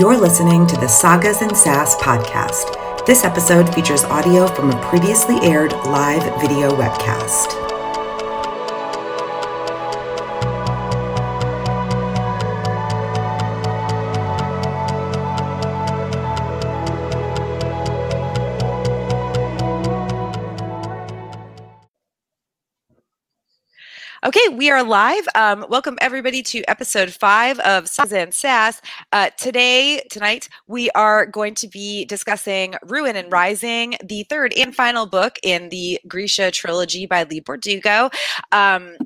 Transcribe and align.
You're 0.00 0.16
listening 0.16 0.66
to 0.68 0.76
the 0.76 0.88
Sagas 0.88 1.42
and 1.42 1.54
Sass 1.54 1.94
podcast. 1.96 3.04
This 3.04 3.22
episode 3.22 3.74
features 3.74 4.02
audio 4.04 4.46
from 4.46 4.70
a 4.70 4.88
previously 4.88 5.36
aired 5.42 5.72
live 5.72 6.22
video 6.40 6.70
webcast. 6.70 7.69
We 24.60 24.68
are 24.68 24.84
live. 24.84 25.26
Um, 25.34 25.64
welcome 25.70 25.96
everybody 26.02 26.42
to 26.42 26.62
episode 26.68 27.14
five 27.14 27.58
of 27.60 27.88
Sagas 27.88 28.12
and 28.12 28.34
Sass. 28.34 28.82
Uh, 29.10 29.30
today, 29.38 30.02
tonight, 30.10 30.50
we 30.66 30.90
are 30.90 31.24
going 31.24 31.54
to 31.54 31.66
be 31.66 32.04
discussing 32.04 32.74
Ruin 32.82 33.16
and 33.16 33.32
Rising, 33.32 33.96
the 34.04 34.24
third 34.24 34.52
and 34.58 34.76
final 34.76 35.06
book 35.06 35.38
in 35.42 35.70
the 35.70 35.98
Grisha 36.06 36.50
trilogy 36.50 37.06
by 37.06 37.22
Leigh 37.22 37.40
Bardugo. 37.40 38.12
Um, 38.52 38.98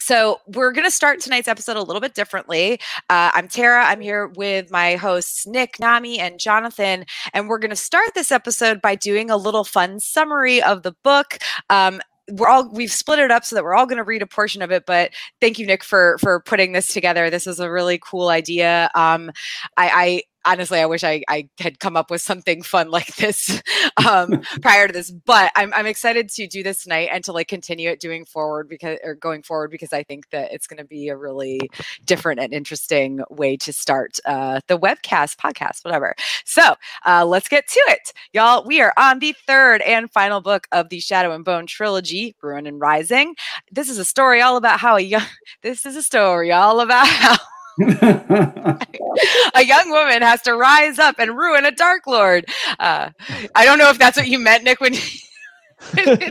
so 0.00 0.40
we're 0.48 0.72
going 0.72 0.84
to 0.84 0.90
start 0.90 1.20
tonight's 1.20 1.46
episode 1.46 1.76
a 1.76 1.82
little 1.82 2.00
bit 2.00 2.14
differently. 2.14 2.80
Uh, 3.08 3.30
I'm 3.34 3.46
Tara. 3.46 3.84
I'm 3.84 4.00
here 4.00 4.26
with 4.26 4.68
my 4.72 4.96
hosts 4.96 5.46
Nick, 5.46 5.78
Nami, 5.78 6.18
and 6.18 6.40
Jonathan, 6.40 7.04
and 7.32 7.48
we're 7.48 7.60
going 7.60 7.70
to 7.70 7.76
start 7.76 8.14
this 8.16 8.32
episode 8.32 8.82
by 8.82 8.96
doing 8.96 9.30
a 9.30 9.36
little 9.36 9.62
fun 9.62 10.00
summary 10.00 10.60
of 10.60 10.82
the 10.82 10.96
book. 11.04 11.38
Um, 11.70 12.00
we're 12.32 12.48
all 12.48 12.68
we've 12.70 12.92
split 12.92 13.18
it 13.18 13.30
up 13.30 13.44
so 13.44 13.56
that 13.56 13.64
we're 13.64 13.74
all 13.74 13.86
going 13.86 13.96
to 13.98 14.04
read 14.04 14.22
a 14.22 14.26
portion 14.26 14.62
of 14.62 14.70
it 14.70 14.84
but 14.86 15.12
thank 15.40 15.58
you 15.58 15.66
nick 15.66 15.82
for 15.82 16.18
for 16.18 16.40
putting 16.40 16.72
this 16.72 16.92
together. 16.92 17.30
This 17.30 17.46
is 17.46 17.60
a 17.60 17.70
really 17.70 17.98
cool 17.98 18.28
idea. 18.28 18.90
Um 18.94 19.30
i 19.76 19.90
i 19.90 20.22
honestly, 20.48 20.80
I 20.80 20.86
wish 20.86 21.04
I, 21.04 21.22
I 21.28 21.48
had 21.60 21.78
come 21.78 21.96
up 21.96 22.10
with 22.10 22.22
something 22.22 22.62
fun 22.62 22.90
like 22.98 23.14
this 23.16 23.62
um, 24.08 24.42
prior 24.62 24.86
to 24.86 24.92
this. 24.92 25.10
But 25.10 25.52
I'm, 25.54 25.72
I'm 25.74 25.86
excited 25.86 26.28
to 26.30 26.46
do 26.46 26.62
this 26.62 26.82
tonight 26.82 27.10
and 27.12 27.22
to 27.24 27.32
like 27.32 27.48
continue 27.48 27.90
it 27.90 28.00
doing 28.00 28.24
forward 28.24 28.68
because 28.68 28.98
or 29.04 29.14
going 29.14 29.42
forward 29.42 29.70
because 29.70 29.92
I 29.92 30.02
think 30.02 30.30
that 30.30 30.52
it's 30.52 30.66
going 30.66 30.78
to 30.78 30.84
be 30.84 31.08
a 31.08 31.16
really 31.16 31.60
different 32.04 32.40
and 32.40 32.52
interesting 32.52 33.20
way 33.30 33.56
to 33.58 33.72
start 33.72 34.18
uh, 34.24 34.60
the 34.68 34.78
webcast, 34.78 35.36
podcast, 35.36 35.84
whatever. 35.84 36.14
So 36.44 36.74
uh, 37.06 37.24
let's 37.26 37.48
get 37.48 37.68
to 37.68 37.80
it, 37.88 38.12
y'all. 38.32 38.64
We 38.64 38.80
are 38.80 38.92
on 38.96 39.18
the 39.18 39.34
third 39.46 39.82
and 39.82 40.10
final 40.10 40.40
book 40.40 40.66
of 40.72 40.88
the 40.88 41.00
Shadow 41.00 41.34
and 41.34 41.44
Bone 41.44 41.66
trilogy, 41.66 42.34
Ruin 42.42 42.66
and 42.66 42.80
Rising. 42.80 43.34
This 43.70 43.88
is 43.88 43.98
a 43.98 44.04
story 44.04 44.40
all 44.40 44.56
about 44.56 44.80
how 44.80 44.96
a 44.96 45.00
young. 45.00 45.22
This 45.62 45.84
is 45.86 45.96
a 45.96 46.02
story 46.02 46.52
all 46.52 46.80
about 46.80 47.06
how. 47.08 47.36
a 47.80 49.64
young 49.64 49.90
woman 49.90 50.22
has 50.22 50.42
to 50.42 50.54
rise 50.54 50.98
up 50.98 51.16
and 51.18 51.36
ruin 51.36 51.64
a 51.64 51.70
dark 51.70 52.06
lord. 52.06 52.44
Uh, 52.78 53.10
I 53.54 53.64
don't 53.64 53.78
know 53.78 53.90
if 53.90 53.98
that's 53.98 54.16
what 54.16 54.26
you 54.26 54.38
meant, 54.38 54.64
Nick. 54.64 54.80
When 54.80 54.94
I, 55.94 56.24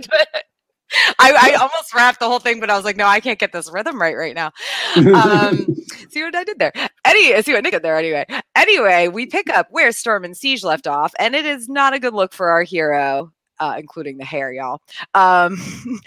I, 1.20 1.54
almost 1.60 1.94
wrapped 1.94 2.20
the 2.20 2.28
whole 2.28 2.40
thing, 2.40 2.60
but 2.60 2.70
I 2.70 2.76
was 2.76 2.86
like, 2.86 2.98
no, 2.98 3.06
I 3.06 3.20
can't 3.20 3.40
get 3.40 3.54
this 3.54 3.72
rhythm 3.72 4.02
right 4.02 4.16
right 4.16 4.36
now. 4.36 4.52
Um, 4.96 5.68
see 6.10 6.24
what 6.24 6.36
I 6.36 6.44
did 6.44 6.60
there? 6.60 6.74
Any, 7.06 7.42
see 7.42 7.54
what 7.54 7.64
Nick 7.64 7.74
did 7.74 7.84
there 7.84 7.98
anyway. 7.98 8.26
Anyway, 8.56 9.08
we 9.08 9.26
pick 9.26 9.50
up 9.50 9.68
where 9.70 9.92
Storm 9.92 10.26
and 10.26 10.36
Siege 10.36 10.64
left 10.64 10.88
off, 10.88 11.14
and 11.20 11.36
it 11.36 11.46
is 11.46 11.70
not 11.70 11.94
a 11.94 12.00
good 12.00 12.14
look 12.14 12.34
for 12.34 12.50
our 12.50 12.64
hero 12.64 13.32
uh, 13.60 13.76
including 13.78 14.18
the 14.18 14.26
hair, 14.26 14.52
y'all. 14.52 14.82
Um, 15.14 15.58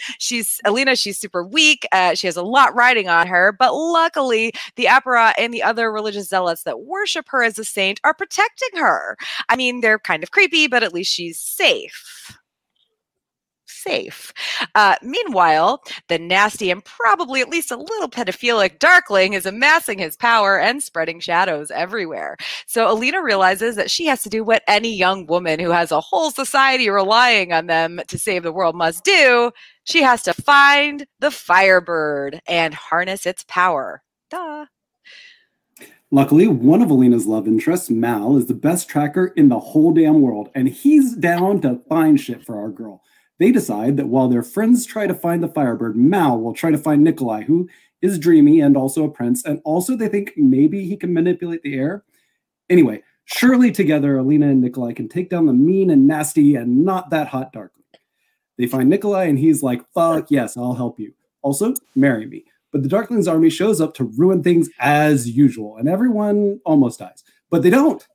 she's 0.18 0.60
Alina. 0.64 0.96
She's 0.96 1.18
super 1.18 1.44
weak. 1.44 1.86
Uh, 1.92 2.14
she 2.14 2.26
has 2.26 2.36
a 2.36 2.42
lot 2.42 2.74
riding 2.74 3.08
on 3.08 3.26
her, 3.26 3.52
but 3.52 3.74
luckily, 3.74 4.52
the 4.76 4.84
Apparat 4.84 5.34
and 5.38 5.52
the 5.52 5.62
other 5.62 5.92
religious 5.92 6.28
zealots 6.28 6.62
that 6.64 6.82
worship 6.82 7.26
her 7.28 7.42
as 7.42 7.58
a 7.58 7.64
saint 7.64 8.00
are 8.04 8.14
protecting 8.14 8.80
her. 8.80 9.16
I 9.48 9.56
mean, 9.56 9.80
they're 9.80 9.98
kind 9.98 10.22
of 10.22 10.30
creepy, 10.30 10.66
but 10.66 10.82
at 10.82 10.94
least 10.94 11.12
she's 11.12 11.38
safe 11.38 12.39
safe. 13.80 14.32
Uh, 14.74 14.96
meanwhile, 15.02 15.82
the 16.08 16.18
nasty 16.18 16.70
and 16.70 16.84
probably 16.84 17.40
at 17.40 17.48
least 17.48 17.70
a 17.70 17.76
little 17.76 18.08
pedophilic 18.08 18.78
Darkling 18.78 19.32
is 19.32 19.46
amassing 19.46 19.98
his 19.98 20.16
power 20.16 20.58
and 20.58 20.82
spreading 20.82 21.20
shadows 21.20 21.70
everywhere. 21.70 22.36
So 22.66 22.90
Alina 22.90 23.22
realizes 23.22 23.76
that 23.76 23.90
she 23.90 24.06
has 24.06 24.22
to 24.22 24.28
do 24.28 24.44
what 24.44 24.62
any 24.66 24.94
young 24.94 25.26
woman 25.26 25.60
who 25.60 25.70
has 25.70 25.90
a 25.90 26.00
whole 26.00 26.30
society 26.30 26.88
relying 26.90 27.52
on 27.52 27.66
them 27.66 28.00
to 28.08 28.18
save 28.18 28.42
the 28.42 28.52
world 28.52 28.74
must 28.74 29.04
do. 29.04 29.50
She 29.84 30.02
has 30.02 30.22
to 30.24 30.34
find 30.34 31.06
the 31.20 31.30
Firebird 31.30 32.40
and 32.46 32.74
harness 32.74 33.26
its 33.26 33.44
power. 33.48 34.02
Duh. 34.30 34.66
Luckily, 36.12 36.48
one 36.48 36.82
of 36.82 36.90
Alina's 36.90 37.26
love 37.26 37.46
interests, 37.46 37.88
Mal, 37.88 38.36
is 38.36 38.46
the 38.46 38.54
best 38.54 38.88
tracker 38.88 39.28
in 39.36 39.48
the 39.48 39.60
whole 39.60 39.92
damn 39.92 40.20
world, 40.20 40.50
and 40.56 40.68
he's 40.68 41.14
down 41.14 41.60
to 41.60 41.80
find 41.88 42.18
shit 42.18 42.44
for 42.44 42.58
our 42.58 42.68
girl. 42.68 43.02
They 43.40 43.50
decide 43.50 43.96
that 43.96 44.08
while 44.08 44.28
their 44.28 44.42
friends 44.42 44.84
try 44.84 45.06
to 45.06 45.14
find 45.14 45.42
the 45.42 45.48
Firebird, 45.48 45.96
Mal 45.96 46.38
will 46.38 46.52
try 46.52 46.70
to 46.70 46.76
find 46.76 47.02
Nikolai, 47.02 47.42
who 47.42 47.68
is 48.02 48.18
dreamy 48.18 48.60
and 48.60 48.76
also 48.76 49.04
a 49.04 49.10
prince, 49.10 49.46
and 49.46 49.62
also 49.64 49.96
they 49.96 50.08
think 50.08 50.34
maybe 50.36 50.84
he 50.84 50.94
can 50.94 51.14
manipulate 51.14 51.62
the 51.62 51.74
air. 51.74 52.04
Anyway, 52.68 53.02
surely 53.24 53.72
together, 53.72 54.18
Alina 54.18 54.48
and 54.48 54.60
Nikolai 54.60 54.92
can 54.92 55.08
take 55.08 55.30
down 55.30 55.46
the 55.46 55.54
mean 55.54 55.88
and 55.88 56.06
nasty 56.06 56.54
and 56.54 56.84
not 56.84 57.08
that 57.10 57.28
hot 57.28 57.50
Darkling. 57.50 57.84
They 58.58 58.66
find 58.66 58.90
Nikolai, 58.90 59.24
and 59.24 59.38
he's 59.38 59.62
like, 59.62 59.90
fuck 59.94 60.30
yes, 60.30 60.58
I'll 60.58 60.74
help 60.74 61.00
you. 61.00 61.14
Also, 61.40 61.72
marry 61.94 62.26
me. 62.26 62.44
But 62.72 62.82
the 62.82 62.90
Darkling's 62.90 63.26
army 63.26 63.48
shows 63.48 63.80
up 63.80 63.94
to 63.94 64.12
ruin 64.18 64.42
things 64.42 64.68
as 64.80 65.30
usual, 65.30 65.78
and 65.78 65.88
everyone 65.88 66.60
almost 66.66 66.98
dies. 66.98 67.24
But 67.48 67.62
they 67.62 67.70
don't. 67.70 68.06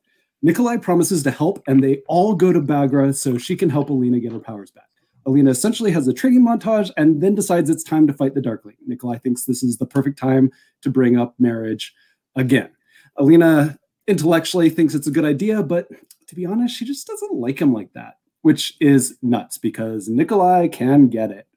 Nikolai 0.43 0.77
promises 0.77 1.23
to 1.23 1.31
help, 1.31 1.63
and 1.67 1.83
they 1.83 2.03
all 2.07 2.35
go 2.35 2.53
to 2.53 2.61
Baghra 2.61 3.15
so 3.15 3.39
she 3.39 3.55
can 3.55 3.71
help 3.71 3.89
Alina 3.89 4.19
get 4.19 4.31
her 4.31 4.39
powers 4.39 4.69
back. 4.69 4.85
Alina 5.25 5.49
essentially 5.49 5.91
has 5.91 6.07
a 6.07 6.13
training 6.13 6.45
montage 6.45 6.91
and 6.97 7.21
then 7.21 7.33
decides 7.33 7.69
it's 7.69 7.83
time 7.83 8.05
to 8.07 8.13
fight 8.13 8.35
the 8.35 8.41
Darkling. 8.41 8.75
Nikolai 8.85 9.17
thinks 9.17 9.45
this 9.45 9.63
is 9.63 9.77
the 9.77 9.85
perfect 9.85 10.19
time 10.19 10.51
to 10.81 10.89
bring 10.89 11.17
up 11.17 11.33
marriage 11.39 11.93
again. 12.35 12.69
Alina 13.17 13.77
intellectually 14.07 14.69
thinks 14.69 14.93
it's 14.93 15.07
a 15.07 15.11
good 15.11 15.25
idea, 15.25 15.63
but 15.63 15.87
to 16.27 16.35
be 16.35 16.45
honest, 16.45 16.75
she 16.75 16.85
just 16.85 17.07
doesn't 17.07 17.33
like 17.33 17.59
him 17.59 17.73
like 17.73 17.91
that, 17.93 18.17
which 18.41 18.73
is 18.79 19.17
nuts 19.21 19.57
because 19.57 20.07
Nikolai 20.07 20.67
can 20.67 21.07
get 21.07 21.31
it. 21.31 21.47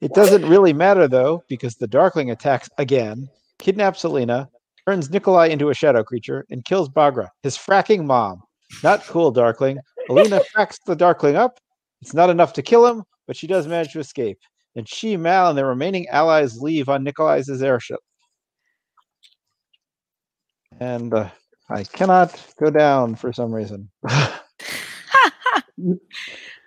It 0.00 0.14
doesn't 0.14 0.46
really 0.46 0.72
matter 0.72 1.08
though, 1.08 1.42
because 1.48 1.74
the 1.74 1.88
Darkling 1.88 2.30
attacks 2.30 2.70
again, 2.78 3.28
kidnaps 3.58 4.04
Alina, 4.04 4.48
turns 4.86 5.10
Nikolai 5.10 5.48
into 5.48 5.70
a 5.70 5.74
shadow 5.74 6.02
creature, 6.02 6.46
and 6.50 6.64
kills 6.64 6.88
Baghra, 6.88 7.28
his 7.42 7.56
fracking 7.56 8.04
mom. 8.06 8.42
Not 8.82 9.02
cool, 9.04 9.30
Darkling. 9.30 9.78
Alina 10.10 10.40
cracks 10.52 10.78
the 10.84 10.96
Darkling 10.96 11.36
up. 11.36 11.58
It's 12.02 12.14
not 12.14 12.30
enough 12.30 12.52
to 12.54 12.62
kill 12.62 12.86
him, 12.86 13.04
but 13.26 13.36
she 13.36 13.46
does 13.46 13.66
manage 13.66 13.92
to 13.92 14.00
escape. 14.00 14.38
And 14.76 14.88
she, 14.88 15.16
Mal, 15.16 15.50
and 15.50 15.58
the 15.58 15.64
remaining 15.64 16.08
allies 16.08 16.60
leave 16.60 16.88
on 16.88 17.04
Nikolai's 17.04 17.48
airship. 17.62 18.00
And 20.80 21.12
uh, 21.12 21.28
I 21.68 21.84
cannot 21.84 22.40
go 22.58 22.70
down 22.70 23.14
for 23.14 23.32
some 23.32 23.52
reason. 23.52 23.90
All 24.08 24.38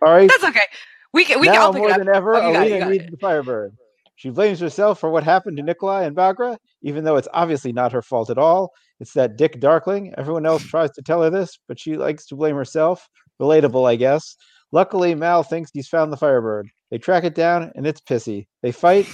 right. 0.02 0.30
That's 0.30 0.44
okay. 0.44 0.68
We 1.14 1.26
can. 1.26 1.40
We 1.40 1.48
now 1.48 1.54
can 1.54 1.62
all 1.62 1.74
more 1.74 1.94
than 1.94 2.10
ever, 2.10 2.36
oh, 2.36 2.52
Alina 2.52 2.90
needs 2.90 3.12
the 3.12 3.18
Firebird. 3.18 3.76
She 4.16 4.30
blames 4.30 4.60
herself 4.60 5.00
for 5.00 5.10
what 5.10 5.24
happened 5.24 5.58
to 5.58 5.64
Nikolai 5.64 6.04
and 6.06 6.16
Baghra, 6.16 6.58
even 6.82 7.04
though 7.04 7.18
it's 7.18 7.28
obviously 7.34 7.74
not 7.74 7.92
her 7.92 8.02
fault 8.02 8.30
at 8.30 8.38
all. 8.38 8.72
It's 9.00 9.14
that 9.14 9.38
Dick 9.38 9.60
Darkling. 9.60 10.14
Everyone 10.18 10.46
else 10.46 10.64
tries 10.64 10.92
to 10.92 11.02
tell 11.02 11.22
her 11.24 11.30
this, 11.30 11.60
but 11.68 11.80
she 11.80 11.98
likes 11.98 12.26
to 12.28 12.36
blame 12.36 12.56
herself. 12.56 13.08
Relatable, 13.42 13.88
I 13.90 13.96
guess. 13.96 14.36
Luckily, 14.72 15.14
Mal 15.14 15.44
thinks 15.44 15.72
he's 15.72 15.88
found 15.88 16.12
the 16.12 16.18
Firebird. 16.18 16.68
They 16.90 16.98
track 16.98 17.24
it 17.24 17.36
down, 17.36 17.72
and 17.76 17.86
it's 17.86 18.02
pissy. 18.02 18.48
They 18.62 18.72
fight, 18.72 19.08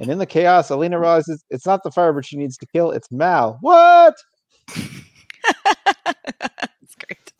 and 0.00 0.10
in 0.10 0.18
the 0.18 0.26
chaos, 0.26 0.70
Alina 0.70 0.98
realizes 0.98 1.44
it's 1.50 1.66
not 1.66 1.82
the 1.82 1.90
Firebird 1.90 2.26
she 2.26 2.36
needs 2.36 2.56
to 2.58 2.66
kill, 2.66 2.90
it's 2.90 3.10
Mal. 3.10 3.58
What? 3.60 4.14
That's 6.04 6.94
great. 6.98 7.32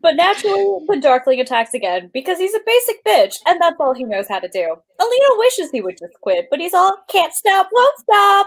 But 0.00 0.14
naturally, 0.14 0.84
the 0.86 1.00
Darkling 1.00 1.40
attacks 1.40 1.74
again 1.74 2.10
because 2.14 2.38
he's 2.38 2.54
a 2.54 2.60
basic 2.64 3.04
bitch, 3.04 3.36
and 3.44 3.60
that's 3.60 3.76
all 3.80 3.94
he 3.94 4.04
knows 4.04 4.28
how 4.28 4.38
to 4.38 4.48
do. 4.48 4.76
Alina 5.00 5.26
wishes 5.38 5.70
he 5.70 5.80
would 5.80 5.98
just 5.98 6.14
quit, 6.20 6.46
but 6.50 6.60
he's 6.60 6.74
all 6.74 6.98
can't 7.08 7.32
stop, 7.32 7.68
won't 7.72 7.98
stop. 7.98 8.46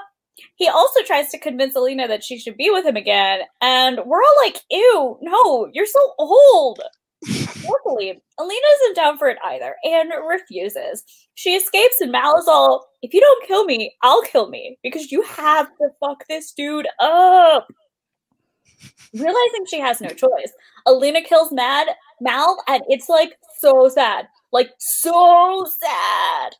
He 0.56 0.69
also 0.69 1.01
tries 1.03 1.30
to 1.31 1.38
convince 1.38 1.75
Alina 1.75 2.07
that 2.07 2.24
she 2.24 2.39
should 2.39 2.56
be 2.56 2.69
with 2.69 2.85
him 2.85 2.95
again, 2.95 3.42
and 3.59 4.00
we're 4.06 4.24
all 4.24 4.35
like, 4.45 4.62
ew, 4.69 5.18
no, 5.21 5.69
you're 5.74 5.85
so 5.85 6.13
old. 6.18 6.80
Luckily, 7.27 8.21
Alina 8.39 8.68
isn't 8.75 8.95
down 8.95 9.18
for 9.18 9.27
it 9.27 9.38
either 9.44 9.75
and 9.83 10.12
refuses. 10.27 11.04
She 11.36 11.56
escapes, 11.56 12.00
and 12.01 12.12
Mal 12.12 12.38
is 12.38 12.48
all, 12.48 12.88
if 13.01 13.13
you 13.13 13.19
don't 13.19 13.48
kill 13.48 13.66
me, 13.66 13.94
I'll 14.01 14.21
kill 14.21 14.50
me 14.50 14.77
because 14.83 15.12
you 15.12 15.21
have 15.24 15.68
to 15.77 15.89
fuck 16.00 16.25
this 16.27 16.51
dude 16.54 16.88
up. 17.00 17.68
Realizing 19.13 19.66
she 19.68 19.80
has 19.80 20.00
no 20.00 20.10
choice, 20.10 20.54
Alina 20.86 21.21
kills 21.21 21.51
Mad 21.51 21.88
Mal, 22.21 22.63
and 22.68 22.83
it's 22.88 23.10
like 23.10 23.38
so 23.60 23.89
sad. 23.89 24.27
Like, 24.51 24.71
so 24.80 25.68
sad. 25.80 26.56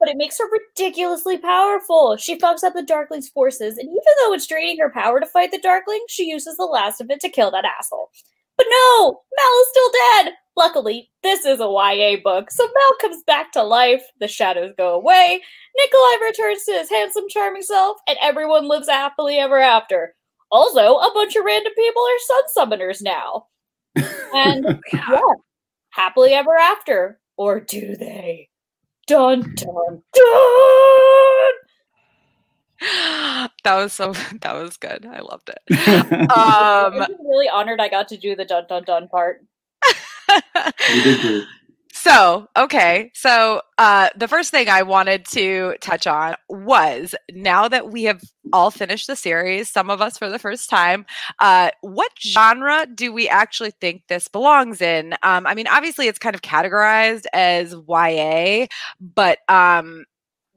But 0.00 0.08
it 0.08 0.16
makes 0.16 0.38
her 0.38 0.50
ridiculously 0.50 1.38
powerful. 1.38 2.16
She 2.16 2.38
fucks 2.38 2.64
up 2.64 2.72
the 2.74 2.82
Darkling's 2.82 3.28
forces, 3.28 3.78
and 3.78 3.88
even 3.88 4.00
though 4.20 4.32
it's 4.32 4.46
draining 4.46 4.78
her 4.80 4.90
power 4.90 5.20
to 5.20 5.26
fight 5.26 5.52
the 5.52 5.58
Darkling, 5.58 6.02
she 6.08 6.24
uses 6.24 6.56
the 6.56 6.64
last 6.64 7.00
of 7.00 7.10
it 7.10 7.20
to 7.20 7.28
kill 7.28 7.50
that 7.50 7.64
asshole. 7.64 8.10
But 8.60 8.66
no, 8.68 9.22
Mal 9.38 9.60
is 9.62 9.68
still 9.70 9.90
dead. 9.90 10.34
Luckily, 10.54 11.10
this 11.22 11.46
is 11.46 11.60
a 11.60 11.64
YA 11.64 12.16
book, 12.22 12.50
so 12.50 12.64
Mal 12.64 12.94
comes 13.00 13.22
back 13.22 13.52
to 13.52 13.62
life, 13.62 14.02
the 14.20 14.28
shadows 14.28 14.74
go 14.76 14.92
away, 14.92 15.40
Nikolai 15.78 16.26
returns 16.26 16.64
to 16.64 16.72
his 16.72 16.90
handsome, 16.90 17.24
charming 17.30 17.62
self, 17.62 17.96
and 18.06 18.18
everyone 18.20 18.68
lives 18.68 18.86
happily 18.86 19.38
ever 19.38 19.58
after. 19.58 20.14
Also, 20.50 20.96
a 20.96 21.10
bunch 21.14 21.36
of 21.36 21.44
random 21.46 21.72
people 21.74 22.02
are 22.02 22.44
sun 22.52 22.68
summoners 22.68 23.00
now. 23.00 23.46
And 24.34 24.78
yeah, 24.92 25.20
happily 25.92 26.34
ever 26.34 26.54
after. 26.54 27.18
Or 27.38 27.60
do 27.60 27.96
they? 27.96 28.50
Dun 29.06 29.40
dun 29.40 30.02
dun! 30.12 31.52
that 33.64 33.74
was 33.76 33.92
so 33.92 34.12
that 34.40 34.54
was 34.54 34.76
good. 34.76 35.06
I 35.06 35.20
loved 35.20 35.50
it. 35.50 36.20
Um 36.30 37.02
I'm 37.02 37.26
really 37.26 37.48
honored 37.48 37.80
I 37.80 37.88
got 37.88 38.08
to 38.08 38.16
do 38.16 38.34
the 38.34 38.44
dun 38.44 38.64
dun 38.68 38.84
dun 38.84 39.08
part. 39.08 39.44
You 40.94 41.02
did 41.02 41.20
great. 41.20 41.44
So, 42.02 42.48
okay. 42.56 43.10
So, 43.14 43.60
uh, 43.76 44.08
the 44.16 44.26
first 44.26 44.50
thing 44.50 44.70
I 44.70 44.82
wanted 44.82 45.26
to 45.32 45.74
touch 45.82 46.06
on 46.06 46.34
was 46.48 47.14
now 47.30 47.68
that 47.68 47.90
we 47.90 48.04
have 48.04 48.22
all 48.54 48.70
finished 48.70 49.06
the 49.06 49.16
series, 49.16 49.68
some 49.68 49.90
of 49.90 50.00
us 50.00 50.16
for 50.16 50.30
the 50.30 50.38
first 50.38 50.70
time, 50.70 51.04
uh, 51.40 51.70
what 51.82 52.10
genre 52.18 52.86
do 52.86 53.12
we 53.12 53.28
actually 53.28 53.72
think 53.82 54.04
this 54.08 54.28
belongs 54.28 54.80
in? 54.80 55.12
Um, 55.22 55.46
I 55.46 55.54
mean, 55.54 55.66
obviously, 55.66 56.08
it's 56.08 56.18
kind 56.18 56.34
of 56.34 56.40
categorized 56.40 57.26
as 57.34 57.74
YA, 57.86 58.66
but, 58.98 59.40
um, 59.50 60.06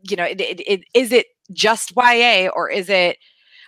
you 0.04 0.16
know, 0.16 0.24
it, 0.24 0.40
it, 0.40 0.62
it, 0.62 0.84
is 0.94 1.12
it 1.12 1.26
just 1.54 1.94
YA 1.96 2.50
or 2.50 2.70
is 2.70 2.90
it 2.90 3.18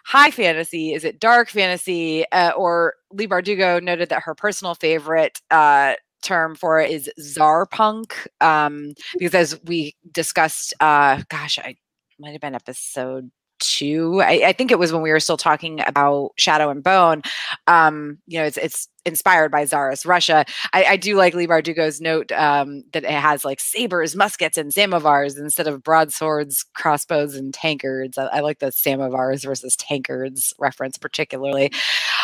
high 0.05 0.31
fantasy? 0.31 0.93
Is 0.93 1.03
it 1.03 1.19
dark 1.19 1.49
fantasy? 1.49 2.29
Uh, 2.31 2.51
or 2.51 2.95
Leigh 3.11 3.27
Bardugo 3.27 3.81
noted 3.81 4.09
that 4.09 4.23
her 4.23 4.35
personal 4.35 4.75
favorite 4.75 5.41
uh, 5.51 5.95
term 6.23 6.55
for 6.55 6.79
it 6.79 6.91
is 6.91 7.09
Tsarpunk, 7.19 8.13
um, 8.41 8.93
because 9.17 9.53
as 9.53 9.59
we 9.63 9.95
discussed, 10.11 10.73
uh, 10.79 11.21
gosh, 11.29 11.59
I 11.59 11.75
might 12.19 12.31
have 12.31 12.41
been 12.41 12.55
episode 12.55 13.31
two. 13.59 14.21
I, 14.21 14.47
I, 14.47 14.53
think 14.53 14.71
it 14.71 14.79
was 14.79 14.91
when 14.91 15.01
we 15.01 15.11
were 15.11 15.19
still 15.19 15.37
talking 15.37 15.81
about 15.85 16.31
Shadow 16.37 16.69
and 16.69 16.83
Bone. 16.83 17.21
Um, 17.67 18.17
you 18.27 18.39
know, 18.39 18.45
it's 18.45 18.57
it's 18.57 18.87
inspired 19.05 19.51
by 19.51 19.65
Tsarist 19.65 20.05
Russia. 20.05 20.45
I, 20.73 20.83
I 20.85 20.97
do 20.97 21.15
like 21.15 21.33
Leigh 21.33 21.47
Bardugo's 21.47 22.01
note 22.01 22.31
um, 22.31 22.83
that 22.93 23.03
it 23.03 23.11
has 23.11 23.45
like 23.45 23.59
sabers, 23.59 24.15
muskets, 24.15 24.57
and 24.57 24.71
samovars 24.71 25.37
instead 25.37 25.67
of 25.67 25.83
broadswords, 25.83 26.65
crossbows, 26.73 27.35
and 27.35 27.53
tankards. 27.53 28.17
I, 28.17 28.25
I 28.25 28.39
like 28.41 28.59
the 28.59 28.67
samovars 28.67 29.45
versus 29.45 29.75
tankards 29.75 30.53
reference 30.59 30.97
particularly. 30.97 31.71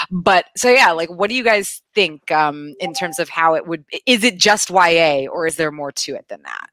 But 0.09 0.45
so 0.57 0.69
yeah, 0.69 0.91
like 0.91 1.09
what 1.09 1.29
do 1.29 1.35
you 1.35 1.43
guys 1.43 1.81
think 1.93 2.31
um, 2.31 2.75
in 2.79 2.93
terms 2.93 3.19
of 3.19 3.29
how 3.29 3.55
it 3.55 3.67
would? 3.67 3.85
Is 4.05 4.23
it 4.23 4.37
just 4.37 4.69
YA 4.69 5.27
or 5.31 5.47
is 5.47 5.55
there 5.55 5.71
more 5.71 5.91
to 5.91 6.15
it 6.15 6.27
than 6.27 6.41
that? 6.43 6.69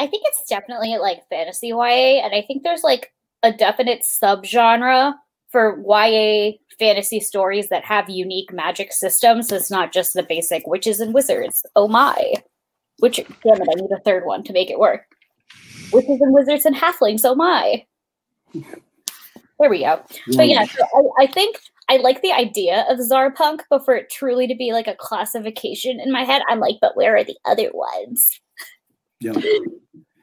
I 0.00 0.06
think 0.06 0.22
it's 0.26 0.48
definitely 0.48 0.96
like 0.96 1.28
fantasy 1.28 1.68
YA, 1.68 2.24
and 2.24 2.34
I 2.34 2.42
think 2.46 2.62
there's 2.62 2.82
like 2.82 3.12
a 3.42 3.52
definite 3.52 4.00
subgenre 4.00 5.12
for 5.50 5.78
YA 5.86 6.52
fantasy 6.78 7.20
stories 7.20 7.68
that 7.68 7.84
have 7.84 8.08
unique 8.08 8.50
magic 8.50 8.94
systems. 8.94 9.52
It's 9.52 9.70
not 9.70 9.92
just 9.92 10.14
the 10.14 10.22
basic 10.22 10.66
witches 10.66 11.00
and 11.00 11.12
wizards. 11.12 11.62
Oh 11.76 11.86
my. 11.86 12.32
Which 13.00 13.16
damn 13.16 13.60
it, 13.60 13.68
I 13.70 13.74
need 13.78 13.90
a 13.92 14.00
third 14.00 14.24
one 14.24 14.42
to 14.44 14.54
make 14.54 14.70
it 14.70 14.78
work. 14.78 15.02
Witches 15.92 16.20
and 16.20 16.32
wizards 16.32 16.64
and 16.64 16.74
halflings, 16.74 17.20
oh 17.24 17.34
my. 17.34 17.84
There 18.54 19.68
we 19.68 19.80
go. 19.80 20.02
But 20.34 20.48
yeah, 20.48 20.64
so 20.64 20.82
I, 20.94 21.24
I 21.24 21.26
think 21.26 21.58
I 21.90 21.98
like 21.98 22.22
the 22.22 22.32
idea 22.32 22.86
of 22.88 22.98
Tsarpunk, 22.98 23.60
but 23.68 23.84
for 23.84 23.94
it 23.96 24.08
truly 24.08 24.46
to 24.46 24.54
be 24.54 24.72
like 24.72 24.86
a 24.86 24.94
classification 24.94 26.00
in 26.00 26.10
my 26.10 26.24
head, 26.24 26.40
I'm 26.48 26.60
like, 26.60 26.76
but 26.80 26.96
where 26.96 27.16
are 27.16 27.24
the 27.24 27.36
other 27.44 27.70
ones? 27.74 28.40
Yeah. 29.20 29.32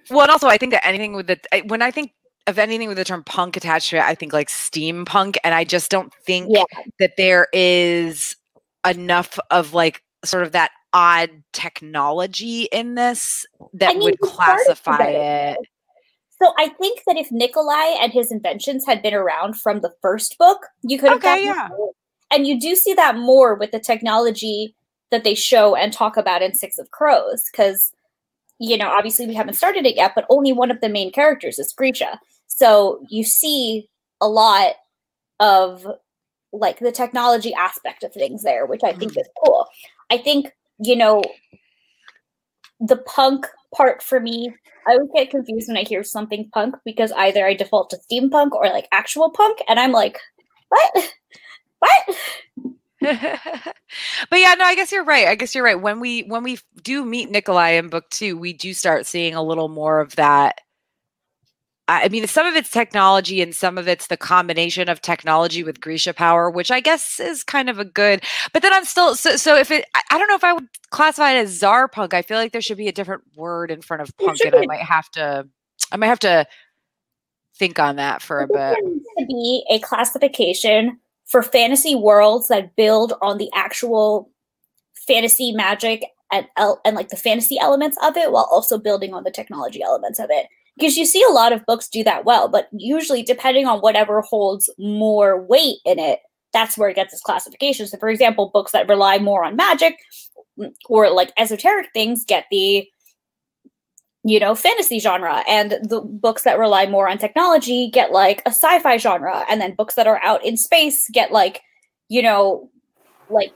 Well, 0.10 0.22
and 0.22 0.32
also 0.32 0.48
I 0.48 0.58
think 0.58 0.72
that 0.72 0.86
anything 0.86 1.14
with 1.14 1.28
the 1.28 1.40
when 1.68 1.82
I 1.82 1.92
think 1.92 2.14
of 2.48 2.58
anything 2.58 2.88
with 2.88 2.98
the 2.98 3.04
term 3.04 3.24
punk 3.24 3.58
attached 3.58 3.90
to 3.90 3.98
it, 3.98 4.04
I 4.04 4.16
think 4.16 4.34
like 4.34 4.48
steampunk, 4.48 5.36
and 5.44 5.54
I 5.54 5.64
just 5.64 5.92
don't 5.92 6.14
think 6.26 6.48
Yeah. 6.50 6.64
that 7.00 7.18
there 7.18 7.48
is 7.54 8.36
enough 8.86 9.38
of 9.52 9.74
like 9.74 10.02
sort 10.24 10.44
of 10.44 10.54
that 10.54 10.72
odd 10.94 11.30
technology 11.54 12.64
in 12.72 12.96
this 12.96 13.46
that 13.74 13.96
mean, 13.96 14.04
would 14.04 14.16
he 14.22 14.28
started 14.30 14.64
to 14.64 14.66
classify 14.66 15.04
it, 15.04 15.58
it. 15.60 15.68
So 16.42 16.54
I 16.58 16.70
think 16.70 17.02
that 17.06 17.18
if 17.18 17.32
Nikolai 17.32 17.98
and 18.02 18.14
his 18.14 18.32
inventions 18.32 18.86
had 18.86 19.02
been 19.02 19.14
around 19.14 19.56
from 19.60 19.82
the 19.82 19.94
first 20.02 20.38
book, 20.38 20.68
you 20.84 20.98
could 20.98 21.10
have 21.10 21.18
Okay, 21.18 21.46
gotten 21.46 21.46
yeah. 21.46 21.68
more. 21.76 21.92
And 22.32 22.48
you 22.48 22.60
do 22.60 22.76
see 22.76 22.94
that 22.94 23.18
more 23.18 23.56
with 23.56 23.72
the 23.72 23.80
technology 23.80 24.76
that 25.12 25.24
they 25.24 25.36
show 25.36 25.76
and 25.76 25.92
talk 25.92 26.16
about 26.16 26.42
in 26.42 26.54
Six 26.54 26.78
of 26.78 26.92
Crows, 26.92 27.44
because 27.52 27.92
you 28.60 28.78
know, 28.78 28.90
obviously 28.90 29.28
we 29.28 29.34
haven't 29.34 29.56
started 29.56 29.86
it 29.86 29.96
yet, 29.96 30.14
but 30.16 30.26
only 30.30 30.52
one 30.52 30.72
of 30.72 30.82
the 30.82 30.90
main 30.90 31.12
characters 31.12 31.60
is 31.60 31.74
Grisha. 31.74 32.20
So 32.48 33.02
you 33.10 33.24
see 33.24 33.90
a 34.20 34.28
lot 34.28 34.74
of 35.40 35.86
like 36.52 36.80
the 36.80 36.92
technology 36.92 37.54
aspect 37.54 38.04
of 38.04 38.14
things 38.14 38.44
there, 38.44 38.66
which 38.66 38.84
I 38.84 38.94
think 38.94 39.12
mm-hmm. 39.12 39.22
is 39.22 39.30
cool. 39.44 39.68
I 40.10 40.18
think, 40.18 40.52
you 40.80 40.96
know, 40.96 41.22
the 42.80 42.98
punk 42.98 43.46
part 43.76 44.02
for 44.02 44.20
me, 44.20 44.54
I 44.88 44.98
would 44.98 45.10
get 45.14 45.30
confused 45.30 45.68
when 45.68 45.78
I 45.78 45.84
hear 45.84 46.04
something 46.04 46.50
punk 46.54 46.76
because 46.86 47.12
either 47.12 47.46
I 47.46 47.54
default 47.54 47.90
to 47.90 48.00
steampunk 48.10 48.52
or 48.54 48.66
like 48.68 48.88
actual 48.92 49.30
punk, 49.30 49.60
and 49.68 49.80
I'm 49.80 49.92
like, 49.92 50.20
what? 50.70 51.14
What? 51.80 52.18
but 53.02 54.40
yeah, 54.40 54.56
no, 54.56 54.66
I 54.66 54.76
guess 54.76 54.92
you're 54.92 55.04
right. 55.04 55.28
I 55.28 55.36
guess 55.36 55.54
you're 55.54 55.64
right. 55.64 55.80
When 55.80 56.00
we 56.00 56.22
when 56.24 56.44
we 56.44 56.58
do 56.82 57.06
meet 57.06 57.30
Nikolai 57.30 57.72
in 57.72 57.90
book 57.90 58.10
two, 58.10 58.38
we 58.38 58.54
do 58.54 58.74
start 58.74 59.06
seeing 59.06 59.36
a 59.36 59.44
little 59.44 59.70
more 59.70 60.00
of 60.00 60.16
that. 60.16 60.62
I 61.90 62.10
mean, 62.10 62.28
some 62.28 62.46
of 62.46 62.56
it's 62.56 62.70
technology 62.70 63.42
and 63.42 63.56
some 63.56 63.78
of 63.78 63.88
it's 63.88 64.08
the 64.08 64.18
combination 64.18 64.90
of 64.90 65.02
technology 65.02 65.64
with 65.64 65.80
Grisha 65.80 66.14
power, 66.14 66.50
which 66.50 66.70
I 66.70 66.82
guess 66.82 67.18
is 67.20 67.46
kind 67.46 67.70
of 67.70 67.80
a 67.80 67.86
good. 67.86 68.24
But 68.52 68.62
then 68.62 68.74
I'm 68.74 68.84
still 68.84 69.16
so. 69.16 69.38
So 69.38 69.56
if 69.56 69.72
it, 69.72 69.86
I, 70.12 70.18
don't 70.18 70.28
know 70.28 70.36
if 70.36 70.44
I 70.44 70.54
would 70.54 70.68
classify 70.90 71.32
it 71.32 71.38
as 71.38 71.58
czar 71.58 71.88
punk. 71.88 72.14
I 72.14 72.24
feel 72.24 72.38
like 72.38 72.52
there 72.52 72.62
should 72.62 72.78
be 72.78 72.90
a 72.90 72.92
different 72.94 73.24
word 73.36 73.72
in 73.72 73.82
front 73.82 74.02
of 74.02 74.16
punk, 74.18 74.40
and 74.44 74.56
I 74.56 74.66
might 74.66 74.82
have 74.82 75.10
to. 75.12 75.48
I 75.92 75.98
might 75.98 76.08
have 76.08 76.20
to 76.20 76.46
think 77.56 77.80
on 77.80 77.96
that 77.98 78.22
for 78.22 78.42
a 78.42 78.48
bit. 78.48 78.56
there 78.56 78.82
needs 78.84 79.06
to 79.20 79.26
be 79.26 79.66
a 79.70 79.80
classification 79.80 81.00
for 81.28 81.44
fantasy 81.44 81.96
worlds 81.96 82.48
that 82.48 82.76
build 82.76 83.14
on 83.22 83.38
the 83.38 83.50
actual 83.54 84.32
fantasy 85.08 85.52
magic 85.52 86.04
and 86.32 86.48
and 86.58 86.96
like 86.96 87.10
the 87.10 87.18
fantasy 87.18 87.58
elements 87.60 87.98
of 88.04 88.18
it, 88.18 88.32
while 88.32 88.48
also 88.52 88.78
building 88.78 89.14
on 89.14 89.24
the 89.24 89.32
technology 89.32 89.82
elements 89.82 90.20
of 90.20 90.30
it. 90.30 90.48
Because 90.78 90.98
you 90.98 91.06
see 91.06 91.24
a 91.24 91.34
lot 91.34 91.54
of 91.54 91.66
books 91.66 91.88
do 91.88 92.04
that 92.04 92.24
well, 92.26 92.48
but 92.48 92.68
usually 92.72 93.24
depending 93.24 93.66
on 93.66 93.80
whatever 93.80 94.22
holds 94.22 94.70
more 94.78 95.42
weight 95.42 95.78
in 95.86 95.98
it, 95.98 96.20
that's 96.54 96.78
where 96.78 96.90
it 96.90 96.96
gets 96.96 97.14
its 97.14 97.22
classification. 97.22 97.88
So, 97.88 97.98
for 97.98 98.10
example, 98.10 98.52
books 98.54 98.74
that 98.74 98.88
rely 98.88 99.18
more 99.18 99.44
on 99.44 99.56
magic 99.56 99.98
mm, 100.60 100.72
or 100.88 101.10
like 101.10 101.32
esoteric 101.38 101.88
things 101.94 102.24
get 102.26 102.46
the 102.52 102.88
you 104.28 104.40
know 104.40 104.54
fantasy 104.54 105.00
genre 105.00 105.42
and 105.48 105.72
the 105.72 106.02
books 106.02 106.44
that 106.44 106.60
rely 106.60 106.86
more 106.86 107.08
on 107.08 107.18
technology 107.18 107.90
get 107.90 108.12
like 108.12 108.42
a 108.46 108.50
sci-fi 108.50 108.98
genre 108.98 109.46
and 109.50 109.62
then 109.62 109.74
books 109.74 109.96
that 109.96 110.06
are 110.06 110.22
out 110.22 110.44
in 110.46 110.58
space 110.58 111.10
get 111.12 111.32
like 111.32 111.62
you 112.10 112.22
know 112.22 112.70
like 113.30 113.54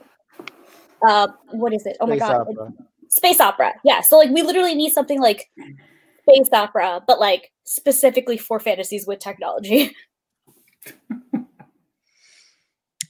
uh 1.06 1.28
what 1.50 1.74
is 1.74 1.84
it 1.84 1.96
oh 2.00 2.06
my 2.06 2.16
god 2.16 2.40
opera. 2.40 2.72
space 3.08 3.38
opera 3.38 3.74
yeah 3.84 4.00
so 4.00 4.16
like 4.16 4.30
we 4.30 4.40
literally 4.40 4.74
need 4.74 4.90
something 4.90 5.20
like 5.20 5.50
space 6.22 6.48
opera 6.54 7.02
but 7.06 7.20
like 7.20 7.52
specifically 7.64 8.38
for 8.38 8.58
fantasies 8.58 9.06
with 9.06 9.18
technology 9.18 9.94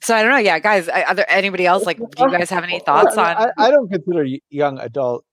So 0.03 0.17
I 0.17 0.23
don't 0.23 0.33
know. 0.33 0.39
Yeah, 0.39 0.59
guys, 0.59 0.89
are 0.89 1.15
there 1.15 1.31
anybody 1.31 1.65
else? 1.65 1.87
Like, 1.87 1.97
do 1.97 2.05
you 2.19 2.31
guys 2.33 2.51
have 2.51 2.65
any 2.65 2.81
thoughts 2.81 3.17
on? 3.17 3.37
I, 3.37 3.51
I 3.57 3.71
don't 3.71 3.89
consider 3.89 4.27
young 4.51 4.81
adult 4.81 5.25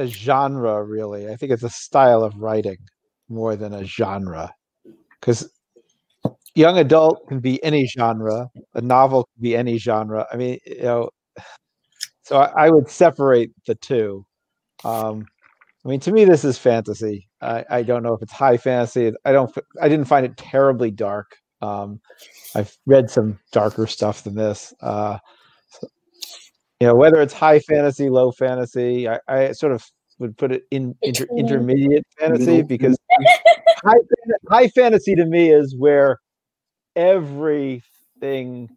a 0.00 0.06
genre 0.06 0.82
really. 0.84 1.28
I 1.28 1.36
think 1.36 1.52
it's 1.52 1.62
a 1.62 1.70
style 1.70 2.22
of 2.24 2.36
writing 2.36 2.78
more 3.28 3.56
than 3.56 3.74
a 3.74 3.84
genre. 3.84 4.52
Because 5.20 5.50
young 6.54 6.78
adult 6.78 7.26
can 7.28 7.40
be 7.40 7.62
any 7.64 7.86
genre, 7.86 8.48
a 8.74 8.80
novel 8.80 9.24
can 9.34 9.42
be 9.42 9.56
any 9.56 9.78
genre. 9.78 10.26
I 10.32 10.36
mean, 10.36 10.58
you 10.66 10.82
know, 10.82 11.10
so 12.22 12.38
I, 12.38 12.66
I 12.66 12.70
would 12.70 12.88
separate 12.88 13.50
the 13.66 13.74
two. 13.76 14.24
Um, 14.84 15.26
I 15.84 15.88
mean, 15.88 16.00
to 16.00 16.12
me, 16.12 16.24
this 16.24 16.44
is 16.44 16.58
fantasy. 16.58 17.28
I, 17.40 17.64
I 17.70 17.82
don't 17.82 18.02
know 18.02 18.12
if 18.14 18.22
it's 18.22 18.32
high 18.32 18.56
fantasy. 18.56 19.12
I 19.24 19.32
don't. 19.32 19.50
i 19.80 19.88
didn't 19.88 20.06
find 20.06 20.26
it 20.26 20.36
terribly 20.36 20.90
dark. 20.90 21.26
Um, 21.62 22.00
I've 22.54 22.76
read 22.86 23.10
some 23.10 23.38
darker 23.52 23.86
stuff 23.86 24.24
than 24.24 24.34
this. 24.34 24.74
Uh, 24.80 25.18
you 26.80 26.86
know 26.86 26.94
whether 26.94 27.20
it's 27.20 27.34
high 27.34 27.60
fantasy, 27.60 28.08
low 28.08 28.32
fantasy. 28.32 29.08
I, 29.08 29.20
I 29.28 29.52
sort 29.52 29.72
of 29.72 29.84
would 30.18 30.36
put 30.36 30.52
it 30.52 30.64
in 30.70 30.94
inter, 31.02 31.26
intermediate 31.36 32.06
fantasy 32.18 32.46
Middle. 32.46 32.62
because 32.64 32.98
high, 33.84 33.98
high 34.48 34.68
fantasy 34.68 35.14
to 35.14 35.24
me 35.26 35.50
is 35.50 35.76
where 35.76 36.18
everything 36.96 38.68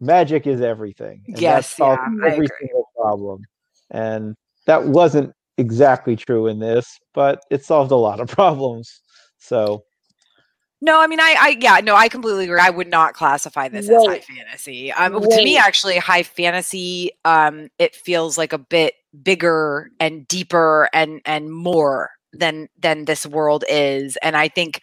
magic 0.00 0.46
is 0.46 0.60
everything. 0.60 1.22
and 1.28 1.36
that 1.36 1.40
Yes, 1.40 1.70
solves 1.76 2.00
yeah, 2.04 2.30
every 2.30 2.48
single 2.60 2.88
problem. 2.96 3.42
And 3.90 4.34
that 4.66 4.84
wasn't 4.84 5.32
exactly 5.58 6.16
true 6.16 6.46
in 6.48 6.58
this, 6.58 6.98
but 7.14 7.42
it 7.50 7.64
solved 7.64 7.92
a 7.92 7.96
lot 7.96 8.20
of 8.20 8.28
problems. 8.40 9.00
So 9.38 9.84
No, 10.84 11.00
I 11.00 11.06
mean, 11.06 11.20
I, 11.20 11.36
I, 11.38 11.56
yeah, 11.60 11.78
no, 11.78 11.94
I 11.94 12.08
completely 12.08 12.46
agree. 12.46 12.58
I 12.60 12.70
would 12.70 12.88
not 12.88 13.14
classify 13.14 13.68
this 13.68 13.88
as 13.88 14.04
high 14.04 14.18
fantasy. 14.18 14.90
Um, 14.90 15.12
to 15.12 15.44
me, 15.44 15.56
actually, 15.56 15.96
high 15.98 16.24
fantasy, 16.24 17.12
um, 17.24 17.68
it 17.78 17.94
feels 17.94 18.36
like 18.36 18.52
a 18.52 18.58
bit 18.58 18.94
bigger 19.22 19.92
and 20.00 20.26
deeper 20.26 20.88
and 20.92 21.20
and 21.24 21.52
more 21.52 22.10
than 22.32 22.68
than 22.76 23.04
this 23.04 23.24
world 23.24 23.62
is. 23.68 24.16
And 24.22 24.36
I 24.36 24.48
think, 24.48 24.80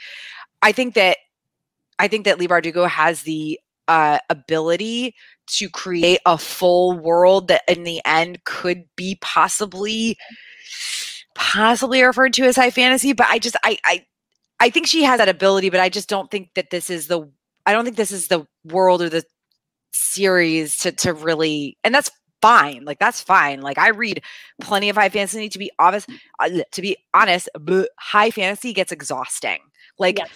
I 0.61 0.71
think 0.71 0.93
that, 0.93 1.17
I 1.99 2.07
think 2.07 2.23
that 2.23 2.39
Leigh 2.39 2.47
Bardugo 2.47 2.87
has 2.87 3.23
the 3.23 3.59
uh, 3.89 4.19
ability 4.29 5.15
to 5.47 5.67
create 5.67 6.21
a 6.25 6.37
full 6.37 6.97
world 6.97 7.49
that, 7.49 7.63
in 7.67 7.83
the 7.83 7.99
end, 8.05 8.45
could 8.45 8.85
be 8.95 9.17
possibly, 9.19 10.15
possibly 11.35 12.01
referred 12.01 12.31
to 12.35 12.45
as 12.45 12.55
high 12.55 12.69
fantasy. 12.69 13.11
But 13.11 13.27
I 13.29 13.37
just, 13.39 13.57
I, 13.65 13.77
I. 13.83 14.05
I 14.59 14.69
think 14.69 14.87
she 14.87 15.03
has 15.03 15.19
that 15.19 15.29
ability, 15.29 15.69
but 15.69 15.79
I 15.79 15.89
just 15.89 16.09
don't 16.09 16.29
think 16.29 16.53
that 16.55 16.69
this 16.69 16.89
is 16.89 17.07
the 17.07 17.29
I 17.65 17.71
don't 17.73 17.85
think 17.85 17.97
this 17.97 18.11
is 18.11 18.27
the 18.27 18.45
world 18.65 19.01
or 19.01 19.09
the 19.09 19.23
series 19.91 20.77
to 20.77 20.91
to 20.91 21.13
really 21.13 21.77
and 21.83 21.93
that's 21.93 22.11
fine. 22.41 22.85
Like 22.85 22.99
that's 22.99 23.21
fine. 23.21 23.61
Like 23.61 23.77
I 23.77 23.89
read 23.89 24.21
plenty 24.61 24.89
of 24.89 24.95
high 24.95 25.09
fantasy 25.09 25.49
to 25.49 25.59
be 25.59 25.71
obvious 25.79 26.05
uh, 26.39 26.49
to 26.71 26.81
be 26.81 26.97
honest, 27.13 27.49
bleh, 27.57 27.85
high 27.99 28.31
fantasy 28.31 28.73
gets 28.73 28.91
exhausting. 28.91 29.59
Like 29.97 30.19
Yes. 30.19 30.29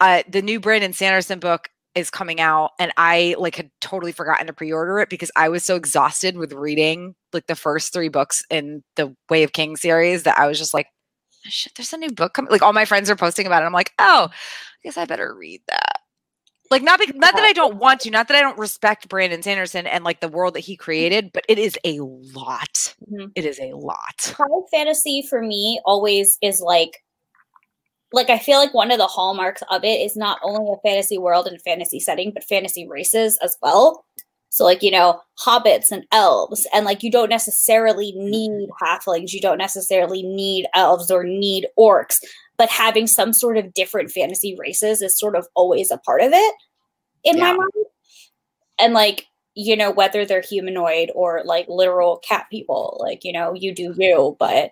uh 0.00 0.22
the 0.28 0.42
new 0.42 0.60
Brandon 0.60 0.92
Sanderson 0.92 1.38
book 1.38 1.68
is 1.94 2.10
coming 2.10 2.40
out 2.40 2.70
and 2.78 2.92
I 2.96 3.34
like 3.38 3.56
had 3.56 3.70
totally 3.80 4.12
forgotten 4.12 4.46
to 4.46 4.52
pre-order 4.52 5.00
it 5.00 5.08
because 5.10 5.30
I 5.36 5.48
was 5.48 5.64
so 5.64 5.74
exhausted 5.76 6.36
with 6.38 6.52
reading 6.52 7.14
like 7.32 7.46
the 7.48 7.56
first 7.56 7.92
3 7.92 8.08
books 8.08 8.44
in 8.50 8.84
the 8.96 9.14
Way 9.28 9.42
of 9.42 9.52
King 9.52 9.76
series 9.76 10.22
that 10.22 10.38
I 10.38 10.46
was 10.46 10.58
just 10.58 10.72
like 10.74 10.86
shit, 11.44 11.74
there's 11.76 11.92
a 11.92 11.96
new 11.98 12.10
book 12.10 12.34
coming. 12.34 12.50
Like 12.50 12.62
all 12.62 12.72
my 12.72 12.84
friends 12.84 13.08
are 13.10 13.16
posting 13.16 13.46
about 13.46 13.62
it. 13.62 13.66
I'm 13.66 13.72
like, 13.72 13.92
oh, 13.98 14.28
I 14.30 14.78
guess 14.82 14.96
I 14.96 15.04
better 15.04 15.34
read 15.34 15.60
that. 15.68 16.00
Like 16.70 16.82
not 16.82 17.00
because 17.00 17.16
not 17.16 17.34
that 17.34 17.42
I 17.42 17.52
don't 17.52 17.76
want 17.76 18.00
to, 18.02 18.10
not 18.10 18.28
that 18.28 18.36
I 18.36 18.40
don't 18.40 18.58
respect 18.58 19.08
Brandon 19.08 19.42
Sanderson 19.42 19.88
and 19.88 20.04
like 20.04 20.20
the 20.20 20.28
world 20.28 20.54
that 20.54 20.60
he 20.60 20.76
created, 20.76 21.32
but 21.32 21.44
it 21.48 21.58
is 21.58 21.76
a 21.84 21.98
lot. 22.00 22.94
Mhm. 23.10 23.32
It 23.34 23.44
is 23.44 23.58
a 23.58 23.72
lot. 23.72 24.34
high 24.38 24.66
fantasy 24.70 25.26
for 25.28 25.42
me 25.42 25.80
always 25.84 26.38
is 26.40 26.60
like 26.60 27.02
like 28.12 28.30
I 28.30 28.38
feel 28.38 28.58
like 28.58 28.72
one 28.72 28.92
of 28.92 28.98
the 28.98 29.06
hallmarks 29.06 29.62
of 29.70 29.84
it 29.84 30.00
is 30.00 30.16
not 30.16 30.38
only 30.42 30.72
a 30.72 30.80
fantasy 30.88 31.18
world 31.18 31.46
and 31.48 31.60
fantasy 31.62 31.98
setting, 32.00 32.30
but 32.32 32.44
fantasy 32.44 32.86
races 32.86 33.36
as 33.42 33.56
well. 33.62 34.04
So 34.50 34.64
like, 34.64 34.82
you 34.82 34.90
know, 34.90 35.20
hobbits 35.38 35.90
and 35.90 36.04
elves, 36.12 36.66
and 36.74 36.84
like 36.84 37.02
you 37.02 37.10
don't 37.10 37.30
necessarily 37.30 38.12
need 38.16 38.68
halflings, 38.82 39.32
you 39.32 39.40
don't 39.40 39.58
necessarily 39.58 40.22
need 40.22 40.66
elves 40.74 41.10
or 41.10 41.24
need 41.24 41.66
orcs, 41.78 42.18
but 42.58 42.68
having 42.68 43.06
some 43.06 43.32
sort 43.32 43.56
of 43.56 43.72
different 43.72 44.10
fantasy 44.10 44.56
races 44.58 45.02
is 45.02 45.18
sort 45.18 45.36
of 45.36 45.46
always 45.54 45.90
a 45.90 45.98
part 45.98 46.20
of 46.20 46.32
it 46.32 46.54
in 47.24 47.38
my 47.38 47.52
mind. 47.52 47.70
And 48.80 48.92
like, 48.92 49.26
you 49.54 49.76
know, 49.76 49.90
whether 49.90 50.24
they're 50.24 50.40
humanoid 50.40 51.10
or 51.14 51.42
like 51.44 51.66
literal 51.68 52.18
cat 52.18 52.46
people, 52.50 52.98
like, 53.00 53.24
you 53.24 53.32
know, 53.32 53.54
you 53.54 53.72
do 53.72 53.94
you, 53.96 54.36
but 54.38 54.70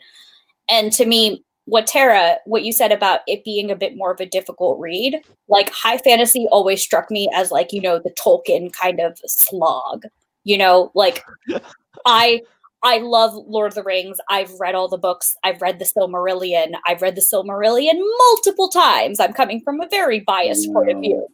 and 0.69 0.93
to 0.93 1.07
me, 1.07 1.45
what 1.69 1.87
Tara, 1.87 2.39
what 2.47 2.63
you 2.63 2.73
said 2.73 2.93
about 2.93 3.21
it 3.27 3.45
being 3.45 3.71
a 3.71 3.77
bit 3.77 3.95
more 3.95 4.11
of 4.11 4.21
a 4.21 4.27
difficult 4.27 4.81
read, 4.81 5.21
like 5.49 5.69
high 5.71 5.99
fantasy 5.99 6.47
always 6.51 6.81
struck 6.81 7.11
me 7.11 7.29
as 7.35 7.51
like, 7.51 7.73
you 7.75 7.81
know, 7.83 7.99
the 7.99 8.11
Tolkien 8.11 8.73
kind 8.73 9.01
of 9.01 9.19
slog. 9.27 10.05
You 10.45 10.57
know, 10.57 10.91
like 10.95 11.23
I 12.07 12.41
I 12.83 12.99
love 12.99 13.35
Lord 13.35 13.73
of 13.73 13.75
the 13.75 13.83
Rings. 13.83 14.19
I've 14.31 14.53
read 14.59 14.75
all 14.75 14.89
the 14.89 14.97
books. 14.97 15.37
I've 15.45 15.61
read 15.61 15.79
the 15.79 15.85
Silmarillion. 15.85 16.75
I've 16.87 17.03
read 17.03 17.17
the 17.17 17.21
Silmarillion 17.21 17.99
multiple 18.19 18.69
times. 18.69 19.21
I'm 19.21 19.33
coming 19.35 19.61
from 19.61 19.81
a 19.81 19.89
very 19.89 20.21
biased 20.21 20.73
point 20.73 20.91
of 20.91 21.01
view. 21.01 21.27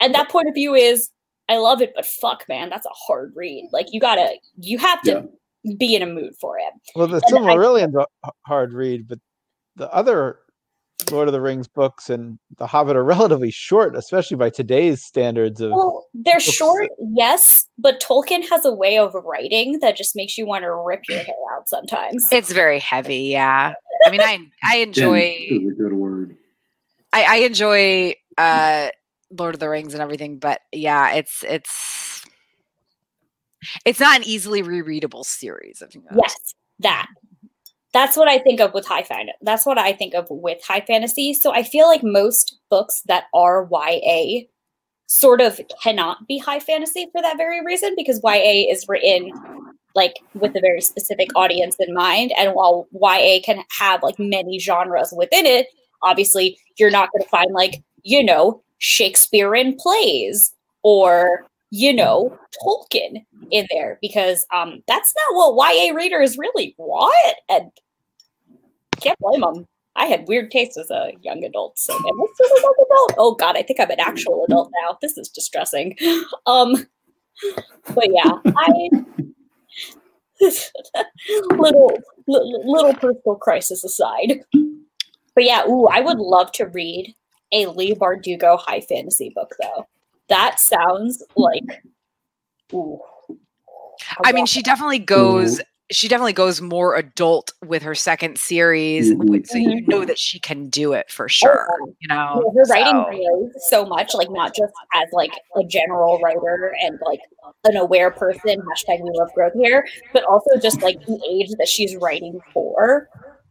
And 0.00 0.14
that 0.14 0.28
point 0.28 0.48
of 0.48 0.54
view 0.54 0.74
is 0.74 1.10
I 1.48 1.56
love 1.56 1.80
it, 1.80 1.92
but 1.96 2.04
fuck 2.06 2.44
man, 2.48 2.68
that's 2.70 2.86
a 2.86 2.90
hard 2.92 3.32
read. 3.34 3.68
Like 3.72 3.86
you 3.90 4.00
gotta 4.00 4.34
you 4.60 4.78
have 4.78 5.00
to 5.02 5.26
be 5.78 5.96
in 5.96 6.02
a 6.02 6.06
mood 6.06 6.34
for 6.40 6.56
it. 6.58 6.72
well 6.94 7.08
the 7.08 7.16
And 7.26 7.48
I- 7.48 7.56
Silmarillion's 7.56 7.96
a 7.96 8.06
h- 8.24 8.32
hard 8.46 8.72
read, 8.72 9.08
but 9.08 9.18
the 9.76 9.92
other 9.92 10.40
Lord 11.10 11.28
of 11.28 11.32
the 11.32 11.40
Rings 11.40 11.68
books 11.68 12.10
and 12.10 12.38
The 12.56 12.66
Hobbit 12.66 12.96
are 12.96 13.04
relatively 13.04 13.50
short, 13.50 13.94
especially 13.96 14.36
by 14.36 14.50
today's 14.50 15.04
standards 15.04 15.60
of 15.60 15.70
Well, 15.70 16.06
they're 16.14 16.34
books 16.34 16.44
short, 16.44 16.90
yes, 17.14 17.66
but 17.78 18.00
Tolkien 18.00 18.48
has 18.48 18.64
a 18.64 18.72
way 18.72 18.98
of 18.98 19.14
writing 19.14 19.78
that 19.80 19.96
just 19.96 20.16
makes 20.16 20.36
you 20.36 20.46
want 20.46 20.64
to 20.64 20.74
rip 20.74 21.02
your 21.08 21.18
hair 21.18 21.34
out 21.54 21.68
sometimes. 21.68 22.28
It's 22.32 22.52
very 22.52 22.78
heavy, 22.78 23.24
yeah. 23.24 23.74
I 24.04 24.10
mean 24.10 24.20
I 24.20 24.38
I 24.64 24.76
enjoy 24.78 25.20
Dense 25.48 25.62
is 25.62 25.72
a 25.72 25.82
good 25.82 25.92
word. 25.92 26.36
I, 27.12 27.24
I 27.24 27.36
enjoy 27.36 28.14
uh 28.38 28.88
Lord 29.30 29.54
of 29.54 29.60
the 29.60 29.68
Rings 29.68 29.94
and 29.94 30.02
everything, 30.02 30.38
but 30.38 30.60
yeah, 30.72 31.12
it's 31.14 31.44
it's 31.44 32.24
it's 33.84 34.00
not 34.00 34.16
an 34.16 34.24
easily 34.24 34.62
rereadable 34.62 35.24
series. 35.24 35.82
If 35.82 35.94
you 35.94 36.02
know. 36.02 36.20
Yes, 36.22 36.36
that. 36.80 37.08
That's 37.96 38.14
what 38.14 38.28
I 38.28 38.36
think 38.36 38.60
of 38.60 38.74
with 38.74 38.84
high 38.84 39.04
fantasy. 39.04 39.38
That's 39.40 39.64
what 39.64 39.78
I 39.78 39.94
think 39.94 40.12
of 40.12 40.26
with 40.28 40.62
high 40.62 40.82
fantasy. 40.82 41.32
So 41.32 41.54
I 41.54 41.62
feel 41.62 41.86
like 41.86 42.02
most 42.04 42.58
books 42.68 43.00
that 43.06 43.24
are 43.32 43.66
YA 43.72 44.42
sort 45.06 45.40
of 45.40 45.58
cannot 45.82 46.28
be 46.28 46.36
high 46.36 46.60
fantasy 46.60 47.06
for 47.10 47.22
that 47.22 47.38
very 47.38 47.64
reason 47.64 47.94
because 47.96 48.20
YA 48.22 48.70
is 48.70 48.84
written 48.86 49.32
like 49.94 50.16
with 50.34 50.54
a 50.54 50.60
very 50.60 50.82
specific 50.82 51.30
audience 51.34 51.76
in 51.80 51.94
mind 51.94 52.32
and 52.36 52.52
while 52.52 52.86
YA 52.92 53.38
can 53.42 53.64
have 53.70 54.02
like 54.02 54.18
many 54.18 54.58
genres 54.58 55.14
within 55.16 55.46
it, 55.46 55.66
obviously 56.02 56.58
you're 56.78 56.90
not 56.90 57.08
going 57.12 57.22
to 57.22 57.30
find 57.30 57.54
like, 57.54 57.82
you 58.02 58.22
know, 58.22 58.62
Shakespearean 58.76 59.74
plays 59.74 60.52
or 60.82 61.46
you 61.70 61.94
know, 61.94 62.38
Tolkien 62.62 63.24
in 63.50 63.66
there 63.70 63.98
because 64.02 64.44
um 64.52 64.82
that's 64.86 65.14
not 65.16 65.34
what 65.34 65.74
YA 65.74 65.94
readers 65.94 66.36
really 66.36 66.74
want 66.76 67.36
and 67.48 67.70
can't 69.00 69.18
blame 69.18 69.40
them. 69.40 69.66
I 69.96 70.06
had 70.06 70.28
weird 70.28 70.50
tastes 70.50 70.76
as 70.76 70.90
a 70.90 71.12
young 71.22 71.42
adult, 71.42 71.78
so 71.78 71.96
and 71.96 72.20
this 72.20 72.40
is 72.40 72.58
a 72.58 72.62
young 72.62 72.74
adult. 72.78 73.14
Oh 73.18 73.34
god, 73.34 73.56
I 73.56 73.62
think 73.62 73.80
I'm 73.80 73.90
an 73.90 74.00
actual 74.00 74.44
adult 74.44 74.70
now. 74.82 74.98
This 75.00 75.16
is 75.16 75.28
distressing. 75.28 75.96
Um, 76.44 76.86
but 77.94 78.06
yeah, 78.10 78.32
I 78.44 78.88
little 81.56 81.98
li- 82.26 82.62
little 82.64 82.94
personal 82.94 83.36
crisis 83.36 83.84
aside. 83.84 84.40
But 85.34 85.44
yeah, 85.44 85.66
ooh, 85.66 85.86
I 85.86 86.00
would 86.00 86.18
love 86.18 86.52
to 86.52 86.66
read 86.66 87.14
a 87.52 87.66
Leigh 87.66 87.94
Bardugo 87.94 88.58
high 88.58 88.80
fantasy 88.80 89.32
book 89.34 89.54
though. 89.60 89.86
That 90.28 90.60
sounds 90.60 91.22
like 91.36 91.84
ooh. 92.74 93.00
I 94.24 94.32
mean, 94.32 94.46
she 94.46 94.62
definitely 94.62 94.98
goes. 94.98 95.60
She 95.92 96.08
definitely 96.08 96.32
goes 96.32 96.60
more 96.60 96.96
adult 96.96 97.52
with 97.64 97.82
her 97.84 97.94
second 97.94 98.38
series, 98.38 99.12
Mhm. 99.12 99.46
so 99.46 99.56
you 99.56 99.82
know 99.86 100.04
that 100.04 100.18
she 100.18 100.40
can 100.40 100.68
do 100.68 100.92
it 100.92 101.08
for 101.10 101.28
sure. 101.28 101.68
yeah. 101.70 101.92
You 102.00 102.08
know, 102.08 102.52
her 102.56 102.62
writing 102.64 103.04
so- 103.04 103.04
grows 103.10 103.52
so 103.68 103.84
much, 103.86 104.12
like 104.14 104.30
not 104.30 104.52
just 104.54 104.72
as 104.94 105.06
like 105.12 105.30
a 105.56 105.62
general 105.62 106.18
writer 106.18 106.74
and 106.82 106.98
like 107.06 107.20
an 107.64 107.76
aware 107.76 108.10
person. 108.10 108.60
Hashtag 108.62 109.00
we 109.02 109.10
love 109.12 109.32
growth 109.34 109.52
here, 109.54 109.86
but 110.12 110.24
also 110.24 110.50
just 110.60 110.82
like 110.82 110.98
the 111.06 111.20
age 111.30 111.50
that 111.58 111.68
she's 111.68 111.94
writing 111.96 112.40
for. 112.52 113.08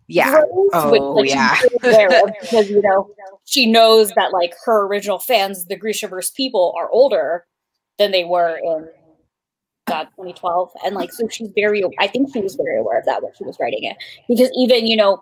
yeah, 0.08 0.32
grows, 0.42 0.92
which, 0.92 1.02
Oh, 1.02 1.12
like, 1.14 1.30
yeah. 1.30 1.56
very 1.82 2.04
aware 2.06 2.24
of 2.28 2.34
because 2.42 2.70
you 2.70 2.80
know 2.82 3.10
she 3.46 3.66
knows 3.66 4.12
that 4.12 4.32
like 4.34 4.54
her 4.66 4.86
original 4.86 5.18
fans, 5.20 5.66
the 5.66 5.76
Grishaverse 5.80 6.32
people, 6.36 6.76
are 6.78 6.90
older 6.92 7.46
than 7.98 8.12
they 8.12 8.24
were 8.26 8.58
in 8.58 8.88
God 9.86 10.06
2012, 10.16 10.72
and 10.84 10.96
like 10.96 11.14
so 11.14 11.28
she's 11.28 11.50
very. 11.56 11.84
I 12.00 12.08
think 12.08 12.34
she 12.34 12.42
was 12.42 12.56
very 12.56 12.80
aware 12.80 13.00
of 13.00 13.06
that 13.06 13.22
when 13.22 13.32
she 13.38 13.44
was 13.44 13.58
writing 13.60 13.84
it 13.84 13.98
because 14.28 14.50
even 14.56 14.88
you 14.88 14.98
know 14.98 15.22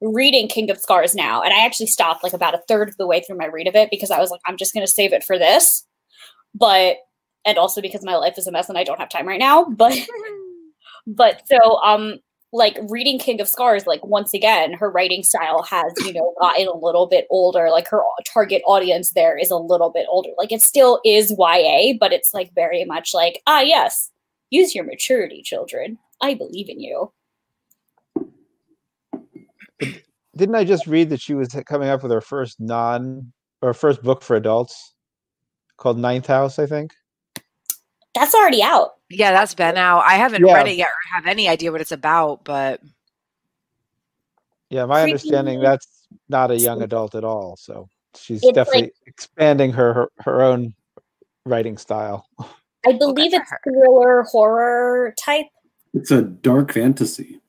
reading 0.00 0.48
King 0.48 0.70
of 0.70 0.78
Scars 0.78 1.14
now, 1.14 1.42
and 1.42 1.52
I 1.52 1.64
actually 1.64 1.86
stopped 1.86 2.22
like 2.22 2.32
about 2.32 2.54
a 2.54 2.62
third 2.68 2.88
of 2.88 2.96
the 2.96 3.06
way 3.06 3.20
through 3.20 3.36
my 3.36 3.46
read 3.46 3.68
of 3.68 3.74
it 3.74 3.90
because 3.90 4.10
I 4.10 4.18
was 4.18 4.30
like, 4.30 4.40
I'm 4.46 4.56
just 4.56 4.72
going 4.72 4.86
to 4.86 4.92
save 4.92 5.12
it 5.12 5.24
for 5.24 5.38
this. 5.38 5.86
But, 6.54 6.96
and 7.44 7.58
also 7.58 7.80
because 7.80 8.04
my 8.04 8.16
life 8.16 8.38
is 8.38 8.46
a 8.46 8.52
mess 8.52 8.68
and 8.68 8.78
I 8.78 8.84
don't 8.84 8.98
have 8.98 9.08
time 9.08 9.28
right 9.28 9.38
now. 9.38 9.64
But, 9.64 9.96
but 11.06 11.42
so, 11.46 11.76
um, 11.82 12.18
like 12.52 12.78
reading 12.88 13.18
King 13.18 13.40
of 13.40 13.48
Scars, 13.48 13.86
like 13.86 14.04
once 14.04 14.34
again, 14.34 14.72
her 14.72 14.90
writing 14.90 15.22
style 15.22 15.62
has, 15.62 15.92
you 16.04 16.12
know, 16.12 16.34
gotten 16.40 16.66
a 16.66 16.76
little 16.76 17.06
bit 17.06 17.26
older. 17.30 17.70
Like 17.70 17.88
her 17.88 18.02
target 18.26 18.62
audience 18.66 19.12
there 19.12 19.38
is 19.38 19.50
a 19.50 19.56
little 19.56 19.90
bit 19.90 20.06
older. 20.08 20.30
Like 20.36 20.50
it 20.50 20.62
still 20.62 21.00
is 21.04 21.34
YA, 21.38 21.94
but 21.98 22.12
it's 22.12 22.34
like 22.34 22.52
very 22.54 22.84
much 22.84 23.14
like, 23.14 23.40
ah, 23.46 23.60
yes, 23.60 24.10
Use 24.50 24.74
your 24.74 24.84
maturity, 24.84 25.42
children. 25.42 25.98
I 26.20 26.34
believe 26.34 26.68
in 26.68 26.80
you. 26.80 27.12
Didn't 30.36 30.54
I 30.56 30.64
just 30.64 30.86
read 30.86 31.10
that 31.10 31.20
she 31.20 31.34
was 31.34 31.48
coming 31.66 31.88
up 31.88 32.02
with 32.02 32.12
her 32.12 32.20
first 32.20 32.60
non 32.60 33.32
or 33.62 33.72
first 33.72 34.02
book 34.02 34.22
for 34.22 34.36
adults 34.36 34.94
called 35.76 35.98
Ninth 35.98 36.26
House, 36.26 36.58
I 36.58 36.66
think? 36.66 36.92
That's 38.14 38.34
already 38.34 38.62
out. 38.62 38.96
Yeah, 39.10 39.32
that's 39.32 39.54
been 39.54 39.76
out. 39.76 40.04
I 40.06 40.14
haven't 40.14 40.46
Yeah. 40.46 40.54
read 40.54 40.68
it 40.68 40.76
yet 40.76 40.88
or 40.88 41.14
have 41.14 41.26
any 41.26 41.48
idea 41.48 41.72
what 41.72 41.80
it's 41.80 41.92
about, 41.92 42.44
but 42.44 42.80
Yeah, 44.70 44.84
my 44.86 45.00
Creepy. 45.02 45.12
understanding 45.12 45.60
that's 45.60 46.06
not 46.28 46.50
a 46.52 46.56
young 46.56 46.80
adult 46.82 47.14
at 47.16 47.24
all. 47.24 47.56
So 47.56 47.88
she's 48.14 48.42
It's 48.42 48.52
definitely 48.52 48.82
like- 48.82 48.94
expanding 49.06 49.72
her, 49.72 49.92
her 49.92 50.08
her 50.20 50.42
own 50.42 50.74
writing 51.44 51.76
style. 51.76 52.26
I 52.86 52.92
believe 52.92 53.34
it's 53.34 53.50
thriller 53.64 54.22
horror 54.22 55.12
type. 55.18 55.46
It's 55.92 56.10
a 56.12 56.22
dark 56.22 56.72
fantasy. 56.72 57.40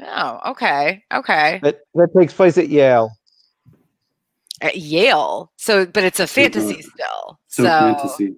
oh, 0.00 0.40
okay, 0.50 1.02
okay. 1.12 1.60
That 1.62 1.80
that 1.94 2.12
takes 2.16 2.34
place 2.34 2.58
at 2.58 2.68
Yale. 2.68 3.10
At 4.60 4.76
Yale, 4.76 5.50
so 5.56 5.86
but 5.86 6.04
it's 6.04 6.20
a 6.20 6.26
fantasy 6.26 6.82
still. 6.82 7.38
So, 7.48 7.62
So, 7.62 7.68
fantasy. 7.68 8.36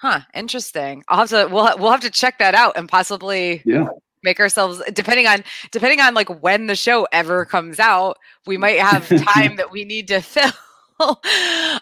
Huh? 0.00 0.20
Interesting. 0.34 1.04
I'll 1.08 1.18
have 1.18 1.30
to. 1.30 1.48
We'll 1.52 1.76
we'll 1.78 1.90
have 1.92 2.00
to 2.00 2.10
check 2.10 2.38
that 2.38 2.54
out 2.54 2.76
and 2.76 2.88
possibly 2.88 3.62
Yeah. 3.64 3.86
make 4.22 4.40
ourselves 4.40 4.82
depending 4.92 5.26
on 5.26 5.44
depending 5.70 6.00
on 6.00 6.14
like 6.14 6.42
when 6.42 6.66
the 6.66 6.74
show 6.76 7.06
ever 7.12 7.44
comes 7.44 7.78
out 7.78 8.16
we 8.46 8.56
might 8.56 8.80
have 8.80 9.08
time 9.24 9.56
that 9.56 9.70
we 9.70 9.84
need 9.84 10.08
to 10.08 10.20
fill 10.22 10.50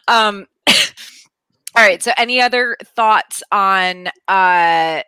um 0.08 0.46
all 0.68 1.82
right 1.82 2.02
so 2.02 2.12
any 2.18 2.40
other 2.40 2.76
thoughts 2.94 3.42
on 3.50 4.08
uh 4.28 5.00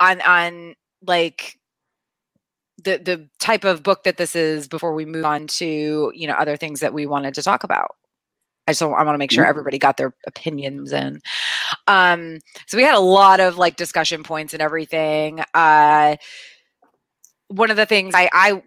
on 0.00 0.20
on 0.20 0.74
like 1.06 1.58
the 2.84 2.98
the 2.98 3.28
type 3.40 3.64
of 3.64 3.82
book 3.82 4.04
that 4.04 4.18
this 4.18 4.36
is 4.36 4.68
before 4.68 4.94
we 4.94 5.06
move 5.06 5.24
on 5.24 5.46
to 5.46 6.12
you 6.14 6.26
know 6.26 6.34
other 6.34 6.56
things 6.58 6.80
that 6.80 6.92
we 6.92 7.06
wanted 7.06 7.34
to 7.34 7.42
talk 7.42 7.64
about 7.64 7.96
i 8.66 8.72
just 8.72 8.82
want, 8.82 8.94
i 8.94 9.02
want 9.04 9.14
to 9.14 9.18
make 9.18 9.30
sure 9.30 9.44
everybody 9.44 9.78
got 9.78 9.96
their 9.96 10.14
opinions 10.26 10.92
in. 10.92 11.20
Um 11.86 12.38
so 12.66 12.76
we 12.76 12.82
had 12.82 12.94
a 12.94 13.00
lot 13.00 13.40
of 13.40 13.58
like 13.58 13.76
discussion 13.76 14.22
points 14.22 14.52
and 14.52 14.62
everything. 14.62 15.40
Uh 15.54 16.16
one 17.48 17.70
of 17.70 17.76
the 17.76 17.86
things 17.86 18.14
i 18.14 18.28
i 18.32 18.62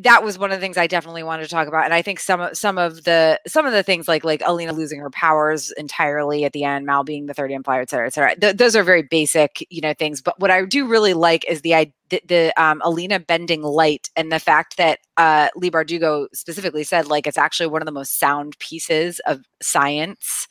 that 0.00 0.22
was 0.22 0.38
one 0.38 0.52
of 0.52 0.58
the 0.58 0.60
things 0.60 0.76
i 0.76 0.86
definitely 0.86 1.22
wanted 1.22 1.44
to 1.44 1.48
talk 1.48 1.66
about 1.66 1.84
and 1.84 1.94
i 1.94 2.02
think 2.02 2.20
some 2.20 2.40
of 2.40 2.56
some 2.56 2.76
of 2.76 3.04
the 3.04 3.40
some 3.46 3.64
of 3.64 3.72
the 3.72 3.82
things 3.82 4.06
like 4.06 4.22
like 4.24 4.42
alina 4.46 4.72
losing 4.72 5.00
her 5.00 5.10
powers 5.10 5.70
entirely 5.72 6.44
at 6.44 6.52
the 6.52 6.64
end 6.64 6.84
mal 6.84 7.04
being 7.04 7.26
the 7.26 7.34
third 7.34 7.50
empire 7.50 7.80
et 7.80 7.88
cetera 7.88 8.06
et 8.06 8.12
cetera 8.12 8.36
th- 8.36 8.56
those 8.56 8.76
are 8.76 8.82
very 8.82 9.02
basic 9.02 9.66
you 9.70 9.80
know 9.80 9.94
things 9.94 10.20
but 10.20 10.38
what 10.38 10.50
i 10.50 10.64
do 10.64 10.86
really 10.86 11.14
like 11.14 11.44
is 11.48 11.62
the 11.62 11.90
the, 12.10 12.20
the 12.26 12.62
um 12.62 12.82
alina 12.84 13.18
bending 13.18 13.62
light 13.62 14.10
and 14.14 14.30
the 14.30 14.38
fact 14.38 14.76
that 14.76 14.98
uh 15.16 15.48
leigh 15.56 15.70
bardugo 15.70 16.26
specifically 16.34 16.84
said 16.84 17.06
like 17.06 17.26
it's 17.26 17.38
actually 17.38 17.66
one 17.66 17.80
of 17.80 17.86
the 17.86 17.92
most 17.92 18.18
sound 18.18 18.58
pieces 18.58 19.20
of 19.26 19.40
science 19.62 20.48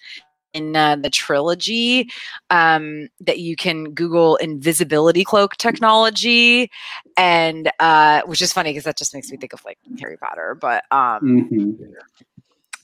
in 0.53 0.75
uh, 0.75 0.95
the 0.95 1.09
trilogy 1.09 2.09
um, 2.49 3.07
that 3.19 3.39
you 3.39 3.55
can 3.55 3.93
Google 3.93 4.35
invisibility 4.37 5.23
cloak 5.23 5.55
technology, 5.57 6.69
and 7.17 7.71
uh, 7.79 8.21
which 8.25 8.41
is 8.41 8.53
funny 8.53 8.71
because 8.71 8.83
that 8.85 8.97
just 8.97 9.13
makes 9.13 9.31
me 9.31 9.37
think 9.37 9.53
of 9.53 9.63
like 9.65 9.77
Harry 9.99 10.17
Potter. 10.17 10.55
But 10.59 10.83
um, 10.91 11.49
Mhm. 11.51 11.77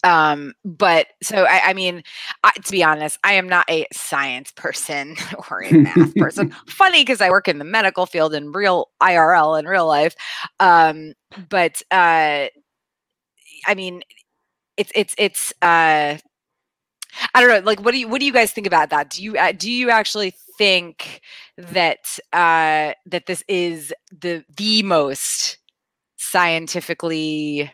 um, 0.03 0.53
but 0.63 1.07
so 1.21 1.43
I, 1.43 1.69
I 1.69 1.73
mean, 1.73 2.03
I, 2.43 2.51
to 2.51 2.71
be 2.71 2.83
honest, 2.83 3.17
I 3.23 3.33
am 3.33 3.49
not 3.49 3.65
a 3.69 3.85
science 3.91 4.51
person 4.51 5.15
or 5.49 5.63
a 5.63 5.73
math 5.73 6.15
person. 6.15 6.49
Funny 6.67 7.01
because 7.01 7.21
I 7.21 7.29
work 7.29 7.47
in 7.47 7.57
the 7.57 7.65
medical 7.65 8.05
field 8.05 8.33
in 8.33 8.51
real 8.51 8.89
IRL 9.01 9.59
in 9.59 9.65
real 9.65 9.87
life, 9.87 10.15
um, 10.59 11.13
but 11.49 11.81
uh, 11.91 12.47
I 13.65 13.75
mean, 13.75 14.03
it's 14.77 14.91
it's 14.95 15.15
it's. 15.17 15.53
Uh, 15.61 16.17
I 17.33 17.41
don't 17.41 17.49
know. 17.49 17.59
Like, 17.65 17.81
what 17.81 17.91
do 17.91 17.99
you 17.99 18.07
what 18.07 18.19
do 18.19 18.25
you 18.25 18.33
guys 18.33 18.51
think 18.51 18.67
about 18.67 18.89
that? 18.89 19.09
Do 19.09 19.23
you 19.23 19.37
uh, 19.37 19.51
do 19.51 19.71
you 19.71 19.89
actually 19.89 20.33
think 20.57 21.21
that 21.57 22.19
uh, 22.33 22.93
that 23.05 23.25
this 23.27 23.43
is 23.47 23.93
the 24.11 24.43
the 24.55 24.83
most 24.83 25.57
scientifically 26.17 27.71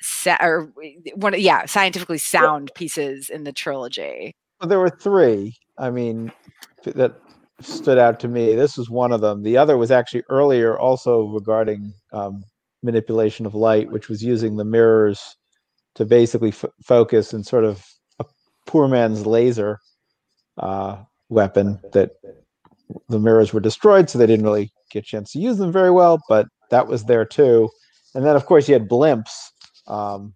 sa- 0.00 0.38
or 0.40 0.72
one 1.14 1.34
yeah 1.38 1.66
scientifically 1.66 2.18
sound 2.18 2.70
pieces 2.74 3.30
in 3.30 3.44
the 3.44 3.52
trilogy? 3.52 4.32
Well, 4.60 4.68
there 4.68 4.78
were 4.78 4.90
three. 4.90 5.56
I 5.78 5.90
mean, 5.90 6.30
that 6.84 7.14
stood 7.60 7.98
out 7.98 8.20
to 8.20 8.28
me. 8.28 8.54
This 8.54 8.76
was 8.76 8.90
one 8.90 9.12
of 9.12 9.20
them. 9.20 9.42
The 9.42 9.56
other 9.56 9.76
was 9.76 9.90
actually 9.90 10.22
earlier, 10.28 10.78
also 10.78 11.26
regarding 11.28 11.92
um, 12.12 12.44
manipulation 12.82 13.46
of 13.46 13.54
light, 13.54 13.90
which 13.90 14.08
was 14.08 14.22
using 14.22 14.56
the 14.56 14.64
mirrors 14.64 15.36
to 15.94 16.04
basically 16.04 16.50
f- 16.50 16.64
focus 16.84 17.32
and 17.32 17.46
sort 17.46 17.64
of 17.64 17.84
poor 18.72 18.88
man's 18.88 19.26
laser 19.26 19.78
uh, 20.58 20.96
weapon. 21.28 21.78
That 21.92 22.12
the 23.08 23.18
mirrors 23.18 23.52
were 23.52 23.60
destroyed, 23.60 24.08
so 24.08 24.18
they 24.18 24.26
didn't 24.26 24.46
really 24.46 24.72
get 24.90 25.04
a 25.04 25.06
chance 25.06 25.32
to 25.32 25.38
use 25.38 25.58
them 25.58 25.70
very 25.70 25.90
well. 25.90 26.18
But 26.28 26.46
that 26.70 26.88
was 26.88 27.04
there 27.04 27.26
too. 27.26 27.68
And 28.14 28.24
then, 28.24 28.34
of 28.34 28.46
course, 28.46 28.68
you 28.68 28.72
had 28.74 28.88
blimps 28.88 29.30
um, 29.86 30.34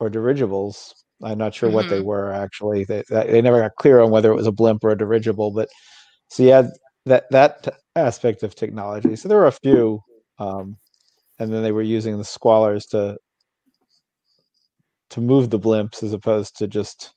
or 0.00 0.10
dirigibles. 0.10 0.94
I'm 1.22 1.38
not 1.38 1.54
sure 1.54 1.70
what 1.70 1.88
they 1.88 2.00
were 2.00 2.32
actually. 2.32 2.84
They 2.84 3.02
they 3.08 3.40
never 3.40 3.60
got 3.60 3.76
clear 3.78 4.00
on 4.00 4.10
whether 4.10 4.30
it 4.30 4.36
was 4.36 4.48
a 4.48 4.52
blimp 4.52 4.84
or 4.84 4.90
a 4.90 4.98
dirigible. 4.98 5.52
But 5.52 5.68
so 6.28 6.42
you 6.42 6.50
had 6.50 6.70
that 7.06 7.24
that 7.30 7.68
aspect 7.96 8.42
of 8.42 8.54
technology. 8.54 9.16
So 9.16 9.28
there 9.28 9.38
were 9.38 9.46
a 9.46 9.52
few, 9.52 10.00
um, 10.38 10.76
and 11.38 11.52
then 11.52 11.62
they 11.62 11.72
were 11.72 11.82
using 11.82 12.18
the 12.18 12.24
squallers 12.24 12.88
to 12.90 13.16
to 15.10 15.20
move 15.20 15.50
the 15.50 15.60
blimps 15.60 16.02
as 16.02 16.12
opposed 16.12 16.56
to 16.56 16.66
just 16.66 17.13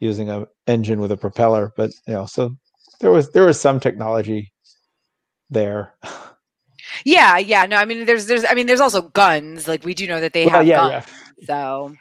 using 0.00 0.30
a 0.30 0.46
engine 0.66 1.00
with 1.00 1.12
a 1.12 1.16
propeller. 1.16 1.72
But 1.76 1.90
you 2.06 2.14
know, 2.14 2.26
so 2.26 2.56
there 3.00 3.10
was 3.10 3.30
there 3.32 3.46
was 3.46 3.60
some 3.60 3.80
technology 3.80 4.52
there. 5.50 5.94
Yeah, 7.04 7.38
yeah. 7.38 7.66
No, 7.66 7.76
I 7.76 7.84
mean, 7.84 8.06
there's 8.06 8.26
there's 8.26 8.44
I 8.48 8.54
mean, 8.54 8.66
there's 8.66 8.80
also 8.80 9.02
guns. 9.02 9.68
Like 9.68 9.84
we 9.84 9.94
do 9.94 10.06
know 10.06 10.20
that 10.20 10.32
they 10.32 10.46
Well, 10.46 10.52
have 10.52 10.66
yeah, 10.66 10.74
guns. 10.74 11.04
So, 11.46 11.94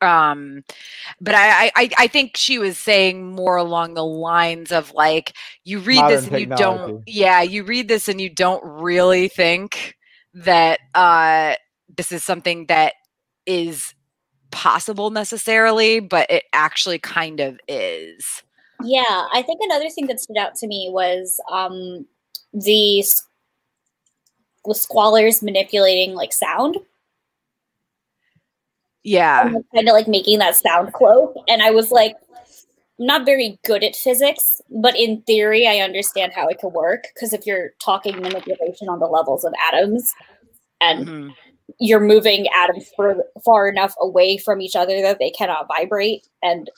um, 0.00 0.64
but 1.20 1.34
I, 1.34 1.70
I- 1.76 1.90
I 1.98 2.06
think 2.08 2.36
she 2.36 2.58
was 2.58 2.78
saying 2.78 3.32
more 3.34 3.56
along 3.56 3.94
the 3.94 4.04
lines 4.04 4.72
of 4.72 4.92
like 4.92 5.34
you 5.64 5.80
read 5.80 6.08
this 6.08 6.26
Modern 6.26 6.28
and 6.28 6.36
you 6.38 6.46
don't, 6.46 6.94
yeah, 7.06 7.42
you 7.42 7.64
read 7.64 7.88
this 7.88 8.08
and 8.08 8.20
you 8.20 8.30
don't 8.30 8.64
really 8.64 9.28
think 9.28 9.96
that 10.34 10.80
uh 10.94 11.54
this 11.96 12.12
is 12.12 12.24
something 12.24 12.66
that 12.66 12.94
is 13.46 13.94
possible 14.50 15.10
necessarily, 15.10 16.00
but 16.00 16.30
it 16.30 16.44
actually 16.52 16.98
kind 16.98 17.40
of 17.40 17.58
is. 17.68 18.42
Yeah, 18.82 19.26
I 19.32 19.42
think 19.42 19.60
another 19.62 19.90
thing 19.90 20.06
that 20.06 20.20
stood 20.20 20.38
out 20.38 20.54
to 20.56 20.66
me 20.66 20.88
was 20.92 21.38
um, 21.50 22.06
the 22.52 23.04
squallers 24.68 25.42
manipulating 25.42 26.14
like 26.14 26.32
sound, 26.32 26.76
Yeah. 29.02 29.50
kind 29.74 29.88
of 29.88 29.92
like 29.92 30.08
making 30.08 30.38
that 30.38 30.56
sound 30.56 30.92
cloak. 30.92 31.34
And 31.48 31.62
I 31.62 31.70
was 31.70 31.90
like, 31.90 32.16
I'm 32.98 33.06
not 33.06 33.24
very 33.24 33.58
good 33.64 33.82
at 33.82 33.96
physics, 33.96 34.60
but 34.70 34.96
in 34.96 35.22
theory, 35.22 35.66
I 35.66 35.78
understand 35.78 36.32
how 36.34 36.48
it 36.48 36.58
could 36.58 36.72
work. 36.72 37.04
Because 37.14 37.32
if 37.32 37.46
you're 37.46 37.70
talking 37.82 38.20
manipulation 38.20 38.88
on 38.88 38.98
the 38.98 39.06
levels 39.06 39.44
of 39.44 39.54
atoms, 39.72 40.12
and 40.80 41.06
Mhm. 41.06 41.34
You're 41.80 42.00
moving 42.00 42.46
atoms 42.54 42.90
far, 42.96 43.16
far 43.44 43.68
enough 43.68 43.94
away 44.00 44.36
from 44.36 44.60
each 44.60 44.76
other 44.76 45.00
that 45.02 45.18
they 45.18 45.30
cannot 45.30 45.66
vibrate, 45.68 46.26
and 46.42 46.70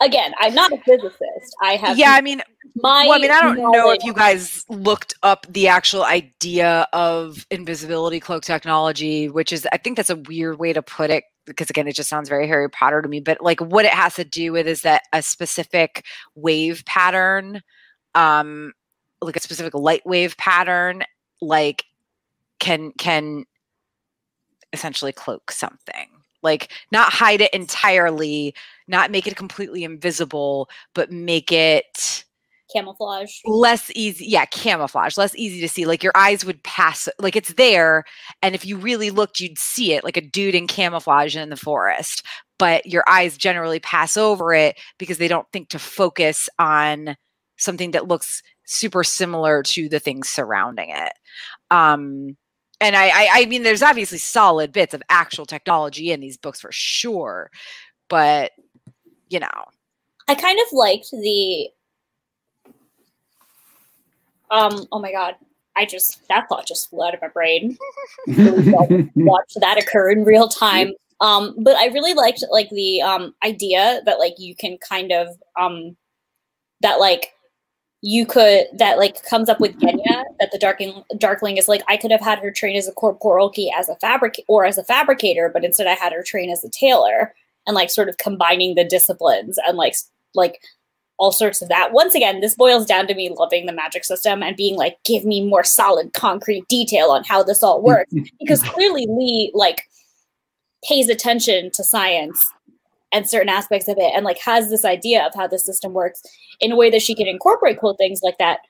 again, 0.00 0.32
I'm 0.38 0.54
not 0.54 0.72
a 0.72 0.78
physicist. 0.78 1.56
I 1.62 1.76
have 1.76 1.98
Yeah, 1.98 2.12
I 2.12 2.20
mean, 2.20 2.42
my 2.76 3.04
well, 3.06 3.14
I 3.14 3.18
mean, 3.18 3.30
I 3.30 3.40
don't 3.40 3.72
know 3.72 3.90
if 3.90 4.04
you 4.04 4.12
guys 4.12 4.64
looked 4.68 5.14
up 5.22 5.46
the 5.48 5.68
actual 5.68 6.04
idea 6.04 6.86
of 6.92 7.46
invisibility 7.50 8.20
cloak 8.20 8.44
technology, 8.44 9.28
which 9.28 9.52
is, 9.52 9.66
I 9.72 9.78
think 9.78 9.96
that's 9.96 10.10
a 10.10 10.16
weird 10.16 10.58
way 10.58 10.72
to 10.72 10.82
put 10.82 11.10
it 11.10 11.24
because, 11.44 11.70
again, 11.70 11.88
it 11.88 11.96
just 11.96 12.08
sounds 12.08 12.28
very 12.28 12.46
Harry 12.46 12.70
Potter 12.70 13.02
to 13.02 13.08
me. 13.08 13.20
But 13.20 13.40
like, 13.40 13.60
what 13.60 13.84
it 13.84 13.92
has 13.92 14.14
to 14.16 14.24
do 14.24 14.52
with 14.52 14.66
is 14.66 14.82
that 14.82 15.02
a 15.12 15.22
specific 15.22 16.04
wave 16.34 16.84
pattern, 16.86 17.62
um, 18.14 18.72
like 19.20 19.36
a 19.36 19.40
specific 19.40 19.74
light 19.74 20.06
wave 20.06 20.36
pattern, 20.36 21.02
like 21.40 21.84
can 22.62 22.92
can 22.96 23.44
essentially 24.72 25.12
cloak 25.12 25.50
something. 25.50 26.08
Like 26.42 26.70
not 26.92 27.12
hide 27.12 27.40
it 27.40 27.52
entirely 27.52 28.54
not 28.88 29.10
make 29.10 29.26
it 29.26 29.36
completely 29.36 29.84
invisible 29.84 30.70
but 30.94 31.10
make 31.12 31.52
it 31.52 32.24
camouflage. 32.72 33.30
less 33.44 33.90
easy 33.94 34.24
yeah 34.26 34.44
camouflage 34.46 35.18
less 35.18 35.34
easy 35.34 35.60
to 35.60 35.68
see. 35.68 35.84
Like 35.86 36.02
your 36.02 36.12
eyes 36.16 36.44
would 36.44 36.62
pass 36.62 37.08
like 37.18 37.36
it's 37.36 37.52
there 37.54 38.04
and 38.42 38.54
if 38.54 38.64
you 38.64 38.76
really 38.76 39.10
looked 39.10 39.40
you'd 39.40 39.58
see 39.58 39.92
it 39.92 40.04
like 40.04 40.16
a 40.16 40.20
dude 40.20 40.54
in 40.54 40.66
camouflage 40.68 41.36
in 41.36 41.50
the 41.50 41.56
forest. 41.56 42.24
But 42.58 42.86
your 42.86 43.04
eyes 43.08 43.36
generally 43.36 43.80
pass 43.80 44.16
over 44.16 44.54
it 44.54 44.78
because 44.98 45.18
they 45.18 45.28
don't 45.28 45.50
think 45.52 45.68
to 45.70 45.80
focus 45.80 46.48
on 46.60 47.16
something 47.58 47.90
that 47.90 48.06
looks 48.08 48.40
super 48.66 49.02
similar 49.02 49.64
to 49.64 49.88
the 49.88 49.98
things 50.00 50.28
surrounding 50.28 50.90
it. 50.90 51.12
Um 51.70 52.36
and 52.82 52.96
I, 52.96 53.08
I 53.08 53.28
i 53.32 53.46
mean 53.46 53.62
there's 53.62 53.82
obviously 53.82 54.18
solid 54.18 54.72
bits 54.72 54.92
of 54.92 55.02
actual 55.08 55.46
technology 55.46 56.12
in 56.12 56.20
these 56.20 56.36
books 56.36 56.60
for 56.60 56.70
sure 56.70 57.50
but 58.08 58.52
you 59.30 59.40
know 59.40 59.48
I 60.28 60.34
kind 60.34 60.58
of 60.58 60.72
liked 60.72 61.10
the 61.10 61.68
um 64.50 64.86
oh 64.92 64.98
my 64.98 65.12
god. 65.12 65.34
I 65.76 65.86
just 65.86 66.26
that 66.28 66.48
thought 66.48 66.66
just 66.66 66.90
flew 66.90 67.02
out 67.02 67.14
of 67.14 67.22
my 67.22 67.28
brain. 67.28 67.78
Watch 68.26 69.54
that 69.56 69.78
occur 69.78 70.10
in 70.10 70.24
real 70.24 70.48
time. 70.48 70.92
Um, 71.20 71.54
but 71.58 71.76
I 71.76 71.86
really 71.86 72.14
liked 72.14 72.44
like 72.50 72.68
the 72.70 73.00
um 73.02 73.34
idea 73.44 74.02
that 74.04 74.18
like 74.18 74.34
you 74.38 74.54
can 74.54 74.78
kind 74.78 75.12
of 75.12 75.28
um 75.58 75.96
that 76.80 77.00
like 77.00 77.32
you 78.02 78.26
could 78.26 78.66
that 78.74 78.98
like 78.98 79.22
comes 79.22 79.48
up 79.48 79.60
with 79.60 79.78
Genya 79.78 80.24
that 80.40 80.50
the 80.50 80.58
darkling 80.58 81.04
darkling 81.18 81.56
is 81.56 81.68
like 81.68 81.82
I 81.88 81.96
could 81.96 82.10
have 82.10 82.20
had 82.20 82.40
her 82.40 82.50
train 82.50 82.76
as 82.76 82.88
a 82.88 82.92
Corporalki 82.92 83.68
as 83.76 83.88
a 83.88 83.94
fabric 83.96 84.42
or 84.48 84.64
as 84.64 84.76
a 84.76 84.84
fabricator, 84.84 85.48
but 85.52 85.64
instead 85.64 85.86
I 85.86 85.94
had 85.94 86.12
her 86.12 86.22
train 86.22 86.50
as 86.50 86.64
a 86.64 86.68
tailor 86.68 87.32
and 87.66 87.76
like 87.76 87.90
sort 87.90 88.08
of 88.08 88.18
combining 88.18 88.74
the 88.74 88.84
disciplines 88.84 89.56
and 89.66 89.76
like 89.78 89.94
like 90.34 90.60
all 91.18 91.30
sorts 91.30 91.62
of 91.62 91.68
that. 91.68 91.92
Once 91.92 92.16
again, 92.16 92.40
this 92.40 92.56
boils 92.56 92.84
down 92.84 93.06
to 93.06 93.14
me 93.14 93.32
loving 93.38 93.66
the 93.66 93.72
magic 93.72 94.04
system 94.04 94.42
and 94.42 94.56
being 94.56 94.74
like, 94.74 94.96
give 95.04 95.24
me 95.24 95.46
more 95.46 95.62
solid, 95.62 96.12
concrete 96.12 96.66
detail 96.68 97.10
on 97.10 97.22
how 97.22 97.44
this 97.44 97.62
all 97.62 97.80
works. 97.80 98.12
because 98.40 98.62
clearly 98.64 99.06
Leigh 99.08 99.52
like 99.54 99.82
pays 100.84 101.08
attention 101.08 101.70
to 101.70 101.84
science 101.84 102.44
and 103.12 103.28
certain 103.28 103.48
aspects 103.48 103.88
of 103.88 103.96
it 103.98 104.12
and 104.14 104.24
like 104.24 104.38
has 104.38 104.70
this 104.70 104.84
idea 104.84 105.24
of 105.26 105.34
how 105.34 105.46
the 105.46 105.58
system 105.58 105.92
works 105.92 106.22
in 106.60 106.72
a 106.72 106.76
way 106.76 106.90
that 106.90 107.02
she 107.02 107.14
can 107.14 107.26
incorporate 107.26 107.78
cool 107.80 107.94
things 107.94 108.20
like 108.22 108.38
that 108.38 108.60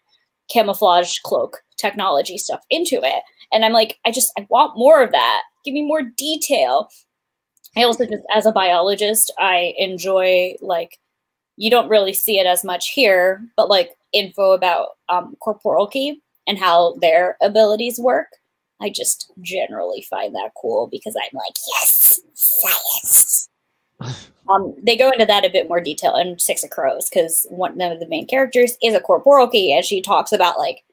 camouflage 0.50 1.18
cloak 1.20 1.62
technology 1.78 2.38
stuff 2.38 2.61
into 2.70 3.00
it. 3.02 3.22
And 3.52 3.64
I'm 3.64 3.72
like, 3.72 3.98
I 4.05 4.11
just 4.11 4.33
I 4.38 4.46
want 4.50 4.76
more 4.76 5.02
of 5.02 5.12
that. 5.12 5.42
Give 5.64 5.74
me 5.74 5.83
more 5.83 6.02
detail. 6.02 6.88
I 7.76 7.85
also 7.85 8.05
just 8.05 8.22
as 8.35 8.46
a 8.46 8.52
biologist, 8.52 9.33
I 9.38 9.74
enjoy 9.78 10.55
like 10.61 10.98
you 11.57 11.70
don't 11.70 11.88
really 11.88 12.12
see 12.12 12.38
it 12.38 12.46
as 12.46 12.64
much 12.64 12.90
here, 12.90 13.42
but 13.57 13.68
like 13.68 13.90
info 14.12 14.52
about 14.52 14.90
um, 15.09 15.37
Corporalki 15.42 16.16
and 16.46 16.59
how 16.59 16.94
their 17.00 17.37
abilities 17.42 17.98
work. 17.98 18.28
I 18.81 18.90
just 18.90 19.31
generally 19.40 20.05
find 20.11 20.35
that 20.35 20.50
cool 20.61 20.88
because 20.90 21.14
I'm 21.16 21.35
like, 21.35 21.55
yes, 21.68 22.20
science. 22.35 23.48
Um, 24.48 24.74
they 24.82 24.96
go 24.96 25.10
into 25.10 25.24
that 25.24 25.44
a 25.44 25.50
bit 25.50 25.68
more 25.68 25.80
detail 25.80 26.16
in 26.16 26.38
Six 26.38 26.64
of 26.64 26.70
Crows 26.70 27.08
because 27.08 27.46
one 27.48 27.80
of 27.80 28.00
the 28.00 28.08
main 28.08 28.26
characters 28.26 28.76
is 28.82 28.94
a 28.94 29.00
Corporalki, 29.00 29.70
and 29.70 29.84
she 29.84 30.02
talks 30.02 30.32
about 30.32 30.58
like 30.58 30.84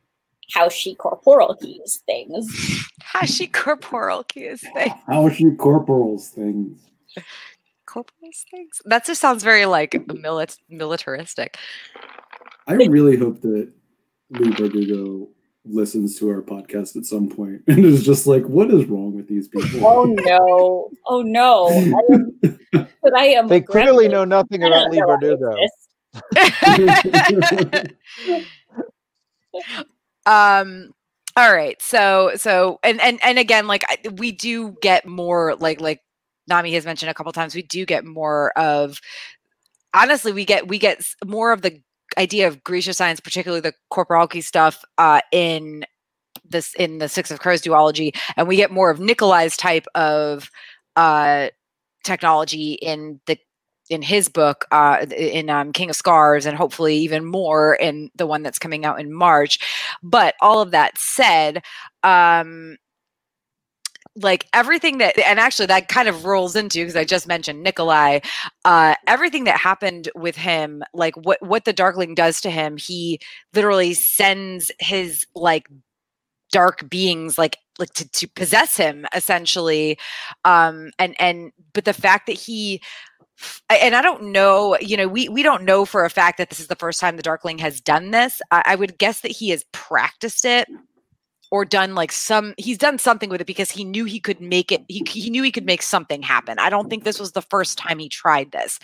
how 0.54 0.70
she 0.70 0.96
corporal 0.96 1.56
keys 1.56 2.02
things. 2.06 2.88
how 3.02 3.26
she 3.26 3.48
corporal 3.48 4.24
keys 4.24 4.64
things. 4.74 4.92
How 5.08 5.30
she 5.30 5.52
corporals 5.52 6.30
things. 6.30 6.80
corporals 7.86 8.46
things 8.52 8.82
that 8.86 9.04
just 9.04 9.20
sounds 9.20 9.44
very 9.44 9.66
like 9.66 9.92
milit- 9.92 10.60
militaristic 10.70 11.58
I 12.68 12.74
really 12.74 13.18
hope 13.18 13.42
that 13.42 13.72
Leigh 14.30 14.52
Bardugo 14.52 15.28
listens 15.70 16.18
to 16.20 16.30
our 16.30 16.42
podcast 16.42 16.96
at 16.96 17.06
some 17.06 17.30
point 17.30 17.62
and 17.68 17.86
is 17.86 18.04
just 18.04 18.28
like, 18.28 18.44
what 18.44 18.72
is 18.72 18.86
wrong 18.86 19.16
with 19.16 19.28
these 19.28 19.48
people? 19.48 19.70
Oh 19.90 20.04
no! 20.06 20.90
Oh 21.06 21.22
no! 21.22 21.68
I 21.68 22.14
am, 22.14 22.40
but 23.02 23.18
I 23.18 23.26
am. 23.28 23.48
They 23.48 23.62
clearly 23.62 24.08
know 24.08 24.26
nothing 24.26 24.64
about 24.64 24.92
don't 24.92 24.92
Leigh 24.92 25.02
Bardugo. 25.02 25.56
um 30.26 30.92
all 31.38 31.54
right 31.54 31.82
so 31.82 32.32
so 32.36 32.80
and 32.84 33.00
and 33.02 33.20
and 33.24 33.38
again 33.40 33.68
like 33.68 33.84
I, 33.88 34.10
we 34.10 34.32
do 34.32 34.76
get 34.82 35.08
more 35.08 35.56
like 35.56 35.80
like 35.80 36.02
nami 36.48 36.74
has 36.74 36.86
mentioned 36.86 37.10
a 37.10 37.14
couple 37.14 37.32
times 37.32 37.56
we 37.56 37.62
do 37.62 37.86
get 37.86 38.06
more 38.06 38.52
of 38.58 39.00
honestly 39.94 40.32
we 40.32 40.46
get 40.46 40.68
we 40.68 40.80
get 40.80 41.04
more 41.26 41.52
of 41.52 41.62
the 41.62 41.82
idea 42.18 42.48
of 42.48 42.64
Grisha 42.64 42.94
science 42.94 43.20
particularly 43.20 43.62
the 43.62 43.74
corporalki 43.92 44.44
stuff 44.44 44.84
uh 44.98 45.22
in 45.32 45.86
this 46.46 46.74
in 46.76 46.98
the 46.98 47.10
six 47.10 47.32
of 47.32 47.40
crows 47.40 47.62
duology 47.62 48.16
and 48.36 48.48
we 48.48 48.56
get 48.56 48.72
more 48.72 48.90
of 48.90 49.00
nikolai's 49.00 49.56
type 49.56 49.86
of 49.96 50.50
uh 50.96 51.50
technology 52.04 52.74
in 52.74 53.20
the 53.26 53.38
in 53.90 54.02
his 54.02 54.30
book 54.30 54.66
uh 54.72 55.06
in 55.16 55.50
um, 55.50 55.74
king 55.74 55.90
of 55.90 55.96
scars 55.96 56.46
and 56.46 56.58
hopefully 56.58 56.96
even 56.96 57.26
more 57.26 57.76
in 57.76 58.10
the 58.16 58.28
one 58.28 58.44
that's 58.44 58.60
coming 58.60 58.86
out 58.86 59.00
in 59.00 59.12
march. 59.12 59.60
But 60.04 60.36
all 60.42 60.62
of 60.62 60.72
that 60.72 60.98
said 60.98 61.64
um 62.04 62.78
like 64.22 64.48
everything 64.54 64.98
that 64.98 65.18
and 65.20 65.40
actually 65.40 65.66
that 65.66 65.88
kind 65.88 66.08
of 66.08 66.26
rolls 66.26 66.56
into 66.56 66.80
because 66.80 66.96
i 66.96 67.06
just 67.06 67.28
mentioned 67.28 67.64
nikolai 67.64 68.20
uh 68.66 68.94
everything 69.08 69.46
that 69.46 69.58
happened 69.58 70.10
with 70.16 70.36
him 70.36 70.84
like 70.94 71.16
what 71.16 71.42
what 71.42 71.66
the 71.66 71.74
darkling 71.74 72.16
does 72.16 72.42
to 72.42 72.50
him 72.50 72.78
he 72.78 73.20
literally 73.54 73.94
sends 73.94 74.72
his 74.80 75.26
like 75.36 75.68
dark 76.52 76.90
beings 76.90 77.38
like 77.38 77.58
like 77.80 77.94
to, 77.94 78.08
to 78.12 78.28
possess 78.28 78.78
him 78.78 79.06
essentially. 79.16 79.98
Um 80.46 80.92
and 81.00 81.16
and 81.20 81.52
but 81.74 81.86
the 81.86 81.94
fact 81.94 82.28
that 82.28 82.34
he 82.34 82.82
and 83.70 83.96
i 83.96 84.02
don't 84.02 84.22
know 84.22 84.78
you 84.82 84.98
know 84.98 85.08
we 85.08 85.30
we 85.30 85.42
don't 85.42 85.64
know 85.64 85.86
for 85.86 86.04
a 86.04 86.10
fact 86.10 86.38
that 86.38 86.50
this 86.50 86.60
is 86.60 86.68
the 86.68 86.76
first 86.76 87.00
time 87.00 87.16
the 87.16 87.24
darkling 87.24 87.58
has 87.58 87.80
done 87.80 88.12
this. 88.12 88.42
I, 88.52 88.64
I 88.66 88.76
would 88.76 88.98
guess 88.98 89.22
that 89.22 89.32
he 89.32 89.50
has 89.50 89.64
practiced 89.72 90.44
it 90.44 90.68
or 91.52 91.66
done 91.66 91.96
like 91.96 92.12
some 92.12 92.54
he's 92.58 92.78
done 92.78 92.98
something 92.98 93.30
with 93.30 93.42
it 93.42 93.48
because 93.48 93.72
he 93.72 93.84
knew 93.84 94.06
he 94.06 94.20
could 94.20 94.40
make 94.40 94.72
it 94.72 94.84
he, 94.88 95.04
he 95.08 95.30
knew 95.30 95.44
he 95.44 95.52
could 95.52 95.66
make 95.66 95.82
something 95.82 96.22
happen. 96.22 96.60
I 96.60 96.70
don't 96.70 96.90
think 96.90 97.04
this 97.04 97.20
was 97.20 97.32
the 97.32 97.42
first 97.42 97.78
time 97.78 98.00
he 98.00 98.10
tried 98.10 98.52
this 98.52 98.80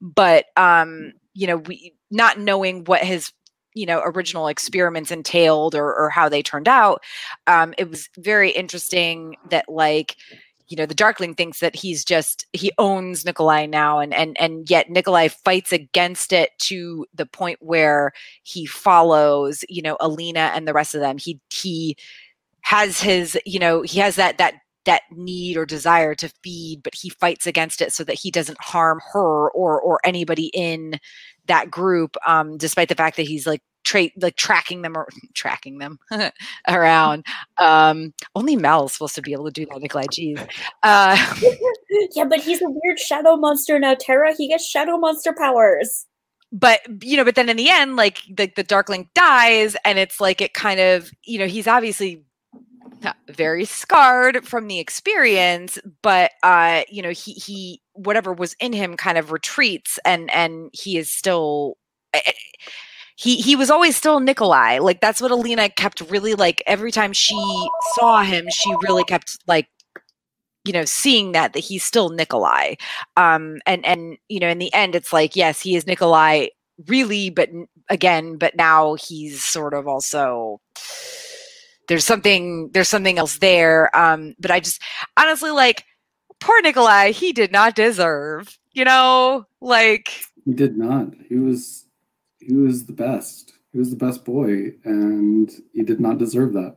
but 0.00 0.46
um 0.56 1.12
you 1.34 1.46
know 1.46 1.58
we 1.58 1.94
not 2.10 2.38
knowing 2.38 2.84
what 2.84 3.02
his 3.02 3.32
you 3.74 3.86
know 3.86 4.02
original 4.04 4.48
experiments 4.48 5.10
entailed 5.10 5.74
or, 5.74 5.94
or 5.94 6.10
how 6.10 6.28
they 6.28 6.42
turned 6.42 6.68
out 6.68 7.02
um 7.46 7.74
it 7.78 7.88
was 7.88 8.08
very 8.18 8.50
interesting 8.50 9.36
that 9.50 9.68
like 9.68 10.16
you 10.70 10.76
know 10.76 10.86
the 10.86 10.94
darkling 10.94 11.34
thinks 11.34 11.60
that 11.60 11.76
he's 11.76 12.04
just 12.04 12.46
he 12.52 12.72
owns 12.78 13.24
nikolai 13.24 13.66
now 13.66 13.98
and 13.98 14.14
and 14.14 14.40
and 14.40 14.70
yet 14.70 14.88
nikolai 14.88 15.28
fights 15.28 15.72
against 15.72 16.32
it 16.32 16.50
to 16.58 17.04
the 17.12 17.26
point 17.26 17.58
where 17.60 18.12
he 18.44 18.64
follows 18.64 19.64
you 19.68 19.82
know 19.82 19.96
alina 20.00 20.52
and 20.54 20.66
the 20.66 20.72
rest 20.72 20.94
of 20.94 21.00
them. 21.00 21.18
He 21.18 21.40
he 21.50 21.96
has 22.62 23.00
his 23.00 23.38
you 23.44 23.58
know 23.58 23.82
he 23.82 23.98
has 24.00 24.16
that 24.16 24.38
that 24.38 24.54
that 24.86 25.02
need 25.10 25.56
or 25.56 25.66
desire 25.66 26.14
to 26.14 26.32
feed 26.42 26.82
but 26.82 26.94
he 26.94 27.10
fights 27.10 27.46
against 27.46 27.82
it 27.82 27.92
so 27.92 28.02
that 28.02 28.18
he 28.18 28.30
doesn't 28.30 28.60
harm 28.62 29.00
her 29.12 29.50
or 29.50 29.80
or 29.80 30.00
anybody 30.04 30.46
in 30.54 30.98
that 31.46 31.70
group 31.70 32.16
um 32.26 32.56
despite 32.56 32.88
the 32.88 32.94
fact 32.94 33.16
that 33.16 33.26
he's 33.26 33.46
like 33.46 33.62
tra- 33.84 34.10
like 34.20 34.36
tracking 34.36 34.82
them 34.82 34.96
or 34.96 35.08
tracking 35.34 35.78
them 35.78 35.98
around 36.68 37.24
um 37.58 38.12
only 38.34 38.56
mal's 38.56 38.92
supposed 38.92 39.14
to 39.14 39.22
be 39.22 39.32
able 39.32 39.44
to 39.44 39.50
do 39.50 39.66
that 39.66 39.80
nikolai 39.80 40.04
jeez 40.06 40.38
uh 40.82 41.16
yeah, 42.14 42.24
but 42.24 42.40
he's 42.40 42.62
a 42.62 42.68
weird 42.68 42.98
shadow 42.98 43.36
monster 43.36 43.78
now. 43.78 43.94
Tara, 43.98 44.34
he 44.36 44.48
gets 44.48 44.64
shadow 44.64 44.96
monster 44.96 45.34
powers. 45.36 46.06
but 46.52 46.80
you 47.02 47.16
know 47.16 47.24
but 47.24 47.34
then 47.34 47.48
in 47.48 47.56
the 47.56 47.68
end 47.68 47.96
like 47.96 48.18
the, 48.28 48.50
the 48.56 48.62
darkling 48.62 49.08
dies 49.14 49.76
and 49.84 49.98
it's 49.98 50.20
like 50.20 50.40
it 50.40 50.52
kind 50.54 50.80
of 50.80 51.10
you 51.24 51.38
know 51.38 51.46
he's 51.46 51.66
obviously 51.68 52.24
very 53.28 53.64
scarred 53.64 54.44
from 54.46 54.68
the 54.68 54.78
experience 54.78 55.78
but 56.02 56.32
uh 56.42 56.82
you 56.90 57.00
know 57.00 57.10
he 57.10 57.32
he 57.32 57.80
whatever 57.94 58.32
was 58.32 58.54
in 58.60 58.72
him 58.72 58.96
kind 58.96 59.16
of 59.16 59.32
retreats 59.32 59.98
and 60.04 60.30
and 60.32 60.68
he 60.72 60.98
is 60.98 61.10
still 61.10 61.76
eh, 62.12 62.20
eh, 62.26 62.32
he 63.20 63.36
he 63.36 63.54
was 63.54 63.70
always 63.70 63.96
still 63.96 64.18
Nikolai. 64.18 64.78
Like 64.78 65.02
that's 65.02 65.20
what 65.20 65.30
Alina 65.30 65.68
kept 65.68 66.00
really 66.08 66.34
like 66.34 66.62
every 66.66 66.90
time 66.90 67.12
she 67.12 67.36
saw 67.92 68.22
him, 68.22 68.46
she 68.50 68.74
really 68.80 69.04
kept 69.04 69.36
like 69.46 69.68
you 70.64 70.72
know 70.72 70.86
seeing 70.86 71.32
that 71.32 71.52
that 71.52 71.58
he's 71.60 71.84
still 71.84 72.08
Nikolai. 72.08 72.76
Um 73.18 73.58
and 73.66 73.84
and 73.84 74.16
you 74.30 74.40
know 74.40 74.48
in 74.48 74.58
the 74.58 74.72
end 74.72 74.94
it's 74.94 75.12
like 75.12 75.36
yes, 75.36 75.60
he 75.60 75.76
is 75.76 75.86
Nikolai 75.86 76.46
really 76.86 77.28
but 77.28 77.50
again 77.90 78.38
but 78.38 78.56
now 78.56 78.94
he's 78.94 79.44
sort 79.44 79.74
of 79.74 79.86
also 79.86 80.58
there's 81.90 82.06
something 82.06 82.70
there's 82.70 82.88
something 82.88 83.18
else 83.18 83.36
there 83.38 83.94
um 83.94 84.34
but 84.38 84.50
I 84.50 84.60
just 84.60 84.80
honestly 85.18 85.50
like 85.50 85.84
poor 86.40 86.60
Nikolai, 86.62 87.12
he 87.12 87.32
did 87.32 87.52
not 87.52 87.74
deserve, 87.74 88.58
you 88.72 88.84
know, 88.84 89.46
like 89.60 90.24
He 90.44 90.52
did 90.52 90.76
not. 90.76 91.08
He 91.28 91.36
was 91.36 91.86
he 92.38 92.54
was 92.54 92.86
the 92.86 92.92
best. 92.92 93.52
He 93.72 93.78
was 93.78 93.90
the 93.90 93.96
best 93.96 94.24
boy, 94.24 94.72
and 94.84 95.50
he 95.72 95.82
did 95.82 96.00
not 96.00 96.18
deserve 96.18 96.54
that. 96.54 96.76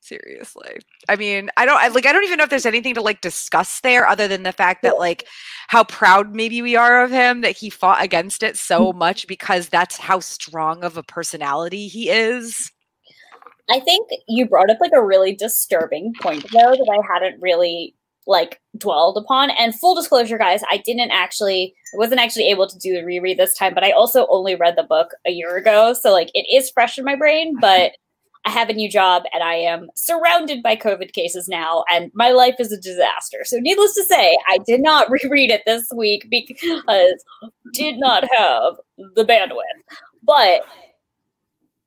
Seriously. 0.00 0.78
I 1.08 1.14
mean, 1.14 1.48
I 1.56 1.64
don't 1.64 1.78
I, 1.78 1.88
like 1.88 2.06
I 2.06 2.12
don't 2.12 2.24
even 2.24 2.36
know 2.36 2.44
if 2.44 2.50
there's 2.50 2.66
anything 2.66 2.94
to 2.94 3.00
like 3.00 3.20
discuss 3.20 3.80
there 3.80 4.06
other 4.06 4.26
than 4.26 4.42
the 4.42 4.52
fact 4.52 4.82
that 4.82 4.98
like 4.98 5.26
how 5.68 5.84
proud 5.84 6.34
maybe 6.34 6.60
we 6.60 6.74
are 6.74 7.04
of 7.04 7.10
him 7.12 7.40
that 7.42 7.56
he 7.56 7.70
fought 7.70 8.02
against 8.02 8.42
it 8.42 8.58
so 8.58 8.92
much 8.92 9.28
because 9.28 9.68
that's 9.68 9.96
how 9.96 10.18
strong 10.18 10.82
of 10.82 10.96
a 10.96 11.04
personality 11.04 11.86
he 11.86 12.10
is. 12.10 12.72
I 13.72 13.80
think 13.80 14.10
you 14.28 14.46
brought 14.46 14.68
up 14.68 14.76
like 14.82 14.92
a 14.94 15.02
really 15.02 15.34
disturbing 15.34 16.12
point 16.20 16.44
though 16.52 16.72
that 16.72 16.88
I 16.92 17.12
hadn't 17.12 17.40
really 17.40 17.94
like 18.26 18.60
dwelled 18.76 19.16
upon. 19.16 19.50
And 19.50 19.74
full 19.74 19.94
disclosure, 19.94 20.36
guys, 20.36 20.60
I 20.70 20.76
didn't 20.76 21.10
actually 21.10 21.74
I 21.94 21.96
wasn't 21.96 22.20
actually 22.20 22.48
able 22.48 22.68
to 22.68 22.78
do 22.78 22.92
the 22.92 23.02
reread 23.02 23.38
this 23.38 23.56
time, 23.56 23.72
but 23.72 23.82
I 23.82 23.92
also 23.92 24.26
only 24.28 24.54
read 24.54 24.76
the 24.76 24.82
book 24.82 25.12
a 25.26 25.30
year 25.30 25.56
ago. 25.56 25.94
So 25.94 26.12
like 26.12 26.30
it 26.34 26.46
is 26.54 26.70
fresh 26.70 26.98
in 26.98 27.04
my 27.04 27.16
brain, 27.16 27.56
but 27.60 27.92
I 28.44 28.50
have 28.50 28.68
a 28.68 28.74
new 28.74 28.90
job 28.90 29.22
and 29.32 29.42
I 29.42 29.54
am 29.54 29.88
surrounded 29.94 30.62
by 30.62 30.76
COVID 30.76 31.12
cases 31.14 31.48
now, 31.48 31.84
and 31.90 32.10
my 32.12 32.30
life 32.30 32.56
is 32.58 32.72
a 32.72 32.80
disaster. 32.80 33.44
So, 33.44 33.58
needless 33.58 33.94
to 33.94 34.02
say, 34.02 34.36
I 34.48 34.58
did 34.66 34.82
not 34.82 35.08
reread 35.22 35.52
it 35.52 35.62
this 35.64 35.86
week 35.94 36.26
because 36.28 37.24
did 37.72 38.00
not 38.00 38.24
have 38.36 38.74
the 39.14 39.24
bandwidth. 39.24 39.60
But 40.24 40.62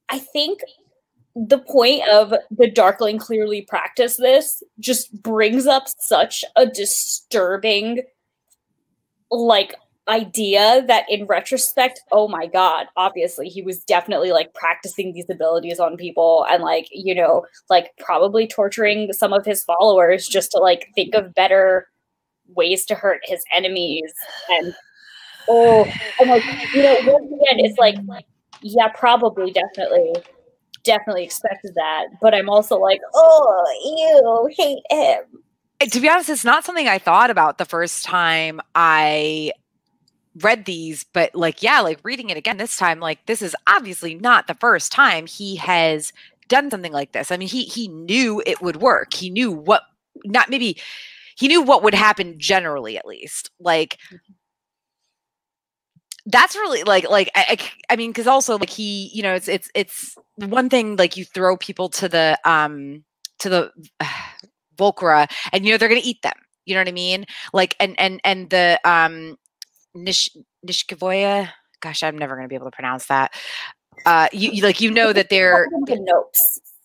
I 0.08 0.20
think 0.20 0.62
the 1.36 1.60
point 1.60 2.08
of 2.08 2.34
the 2.50 2.70
Darkling 2.70 3.18
clearly 3.18 3.62
practice 3.62 4.18
this 4.18 4.64
just 4.80 5.22
brings 5.22 5.68
up 5.68 5.84
such 6.00 6.44
a 6.56 6.66
disturbing, 6.66 8.04
like, 9.30 9.76
idea 10.08 10.84
that 10.88 11.06
in 11.10 11.26
retrospect, 11.26 12.02
oh 12.12 12.28
my 12.28 12.46
god, 12.46 12.86
obviously 12.96 13.50
he 13.50 13.62
was 13.62 13.84
definitely 13.84 14.32
like 14.32 14.54
practicing 14.54 15.14
these 15.14 15.30
abilities 15.30 15.80
on 15.80 15.98
people 15.98 16.46
and 16.50 16.64
like, 16.64 16.88
you 16.92 17.16
know, 17.16 17.44
like 17.70 17.92
probably 17.98 18.48
torturing 18.48 19.12
some 19.14 19.34
of 19.34 19.46
his 19.46 19.64
followers 19.64 20.28
just 20.28 20.52
to 20.52 20.60
like 20.60 20.92
think 20.94 21.16
of 21.16 21.34
better 21.34 21.88
ways 22.50 22.86
to 22.86 22.96
hurt 22.96 23.22
his 23.24 23.44
enemies 23.54 24.14
and 24.50 24.76
oh, 25.50 25.86
oh 25.88 25.92
and 26.20 26.30
like 26.30 26.44
you 26.74 26.84
know 26.84 26.96
once 27.06 27.26
again 27.26 27.66
it's 27.66 27.78
like 27.80 27.96
yeah 28.62 28.88
probably 28.90 29.52
definitely 29.52 30.14
definitely 30.86 31.24
expected 31.24 31.74
that 31.76 32.06
but 32.22 32.34
i'm 32.34 32.50
also 32.50 32.78
like 32.78 33.02
oh 33.14 33.66
you 33.84 34.56
hate 34.56 34.84
him 34.90 35.90
to 35.90 36.00
be 36.00 36.10
honest 36.10 36.30
it's 36.30 36.46
not 36.46 36.64
something 36.64 36.88
i 36.88 36.98
thought 36.98 37.30
about 37.30 37.58
the 37.58 37.66
first 37.66 38.06
time 38.06 38.62
i 38.76 39.52
read 40.42 40.66
these, 40.66 41.04
but 41.04 41.34
like, 41.34 41.64
yeah, 41.64 41.82
like 41.82 42.00
reading 42.04 42.30
it 42.30 42.38
again 42.38 42.58
this 42.58 42.78
time, 42.78 43.00
like 43.00 43.26
this 43.26 43.42
is 43.42 43.56
obviously 43.68 44.16
not 44.16 44.48
the 44.48 44.54
first 44.56 44.92
time 44.92 45.26
he 45.28 45.56
has 45.56 46.12
done 46.48 46.70
something 46.70 46.92
like 46.92 47.12
this. 47.14 47.32
I 47.32 47.38
mean, 47.38 47.48
he 47.48 47.64
he 47.64 47.88
knew 47.88 48.42
it 48.46 48.62
would 48.62 48.78
work. 48.78 49.14
He 49.14 49.30
knew 49.30 49.52
what 49.52 49.84
not 50.26 50.50
maybe 50.50 50.78
he 51.36 51.48
knew 51.48 51.62
what 51.62 51.84
would 51.84 51.94
happen 51.94 52.36
generally 52.38 52.98
at 52.98 53.06
least. 53.06 53.50
Like 53.60 53.98
mm-hmm. 54.08 54.34
That's 56.28 56.56
really 56.56 56.84
like 56.84 57.10
like 57.10 57.30
I, 57.36 57.58
I, 57.90 57.94
I 57.94 57.96
mean 57.96 58.12
because 58.12 58.28
also 58.28 58.58
like 58.58 58.70
he 58.70 59.12
you 59.14 59.22
know 59.22 59.36
it's 59.36 59.48
it's 59.48 59.70
it's 59.76 60.16
one 60.38 60.70
thing 60.70 60.96
like 60.96 61.18
you 61.18 61.26
throw 61.26 61.56
people 61.58 61.90
to 61.90 62.10
the 62.10 62.38
um 62.46 63.04
to 63.40 63.50
the 63.50 63.72
uh, 64.00 64.06
Volcra 64.78 65.32
and 65.54 65.66
you 65.66 65.72
know 65.72 65.78
they're 65.78 65.88
gonna 65.88 66.02
eat 66.04 66.22
them 66.22 66.34
you 66.66 66.74
know 66.74 66.82
what 66.82 66.90
I 66.90 66.92
mean 66.92 67.26
like 67.54 67.76
and 67.80 67.98
and 68.00 68.20
and 68.24 68.50
the 68.50 68.80
um 68.84 69.38
Nish 69.96 70.30
Nishkavoya. 70.68 71.50
Gosh, 71.80 72.04
I'm 72.04 72.18
never 72.18 72.36
going 72.36 72.46
to 72.46 72.50
be 72.50 72.56
able 72.56 72.68
to 72.68 72.76
pronounce 72.76 73.08
that. 73.08 73.34
Uh, 74.06 74.28
you, 74.32 74.52
you 74.52 74.64
like 74.64 74.82
you 74.82 74.92
know 74.92 75.14
that 75.14 75.30
they're. 75.30 75.68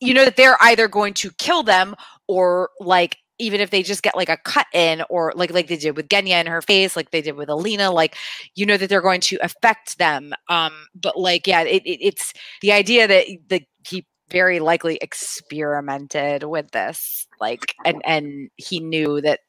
You 0.03 0.14
know 0.14 0.24
that 0.24 0.37
they're 0.37 0.57
either 0.62 0.88
going 0.88 1.12
to 1.12 1.31
kill 1.33 1.62
them 1.62 1.94
or 2.26 2.70
like 2.81 3.18
even 3.40 3.61
if 3.61 3.70
they 3.70 3.83
just 3.83 4.03
get 4.03 4.16
like 4.16 4.29
a 4.29 4.37
cut 4.37 4.66
in 4.72 5.03
or 5.11 5.33
like 5.35 5.53
like 5.53 5.66
they 5.66 5.76
did 5.76 5.96
with 5.96 6.09
Genya 6.09 6.40
in 6.40 6.46
her 6.46 6.62
face, 6.62 6.96
like 6.96 7.11
they 7.11 7.22
did 7.22 7.37
with 7.37 7.48
Alina, 7.48 7.90
like 7.90 8.16
you 8.55 8.66
know 8.66 8.76
that 8.76 8.88
they're 8.88 9.00
going 9.00 9.20
to 9.22 9.38
affect 9.42 9.98
them. 9.98 10.33
Um, 10.48 10.72
but 10.94 11.18
like 11.18 11.46
yeah, 11.46 11.62
it, 11.62 11.83
it, 11.85 12.05
it's 12.05 12.33
the 12.61 12.72
idea 12.72 13.09
that 13.09 13.26
the 13.48 13.62
he 13.87 14.07
very 14.31 14.61
likely 14.61 14.96
experimented 14.96 16.44
with 16.44 16.70
this, 16.70 17.26
like 17.40 17.74
and 17.85 18.03
and 18.05 18.50
he 18.57 18.81
knew 18.81 19.20
that 19.20 19.40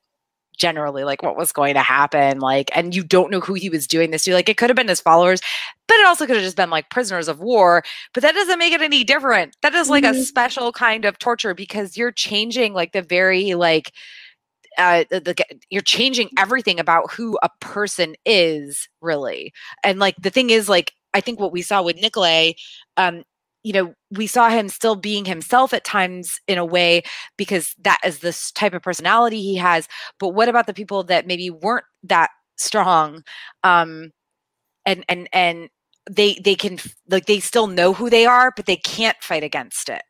generally 0.57 1.03
like 1.03 1.23
what 1.23 1.37
was 1.37 1.51
going 1.51 1.73
to 1.73 1.81
happen 1.81 2.39
like 2.39 2.69
and 2.75 2.95
you 2.95 3.03
don't 3.03 3.31
know 3.31 3.39
who 3.39 3.53
he 3.53 3.69
was 3.69 3.87
doing 3.87 4.11
this 4.11 4.23
to 4.23 4.33
like 4.33 4.49
it 4.49 4.57
could 4.57 4.69
have 4.69 4.75
been 4.75 4.87
his 4.87 5.01
followers 5.01 5.41
but 5.87 5.95
it 5.95 6.05
also 6.05 6.25
could 6.25 6.35
have 6.35 6.45
just 6.45 6.57
been 6.57 6.69
like 6.69 6.89
prisoners 6.89 7.27
of 7.27 7.39
war 7.39 7.83
but 8.13 8.21
that 8.21 8.35
doesn't 8.35 8.59
make 8.59 8.73
it 8.73 8.81
any 8.81 9.03
different 9.03 9.55
that 9.61 9.73
is 9.73 9.89
like 9.89 10.03
mm-hmm. 10.03 10.19
a 10.19 10.23
special 10.23 10.71
kind 10.71 11.05
of 11.05 11.17
torture 11.19 11.53
because 11.53 11.97
you're 11.97 12.11
changing 12.11 12.73
like 12.73 12.91
the 12.91 13.01
very 13.01 13.53
like 13.53 13.91
uh, 14.77 15.03
the, 15.09 15.19
the, 15.19 15.35
you're 15.69 15.81
changing 15.81 16.29
everything 16.37 16.79
about 16.79 17.11
who 17.11 17.37
a 17.43 17.49
person 17.59 18.15
is 18.25 18.87
really 19.01 19.51
and 19.83 19.99
like 19.99 20.15
the 20.21 20.29
thing 20.29 20.49
is 20.49 20.69
like 20.69 20.93
i 21.13 21.19
think 21.19 21.39
what 21.39 21.51
we 21.51 21.61
saw 21.61 21.81
with 21.81 21.97
nikolai 21.97 22.53
um 22.95 23.23
you 23.63 23.73
know, 23.73 23.93
we 24.11 24.27
saw 24.27 24.49
him 24.49 24.69
still 24.69 24.95
being 24.95 25.25
himself 25.25 25.73
at 25.73 25.83
times 25.83 26.39
in 26.47 26.57
a 26.57 26.65
way 26.65 27.03
because 27.37 27.75
that 27.81 27.99
is 28.03 28.19
this 28.19 28.51
type 28.51 28.73
of 28.73 28.81
personality 28.81 29.41
he 29.41 29.55
has. 29.57 29.87
But 30.19 30.29
what 30.29 30.49
about 30.49 30.67
the 30.67 30.73
people 30.73 31.03
that 31.03 31.27
maybe 31.27 31.49
weren't 31.49 31.85
that 32.03 32.31
strong? 32.57 33.23
Um, 33.63 34.11
and 34.85 35.05
and 35.09 35.29
and 35.33 35.69
they 36.09 36.35
they 36.43 36.55
can 36.55 36.79
like 37.09 37.25
they 37.27 37.39
still 37.39 37.67
know 37.67 37.93
who 37.93 38.09
they 38.09 38.25
are, 38.25 38.51
but 38.55 38.65
they 38.65 38.77
can't 38.77 39.17
fight 39.21 39.43
against 39.43 39.89
it. 39.89 40.01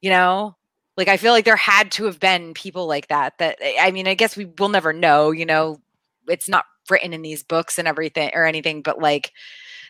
You 0.00 0.10
know, 0.10 0.56
like 0.96 1.08
I 1.08 1.16
feel 1.16 1.32
like 1.32 1.44
there 1.44 1.56
had 1.56 1.90
to 1.92 2.04
have 2.04 2.20
been 2.20 2.54
people 2.54 2.86
like 2.86 3.08
that. 3.08 3.34
That 3.38 3.58
I 3.80 3.90
mean, 3.90 4.06
I 4.06 4.14
guess 4.14 4.36
we 4.36 4.46
will 4.58 4.68
never 4.68 4.92
know. 4.92 5.30
You 5.30 5.46
know, 5.46 5.80
it's 6.28 6.48
not 6.48 6.66
written 6.90 7.14
in 7.14 7.22
these 7.22 7.42
books 7.42 7.78
and 7.78 7.88
everything 7.88 8.30
or 8.34 8.44
anything, 8.44 8.82
but 8.82 9.00
like 9.00 9.32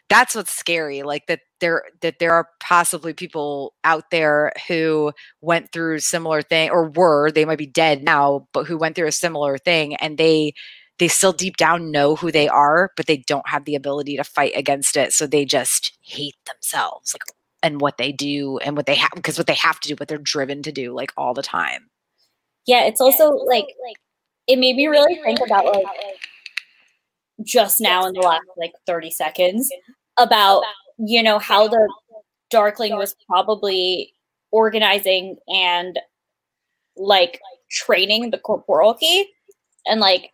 that's 0.09 0.35
what's 0.35 0.53
scary 0.53 1.03
like 1.03 1.27
that 1.27 1.41
there 1.61 1.85
that 2.03 2.19
there 2.19 2.33
are 2.33 2.49
possibly 2.61 3.13
people 3.13 3.75
out 3.85 4.11
there 4.11 4.53
who 4.69 5.13
went 5.41 5.73
through 5.73 5.99
similar 5.99 6.43
thing 6.43 6.71
or 6.71 6.91
were 6.91 7.31
they 7.31 7.45
might 7.45 7.59
be 7.59 7.67
dead 7.67 8.03
now 8.03 8.47
but 8.53 8.67
who 8.67 8.77
went 8.77 8.95
through 8.95 9.07
a 9.07 9.13
similar 9.13 9.57
thing 9.59 9.95
and 9.97 10.19
they 10.19 10.53
they 10.99 11.09
still 11.09 11.33
deep 11.33 11.57
down 11.57 11.91
know 11.91 12.15
who 12.17 12.31
they 12.31 12.49
are 12.49 12.91
but 12.97 13.07
they 13.07 13.17
don't 13.17 13.49
have 13.49 13.65
the 13.65 13.75
ability 13.75 14.17
to 14.17 14.25
fight 14.25 14.53
against 14.55 14.97
it 14.97 15.13
so 15.13 15.27
they 15.27 15.45
just 15.45 15.97
hate 16.03 16.37
themselves 16.47 17.15
like 17.15 17.23
and 17.65 17.81
what 17.81 17.97
they 17.97 18.13
do 18.13 18.59
and 18.59 18.77
what 18.77 18.85
they 18.85 18.95
have 18.95 19.11
because 19.15 19.39
what 19.39 19.47
they 19.47 19.55
have 19.55 19.81
to 19.81 19.89
do 19.89 19.95
what 19.97 20.07
they're 20.07 20.19
driven 20.19 20.63
to 20.63 20.71
do 20.71 20.93
like 20.93 21.13
all 21.17 21.33
the 21.35 21.43
time. 21.43 21.89
Yeah 22.67 22.85
it's 22.85 23.01
also 23.01 23.31
like 23.31 23.65
like 23.85 23.97
it 24.47 24.59
made 24.59 24.77
me 24.77 24.87
really 24.87 25.19
think 25.25 25.41
about 25.41 25.65
like 25.65 25.87
just 27.43 27.81
now 27.81 28.07
in 28.07 28.15
the 28.15 28.21
last 28.21 28.45
like 28.57 28.73
30 28.87 29.11
seconds 29.11 29.71
about 30.17 30.63
you 30.99 31.23
know 31.23 31.39
how 31.39 31.67
the 31.67 31.93
darkling 32.51 32.97
was 32.97 33.17
probably 33.27 34.13
organizing 34.53 35.37
and 35.49 35.99
like 36.97 37.41
training 37.71 38.31
the 38.31 38.39
corporal-Ki 38.39 39.29
and 39.87 40.01
like 40.01 40.31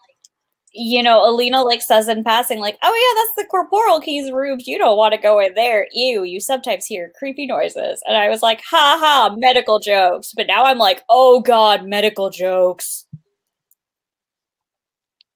you 0.72 1.02
know 1.02 1.28
alina 1.28 1.62
like 1.62 1.82
says 1.82 2.06
in 2.06 2.22
passing 2.22 2.60
like 2.60 2.78
oh 2.82 2.94
yeah 2.94 3.20
that's 3.20 3.44
the 3.44 3.50
corporal 3.50 4.00
keys 4.00 4.30
room 4.30 4.58
you 4.64 4.78
don't 4.78 4.96
want 4.98 5.12
to 5.14 5.20
go 5.20 5.40
in 5.40 5.54
there. 5.54 5.88
Ew 5.92 6.22
you 6.22 6.38
sometimes 6.38 6.86
hear 6.86 7.12
creepy 7.18 7.46
noises. 7.46 8.02
And 8.06 8.16
i 8.16 8.28
was 8.28 8.42
like 8.42 8.60
ha 8.62 8.98
ha 9.00 9.34
medical 9.36 9.78
jokes. 9.80 10.32
But 10.36 10.46
now 10.46 10.64
i'm 10.64 10.78
like 10.78 11.02
oh 11.08 11.40
god 11.40 11.86
medical 11.86 12.30
jokes. 12.30 13.06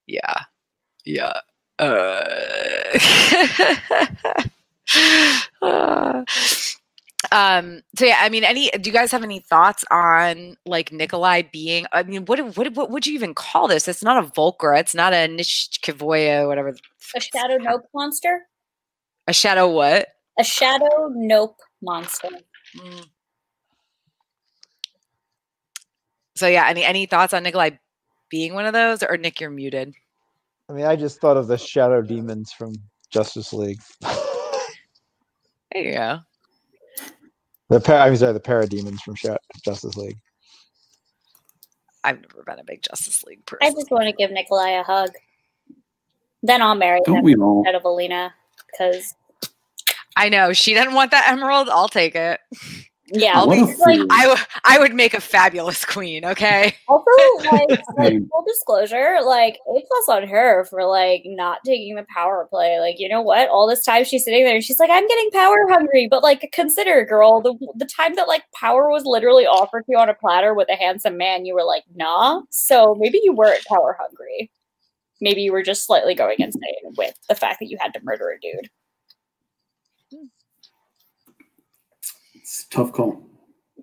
Yeah. 0.07 0.43
Yeah 1.05 1.41
uh, 1.79 2.25
um 7.33 7.81
so 7.97 8.05
yeah 8.05 8.19
i 8.21 8.29
mean 8.29 8.45
any 8.45 8.71
do 8.71 8.89
you 8.89 8.93
guys 8.93 9.11
have 9.11 9.23
any 9.25 9.41
thoughts 9.41 9.85
on 9.91 10.57
like 10.67 10.93
nikolai 10.93 11.43
being 11.43 11.87
i 11.93 12.03
mean 12.03 12.25
what 12.27 12.39
what 12.57 12.73
what 12.75 12.91
would 12.91 13.07
you 13.07 13.15
even 13.15 13.35
call 13.35 13.67
this? 13.67 13.89
It's 13.89 14.03
not 14.05 14.23
a 14.23 14.29
volcra 14.29 14.79
it's 14.79 14.95
not 14.95 15.13
a 15.13 15.27
nishkivoya 15.29 16.47
whatever 16.47 16.77
a 17.17 17.21
shadow 17.21 17.57
nope 17.57 17.87
monster? 17.95 18.47
A 19.27 19.33
shadow 19.33 19.69
what? 19.71 20.09
A 20.39 20.45
shadow 20.45 21.09
nope 21.15 21.59
monster. 21.83 22.29
Mm. 22.77 23.07
so 26.37 26.47
yeah 26.47 26.69
any 26.69 26.85
any 26.85 27.07
thoughts 27.07 27.33
on 27.35 27.43
nikolai 27.43 27.71
being 28.31 28.55
one 28.55 28.67
of 28.67 28.73
those? 28.73 29.03
Or 29.03 29.17
nick 29.17 29.41
you're 29.41 29.51
muted 29.51 29.95
I 30.69 30.73
mean, 30.73 30.85
I 30.87 30.97
just 30.97 31.21
thought 31.21 31.37
of 31.37 31.47
the 31.47 31.59
shadow 31.59 32.01
demons 32.03 32.53
from 32.53 32.73
Justice 33.11 33.53
League. 33.53 33.81
there 34.01 34.11
you 35.75 35.93
go. 35.93 36.21
The 37.71 37.81
par- 37.81 37.99
I'm 37.99 38.17
sorry, 38.17 38.33
the 38.33 38.41
parademons 38.41 39.01
from 39.01 39.15
Sh- 39.15 39.27
Justice 39.65 39.97
League. 39.97 40.19
I've 42.03 42.21
never 42.21 42.43
been 42.45 42.59
a 42.59 42.65
big 42.65 42.83
Justice 42.83 43.25
League 43.25 43.45
person. 43.47 43.67
I 43.67 43.71
just 43.71 43.91
want 43.91 44.05
to 44.05 44.13
give 44.13 44.31
Nikolai 44.31 44.71
a 44.71 44.83
hug. 44.83 45.11
Then 46.43 46.61
I'll 46.61 46.75
marry 46.75 47.01
Don't 47.05 47.19
him 47.19 47.25
we 47.25 47.35
all? 47.37 47.61
instead 47.61 47.75
of 47.75 47.85
Alina 47.85 48.35
because 48.71 49.15
I 50.17 50.29
know 50.29 50.53
she 50.53 50.75
didn't 50.75 50.95
want 50.95 51.11
that 51.13 51.29
emerald. 51.31 51.69
I'll 51.71 51.89
take 51.89 52.15
it. 52.15 52.41
Yeah, 53.09 53.45
What 53.45 53.59
a 53.59 53.65
like, 53.65 53.79
like 53.79 53.99
fool. 53.99 54.07
I, 54.11 54.23
w- 54.23 54.47
I 54.65 54.79
would 54.79 54.95
make 54.95 55.13
a 55.13 55.21
fabulous 55.21 55.85
queen. 55.85 56.25
Okay. 56.25 56.75
also 56.89 57.05
like, 57.51 57.69
like 57.99 58.15
full 58.31 58.45
disclosure, 58.47 59.19
like 59.23 59.59
A 59.69 59.85
plus 59.87 60.09
on 60.09 60.27
her 60.27 60.65
for 60.65 60.85
like 60.87 61.23
not 61.27 61.59
taking 61.67 61.97
the 61.97 62.07
power 62.15 62.47
play. 62.49 62.81
Like, 62.81 62.99
you 62.99 63.09
know 63.09 63.21
what? 63.21 63.51
All 63.51 63.69
this 63.69 63.85
time 63.85 64.05
she's 64.05 64.25
sitting 64.25 64.45
there 64.45 64.55
and 64.55 64.65
she's 64.65 64.81
like, 64.81 64.91
I'm 64.91 65.07
getting 65.07 65.31
power 65.33 65.67
hungry. 65.69 66.09
But 66.11 66.23
like 66.23 66.49
consider, 66.53 67.05
girl, 67.05 67.43
the 67.43 67.55
the 67.77 67.87
time 67.87 68.15
that 68.15 68.29
like 68.29 68.45
power 68.59 68.89
was 68.89 69.05
literally 69.05 69.47
offered 69.47 69.85
to 69.85 69.93
you 69.93 69.99
on 69.99 70.09
a 70.09 70.15
platter 70.15 70.55
with 70.55 70.69
a 70.71 70.77
handsome 70.77 71.19
man, 71.19 71.45
you 71.45 71.55
were 71.55 71.65
like, 71.65 71.85
nah. 71.95 72.41
So 72.51 72.95
maybe 72.99 73.21
you 73.23 73.35
weren't 73.35 73.65
power 73.67 73.99
hungry. 74.01 74.51
Maybe 75.21 75.43
you 75.43 75.53
were 75.53 75.63
just 75.63 75.87
slightly 75.87 76.15
going 76.15 76.37
insane 76.39 76.95
with 76.97 77.15
the 77.29 77.35
fact 77.35 77.59
that 77.61 77.69
you 77.69 77.77
had 77.81 77.93
to 77.95 78.01
murder 78.03 78.31
a 78.31 78.41
dude. 78.41 78.71
It's 82.55 82.67
a 82.67 82.69
tough 82.71 82.93
call. 82.93 83.21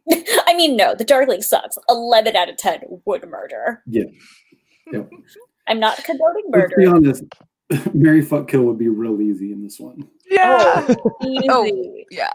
I 0.48 0.56
mean, 0.56 0.78
no, 0.78 0.96
the 0.96 1.04
Darkling 1.04 1.42
sucks. 1.42 1.78
Eleven 1.90 2.38
out 2.38 2.48
of 2.50 2.56
ten 2.56 2.80
would 3.06 3.28
murder. 3.28 3.84
Yeah. 3.86 4.06
Yep. 4.94 5.10
I'm 5.68 5.80
not 5.80 5.98
condoning 6.06 6.46
Let's 6.52 6.74
be 6.76 6.86
honest. 6.86 7.24
Mary 7.94 8.22
fuck 8.22 8.48
kill 8.48 8.64
would 8.64 8.78
be 8.78 8.88
real 8.88 9.22
easy 9.22 9.52
in 9.52 9.62
this 9.62 9.78
one. 9.80 10.08
Yeah. 10.30 10.88
Easy. 11.24 11.48
Oh. 11.50 11.66
Yeah. 12.10 12.32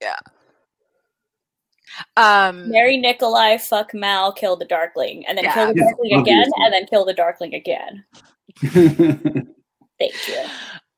Yeah. 0.00 0.16
Um. 2.16 2.70
Marry 2.70 2.96
Nikolai, 2.96 3.58
fuck 3.58 3.92
Mal, 3.92 4.32
kill 4.32 4.56
the 4.56 4.64
Darkling, 4.64 5.26
and 5.26 5.36
then 5.36 5.44
Yeah. 5.44 5.54
kill 5.54 5.66
the 5.68 5.74
Yeah, 5.80 5.84
Darkling 5.84 6.12
again, 6.20 6.38
obviously. 6.38 6.64
and 6.64 6.72
then 6.72 6.86
kill 6.86 7.04
the 7.04 7.12
Darkling 7.12 7.54
again. 7.54 8.04
Thank 9.98 10.28
you. 10.28 10.44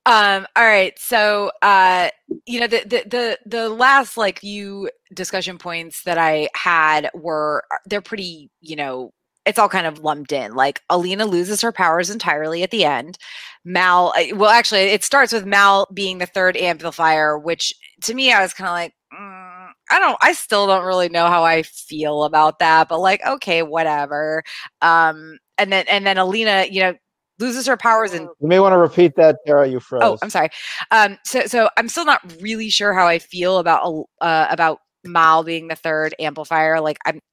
Um, 0.06 0.46
all 0.54 0.64
right. 0.64 0.98
So, 0.98 1.50
uh, 1.62 2.10
you 2.46 2.60
know, 2.60 2.66
the, 2.66 2.80
the, 2.80 3.04
the, 3.08 3.38
the 3.46 3.68
last 3.70 4.16
like 4.18 4.40
few 4.40 4.90
discussion 5.14 5.56
points 5.56 6.02
that 6.02 6.18
I 6.18 6.48
had 6.54 7.10
were, 7.14 7.64
they're 7.86 8.02
pretty, 8.02 8.50
you 8.60 8.76
know, 8.76 9.12
it's 9.46 9.58
all 9.58 9.68
kind 9.68 9.86
of 9.86 10.00
lumped 10.00 10.32
in. 10.32 10.54
Like 10.54 10.80
Alina 10.90 11.24
loses 11.26 11.60
her 11.62 11.72
powers 11.72 12.10
entirely 12.10 12.62
at 12.62 12.70
the 12.70 12.84
end. 12.84 13.18
Mal, 13.64 14.12
uh, 14.16 14.36
well, 14.36 14.50
actually, 14.50 14.80
it 14.80 15.04
starts 15.04 15.32
with 15.32 15.46
Mal 15.46 15.86
being 15.94 16.18
the 16.18 16.26
third 16.26 16.56
amplifier, 16.56 17.38
which 17.38 17.74
to 18.02 18.14
me, 18.14 18.32
I 18.32 18.42
was 18.42 18.54
kind 18.54 18.68
of 18.68 18.72
like, 18.72 18.92
mm, 19.12 19.68
I 19.90 19.98
don't, 19.98 20.18
I 20.22 20.32
still 20.32 20.66
don't 20.66 20.84
really 20.84 21.08
know 21.08 21.28
how 21.28 21.44
I 21.44 21.62
feel 21.62 22.24
about 22.24 22.58
that, 22.58 22.88
but 22.88 23.00
like, 23.00 23.24
okay, 23.26 23.62
whatever. 23.62 24.42
Um, 24.82 25.38
and 25.58 25.72
then, 25.72 25.84
and 25.88 26.06
then 26.06 26.18
Alina, 26.18 26.66
you 26.70 26.80
know, 26.80 26.94
loses 27.38 27.66
her 27.66 27.76
powers 27.76 28.12
and 28.12 28.28
You 28.40 28.48
may 28.48 28.60
want 28.60 28.72
to 28.72 28.78
repeat 28.78 29.16
that, 29.16 29.38
Tara. 29.46 29.68
You 29.68 29.80
froze. 29.80 30.02
Oh, 30.02 30.18
I'm 30.22 30.30
sorry. 30.30 30.50
Um, 30.90 31.18
so 31.24 31.46
so 31.46 31.68
I'm 31.76 31.88
still 31.88 32.04
not 32.04 32.20
really 32.40 32.70
sure 32.70 32.92
how 32.92 33.06
I 33.06 33.18
feel 33.18 33.58
about 33.58 34.06
uh, 34.20 34.46
about 34.50 34.78
Mal 35.04 35.42
being 35.42 35.68
the 35.68 35.76
third 35.76 36.14
amplifier. 36.18 36.80
Like 36.80 36.98
I'm. 37.04 37.20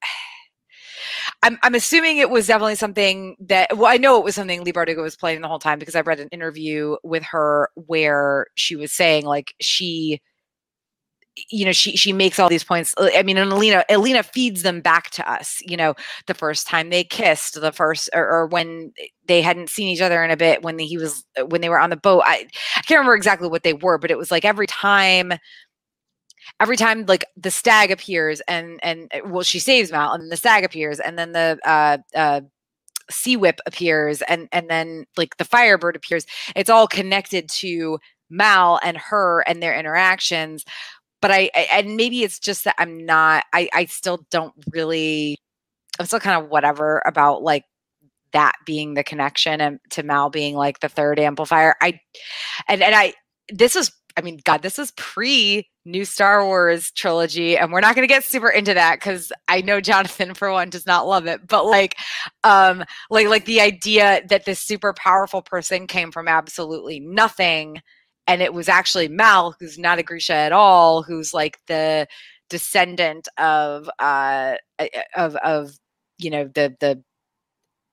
I'm, 1.44 1.58
I'm 1.64 1.74
assuming 1.74 2.18
it 2.18 2.30
was 2.30 2.46
definitely 2.46 2.76
something 2.76 3.34
that 3.40 3.76
well 3.76 3.90
I 3.90 3.96
know 3.96 4.16
it 4.18 4.24
was 4.24 4.36
something 4.36 4.62
Leigh 4.62 4.72
Bardugo 4.72 5.02
was 5.02 5.16
playing 5.16 5.40
the 5.40 5.48
whole 5.48 5.58
time 5.58 5.80
because 5.80 5.96
I 5.96 6.02
read 6.02 6.20
an 6.20 6.28
interview 6.28 6.96
with 7.02 7.24
her 7.24 7.68
where 7.74 8.46
she 8.54 8.76
was 8.76 8.92
saying 8.92 9.24
like 9.24 9.52
she 9.60 10.20
you 11.50 11.64
know 11.64 11.72
she 11.72 11.96
she 11.96 12.12
makes 12.12 12.38
all 12.38 12.48
these 12.48 12.64
points. 12.64 12.94
Uh, 12.98 13.08
I 13.14 13.22
mean 13.22 13.38
and 13.38 13.52
Alina 13.52 13.84
Alina 13.88 14.22
feeds 14.22 14.62
them 14.62 14.80
back 14.80 15.10
to 15.10 15.30
us 15.30 15.60
you 15.66 15.76
know 15.76 15.94
the 16.26 16.34
first 16.34 16.66
time 16.66 16.90
they 16.90 17.04
kissed 17.04 17.60
the 17.60 17.72
first 17.72 18.10
or, 18.14 18.28
or 18.28 18.46
when 18.46 18.92
they 19.26 19.40
hadn't 19.40 19.70
seen 19.70 19.88
each 19.88 20.00
other 20.00 20.22
in 20.22 20.30
a 20.30 20.36
bit 20.36 20.62
when 20.62 20.78
he 20.78 20.98
was 20.98 21.24
uh, 21.38 21.46
when 21.46 21.60
they 21.60 21.68
were 21.68 21.80
on 21.80 21.90
the 21.90 21.96
boat. 21.96 22.22
I, 22.26 22.46
I 22.76 22.82
can't 22.82 22.98
remember 22.98 23.14
exactly 23.14 23.48
what 23.48 23.62
they 23.62 23.74
were 23.74 23.98
but 23.98 24.10
it 24.10 24.18
was 24.18 24.30
like 24.30 24.44
every 24.44 24.66
time 24.66 25.32
every 26.60 26.76
time 26.76 27.06
like 27.06 27.24
the 27.36 27.50
stag 27.50 27.90
appears 27.90 28.40
and 28.42 28.78
and 28.82 29.10
uh, 29.14 29.20
well 29.26 29.42
she 29.42 29.58
saves 29.58 29.90
mal 29.90 30.12
and 30.12 30.30
the 30.30 30.36
stag 30.36 30.64
appears 30.64 31.00
and 31.00 31.18
then 31.18 31.32
the 31.32 31.58
uh 31.64 31.98
uh 32.14 32.40
sea 33.10 33.36
whip 33.36 33.60
appears 33.66 34.22
and 34.22 34.48
and 34.52 34.68
then 34.68 35.04
like 35.16 35.36
the 35.36 35.44
firebird 35.44 35.96
appears. 35.96 36.26
It's 36.56 36.70
all 36.70 36.86
connected 36.86 37.48
to 37.50 37.98
mal 38.30 38.80
and 38.82 38.96
her 38.96 39.44
and 39.46 39.62
their 39.62 39.78
interactions 39.78 40.64
but 41.22 41.30
I, 41.30 41.50
I 41.54 41.68
and 41.72 41.96
maybe 41.96 42.22
it's 42.22 42.38
just 42.38 42.64
that 42.64 42.74
i'm 42.78 43.06
not 43.06 43.44
i 43.54 43.68
i 43.72 43.86
still 43.86 44.26
don't 44.30 44.52
really 44.72 45.38
i'm 45.98 46.04
still 46.04 46.20
kind 46.20 46.44
of 46.44 46.50
whatever 46.50 47.02
about 47.06 47.42
like 47.42 47.64
that 48.32 48.54
being 48.66 48.94
the 48.94 49.04
connection 49.04 49.60
and 49.60 49.78
to 49.90 50.02
mal 50.02 50.30
being 50.30 50.56
like 50.56 50.80
the 50.80 50.88
third 50.88 51.18
amplifier. 51.18 51.74
I 51.80 52.00
and 52.68 52.82
and 52.82 52.94
i 52.94 53.14
this 53.50 53.76
is 53.76 53.92
i 54.16 54.20
mean 54.20 54.38
god 54.44 54.62
this 54.62 54.78
is 54.78 54.90
pre 54.92 55.68
new 55.84 56.04
star 56.04 56.44
wars 56.46 56.90
trilogy 56.92 57.56
and 57.56 57.72
we're 57.72 57.80
not 57.80 57.94
going 57.94 58.06
to 58.06 58.12
get 58.12 58.24
super 58.24 58.48
into 58.48 58.72
that 58.74 58.96
because 58.96 59.32
i 59.48 59.60
know 59.60 59.80
jonathan 59.80 60.34
for 60.34 60.50
one 60.52 60.70
does 60.70 60.86
not 60.86 61.06
love 61.06 61.26
it 61.26 61.46
but 61.46 61.66
like 61.66 61.96
um 62.44 62.84
like 63.10 63.28
like 63.28 63.44
the 63.46 63.60
idea 63.60 64.22
that 64.28 64.44
this 64.44 64.60
super 64.60 64.92
powerful 64.92 65.42
person 65.42 65.86
came 65.86 66.12
from 66.12 66.28
absolutely 66.28 67.00
nothing 67.00 67.80
and 68.32 68.40
it 68.42 68.54
was 68.54 68.68
actually 68.68 69.08
mal 69.08 69.54
who's 69.60 69.78
not 69.78 69.98
a 69.98 70.02
grisha 70.02 70.32
at 70.34 70.52
all 70.52 71.02
who's 71.02 71.34
like 71.34 71.58
the 71.66 72.06
descendant 72.48 73.28
of 73.38 73.88
uh 73.98 74.54
of 75.14 75.36
of 75.36 75.72
you 76.18 76.30
know 76.30 76.44
the 76.54 76.74
the 76.80 77.02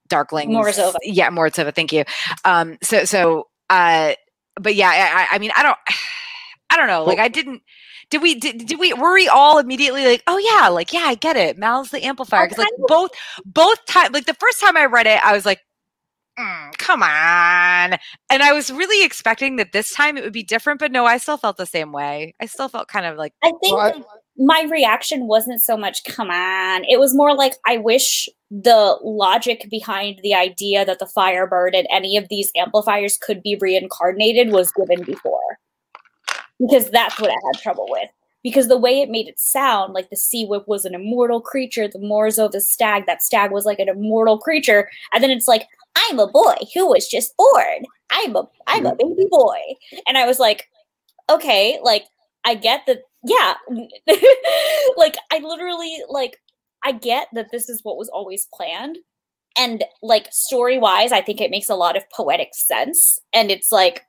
Darkling 0.07 0.49
Morozova. 0.49 0.95
yeah 1.03 1.29
Morozova, 1.29 1.73
thank 1.73 1.91
you 1.93 2.03
um 2.45 2.77
so 2.81 3.03
so 3.05 3.47
uh 3.69 4.13
but 4.59 4.75
yeah 4.75 4.89
I, 4.89 5.23
I- 5.23 5.35
I 5.35 5.39
mean 5.39 5.51
i 5.55 5.61
don't 5.63 5.77
i 6.71 6.77
don't 6.77 6.87
know 6.87 7.03
like 7.03 7.19
i 7.19 7.27
didn't 7.27 7.61
did 8.09 8.21
we 8.23 8.33
did, 8.35 8.65
did 8.65 8.79
we 8.79 8.91
were 8.93 9.13
we 9.13 9.27
all 9.27 9.59
immediately 9.59 10.05
like 10.05 10.23
oh 10.25 10.37
yeah 10.39 10.67
like 10.69 10.91
yeah 10.93 11.01
i 11.05 11.15
get 11.15 11.35
it 11.37 11.57
mal's 11.57 11.91
the 11.91 12.03
amplifier 12.03 12.47
because 12.47 12.57
like 12.57 12.73
both 12.87 13.11
both 13.45 13.85
time 13.85 14.11
like 14.13 14.25
the 14.25 14.33
first 14.35 14.59
time 14.59 14.75
i 14.77 14.85
read 14.85 15.05
it 15.05 15.23
i 15.23 15.31
was 15.33 15.45
like 15.45 15.59
"Mm, 16.39 16.77
come 16.77 17.03
on. 17.03 17.97
And 18.29 18.43
i 18.43 18.53
was 18.53 18.71
really 18.71 19.05
expecting 19.05 19.57
that 19.57 19.71
this 19.73 19.93
time 19.93 20.17
it 20.17 20.23
would 20.23 20.33
be 20.33 20.43
different 20.43 20.79
but 20.79 20.91
no 20.91 21.05
i 21.05 21.17
still 21.17 21.37
felt 21.37 21.57
the 21.57 21.65
same 21.65 21.91
way. 21.91 22.33
I 22.39 22.45
still 22.45 22.69
felt 22.69 22.87
kind 22.87 23.05
of 23.05 23.17
like 23.17 23.33
I 23.43 23.51
think 23.61 23.75
Well, 23.77 23.93
I- 23.95 24.03
my 24.41 24.65
reaction 24.71 25.27
wasn't 25.27 25.61
so 25.61 25.75
much 25.75 26.05
come 26.05 26.29
on. 26.31 26.85
It 26.85 26.99
was 26.99 27.13
more 27.13 27.35
like 27.35 27.53
i 27.67 27.77
wish 27.77 28.29
the 28.51 28.97
logic 29.03 29.67
behind 29.69 30.19
the 30.23 30.33
idea 30.33 30.85
that 30.85 30.99
the 30.99 31.05
firebird 31.05 31.75
and 31.75 31.85
any 31.91 32.15
of 32.17 32.27
these 32.29 32.51
amplifiers 32.55 33.17
could 33.17 33.43
be 33.43 33.57
reincarnated 33.59 34.51
was 34.51 34.71
given 34.71 35.03
before. 35.03 35.59
Because 36.59 36.89
that's 36.89 37.19
what 37.19 37.29
i 37.31 37.37
had 37.53 37.61
trouble 37.61 37.87
with. 37.89 38.09
Because 38.41 38.69
the 38.69 38.77
way 38.77 39.01
it 39.01 39.09
made 39.09 39.27
it 39.27 39.37
sound 39.39 39.93
like 39.93 40.09
the 40.09 40.15
sea 40.15 40.45
whip 40.45 40.65
was 40.67 40.85
an 40.85 40.95
immortal 40.95 41.41
creature 41.41 41.87
the 41.89 41.99
morzo 41.99 42.49
the 42.49 42.61
stag 42.61 43.05
that 43.07 43.21
stag 43.21 43.51
was 43.51 43.65
like 43.65 43.79
an 43.79 43.89
immortal 43.89 44.37
creature 44.37 44.89
and 45.13 45.21
then 45.21 45.29
it's 45.31 45.47
like 45.47 45.67
i'm 45.99 46.19
a 46.19 46.27
boy 46.27 46.55
who 46.73 46.87
was 46.89 47.07
just 47.07 47.35
born. 47.37 47.85
I'm 48.11 48.35
a 48.35 48.47
i'm 48.67 48.85
a 48.85 48.95
baby 48.95 49.27
boy. 49.29 49.59
And 50.07 50.17
i 50.17 50.25
was 50.25 50.39
like 50.39 50.67
okay 51.29 51.79
like 51.83 52.05
i 52.45 52.55
get 52.55 52.81
that 52.87 52.99
yeah. 53.23 53.55
Like 54.97 55.15
i 55.31 55.39
literally 55.39 55.97
like 56.09 56.37
i 56.83 56.91
get 56.91 57.27
that 57.33 57.47
this 57.51 57.69
is 57.69 57.81
what 57.83 57.97
was 57.97 58.09
always 58.09 58.47
planned. 58.53 58.97
And 59.57 59.83
like 60.01 60.27
story 60.31 60.77
wise 60.77 61.11
i 61.11 61.21
think 61.21 61.41
it 61.41 61.51
makes 61.51 61.69
a 61.69 61.75
lot 61.75 61.97
of 61.97 62.09
poetic 62.15 62.49
sense. 62.53 63.19
And 63.33 63.51
it's 63.51 63.71
like 63.71 64.03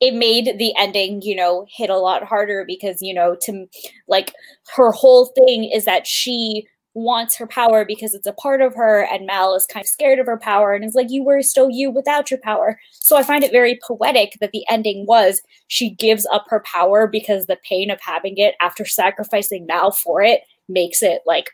it 0.00 0.14
made 0.14 0.58
the 0.58 0.74
ending 0.76 1.22
you 1.22 1.34
know 1.36 1.64
hit 1.74 1.88
a 1.90 1.96
lot 1.96 2.24
harder 2.24 2.64
because 2.66 2.98
you 3.00 3.14
know 3.14 3.36
to 3.40 3.66
like 4.08 4.34
her 4.76 4.90
whole 4.92 5.26
thing 5.36 5.64
is 5.64 5.84
that 5.84 6.06
she 6.06 6.66
wants 6.94 7.36
her 7.36 7.46
power 7.46 7.84
because 7.84 8.14
it's 8.14 8.26
a 8.26 8.32
part 8.34 8.60
of 8.60 8.74
her 8.74 9.06
and 9.06 9.26
mal 9.26 9.54
is 9.54 9.66
kind 9.66 9.82
of 9.84 9.88
scared 9.88 10.18
of 10.18 10.26
her 10.26 10.38
power 10.38 10.74
and 10.74 10.84
is 10.84 10.94
like 10.94 11.10
you 11.10 11.24
were 11.24 11.42
still 11.42 11.70
you 11.70 11.90
without 11.90 12.30
your 12.30 12.40
power. 12.40 12.78
So 12.90 13.16
i 13.16 13.22
find 13.22 13.42
it 13.42 13.52
very 13.52 13.78
poetic 13.86 14.36
that 14.40 14.52
the 14.52 14.64
ending 14.70 15.06
was 15.06 15.40
she 15.68 15.90
gives 15.90 16.26
up 16.26 16.44
her 16.48 16.60
power 16.60 17.06
because 17.06 17.46
the 17.46 17.58
pain 17.68 17.90
of 17.90 18.00
having 18.00 18.36
it 18.36 18.54
after 18.60 18.84
sacrificing 18.84 19.66
Mal 19.66 19.92
for 19.92 20.22
it 20.22 20.42
makes 20.68 21.02
it 21.02 21.22
like 21.26 21.50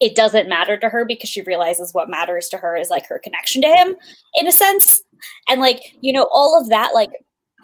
it 0.00 0.14
doesn't 0.14 0.48
matter 0.48 0.76
to 0.76 0.88
her 0.88 1.04
because 1.04 1.30
she 1.30 1.42
realizes 1.42 1.94
what 1.94 2.10
matters 2.10 2.48
to 2.48 2.56
her 2.56 2.76
is 2.76 2.90
like 2.90 3.06
her 3.06 3.20
connection 3.22 3.62
to 3.62 3.68
him 3.68 3.96
in 4.34 4.46
a 4.46 4.52
sense. 4.52 5.02
And 5.48 5.60
like 5.60 5.80
you 6.00 6.12
know 6.12 6.28
all 6.30 6.60
of 6.60 6.68
that 6.68 6.94
like 6.94 7.10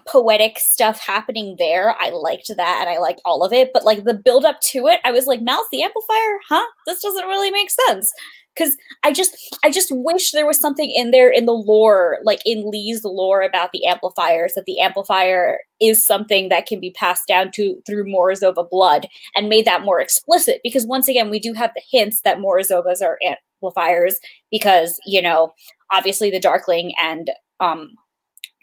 poetic 0.06 0.58
stuff 0.58 1.00
happening 1.00 1.56
there. 1.58 1.94
I 1.98 2.10
liked 2.10 2.50
that 2.56 2.78
and 2.80 2.90
i 2.90 2.98
liked 2.98 3.20
all 3.24 3.44
of 3.44 3.52
it 3.52 3.70
but 3.72 3.84
like 3.84 4.04
the 4.04 4.14
build 4.14 4.44
up 4.44 4.58
to 4.70 4.86
it 4.86 5.00
i 5.04 5.12
was 5.12 5.26
like 5.26 5.40
mouth 5.42 5.66
the 5.70 5.82
amplifier? 5.82 6.38
Huh? 6.48 6.66
This 6.86 7.02
doesn't 7.02 7.26
really 7.26 7.50
make 7.50 7.70
sense. 7.70 8.10
Because 8.54 8.76
I 9.02 9.12
just 9.12 9.34
I 9.64 9.70
just 9.70 9.88
wish 9.90 10.30
there 10.30 10.46
was 10.46 10.60
something 10.60 10.90
in 10.90 11.10
there 11.10 11.30
in 11.30 11.46
the 11.46 11.52
lore, 11.54 12.18
like 12.22 12.40
in 12.44 12.70
Leigh's 12.70 13.02
lore 13.02 13.40
about 13.40 13.72
the 13.72 13.86
amplifiers, 13.86 14.52
that 14.54 14.66
the 14.66 14.78
amplifier 14.78 15.58
is 15.80 16.04
something 16.04 16.50
that 16.50 16.66
can 16.66 16.78
be 16.78 16.90
passed 16.90 17.26
down 17.26 17.50
to 17.52 17.80
through 17.86 18.04
Morozova 18.04 18.68
blood 18.68 19.06
and 19.34 19.48
made 19.48 19.64
that 19.64 19.84
more 19.84 20.00
explicit. 20.00 20.60
Because 20.62 20.86
once 20.86 21.08
again, 21.08 21.30
we 21.30 21.38
do 21.38 21.54
have 21.54 21.70
the 21.74 21.82
hints 21.90 22.20
that 22.24 22.38
Morozovas 22.38 23.00
are 23.00 23.18
amplifiers 23.62 24.18
because, 24.50 25.00
you 25.06 25.22
know, 25.22 25.54
obviously 25.90 26.30
the 26.30 26.38
Darkling 26.38 26.92
and 27.00 27.30
um 27.60 27.92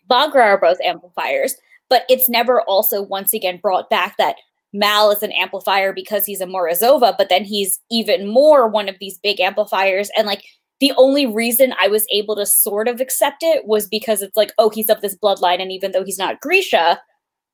Baghra 0.10 0.44
are 0.44 0.60
both 0.60 0.80
amplifiers. 0.82 1.56
but 1.90 2.04
it's 2.08 2.30
never 2.30 2.62
also 2.62 3.02
once 3.02 3.34
again 3.34 3.58
brought 3.62 3.90
back 3.90 4.16
that 4.18 4.38
Mal 4.72 5.10
is 5.12 5.24
an 5.24 5.32
amplifier 5.32 5.92
because 5.92 6.26
he's 6.26 6.42
a 6.42 6.46
Morozova, 6.46 7.16
but 7.18 7.30
then 7.30 7.44
he's 7.44 7.80
even 7.90 8.28
more 8.28 8.68
one 8.68 8.88
of 8.88 8.96
these 9.00 9.18
big 9.18 9.40
amplifiers. 9.40 10.12
And 10.16 10.28
like 10.28 10.44
the 10.80 10.94
only 10.96 11.26
reason 11.26 11.74
I 11.80 11.88
was 11.88 12.06
able 12.12 12.36
to 12.36 12.46
sort 12.46 12.88
of 12.88 13.02
accept 13.02 13.42
it 13.42 13.66
was 13.66 13.88
because 13.88 14.22
it's 14.22 14.38
like, 14.38 14.54
oh, 14.60 14.70
he's 14.70 14.90
of 14.90 15.02
this 15.02 15.18
bloodline, 15.18 15.62
and 15.62 15.72
even 15.72 15.92
though 15.92 16.04
he's 16.06 16.20
not 16.20 16.40
Grisha, 16.40 17.02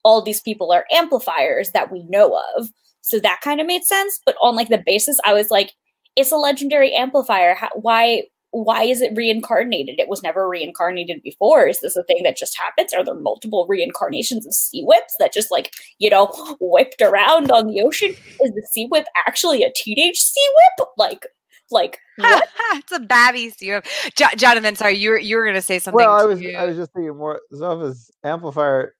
all 0.03 0.21
these 0.21 0.41
people 0.41 0.71
are 0.71 0.85
amplifiers 0.91 1.71
that 1.71 1.91
we 1.91 2.03
know 2.03 2.39
of. 2.57 2.69
So 3.01 3.19
that 3.19 3.41
kind 3.41 3.61
of 3.61 3.67
made 3.67 3.83
sense. 3.85 4.19
But 4.25 4.35
on 4.41 4.55
like 4.55 4.69
the 4.69 4.83
basis, 4.85 5.19
I 5.25 5.33
was 5.33 5.49
like, 5.49 5.71
it's 6.15 6.31
a 6.31 6.37
legendary 6.37 6.93
amplifier. 6.93 7.55
How, 7.55 7.69
why 7.75 8.23
why 8.63 8.83
is 8.83 9.01
it 9.01 9.15
reincarnated? 9.15 9.99
It 9.99 10.07
was 10.07 10.23
never 10.23 10.47
reincarnated 10.47 11.21
before. 11.23 11.67
Is 11.67 11.81
this 11.81 11.97
a 11.97 12.03
thing 12.03 12.21
that 12.23 12.37
just 12.37 12.57
happens? 12.57 12.93
Are 12.93 13.03
there 13.03 13.13
multiple 13.13 13.65
reincarnations 13.67 14.45
of 14.45 14.53
sea 14.53 14.83
whips 14.83 15.15
that 15.19 15.33
just 15.33 15.51
like, 15.51 15.73
you 15.99 16.09
know, 16.09 16.27
whipped 16.61 17.01
around 17.01 17.51
on 17.51 17.67
the 17.67 17.81
ocean? 17.81 18.11
Is 18.11 18.53
the 18.53 18.67
sea 18.71 18.87
whip 18.87 19.07
actually 19.27 19.63
a 19.63 19.71
teenage 19.75 20.19
sea 20.19 20.47
whip? 20.55 20.87
Like, 20.97 21.25
like 21.69 21.99
what? 22.15 22.47
it's 22.73 22.91
a 22.93 22.99
babby 22.99 23.49
sea 23.49 23.71
whip. 23.71 23.85
Jo- 24.15 24.35
Jonathan, 24.37 24.75
sorry, 24.75 24.95
you 24.97 25.09
were 25.09 25.19
you 25.19 25.35
were 25.35 25.45
gonna 25.45 25.61
say 25.61 25.79
something. 25.79 25.97
Well, 25.97 26.13
I 26.13 26.23
was 26.23 26.39
too. 26.39 26.55
I 26.57 26.65
was 26.65 26.77
just 26.77 26.93
thinking 26.93 27.17
more 27.17 27.41
Zova's 27.53 28.09
amplifier. 28.23 28.95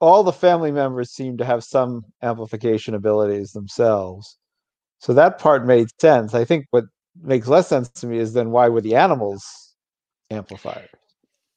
All 0.00 0.22
the 0.22 0.32
family 0.32 0.70
members 0.70 1.10
seem 1.10 1.38
to 1.38 1.44
have 1.44 1.64
some 1.64 2.04
amplification 2.22 2.94
abilities 2.94 3.52
themselves. 3.52 4.36
So 5.00 5.12
that 5.14 5.38
part 5.38 5.66
made 5.66 5.88
sense. 6.00 6.34
I 6.34 6.44
think 6.44 6.66
what 6.70 6.84
makes 7.22 7.48
less 7.48 7.68
sense 7.68 7.88
to 7.88 8.06
me 8.06 8.18
is 8.18 8.32
then 8.32 8.50
why 8.50 8.68
were 8.68 8.80
the 8.80 8.96
animals 8.96 9.74
amplifiers? 10.30 10.90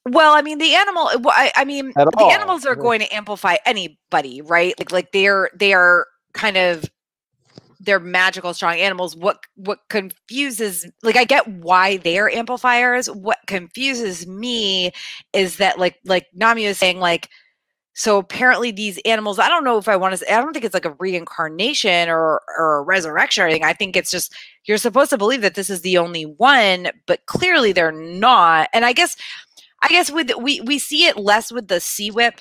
Well, 0.09 0.33
I 0.33 0.41
mean, 0.41 0.57
the 0.57 0.73
animal. 0.75 1.07
Uh, 1.07 1.19
I, 1.25 1.51
I 1.55 1.65
mean, 1.65 1.91
At 1.97 2.09
the 2.11 2.17
all. 2.17 2.31
animals 2.31 2.65
are 2.65 2.75
going 2.75 2.99
to 3.01 3.13
amplify 3.13 3.57
anybody, 3.65 4.41
right? 4.41 4.73
Like, 4.79 4.91
like 4.91 5.11
they're 5.11 5.49
they 5.53 5.73
are 5.73 6.07
kind 6.33 6.55
of 6.55 6.89
they're 7.79 7.99
magical, 7.99 8.53
strong 8.53 8.77
animals. 8.77 9.15
What 9.15 9.39
what 9.55 9.79
confuses, 9.89 10.89
like, 11.03 11.17
I 11.17 11.25
get 11.25 11.47
why 11.47 11.97
they're 11.97 12.29
amplifiers. 12.29 13.09
What 13.11 13.39
confuses 13.47 14.25
me 14.27 14.91
is 15.33 15.57
that, 15.57 15.77
like, 15.77 15.97
like 16.05 16.27
Nami 16.33 16.67
was 16.67 16.77
saying, 16.77 16.99
like, 16.99 17.29
so 17.97 18.19
apparently 18.19 18.69
these 18.69 18.99
animals. 19.05 19.39
I 19.39 19.49
don't 19.49 19.63
know 19.63 19.79
if 19.79 19.87
I 19.87 19.95
want 19.95 20.13
to. 20.13 20.17
Say, 20.17 20.27
I 20.27 20.39
don't 20.39 20.53
think 20.53 20.63
it's 20.63 20.75
like 20.75 20.85
a 20.85 20.95
reincarnation 20.99 22.09
or 22.09 22.43
or 22.55 22.77
a 22.77 22.81
resurrection 22.83 23.43
or 23.43 23.47
anything. 23.47 23.63
I 23.63 23.73
think 23.73 23.95
it's 23.95 24.11
just 24.11 24.35
you're 24.65 24.77
supposed 24.77 25.09
to 25.09 25.17
believe 25.17 25.41
that 25.41 25.55
this 25.55 25.67
is 25.67 25.81
the 25.81 25.97
only 25.97 26.21
one, 26.21 26.91
but 27.07 27.25
clearly 27.25 27.71
they're 27.71 27.91
not. 27.91 28.69
And 28.71 28.85
I 28.85 28.93
guess 28.93 29.15
I 29.81 29.87
guess 29.87 30.11
with 30.11 30.31
we 30.39 30.61
we 30.61 30.77
see 30.77 31.07
it 31.07 31.17
less 31.17 31.51
with 31.51 31.69
the 31.69 31.79
sea 31.79 32.11
whip 32.11 32.39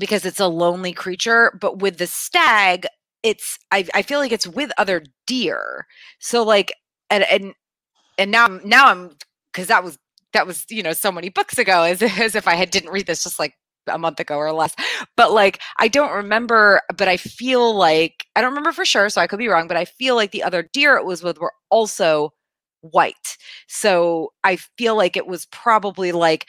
because 0.00 0.26
it's 0.26 0.40
a 0.40 0.48
lonely 0.48 0.92
creature, 0.92 1.56
but 1.60 1.78
with 1.78 1.98
the 1.98 2.08
stag, 2.08 2.88
it's 3.22 3.60
I, 3.70 3.86
I 3.94 4.02
feel 4.02 4.18
like 4.18 4.32
it's 4.32 4.48
with 4.48 4.72
other 4.78 5.04
deer. 5.28 5.86
So 6.18 6.42
like 6.42 6.74
and 7.08 7.22
and 7.30 7.54
and 8.18 8.32
now 8.32 8.48
now 8.64 8.88
I'm 8.88 9.10
because 9.52 9.68
that 9.68 9.84
was 9.84 9.96
that 10.32 10.44
was 10.44 10.66
you 10.70 10.82
know 10.82 10.92
so 10.92 11.12
many 11.12 11.28
books 11.28 11.56
ago 11.56 11.84
as 11.84 12.02
as 12.18 12.34
if 12.34 12.48
I 12.48 12.56
had 12.56 12.70
didn't 12.70 12.90
read 12.90 13.06
this 13.06 13.22
just 13.22 13.38
like 13.38 13.54
a 13.86 13.98
month 13.98 14.20
ago 14.20 14.36
or 14.36 14.52
less. 14.52 14.74
But 15.16 15.32
like 15.32 15.60
I 15.78 15.88
don't 15.88 16.12
remember, 16.12 16.80
but 16.96 17.08
I 17.08 17.16
feel 17.16 17.74
like 17.74 18.26
I 18.36 18.40
don't 18.40 18.50
remember 18.50 18.72
for 18.72 18.84
sure, 18.84 19.08
so 19.08 19.20
I 19.20 19.26
could 19.26 19.38
be 19.38 19.48
wrong, 19.48 19.68
but 19.68 19.76
I 19.76 19.84
feel 19.84 20.14
like 20.14 20.30
the 20.30 20.42
other 20.42 20.68
deer 20.72 20.96
it 20.96 21.04
was 21.04 21.22
with 21.22 21.38
were 21.38 21.52
also 21.70 22.32
white. 22.80 23.36
So 23.68 24.32
I 24.44 24.56
feel 24.56 24.96
like 24.96 25.16
it 25.16 25.26
was 25.26 25.46
probably 25.46 26.12
like, 26.12 26.46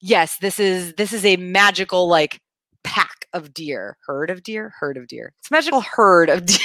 yes, 0.00 0.38
this 0.38 0.60
is 0.60 0.94
this 0.94 1.12
is 1.12 1.24
a 1.24 1.36
magical 1.36 2.08
like 2.08 2.40
pack 2.84 3.26
of 3.32 3.52
deer, 3.52 3.96
herd 4.06 4.30
of 4.30 4.42
deer, 4.42 4.72
herd 4.78 4.96
of 4.96 5.08
deer. 5.08 5.32
It's 5.40 5.50
magical 5.50 5.80
herd 5.80 6.28
of 6.28 6.46
deer. 6.46 6.58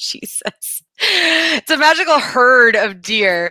Jesus, 0.00 0.82
it's 0.98 1.70
a 1.70 1.76
magical 1.76 2.18
herd 2.18 2.76
of 2.76 3.02
deer. 3.02 3.48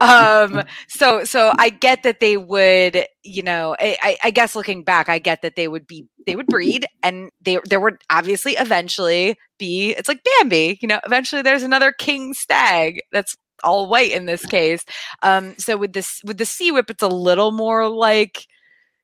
um 0.00 0.62
so 0.88 1.24
so 1.24 1.52
i 1.58 1.68
get 1.70 2.02
that 2.02 2.20
they 2.20 2.36
would 2.36 3.06
you 3.22 3.42
know 3.42 3.76
I, 3.78 4.16
I 4.24 4.30
guess 4.30 4.56
looking 4.56 4.82
back 4.82 5.08
i 5.08 5.18
get 5.18 5.42
that 5.42 5.56
they 5.56 5.68
would 5.68 5.86
be 5.86 6.06
they 6.26 6.36
would 6.36 6.46
breed 6.46 6.86
and 7.02 7.30
they 7.40 7.58
there 7.64 7.80
would 7.80 7.98
obviously 8.10 8.52
eventually 8.52 9.36
be 9.58 9.90
it's 9.90 10.08
like 10.08 10.22
bambi 10.38 10.78
you 10.80 10.88
know 10.88 11.00
eventually 11.04 11.42
there's 11.42 11.62
another 11.62 11.92
king 11.92 12.34
stag 12.34 13.00
that's 13.12 13.36
all 13.62 13.88
white 13.88 14.12
in 14.12 14.26
this 14.26 14.46
case 14.46 14.84
um 15.22 15.54
so 15.58 15.76
with 15.76 15.92
this 15.92 16.20
with 16.24 16.38
the 16.38 16.46
sea 16.46 16.70
whip 16.72 16.88
it's 16.90 17.02
a 17.02 17.08
little 17.08 17.52
more 17.52 17.88
like 17.88 18.46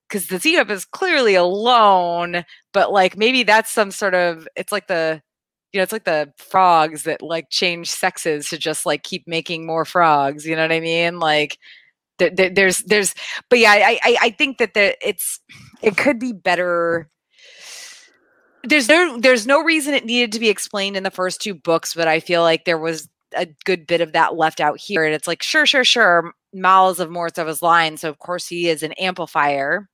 because 0.08 0.28
the 0.28 0.40
sea 0.40 0.56
whip 0.56 0.70
is 0.70 0.84
clearly 0.84 1.34
alone 1.34 2.44
but 2.72 2.92
like 2.92 3.16
maybe 3.16 3.42
that's 3.42 3.70
some 3.70 3.90
sort 3.90 4.14
of 4.14 4.48
it's 4.56 4.72
like 4.72 4.86
the 4.86 5.20
you 5.76 5.80
know, 5.80 5.82
it's 5.82 5.92
like 5.92 6.04
the 6.04 6.32
frogs 6.38 7.02
that 7.02 7.20
like 7.20 7.50
change 7.50 7.90
sexes 7.90 8.48
to 8.48 8.56
just 8.56 8.86
like 8.86 9.02
keep 9.02 9.28
making 9.28 9.66
more 9.66 9.84
frogs. 9.84 10.46
You 10.46 10.56
know 10.56 10.62
what 10.62 10.72
I 10.72 10.80
mean? 10.80 11.18
Like, 11.18 11.58
there, 12.16 12.30
there, 12.30 12.48
there's, 12.48 12.78
there's, 12.78 13.14
but 13.50 13.58
yeah, 13.58 13.72
I, 13.72 14.00
I, 14.02 14.16
I 14.22 14.30
think 14.30 14.56
that 14.56 14.72
the, 14.72 14.96
it's, 15.06 15.38
it 15.82 15.98
could 15.98 16.18
be 16.18 16.32
better. 16.32 17.10
There's 18.64 18.88
no, 18.88 19.18
there's 19.20 19.46
no 19.46 19.62
reason 19.62 19.92
it 19.92 20.06
needed 20.06 20.32
to 20.32 20.40
be 20.40 20.48
explained 20.48 20.96
in 20.96 21.02
the 21.02 21.10
first 21.10 21.42
two 21.42 21.52
books, 21.52 21.92
but 21.92 22.08
I 22.08 22.20
feel 22.20 22.40
like 22.40 22.64
there 22.64 22.78
was 22.78 23.06
a 23.36 23.46
good 23.66 23.86
bit 23.86 24.00
of 24.00 24.12
that 24.12 24.34
left 24.34 24.62
out 24.62 24.80
here. 24.80 25.04
And 25.04 25.12
it's 25.12 25.28
like, 25.28 25.42
sure, 25.42 25.66
sure, 25.66 25.84
sure. 25.84 26.32
Mal 26.54 26.88
is 26.88 27.00
of 27.00 27.10
Morozova's 27.10 27.60
line, 27.60 27.98
so 27.98 28.08
of 28.08 28.18
course 28.18 28.46
he 28.46 28.70
is 28.70 28.82
an 28.82 28.92
amplifier 28.94 29.90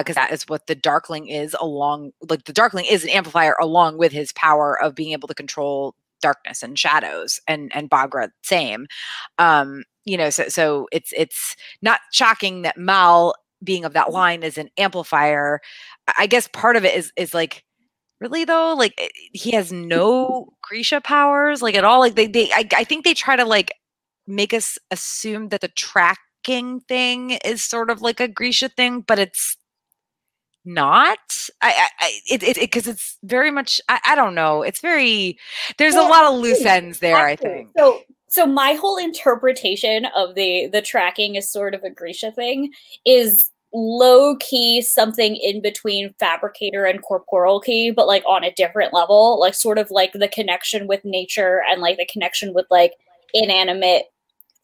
because 0.00 0.14
that 0.16 0.32
is 0.32 0.44
what 0.48 0.66
the 0.66 0.74
darkling 0.74 1.28
is 1.28 1.56
along 1.60 2.12
like 2.28 2.44
the 2.44 2.52
darkling 2.52 2.86
is 2.90 3.04
an 3.04 3.10
amplifier 3.10 3.54
along 3.60 3.98
with 3.98 4.12
his 4.12 4.32
power 4.32 4.80
of 4.82 4.94
being 4.94 5.12
able 5.12 5.28
to 5.28 5.34
control 5.34 5.94
darkness 6.22 6.62
and 6.62 6.78
shadows 6.78 7.40
and 7.48 7.70
and 7.74 7.90
baghra 7.90 8.30
same. 8.42 8.86
Um 9.38 9.84
you 10.04 10.16
know 10.16 10.30
so 10.30 10.48
so 10.48 10.88
it's 10.92 11.12
it's 11.16 11.56
not 11.82 12.00
shocking 12.12 12.62
that 12.62 12.76
mal 12.78 13.34
being 13.62 13.84
of 13.84 13.94
that 13.94 14.12
line 14.12 14.42
is 14.42 14.58
an 14.58 14.68
amplifier. 14.78 15.60
I- 16.08 16.14
i 16.20 16.26
guess 16.26 16.48
part 16.48 16.76
of 16.76 16.84
it 16.84 16.94
is 16.96 17.12
is 17.16 17.34
like 17.34 17.64
really 18.20 18.44
though? 18.44 18.74
Like 18.74 18.94
eh, 18.98 19.08
he 19.32 19.52
has 19.52 19.72
no 19.72 20.48
grisha 20.62 21.00
powers 21.00 21.62
like 21.62 21.74
at 21.76 21.84
all? 21.84 22.00
Like 22.00 22.14
they 22.16 22.26
they 22.26 22.50
I, 22.52 22.68
I 22.76 22.84
think 22.84 23.04
they 23.04 23.14
try 23.14 23.36
to 23.36 23.44
like 23.44 23.72
make 24.26 24.52
us 24.54 24.78
assume 24.90 25.48
that 25.50 25.60
the 25.62 25.68
tracking 25.68 26.80
thing 26.88 27.32
is 27.44 27.64
sort 27.64 27.90
of 27.90 28.02
like 28.02 28.20
a 28.20 28.28
grisha 28.28 28.68
thing 28.70 29.00
but 29.02 29.18
it's 29.18 29.56
not? 30.64 31.18
I 31.62 31.88
i, 32.00 32.20
it 32.30 32.42
it 32.42 32.56
because 32.60 32.86
it's 32.86 33.18
very 33.22 33.50
much 33.50 33.80
I, 33.88 34.00
I 34.08 34.14
don't 34.14 34.34
know 34.34 34.62
it's 34.62 34.80
very 34.80 35.38
there's 35.78 35.94
Well, 35.94 36.08
a 36.08 36.10
lot 36.10 36.32
of 36.32 36.40
loose 36.40 36.64
ends 36.64 37.00
there 37.00 37.16
i 37.16 37.36
think. 37.36 37.70
So 37.76 38.00
so 38.28 38.46
my 38.46 38.72
whole 38.72 38.96
interpretation 38.96 40.06
of 40.16 40.34
the 40.34 40.66
the 40.66 40.82
tracking 40.82 41.36
is 41.36 41.50
sort 41.50 41.74
of 41.74 41.84
a 41.84 41.90
Grisha 41.90 42.32
thing 42.32 42.72
is 43.06 43.50
low 43.72 44.36
key 44.36 44.80
something 44.80 45.36
in 45.36 45.60
between 45.60 46.14
fabricator 46.18 46.84
and 46.84 47.02
corporalki, 47.02 47.94
but 47.94 48.06
like 48.06 48.24
on 48.26 48.44
a 48.44 48.52
different 48.52 48.92
level, 48.92 49.38
like 49.40 49.54
sort 49.54 49.78
of 49.78 49.90
like 49.90 50.12
the 50.12 50.28
connection 50.28 50.86
with 50.86 51.04
nature 51.04 51.62
and 51.68 51.80
like 51.80 51.96
the 51.96 52.06
connection 52.06 52.54
with 52.54 52.66
like 52.70 52.94
inanimate 53.34 54.04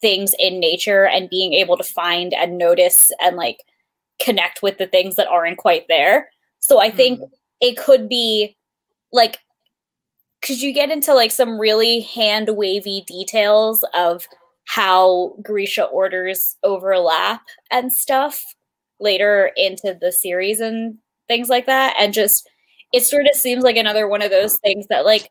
things 0.01 0.33
in 0.39 0.59
nature 0.59 1.05
and 1.05 1.29
being 1.29 1.53
able 1.53 1.77
to 1.77 1.83
find 1.83 2.33
and 2.33 2.57
notice 2.57 3.11
and 3.21 3.35
like 3.35 3.59
connect 4.23 4.61
with 4.61 4.77
the 4.77 4.87
things 4.87 5.15
that 5.15 5.27
aren't 5.27 5.57
quite 5.57 5.85
there. 5.87 6.29
So 6.59 6.79
I 6.79 6.89
think 6.91 7.19
mm-hmm. 7.19 7.33
it 7.61 7.77
could 7.77 8.07
be 8.07 8.55
like 9.11 9.39
because 10.41 10.63
you 10.63 10.73
get 10.73 10.89
into 10.89 11.13
like 11.13 11.31
some 11.31 11.59
really 11.59 12.01
hand 12.01 12.49
wavy 12.55 13.03
details 13.07 13.85
of 13.93 14.27
how 14.65 15.35
Grisha 15.43 15.85
orders 15.85 16.57
overlap 16.63 17.41
and 17.69 17.93
stuff 17.93 18.43
later 18.99 19.51
into 19.55 19.97
the 19.99 20.11
series 20.11 20.59
and 20.59 20.97
things 21.27 21.49
like 21.49 21.65
that. 21.67 21.95
And 21.99 22.13
just 22.13 22.49
it 22.93 23.03
sort 23.03 23.25
of 23.25 23.35
seems 23.35 23.63
like 23.63 23.77
another 23.77 24.07
one 24.07 24.21
of 24.21 24.31
those 24.31 24.57
things 24.57 24.87
that 24.87 25.05
like 25.05 25.29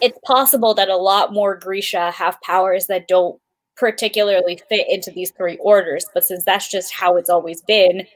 it's 0.00 0.18
possible 0.24 0.74
that 0.74 0.88
a 0.88 0.96
lot 0.96 1.32
more 1.32 1.56
Grisha 1.56 2.10
have 2.10 2.40
powers 2.42 2.86
that 2.86 3.08
don't 3.08 3.40
particularly 3.76 4.60
fit 4.68 4.86
into 4.88 5.10
these 5.10 5.30
three 5.30 5.56
orders, 5.60 6.06
but 6.12 6.24
since 6.24 6.44
that's 6.44 6.70
just 6.70 6.92
how 6.92 7.16
it's 7.16 7.30
always 7.30 7.62
been, 7.62 8.06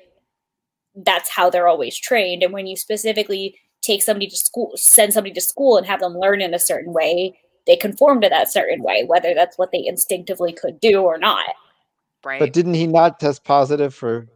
that's 0.94 1.30
how 1.30 1.50
they're 1.50 1.68
always 1.68 1.98
trained. 1.98 2.42
And 2.42 2.52
when 2.52 2.66
you 2.66 2.76
specifically 2.76 3.56
take 3.82 4.02
somebody 4.02 4.26
to 4.28 4.36
school, 4.36 4.72
send 4.76 5.12
somebody 5.12 5.34
to 5.34 5.40
school 5.40 5.76
and 5.76 5.86
have 5.86 6.00
them 6.00 6.16
learn 6.16 6.40
in 6.40 6.54
a 6.54 6.58
certain 6.58 6.92
way, 6.92 7.38
they 7.66 7.76
conform 7.76 8.20
to 8.20 8.28
that 8.28 8.52
certain 8.52 8.82
way, 8.82 9.04
whether 9.04 9.34
that's 9.34 9.58
what 9.58 9.72
they 9.72 9.84
instinctively 9.84 10.52
could 10.52 10.80
do 10.80 11.02
or 11.02 11.18
not. 11.18 11.50
right 12.24 12.38
But 12.40 12.52
didn't 12.52 12.74
he 12.74 12.86
not 12.86 13.20
test 13.20 13.44
positive 13.44 13.94
for, 13.94 14.26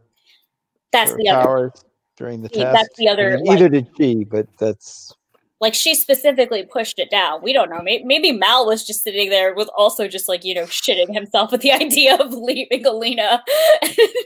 That's 0.91 1.11
for 1.11 1.17
the 1.17 1.29
other 1.29 1.45
powers 1.45 1.85
during 2.17 2.41
the 2.41 2.49
test? 2.49 2.73
that's 2.73 2.97
the 2.97 3.07
other, 3.07 3.33
I 3.33 3.35
mean, 3.37 3.45
like- 3.45 3.57
either 3.57 3.69
did 3.69 3.87
she, 3.97 4.23
but 4.23 4.47
that's 4.57 5.13
like 5.61 5.73
she 5.73 5.93
specifically 5.93 6.63
pushed 6.63 6.99
it 6.99 7.09
down. 7.09 7.41
We 7.41 7.51
don't 7.51 7.69
know. 7.69 7.81
Maybe, 7.81 8.05
maybe 8.05 8.31
Mal 8.31 8.65
was 8.65 8.85
just 8.85 9.03
sitting 9.03 9.29
there 9.29 9.53
with 9.53 9.69
also 9.75 10.07
just 10.07 10.29
like, 10.29 10.45
you 10.45 10.53
know, 10.53 10.63
shitting 10.63 11.13
himself 11.13 11.51
at 11.51 11.61
the 11.61 11.71
idea 11.73 12.15
of 12.15 12.33
leaving 12.33 12.85
Alina. 12.85 13.43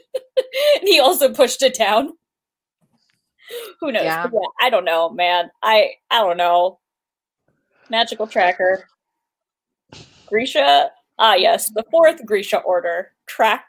he 0.84 1.00
also 1.00 1.34
pushed 1.34 1.64
it 1.64 1.74
down. 1.74 2.14
Who 3.80 3.92
knows? 3.92 4.04
Yeah. 4.04 4.28
Yeah, 4.32 4.40
I 4.62 4.70
don't 4.70 4.86
know, 4.86 5.10
man. 5.10 5.52
I 5.62 5.92
I 6.12 6.20
don't 6.22 6.38
know. 6.38 6.80
Magical 7.90 8.28
tracker. 8.28 8.88
Grisha. 10.28 10.92
Ah, 11.20 11.36
yes, 11.36 11.70
the 11.74 11.84
fourth 11.92 12.26
Grisha 12.26 12.60
order. 12.60 13.12
Track 13.28 13.66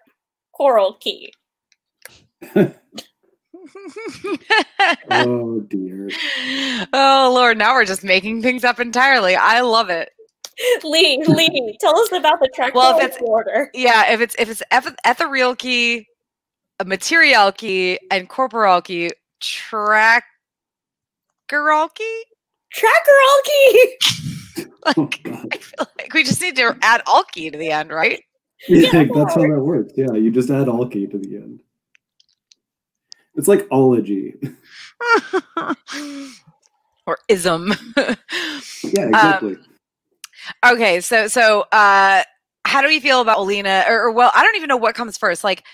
coral 0.53 0.95
key. 0.95 1.33
Oh 5.11 5.61
dear. 5.61 6.11
oh 6.93 7.33
Lord, 7.35 7.57
now 7.59 7.75
we're 7.75 7.85
just 7.85 8.05
making 8.05 8.43
things 8.43 8.65
up 8.65 8.79
entirely. 8.79 9.35
I 9.37 9.61
love 9.63 9.89
it. 9.91 10.11
Leigh, 10.85 11.19
Leigh, 11.27 11.77
tell 11.81 11.99
us 11.99 12.13
about 12.13 12.41
the 12.41 12.49
track 12.55 12.75
Well, 12.75 12.97
if 12.99 13.05
it's- 13.05 13.21
order. 13.25 13.71
Yeah, 13.75 14.13
if 14.13 14.21
it's 14.21 14.37
if 14.39 14.51
it's 14.51 14.63
eth- 14.71 14.95
etherealki, 15.07 16.05
a 16.79 16.85
materialki, 16.85 17.97
and 18.11 18.29
corporalki, 18.29 19.11
trackeral 19.45 20.23
key. 21.95 22.25
Trackeral 22.75 23.43
key. 23.45 23.97
Oh, 24.87 25.09
I 25.53 25.57
feel 25.57 25.87
like 25.99 26.13
we 26.13 26.25
just 26.25 26.41
need 26.43 26.57
to 26.57 26.77
add 26.83 27.05
alky 27.07 27.53
to 27.53 27.59
the 27.59 27.71
end, 27.71 27.91
right? 27.91 28.23
Yeah, 28.69 29.05
that's 29.15 29.35
how 29.35 29.43
that 29.43 29.61
works. 29.61 29.93
Yeah, 29.97 30.13
you 30.13 30.31
just 30.31 30.51
add 30.51 30.67
alky 30.67 31.11
to 31.11 31.19
the 31.19 31.37
end. 31.37 31.61
It's 33.35 33.49
like 33.49 33.67
ology. 33.71 34.35
or 37.07 37.19
ism. 37.29 37.73
Yeah, 37.97 39.09
exactly. 39.09 39.57
okay, 40.65 41.01
so 41.01 41.27
so 41.29 41.63
uh 41.73 42.23
how 42.67 42.81
do 42.81 42.89
we 42.89 43.01
feel 43.01 43.21
about 43.21 43.39
Olina 43.39 43.89
or, 43.89 44.05
or 44.05 44.11
well, 44.13 44.31
I 44.35 44.43
don't 44.43 44.57
even 44.57 44.69
know 44.69 44.77
what 44.77 44.95
comes 44.95 45.19
first. 45.19 45.45
Like 45.45 45.65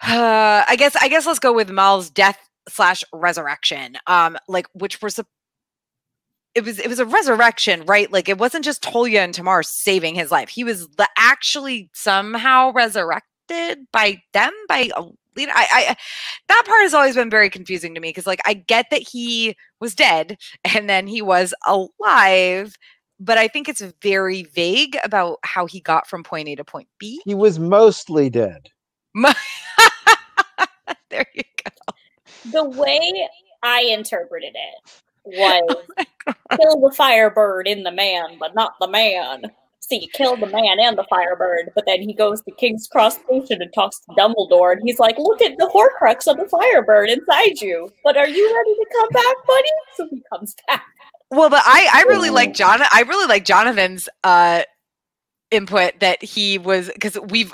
uh 0.02 0.64
I 0.66 0.76
guess 0.76 0.96
I 0.96 1.08
guess 1.08 1.26
let's 1.26 1.38
go 1.38 1.52
with 1.52 1.70
Mal's 1.70 2.10
death 2.10 2.38
slash 2.70 3.04
resurrection. 3.12 3.96
Um 4.06 4.38
like 4.48 4.66
which 4.72 5.00
were 5.02 5.10
sup- 5.10 5.26
it 6.54 6.64
was 6.64 6.78
it 6.78 6.88
was 6.88 6.98
a 6.98 7.06
resurrection, 7.06 7.84
right? 7.86 8.10
Like 8.10 8.28
it 8.28 8.38
wasn't 8.38 8.64
just 8.64 8.82
Tolya 8.82 9.20
and 9.20 9.34
Tamar 9.34 9.62
saving 9.62 10.14
his 10.14 10.30
life. 10.30 10.48
He 10.48 10.64
was 10.64 10.88
the, 10.88 11.08
actually 11.16 11.90
somehow 11.92 12.72
resurrected 12.72 13.86
by 13.92 14.20
them 14.32 14.52
by 14.68 14.90
Alina. 14.96 15.52
I, 15.54 15.66
I 15.70 15.96
that 16.48 16.62
part 16.66 16.82
has 16.82 16.94
always 16.94 17.14
been 17.14 17.30
very 17.30 17.50
confusing 17.50 17.94
to 17.94 18.00
me 18.00 18.08
because 18.08 18.26
like 18.26 18.40
I 18.46 18.54
get 18.54 18.86
that 18.90 19.02
he 19.02 19.56
was 19.80 19.94
dead 19.94 20.38
and 20.64 20.88
then 20.88 21.06
he 21.06 21.22
was 21.22 21.54
alive, 21.66 22.76
but 23.20 23.38
I 23.38 23.48
think 23.48 23.68
it's 23.68 23.82
very 24.02 24.42
vague 24.42 24.98
about 25.04 25.38
how 25.44 25.66
he 25.66 25.80
got 25.80 26.08
from 26.08 26.24
point 26.24 26.48
A 26.48 26.56
to 26.56 26.64
point 26.64 26.88
B. 26.98 27.20
He 27.24 27.34
was 27.34 27.58
mostly 27.58 28.28
dead. 28.30 28.68
There 31.10 31.26
you 31.34 31.42
go. 31.64 31.92
The 32.52 32.64
way 32.64 33.28
I 33.62 33.82
interpreted 33.82 34.54
it 34.54 34.92
was 35.24 35.76
kill 36.58 36.80
the 36.80 36.94
firebird 36.96 37.66
in 37.68 37.82
the 37.82 37.92
man, 37.92 38.36
but 38.38 38.54
not 38.54 38.74
the 38.80 38.88
man. 38.88 39.42
See, 39.80 40.08
kill 40.12 40.36
the 40.36 40.46
man 40.46 40.78
and 40.78 40.96
the 40.96 41.06
firebird, 41.10 41.70
but 41.74 41.84
then 41.86 42.00
he 42.00 42.14
goes 42.14 42.40
to 42.42 42.52
King's 42.52 42.86
Cross 42.86 43.16
Station 43.16 43.60
and 43.60 43.72
talks 43.74 43.98
to 44.00 44.12
Dumbledore, 44.16 44.72
and 44.72 44.82
he's 44.84 45.00
like, 45.00 45.18
"Look 45.18 45.42
at 45.42 45.58
the 45.58 45.66
Horcrux 45.66 46.30
of 46.30 46.36
the 46.36 46.48
firebird 46.48 47.10
inside 47.10 47.60
you. 47.60 47.92
But 48.04 48.16
are 48.16 48.28
you 48.28 48.54
ready 48.56 48.74
to 48.74 48.86
come 48.96 49.08
back, 49.08 49.36
buddy?" 49.46 49.68
So 49.96 50.08
he 50.10 50.22
comes 50.32 50.54
back. 50.68 50.84
Well, 51.32 51.50
but 51.50 51.62
I 51.64 51.88
I 51.92 52.02
really 52.08 52.28
Oh. 52.28 52.34
like 52.34 52.54
John. 52.54 52.80
I 52.92 53.02
really 53.02 53.26
like 53.26 53.44
Jonathan's 53.44 54.08
uh 54.22 54.62
input 55.50 55.98
that 56.00 56.22
he 56.22 56.58
was 56.58 56.88
because 56.94 57.18
we've 57.28 57.52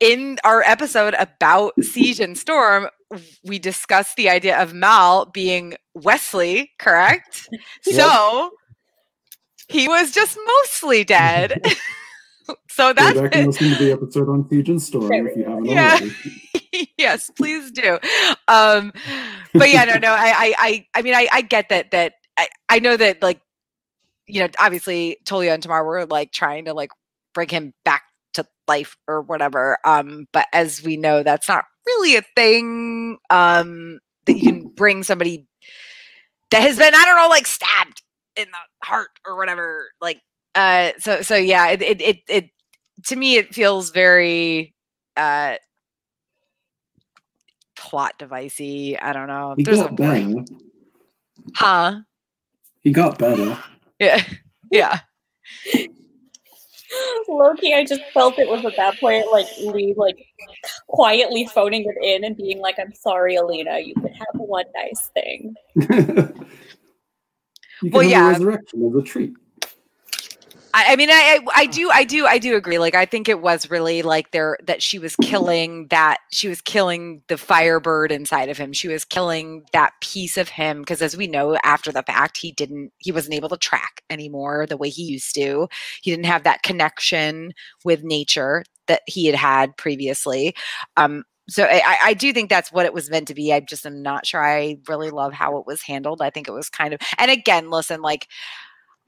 in 0.00 0.38
our 0.44 0.62
episode 0.62 1.14
about 1.18 1.72
Siege 1.82 2.20
and 2.20 2.36
Storm, 2.36 2.88
we 3.44 3.58
discussed 3.58 4.16
the 4.16 4.28
idea 4.28 4.60
of 4.60 4.74
Mal 4.74 5.26
being 5.26 5.74
Wesley, 5.94 6.72
correct? 6.78 7.48
so 7.82 8.50
he 9.68 9.88
was 9.88 10.10
just 10.10 10.38
mostly 10.46 11.04
dead. 11.04 11.60
so 12.70 12.88
Go 12.88 12.92
that's 12.94 13.20
back 13.20 13.34
and 13.34 13.46
listen 13.46 13.70
to 13.70 13.76
the 13.76 13.92
episode 13.92 14.28
on 14.28 14.48
and 14.50 14.82
Storm 14.82 15.26
if 15.26 15.36
you 15.36 15.44
haven't 15.44 15.64
Yeah. 15.66 15.98
already. 16.00 16.90
yes, 16.98 17.30
please 17.36 17.70
do. 17.70 17.98
Um, 18.46 18.92
but 19.54 19.70
yeah, 19.70 19.84
no, 19.84 19.98
no, 19.98 20.10
I, 20.12 20.32
I, 20.36 20.54
I, 20.58 20.86
I 20.94 21.02
mean, 21.02 21.14
I, 21.14 21.28
I 21.32 21.42
get 21.42 21.68
that. 21.68 21.90
That 21.90 22.14
I, 22.36 22.48
I 22.68 22.78
know 22.78 22.96
that, 22.96 23.22
like, 23.22 23.40
you 24.26 24.40
know, 24.40 24.48
obviously, 24.58 25.18
Tolya 25.24 25.52
and 25.52 25.62
Tamar 25.62 25.84
were 25.84 26.06
like 26.06 26.32
trying 26.32 26.66
to 26.66 26.74
like 26.74 26.90
bring 27.34 27.48
him 27.48 27.74
back 27.84 28.02
to 28.34 28.46
life 28.66 28.96
or 29.06 29.22
whatever. 29.22 29.78
Um, 29.84 30.26
but 30.32 30.46
as 30.52 30.82
we 30.82 30.96
know, 30.96 31.22
that's 31.22 31.48
not 31.48 31.64
really 31.88 32.16
a 32.16 32.22
thing. 32.36 33.18
Um, 33.30 33.98
that 34.26 34.34
you 34.34 34.42
can 34.42 34.68
bring 34.68 35.02
somebody 35.02 35.46
that 36.50 36.62
has 36.62 36.76
been, 36.78 36.94
I 36.94 37.04
don't 37.04 37.16
know, 37.16 37.28
like 37.28 37.46
stabbed 37.46 38.02
in 38.36 38.46
the 38.50 38.86
heart 38.86 39.10
or 39.26 39.36
whatever. 39.36 39.88
Like, 40.00 40.20
uh, 40.54 40.92
so, 40.98 41.22
so 41.22 41.34
yeah, 41.36 41.70
it, 41.70 41.82
it, 41.82 42.00
it, 42.02 42.16
it 42.28 42.50
to 43.06 43.16
me, 43.16 43.36
it 43.36 43.54
feels 43.54 43.90
very, 43.90 44.74
uh 45.16 45.56
plot 47.76 48.14
devicey. 48.18 48.98
I 49.00 49.12
don't 49.12 49.28
know. 49.28 49.54
He 49.56 49.64
There's 49.64 49.80
a 49.80 49.84
got 49.84 49.96
better. 49.96 50.44
huh? 51.54 52.00
He 52.80 52.92
got 52.92 53.18
better. 53.18 53.58
Yeah, 54.00 54.22
yeah. 54.70 55.00
Loki, 57.28 57.74
I 57.74 57.84
just 57.84 58.02
felt 58.14 58.38
it 58.38 58.48
was 58.48 58.64
at 58.64 58.76
that 58.76 59.00
point 59.00 59.26
like 59.32 59.46
Leigh 59.58 59.94
like 59.96 60.16
quietly 60.88 61.46
phoning 61.46 61.84
it 61.86 61.96
in 62.02 62.24
and 62.24 62.36
being 62.36 62.60
like, 62.60 62.78
"I'm 62.78 62.94
sorry, 62.94 63.36
Alina, 63.36 63.80
you 63.80 63.94
could 63.96 64.12
have 64.12 64.28
one 64.36 64.66
nice 64.74 65.10
thing." 65.14 65.54
you 65.76 66.34
Well, 67.92 68.02
have 68.02 68.04
yeah. 68.04 68.18
a 68.18 68.24
resurrection 68.24 68.86
as 68.88 68.94
a 68.96 69.02
treat. 69.02 69.34
I, 70.74 70.92
I 70.92 70.96
mean, 70.96 71.08
I, 71.10 71.40
I 71.56 71.62
I 71.62 71.66
do 71.66 71.90
I 71.92 72.04
do 72.04 72.26
I 72.26 72.38
do 72.38 72.54
agree. 72.56 72.78
Like 72.78 72.94
I 72.94 73.06
think 73.06 73.28
it 73.28 73.40
was 73.40 73.70
really 73.70 74.02
like 74.02 74.30
there 74.32 74.58
that 74.66 74.82
she 74.82 74.98
was 74.98 75.16
killing 75.16 75.86
that 75.88 76.18
she 76.30 76.48
was 76.48 76.60
killing 76.60 77.22
the 77.28 77.38
firebird 77.38 78.12
inside 78.12 78.48
of 78.50 78.58
him. 78.58 78.72
She 78.72 78.88
was 78.88 79.04
killing 79.04 79.64
that 79.72 79.92
piece 80.02 80.36
of 80.36 80.48
him 80.50 80.82
because 80.82 81.02
as 81.02 81.16
we 81.16 81.26
know 81.26 81.56
after 81.64 81.90
the 81.92 82.02
fact, 82.04 82.36
he 82.38 82.52
didn't 82.52 82.92
he 82.98 83.10
wasn't 83.12 83.34
able 83.34 83.48
to 83.50 83.56
track 83.56 84.02
anymore 84.10 84.66
the 84.66 84.76
way 84.76 84.90
he 84.90 85.02
used 85.04 85.34
to. 85.36 85.68
He 86.02 86.10
didn't 86.12 86.26
have 86.26 86.44
that 86.44 86.62
connection 86.62 87.54
with 87.84 88.04
nature 88.04 88.64
that 88.88 89.02
he 89.06 89.26
had 89.26 89.34
had 89.34 89.76
previously. 89.76 90.54
Um, 90.96 91.24
so 91.48 91.64
I, 91.64 91.98
I- 92.04 92.14
do 92.14 92.32
think 92.32 92.50
that's 92.50 92.70
what 92.72 92.84
it 92.86 92.92
was 92.92 93.08
meant 93.10 93.28
to 93.28 93.34
be. 93.34 93.52
I 93.52 93.60
just 93.60 93.86
am 93.86 94.02
not 94.02 94.26
sure 94.26 94.44
I 94.44 94.76
really 94.88 95.10
love 95.10 95.32
how 95.32 95.56
it 95.58 95.66
was 95.66 95.82
handled. 95.82 96.20
I 96.20 96.30
think 96.30 96.48
it 96.48 96.52
was 96.52 96.68
kind 96.68 96.92
of 96.92 97.00
and 97.16 97.30
again, 97.30 97.70
listen, 97.70 98.02
like 98.02 98.26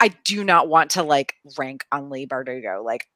I 0.01 0.09
do 0.25 0.43
not 0.45 0.69
want 0.69 0.91
to 0.93 1.03
like 1.03 1.35
rank 1.59 1.85
on 1.93 2.09
Leigh 2.11 2.27
Bardugo. 2.27 2.83
Like 2.85 3.07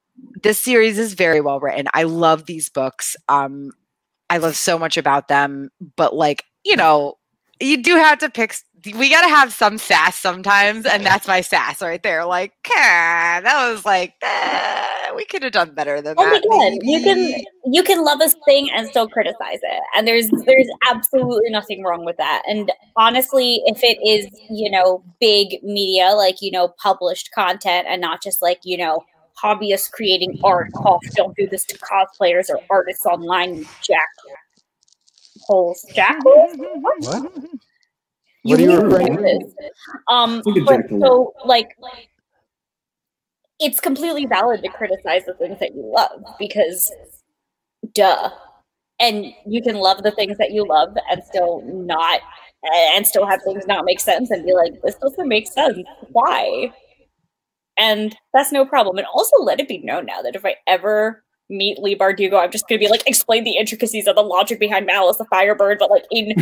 this 0.43 0.59
series 0.59 0.99
is 0.99 1.15
very 1.15 1.41
well 1.41 1.61
written. 1.61 1.87
I 1.95 2.03
love 2.05 2.47
these 2.47 2.69
books. 2.69 3.17
Um 3.29 3.71
I 4.31 4.39
love 4.39 4.57
so 4.57 4.79
much 4.79 4.97
about 4.97 5.29
them, 5.29 5.71
but 5.97 6.15
like, 6.15 6.45
you 6.65 6.77
know, 6.77 7.15
you 7.61 7.82
do 7.82 7.96
have 7.96 8.18
to 8.18 8.30
pick 8.30 8.55
we 8.96 9.09
got 9.09 9.22
to 9.22 9.28
have 9.28 9.52
some 9.52 9.78
sass 9.78 10.18
sometimes 10.18 10.84
and 10.84 11.07
that's 11.07 11.26
my 11.26 11.40
sass 11.40 11.80
right 11.80 12.02
there. 12.02 12.24
Like, 12.26 12.52
"Ah, 12.70 13.40
that 13.42 13.70
was 13.70 13.84
like 13.84 14.14
eh, 14.22 15.12
we 15.16 15.24
could 15.24 15.42
have 15.42 15.52
done 15.52 15.74
better 15.74 16.02
than 16.02 16.18
And 16.18 16.32
that. 16.32 16.42
again, 16.44 16.78
you 16.82 17.00
can 17.02 17.34
you 17.72 17.82
can 17.82 18.05
love 18.05 18.20
a 18.20 18.28
thing 18.44 18.70
and 18.72 18.86
still 18.86 19.09
criticize 19.09 19.59
it, 19.62 19.82
and 19.96 20.07
there's 20.07 20.30
there's 20.46 20.68
absolutely 20.88 21.50
nothing 21.50 21.82
wrong 21.82 22.05
with 22.05 22.16
that. 22.18 22.42
And 22.48 22.70
honestly, 22.96 23.61
if 23.66 23.80
it 23.82 23.98
is 24.07 24.28
you 24.48 24.70
know 24.70 25.02
big 25.20 25.61
media 25.64 26.11
like 26.14 26.36
you 26.40 26.52
know 26.52 26.68
published 26.80 27.30
content 27.34 27.86
and 27.90 28.00
not 28.00 28.22
just 28.22 28.42
like 28.42 28.61
you 28.64 28.76
know 28.76 29.05
hobbyists 29.42 29.90
creating 29.90 30.38
art, 30.44 30.68
cough, 30.76 31.02
don't 31.16 31.36
do 31.36 31.48
this 31.48 31.64
to 31.66 31.76
cosplayers 31.78 32.48
or 32.48 32.61
artists 32.70 33.05
online, 33.07 33.64
jack 33.82 34.09
holes, 35.47 35.84
jack 35.95 36.18
holes. 36.22 36.53
What? 36.57 37.32
You 38.47 38.57
What 38.57 38.59
are 38.59 38.62
you 38.62 38.68
need 38.68 38.82
referring 38.82 39.16
to? 39.16 39.22
this. 39.22 39.55
Um, 40.09 40.42
It's 40.45 40.47
like 40.47 40.57
a 40.57 40.61
but 40.64 40.80
jackalope. 40.88 41.01
so 41.01 41.34
like, 41.45 41.76
it's 43.61 43.80
completely 43.80 44.26
valid 44.26 44.62
to 44.62 44.68
criticize 44.68 45.24
the 45.24 45.34
things 45.34 45.59
that 45.61 45.74
you 45.74 45.82
love 45.95 46.22
because, 46.38 46.92
duh, 47.95 48.30
and 49.01 49.26
you 49.47 49.62
can 49.62 49.76
love 49.76 50.03
the 50.03 50.11
things 50.11 50.36
that 50.38 50.51
you 50.53 50.66
love 50.66 50.97
and 51.11 51.22
still 51.24 51.62
not, 51.64 52.20
and 52.95 53.07
still 53.07 53.26
have 53.26 53.40
things 53.42 53.66
not 53.66 53.84
make 53.84 54.01
sense 54.01 54.30
and 54.30 54.45
be 54.45 54.53
like, 54.53 54.72
this 54.82 54.97
doesn't 54.97 55.28
make 55.28 55.47
sense. 55.51 55.78
Why? 56.11 56.72
And 57.76 58.14
that's 58.32 58.53
no 58.53 58.64
problem. 58.64 58.99
And 58.99 59.07
also 59.12 59.36
let 59.42 59.59
it 59.61 59.68
be 59.68 59.78
known 59.78 60.07
now 60.07 60.22
that 60.22 60.36
if 60.36 60.45
I 60.45 60.57
ever 60.66 61.24
meet 61.51 61.78
Leigh 61.78 61.97
Bardugo, 61.97 62.42
I'm 62.42 62.51
just 62.51 62.68
gonna 62.68 62.78
be 62.78 62.88
like, 62.88 63.07
explain 63.07 63.45
the 63.45 63.57
intricacies 63.57 64.07
of 64.07 64.16
the 64.16 64.22
logic 64.22 64.59
behind 64.59 64.86
Malice 64.86 65.16
the 65.18 65.24
Firebird, 65.26 65.78
but 65.78 65.90
like 65.90 66.05
in 66.11 66.34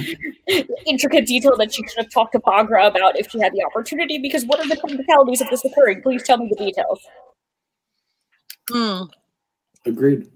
intricate 0.86 1.26
detail 1.26 1.56
that 1.56 1.72
she 1.74 1.82
could 1.82 1.96
have 1.96 2.10
talked 2.10 2.32
to 2.32 2.40
Baghra 2.40 2.86
about 2.88 3.18
if 3.18 3.30
she 3.30 3.40
had 3.40 3.52
the 3.52 3.62
opportunity. 3.64 4.18
Because 4.18 4.44
what 4.44 4.60
are 4.60 4.68
the 4.68 4.76
technicalities 4.76 5.40
of 5.40 5.48
this 5.50 5.64
occurring? 5.64 6.02
Please 6.02 6.22
tell 6.22 6.38
me 6.38 6.48
the 6.48 6.56
details. 6.56 7.00
Hmm. 8.70 9.04
Agreed. 9.84 10.30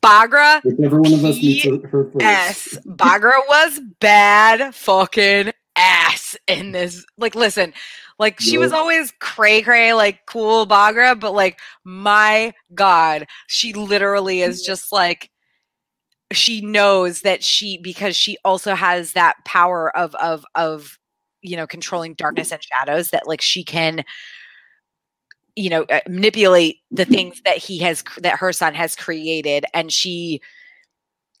Baghra 0.00 0.62
Whichever 0.64 1.00
one 1.00 1.12
of 1.14 1.24
us 1.24 1.36
meets 1.36 1.64
her 1.64 1.78
her 1.88 2.10
first. 2.10 2.24
ass. 2.24 2.78
Baghra 2.86 3.38
was 3.48 3.80
bad 4.00 4.74
fucking 4.74 5.52
ass 5.84 6.36
in 6.46 6.72
this. 6.72 7.04
Like, 7.18 7.34
listen, 7.34 7.74
like 8.18 8.40
she 8.40 8.58
was 8.58 8.72
always 8.72 9.12
cray 9.20 9.62
cray, 9.62 9.92
like 9.92 10.26
cool 10.26 10.66
Baghra, 10.66 11.18
but 11.18 11.34
like, 11.34 11.60
my 11.84 12.52
God, 12.74 13.26
she 13.46 13.72
literally 13.72 14.40
is 14.40 14.62
just 14.62 14.92
like, 14.92 15.30
she 16.32 16.60
knows 16.60 17.20
that 17.20 17.44
she 17.44 17.78
because 17.78 18.16
she 18.16 18.36
also 18.44 18.74
has 18.74 19.12
that 19.12 19.36
power 19.44 19.94
of 19.96 20.14
of 20.16 20.44
of 20.54 20.98
you 21.42 21.56
know 21.56 21.66
controlling 21.66 22.14
darkness 22.14 22.50
and 22.50 22.62
shadows 22.62 23.10
that 23.10 23.28
like 23.28 23.40
she 23.40 23.62
can 23.62 24.04
you 25.54 25.70
know 25.70 25.82
uh, 25.84 26.00
manipulate 26.08 26.78
the 26.90 27.04
things 27.04 27.40
that 27.44 27.58
he 27.58 27.78
has 27.78 28.02
that 28.18 28.38
her 28.38 28.52
son 28.52 28.74
has 28.74 28.96
created 28.96 29.64
and 29.74 29.92
she 29.92 30.40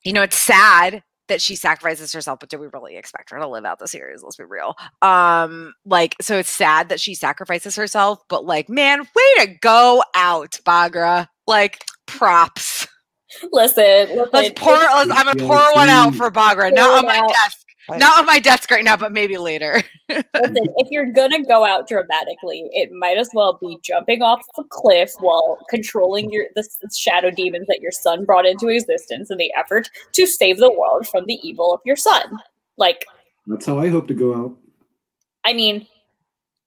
you 0.04 0.12
know 0.12 0.22
it's 0.22 0.38
sad 0.38 1.02
that 1.28 1.40
she 1.40 1.56
sacrifices 1.56 2.12
herself 2.12 2.38
but 2.40 2.48
do 2.48 2.58
we 2.58 2.66
really 2.72 2.96
expect 2.96 3.30
her 3.30 3.38
to 3.38 3.48
live 3.48 3.64
out 3.64 3.78
the 3.78 3.88
series? 3.88 4.22
Let's 4.22 4.36
be 4.36 4.44
real. 4.44 4.74
Um 5.02 5.74
like 5.84 6.16
so 6.20 6.38
it's 6.38 6.50
sad 6.50 6.88
that 6.88 7.00
she 7.00 7.14
sacrifices 7.14 7.76
herself 7.76 8.20
but 8.28 8.44
like 8.44 8.68
man 8.68 9.00
way 9.00 9.46
to 9.46 9.54
go 9.60 10.02
out 10.14 10.58
baghra. 10.64 11.28
Like 11.46 11.84
props. 12.06 12.86
Listen, 13.52 13.84
listen. 13.84 14.28
let's 14.32 14.50
pour 14.60 14.74
let's, 14.74 15.10
i'm 15.10 15.26
gonna 15.26 15.34
pour 15.34 15.74
one 15.74 15.88
out 15.88 16.14
for 16.14 16.30
baghra 16.30 16.72
not 16.72 16.88
Pour 16.88 16.98
on 16.98 17.04
it 17.04 17.06
my 17.08 17.26
desk 17.26 17.63
I- 17.90 17.96
not 17.98 18.18
on 18.18 18.26
my 18.26 18.38
desk 18.38 18.70
right 18.70 18.84
now 18.84 18.96
but 18.96 19.12
maybe 19.12 19.36
later 19.38 19.82
Listen, 20.10 20.24
if 20.76 20.88
you're 20.90 21.10
gonna 21.12 21.42
go 21.44 21.64
out 21.64 21.88
dramatically, 21.88 22.68
it 22.72 22.92
might 22.92 23.16
as 23.16 23.30
well 23.32 23.56
be 23.60 23.78
jumping 23.82 24.20
off 24.20 24.42
a 24.58 24.62
cliff 24.68 25.10
while 25.20 25.58
controlling 25.70 26.30
your 26.30 26.44
the 26.54 26.60
s- 26.60 26.96
shadow 26.96 27.30
demons 27.30 27.66
that 27.68 27.80
your 27.80 27.90
son 27.90 28.24
brought 28.26 28.44
into 28.44 28.68
existence 28.68 29.30
in 29.30 29.38
the 29.38 29.50
effort 29.56 29.88
to 30.12 30.26
save 30.26 30.58
the 30.58 30.70
world 30.70 31.08
from 31.08 31.24
the 31.24 31.38
evil 31.42 31.72
of 31.72 31.80
your 31.86 31.96
son. 31.96 32.38
Like, 32.76 33.06
That's 33.46 33.64
how 33.64 33.78
I 33.78 33.88
hope 33.88 34.06
to 34.08 34.14
go 34.14 34.34
out. 34.34 34.56
I 35.44 35.54
mean, 35.54 35.86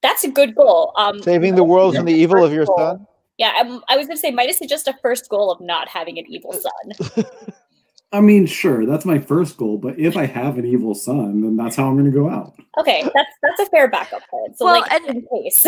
that's 0.02 0.24
a 0.24 0.32
good 0.32 0.56
goal. 0.56 0.94
Um, 0.98 1.22
Saving 1.22 1.54
the 1.56 1.64
world 1.64 1.96
from 1.96 2.06
the 2.06 2.14
evil 2.14 2.44
of 2.44 2.52
your 2.52 2.66
goal. 2.66 2.78
son. 2.78 3.08
Yeah, 3.38 3.54
um, 3.60 3.84
I 3.88 3.98
was 3.98 4.08
gonna 4.08 4.18
say 4.18 4.32
Midas 4.32 4.62
is 4.62 4.68
just 4.70 4.88
a 4.88 4.96
first 5.02 5.30
goal 5.30 5.52
of 5.52 5.62
not 5.62 5.88
having 5.88 6.18
an 6.18 6.26
evil 6.28 6.54
son. 6.54 7.26
I 8.12 8.22
mean, 8.22 8.46
sure, 8.46 8.86
that's 8.86 9.04
my 9.06 9.20
first 9.20 9.58
goal, 9.58 9.78
but 9.78 10.00
if 10.00 10.16
I 10.16 10.26
have 10.26 10.58
an 10.58 10.66
evil 10.66 10.96
son, 10.96 11.42
then 11.42 11.58
that's 11.58 11.76
how 11.76 11.88
I'm 11.90 11.96
going 11.98 12.06
to 12.06 12.18
go 12.18 12.30
out. 12.30 12.54
Okay, 12.80 13.02
that's 13.04 13.32
that's 13.42 13.60
a 13.62 13.66
fair 13.66 13.90
backup 13.90 14.22
plan. 14.30 14.56
So, 14.56 14.66
Well, 14.66 14.82
like, 14.82 14.92
and- 14.94 15.06
in 15.08 15.28
case. 15.44 15.66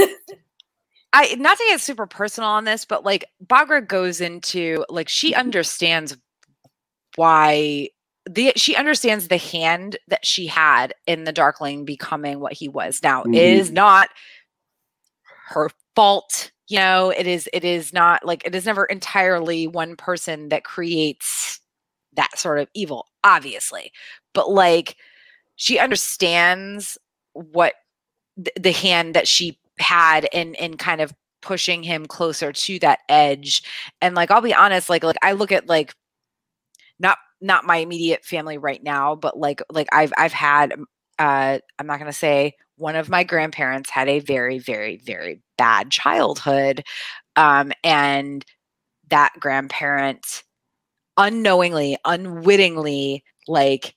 I 1.11 1.33
not 1.39 1.57
to 1.57 1.63
get 1.69 1.81
super 1.81 2.05
personal 2.05 2.49
on 2.51 2.65
this, 2.65 2.85
but 2.85 3.03
like 3.03 3.25
Baghra 3.43 3.85
goes 3.85 4.21
into 4.21 4.85
like 4.89 5.09
she 5.09 5.33
understands 5.33 6.15
why 7.15 7.89
the 8.29 8.53
she 8.55 8.75
understands 8.75 9.27
the 9.27 9.37
hand 9.37 9.97
that 10.07 10.23
she 10.23 10.45
had 10.45 10.93
in 11.07 11.23
the 11.23 11.31
Darkling 11.31 11.83
becoming 11.83 12.39
what 12.39 12.53
he 12.53 12.69
was. 12.69 13.01
Now 13.01 13.23
it 13.23 13.29
Mhm. 13.29 13.33
is 13.33 13.71
not 13.71 14.09
her 15.47 15.71
fault, 15.95 16.51
you 16.67 16.77
know, 16.77 17.09
it 17.09 17.25
is 17.25 17.49
it 17.53 17.63
is 17.65 17.91
not 17.91 18.23
like 18.23 18.45
it 18.45 18.53
is 18.53 18.65
never 18.67 18.85
entirely 18.85 19.65
one 19.65 19.95
person 19.95 20.49
that 20.49 20.63
creates 20.63 21.59
that 22.20 22.38
sort 22.38 22.59
of 22.59 22.67
evil, 22.74 23.07
obviously. 23.24 23.93
But 24.34 24.51
like 24.51 24.97
she 25.55 25.80
understands 25.80 26.97
what 27.34 27.76
th- 28.36 28.55
the 28.59 28.74
hand 28.74 29.13
that 29.13 29.28
she 29.28 29.57
had 29.80 30.28
in 30.34 30.53
in 30.55 30.76
kind 30.76 30.99
of 30.99 31.13
pushing 31.41 31.82
him 31.82 32.05
closer 32.05 32.51
to 32.51 32.78
that 32.80 32.99
edge 33.07 33.63
and 34.01 34.13
like 34.13 34.30
i'll 34.30 34.41
be 34.41 34.53
honest 34.53 34.89
like 34.89 35.05
like 35.05 35.15
i 35.22 35.32
look 35.32 35.53
at 35.53 35.70
like 35.70 35.93
not 36.99 37.17
not 37.39 37.63
my 37.65 37.78
immediate 37.78 38.26
family 38.26 38.57
right 38.57 38.84
now 38.84 39.15
but 39.15 39.38
like 39.38 39.61
like 39.72 39.88
i've 39.93 40.11
i've 40.17 40.34
had 40.34 40.74
um, 40.74 40.86
uh 41.17 41.57
i'm 41.78 41.88
not 41.88 41.97
to 41.99 42.11
say 42.11 42.53
one 42.76 42.97
of 42.97 43.07
my 43.07 43.24
grandparents 43.24 43.89
had 43.89 44.09
a 44.09 44.20
very 44.20 44.59
very 44.59 44.97
very 44.97 45.41
bad 45.57 45.89
childhood 45.89 46.84
um 47.38 47.72
and 47.86 48.43
that 49.09 49.32
grandparent 49.39 50.43
unknowingly 51.20 51.97
unwittingly 52.05 53.24
like 53.47 53.95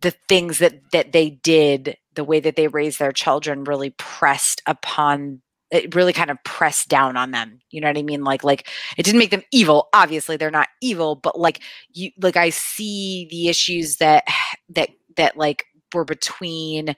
the 0.00 0.10
things 0.28 0.58
that 0.58 0.74
that 0.92 1.12
they 1.12 1.30
did 1.30 1.96
the 2.14 2.24
way 2.24 2.40
that 2.40 2.56
they 2.56 2.68
raised 2.68 2.98
their 2.98 3.12
children 3.12 3.64
really 3.64 3.90
pressed 3.90 4.62
upon 4.66 5.42
it 5.70 5.94
really 5.94 6.12
kind 6.12 6.30
of 6.30 6.38
pressed 6.44 6.88
down 6.88 7.16
on 7.16 7.32
them. 7.32 7.58
You 7.70 7.80
know 7.80 7.88
what 7.88 7.98
i 7.98 8.02
mean? 8.02 8.24
Like 8.24 8.44
like 8.44 8.68
it 8.96 9.02
didn't 9.04 9.18
make 9.18 9.30
them 9.32 9.42
evil. 9.52 9.88
Obviously 9.92 10.36
they're 10.36 10.50
not 10.50 10.68
evil 10.80 11.16
but 11.16 11.38
like 11.38 11.60
you 11.92 12.10
like 12.20 12.36
i 12.36 12.50
see 12.50 13.28
the 13.30 13.48
issues 13.48 13.96
that 13.98 14.24
that 14.70 14.90
that 15.16 15.36
like 15.36 15.66
were 15.94 16.04
between 16.04 16.94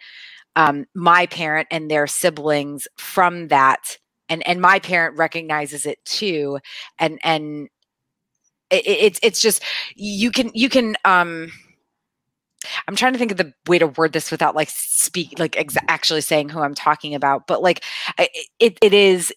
um 0.56 0.86
my 0.94 1.26
parent 1.26 1.68
and 1.70 1.90
their 1.90 2.06
siblings 2.06 2.88
from 2.98 3.48
that 3.48 3.98
and 4.28 4.46
and 4.46 4.60
my 4.60 4.78
parent 4.78 5.18
recognizes 5.18 5.86
it 5.86 6.04
too 6.04 6.58
and 6.98 7.18
and 7.24 7.68
it, 8.70 8.86
it- 8.86 8.98
it's 9.00 9.20
it's 9.22 9.40
just 9.40 9.62
you 9.96 10.30
can 10.30 10.50
you 10.54 10.68
can 10.68 10.96
um 11.04 11.50
I'm 12.88 12.96
trying 12.96 13.12
to 13.12 13.18
think 13.18 13.30
of 13.30 13.36
the 13.36 13.52
way 13.68 13.78
to 13.78 13.86
word 13.86 14.12
this 14.12 14.30
without 14.30 14.56
like 14.56 14.70
speak 14.70 15.38
like 15.38 15.56
ex- 15.56 15.76
actually 15.88 16.20
saying 16.20 16.48
who 16.48 16.60
I'm 16.60 16.74
talking 16.74 17.14
about, 17.14 17.46
but 17.46 17.62
like 17.62 17.84
it 18.58 18.78
it 18.82 18.94
is 18.94 19.32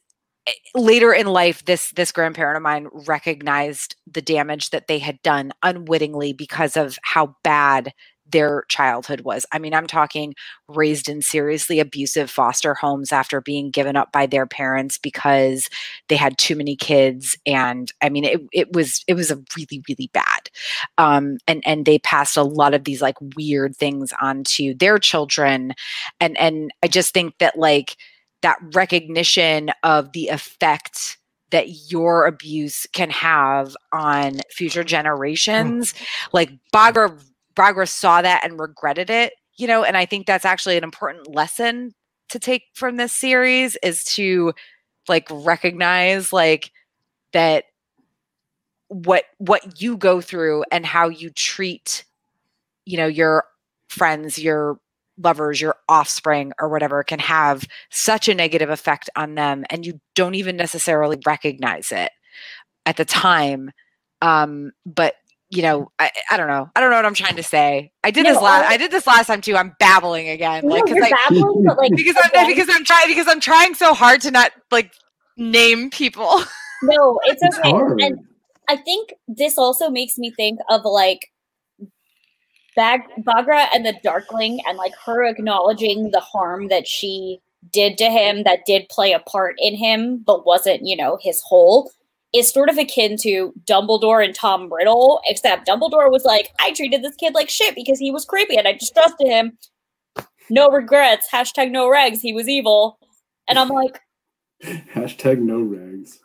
eh, 0.47 0.51
later 0.75 1.13
in 1.13 1.27
life 1.27 1.65
this 1.65 1.91
this 1.91 2.11
grandparent 2.11 2.57
of 2.57 2.63
mine 2.63 2.87
recognized 3.07 3.95
the 4.11 4.21
damage 4.21 4.71
that 4.71 4.87
they 4.87 4.99
had 4.99 5.21
done 5.23 5.51
unwittingly 5.63 6.33
because 6.33 6.77
of 6.77 6.97
how 7.03 7.35
bad 7.43 7.93
their 8.31 8.65
childhood 8.69 9.21
was. 9.21 9.45
I 9.51 9.59
mean, 9.59 9.73
I'm 9.73 9.87
talking 9.87 10.35
raised 10.67 11.09
in 11.09 11.21
seriously 11.21 11.79
abusive 11.79 12.29
foster 12.29 12.73
homes 12.73 13.11
after 13.11 13.41
being 13.41 13.71
given 13.71 13.95
up 13.95 14.11
by 14.11 14.25
their 14.25 14.45
parents 14.45 14.97
because 14.97 15.67
they 16.07 16.15
had 16.15 16.37
too 16.37 16.55
many 16.55 16.75
kids 16.75 17.35
and 17.45 17.91
I 18.01 18.09
mean 18.09 18.23
it 18.23 18.41
it 18.51 18.73
was 18.73 19.03
it 19.07 19.15
was 19.15 19.31
a 19.31 19.41
really 19.57 19.83
really 19.87 20.09
bad 20.13 20.49
um, 20.97 21.37
and 21.47 21.63
and 21.65 21.85
they 21.85 21.99
passed 21.99 22.37
a 22.37 22.43
lot 22.43 22.73
of 22.73 22.83
these 22.83 23.01
like 23.01 23.15
weird 23.35 23.75
things 23.75 24.13
onto 24.21 24.73
their 24.73 24.97
children, 24.97 25.73
and 26.19 26.37
and 26.37 26.71
I 26.83 26.87
just 26.87 27.13
think 27.13 27.37
that 27.39 27.57
like 27.57 27.95
that 28.41 28.57
recognition 28.73 29.71
of 29.83 30.11
the 30.13 30.27
effect 30.27 31.17
that 31.51 31.91
your 31.91 32.27
abuse 32.27 32.85
can 32.93 33.09
have 33.09 33.75
on 33.91 34.39
future 34.51 34.83
generations, 34.83 35.93
like 36.31 36.51
Baghra 36.73 37.19
Baghra 37.59 37.87
saw 37.87 38.21
that 38.21 38.43
and 38.43 38.59
regretted 38.59 39.09
it, 39.09 39.33
you 39.57 39.67
know, 39.67 39.83
and 39.83 39.97
I 39.97 40.05
think 40.05 40.25
that's 40.25 40.45
actually 40.45 40.77
an 40.77 40.83
important 40.83 41.33
lesson 41.33 41.93
to 42.29 42.39
take 42.39 42.63
from 42.73 42.95
this 42.95 43.11
series 43.11 43.75
is 43.83 44.03
to 44.05 44.53
like 45.09 45.27
recognize 45.29 46.31
like 46.31 46.71
that 47.33 47.65
what 48.87 49.25
what 49.39 49.81
you 49.81 49.97
go 49.97 50.21
through 50.21 50.63
and 50.71 50.85
how 50.85 51.09
you 51.09 51.29
treat 51.29 52.05
you 52.85 52.97
know 52.97 53.07
your 53.07 53.43
friends 53.87 54.39
your 54.39 54.79
lovers 55.17 55.59
your 55.59 55.75
offspring 55.89 56.53
or 56.59 56.69
whatever 56.69 57.03
can 57.03 57.19
have 57.19 57.67
such 57.91 58.27
a 58.27 58.35
negative 58.35 58.69
effect 58.69 59.09
on 59.15 59.35
them 59.35 59.63
and 59.69 59.85
you 59.85 59.99
don't 60.15 60.35
even 60.35 60.55
necessarily 60.55 61.17
recognize 61.25 61.91
it 61.91 62.11
at 62.85 62.97
the 62.97 63.05
time 63.05 63.69
um 64.21 64.71
but 64.85 65.15
you 65.49 65.61
know 65.61 65.91
I, 65.99 66.11
I 66.31 66.37
don't 66.37 66.47
know. 66.47 66.69
I 66.75 66.79
don't 66.79 66.89
know 66.91 66.95
what 66.97 67.05
i'm 67.05 67.13
trying 67.13 67.35
to 67.37 67.43
say. 67.43 67.91
I 68.03 68.11
did 68.11 68.25
No, 68.25 68.33
this 68.33 68.41
last 68.41 68.69
I- 68.69 68.73
i 68.73 68.77
did 68.77 68.91
this 68.91 69.07
last 69.07 69.27
time 69.27 69.41
too. 69.41 69.55
I'm 69.55 69.75
babbling 69.79 70.29
again 70.29 70.63
No, 70.65 70.75
like 70.75 70.83
because 70.85 70.95
you're 70.97 71.05
I, 71.05 71.09
babbling, 71.27 71.63
but 71.65 71.77
like 71.77 71.91
because 71.95 72.15
i'm 72.23 72.47
because 72.47 72.69
i'm 72.69 72.83
trying 72.85 73.07
because 73.07 73.27
i'm 73.27 73.39
trying 73.39 73.73
so 73.75 73.93
hard 73.93 74.21
to 74.21 74.31
not 74.31 74.51
like 74.71 74.91
name 75.37 75.89
people. 75.89 76.43
No, 76.81 77.19
it's 77.25 77.43
It's 77.43 77.57
okay. 77.59 77.71
hard. 77.71 77.99
And 78.01 78.25
I 78.69 78.77
think 78.77 79.13
this 79.27 79.57
also 79.57 79.89
makes 79.89 80.17
me 80.17 80.31
think 80.31 80.59
of 80.69 80.85
like 80.85 81.19
Bag- 82.75 83.01
Baghra 83.19 83.67
and 83.73 83.85
the 83.85 83.95
Darkling 84.03 84.61
and 84.65 84.77
like 84.77 84.93
her 85.05 85.25
acknowledging 85.25 86.11
the 86.11 86.21
harm 86.21 86.69
that 86.69 86.87
she 86.87 87.41
did 87.73 87.97
to 87.97 88.05
him 88.05 88.43
that 88.43 88.65
did 88.65 88.87
play 88.87 89.11
a 89.11 89.19
part 89.19 89.55
in 89.59 89.75
him 89.75 90.23
but 90.25 90.45
wasn't, 90.45 90.85
you 90.85 90.95
know, 90.95 91.17
his 91.21 91.41
whole 91.41 91.91
is 92.33 92.51
sort 92.51 92.69
of 92.69 92.77
akin 92.77 93.17
to 93.21 93.53
Dumbledore 93.65 94.23
and 94.23 94.35
Tom 94.35 94.71
Riddle, 94.71 95.21
except 95.25 95.67
Dumbledore 95.67 96.11
was 96.11 96.23
like, 96.25 96.49
I 96.59 96.71
treated 96.73 97.03
this 97.03 97.15
kid 97.15 97.33
like 97.33 97.49
shit 97.49 97.73
because 97.75 97.99
he 97.99 98.11
was 98.11 98.25
creepy 98.25 98.55
and 98.57 98.67
I 98.67 98.73
distrusted 98.73 99.27
him. 99.27 99.57
No 100.49 100.69
regrets. 100.69 101.27
Hashtag 101.31 101.71
no 101.71 101.87
regs. 101.87 102.21
He 102.21 102.33
was 102.33 102.47
evil. 102.47 102.99
And 103.47 103.57
I'm 103.57 103.69
like, 103.69 103.99
Hashtag 104.63 105.39
no 105.39 105.59
regs. 105.59 106.17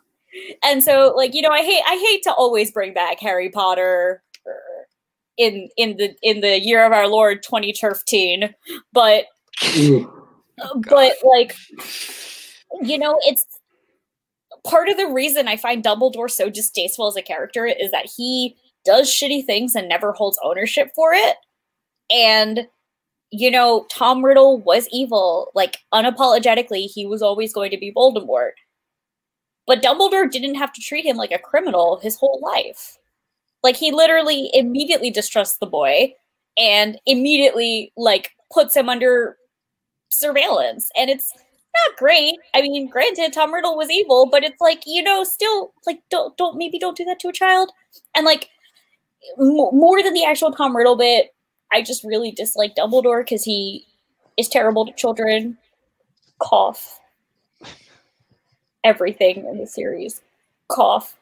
and 0.63 0.83
so 0.83 1.13
like 1.15 1.33
you 1.33 1.41
know 1.41 1.49
i 1.49 1.61
hate 1.61 1.81
i 1.87 1.95
hate 1.95 2.21
to 2.23 2.33
always 2.33 2.69
bring 2.69 2.93
back 2.93 3.21
harry 3.21 3.49
potter 3.49 4.21
in 5.37 5.69
in 5.77 5.95
the 5.95 6.13
in 6.21 6.41
the 6.41 6.59
year 6.59 6.85
of 6.85 6.91
our 6.91 7.07
lord 7.07 7.41
2013 7.41 8.53
but 8.91 9.27
Ugh. 9.77 10.11
but 10.89 11.13
like 11.23 11.55
you 12.81 12.97
know 12.97 13.17
it's 13.21 13.45
part 14.65 14.89
of 14.89 14.97
the 14.97 15.07
reason 15.07 15.47
I 15.47 15.57
find 15.57 15.83
Dumbledore 15.83 16.29
so 16.29 16.49
distasteful 16.49 17.07
as 17.07 17.15
a 17.15 17.21
character 17.21 17.65
is 17.65 17.91
that 17.91 18.09
he 18.15 18.55
does 18.83 19.09
shitty 19.09 19.45
things 19.45 19.75
and 19.75 19.87
never 19.87 20.11
holds 20.11 20.39
ownership 20.43 20.91
for 20.95 21.13
it. 21.13 21.37
And 22.11 22.67
you 23.31 23.51
know, 23.51 23.85
Tom 23.89 24.23
Riddle 24.23 24.61
was 24.61 24.87
evil. 24.91 25.51
Like 25.55 25.77
unapologetically, 25.93 26.85
he 26.85 27.05
was 27.05 27.21
always 27.21 27.53
going 27.53 27.71
to 27.71 27.77
be 27.77 27.91
Voldemort. 27.91 28.51
But 29.67 29.81
Dumbledore 29.81 30.29
didn't 30.29 30.55
have 30.55 30.71
to 30.73 30.81
treat 30.81 31.05
him 31.05 31.17
like 31.17 31.31
a 31.31 31.39
criminal 31.39 31.99
his 31.99 32.15
whole 32.15 32.39
life. 32.41 32.97
Like 33.63 33.75
he 33.75 33.91
literally 33.91 34.51
immediately 34.53 35.09
distrusts 35.09 35.57
the 35.57 35.65
boy 35.65 36.13
and 36.57 36.99
immediately 37.05 37.91
like 37.97 38.31
puts 38.53 38.75
him 38.75 38.89
under 38.89 39.37
surveillance. 40.09 40.89
And 40.95 41.09
it's 41.09 41.33
not 41.75 41.97
great. 41.97 42.35
I 42.53 42.61
mean, 42.61 42.89
granted, 42.89 43.33
Tom 43.33 43.53
Riddle 43.53 43.77
was 43.77 43.89
evil, 43.89 44.27
but 44.29 44.43
it's 44.43 44.61
like, 44.61 44.83
you 44.85 45.03
know, 45.03 45.23
still 45.23 45.73
like 45.85 46.01
don't 46.09 46.35
don't 46.37 46.57
maybe 46.57 46.79
don't 46.79 46.97
do 46.97 47.05
that 47.05 47.19
to 47.19 47.29
a 47.29 47.33
child. 47.33 47.71
And 48.15 48.25
like 48.25 48.49
m- 49.39 49.55
more 49.55 50.01
than 50.01 50.13
the 50.13 50.25
actual 50.25 50.51
Tom 50.51 50.75
Riddle 50.75 50.95
bit, 50.95 51.33
I 51.71 51.81
just 51.81 52.03
really 52.03 52.31
dislike 52.31 52.75
Dumbledore 52.75 53.23
because 53.23 53.43
he 53.43 53.85
is 54.37 54.47
terrible 54.47 54.85
to 54.85 54.93
children. 54.93 55.57
Cough. 56.39 56.99
Everything 58.83 59.45
in 59.45 59.57
the 59.57 59.67
series. 59.67 60.21
Cough. 60.69 61.17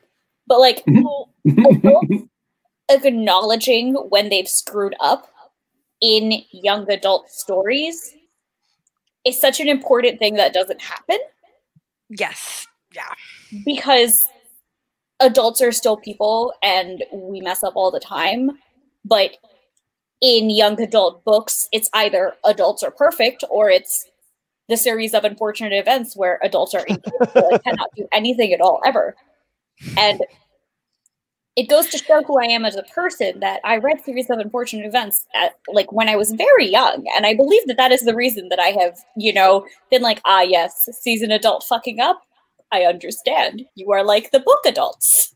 But 0.48 0.60
like 0.60 0.84
mm-hmm. 0.86 1.86
adults 2.90 3.06
acknowledging 3.06 3.96
when 4.10 4.30
they've 4.30 4.48
screwed 4.48 4.96
up 5.00 5.30
in 6.02 6.44
young 6.52 6.90
adult 6.92 7.30
stories 7.30 8.16
is 9.26 9.40
such 9.40 9.60
an 9.60 9.68
important 9.68 10.20
thing 10.20 10.36
that 10.36 10.54
doesn't 10.54 10.82
happen 10.82 11.18
Yes. 12.10 12.68
Yeah. 12.94 13.14
because 13.66 14.26
adults 15.20 15.62
are 15.62 15.72
still 15.72 15.98
people 15.98 16.54
and 16.62 17.04
we 17.12 17.42
mess 17.42 17.64
up 17.64 17.74
all 17.76 17.90
the 17.92 18.00
time. 18.00 18.52
But 19.06 19.32
in 20.22 20.50
young 20.50 20.80
adult 20.82 21.24
books, 21.26 21.68
it's 21.72 21.90
either 21.94 22.34
adults 22.46 22.84
are 22.84 22.92
perfect 22.92 23.44
or 23.50 23.70
it's 23.70 24.06
the 24.70 24.78
series 24.78 25.14
of 25.14 25.24
unfortunate 25.24 25.74
events 25.74 26.16
where 26.16 26.40
adults 26.44 26.74
are 26.74 26.86
incapable 26.88 27.50
and 27.52 27.64
cannot 27.64 27.90
do 27.96 28.08
anything 28.12 28.54
at 28.54 28.62
all 28.62 28.82
ever. 28.86 29.16
And 29.98 30.22
it 31.56 31.70
goes 31.70 31.88
to 31.88 31.98
show 31.98 32.24
who 32.24 32.40
I 32.40 32.46
am 32.46 32.66
as 32.66 32.76
a 32.76 32.84
person 32.84 33.40
that 33.42 33.62
I 33.64 33.78
read 33.78 34.04
series 34.04 34.30
of 34.30 34.40
unfortunate 34.40 34.86
events 34.86 35.26
at 35.36 35.56
like 35.68 35.92
when 35.92 36.10
I 36.10 36.16
was 36.16 36.32
very 36.32 36.68
young, 36.68 37.06
and 37.16 37.26
I 37.26 37.36
believe 37.36 37.66
that 37.68 37.78
that 37.78 37.92
is 37.92 38.02
the 38.02 38.16
reason 38.16 38.50
that 38.50 38.60
I 38.60 38.70
have, 38.70 38.98
you 39.16 39.34
know, 39.34 39.66
been 39.92 40.02
like, 40.02 40.22
ah, 40.26 40.42
yes, 40.42 40.90
season 41.00 41.32
adult 41.32 41.64
fucking 41.64 42.00
up. 42.00 42.22
I 42.72 42.84
understand. 42.84 43.66
You 43.76 43.92
are 43.92 44.04
like 44.04 44.32
the 44.32 44.40
book 44.40 44.66
adults. 44.66 45.36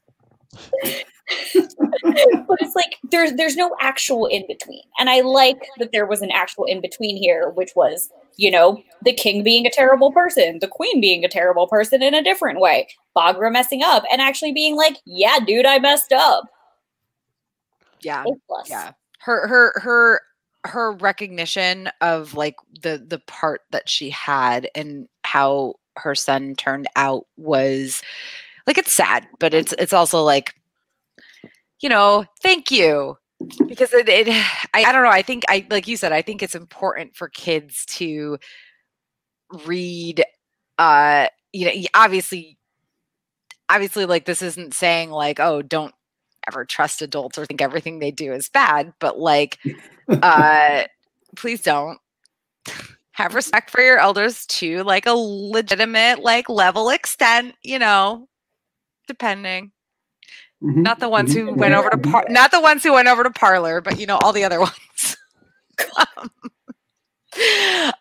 But 2.04 2.60
it's 2.62 2.76
like 2.76 2.96
there's 3.12 3.34
there's 3.34 3.58
no 3.58 3.76
actual 3.82 4.28
in 4.28 4.46
between, 4.48 4.84
and 4.98 5.10
I 5.10 5.22
like 5.22 5.68
that 5.78 5.92
there 5.92 6.06
was 6.06 6.22
an 6.22 6.32
actual 6.32 6.64
in 6.66 6.80
between 6.80 7.18
here, 7.18 7.50
which 7.50 7.72
was 7.76 8.10
you 8.38 8.50
know 8.50 8.82
the 9.04 9.14
king 9.14 9.44
being 9.44 9.66
a 9.66 9.72
terrible 9.72 10.12
person, 10.12 10.60
the 10.60 10.68
queen 10.68 11.02
being 11.02 11.26
a 11.26 11.30
terrible 11.30 11.68
person 11.68 12.02
in 12.02 12.14
a 12.14 12.24
different 12.24 12.60
way, 12.60 12.88
Baghra 13.16 13.52
messing 13.52 13.84
up, 13.84 14.04
and 14.12 14.22
actually 14.22 14.54
being 14.54 14.76
like, 14.76 14.98
yeah, 15.06 15.40
dude, 15.46 15.66
I 15.66 15.80
messed 15.80 16.14
up. 16.14 16.46
Yeah. 18.02 18.24
Yeah. 18.68 18.92
Her 19.20 19.48
her 19.48 19.74
her 19.82 20.22
her 20.66 20.94
recognition 20.94 21.90
of 22.02 22.34
like 22.34 22.56
the 22.82 23.04
the 23.06 23.20
part 23.20 23.62
that 23.72 23.90
she 23.90 24.10
had 24.10 24.70
and 24.76 25.08
how 25.24 25.76
her 25.98 26.16
son 26.16 26.56
turned 26.56 26.88
out 26.96 27.26
was 27.38 28.02
like 28.68 28.78
it's 28.78 28.94
sad, 28.96 29.26
but 29.40 29.54
it's 29.54 29.74
it's 29.80 29.94
also 29.94 30.22
like 30.24 30.54
you 31.80 31.90
know, 31.90 32.26
thank 32.42 32.72
you. 32.72 33.18
Because 33.68 33.94
it, 33.94 34.10
it 34.10 34.28
I, 34.74 34.84
I 34.84 34.92
don't 34.92 35.04
know, 35.04 35.10
I 35.10 35.22
think 35.22 35.44
I 35.48 35.66
like 35.70 35.88
you 35.88 35.96
said, 35.96 36.12
I 36.12 36.22
think 36.22 36.42
it's 36.44 36.56
important 36.56 37.16
for 37.16 37.30
kids 37.30 37.86
to 37.86 38.38
read 39.66 40.24
uh 40.78 41.28
you 41.54 41.66
know, 41.66 41.88
obviously 41.94 42.58
obviously 43.70 44.06
like 44.06 44.26
this 44.26 44.42
isn't 44.42 44.74
saying 44.74 45.12
like, 45.12 45.40
oh, 45.40 45.62
don't 45.62 45.94
ever 46.48 46.66
trust 46.66 47.02
adults 47.02 47.38
or 47.38 47.46
think 47.46 47.62
everything 47.62 48.00
they 48.00 48.12
do 48.12 48.34
is 48.34 48.50
bad, 48.50 48.94
but 49.00 49.20
like 49.20 49.60
uh 50.10 50.84
please 51.36 51.62
don't 51.62 52.00
have 53.12 53.36
respect 53.36 53.70
for 53.70 53.82
your 53.82 54.00
elders 54.00 54.46
to 54.48 54.84
like 54.84 55.06
a 55.06 55.14
legitimate 55.14 56.20
like 56.20 56.50
level 56.50 56.90
extent, 56.90 57.56
you 57.64 57.78
know, 57.78 58.28
depending. 59.08 59.72
Mhm, 60.64 60.78
Not 60.78 61.00
the 61.00 61.10
ones 61.10 61.34
mhm. 61.34 61.46
who 61.50 61.54
went 61.54 61.76
over 61.76 61.90
to 61.90 61.98
par- 61.98 62.26
not 62.30 62.52
the 62.52 62.60
ones 62.62 62.84
who 62.84 62.94
went 62.94 63.08
over 63.08 63.24
to 63.24 63.30
parlor, 63.30 63.82
but 63.82 64.00
you 64.00 64.08
know 64.08 64.18
all 64.18 64.34
the 64.34 64.44
other 64.44 64.60
ones. 64.70 65.18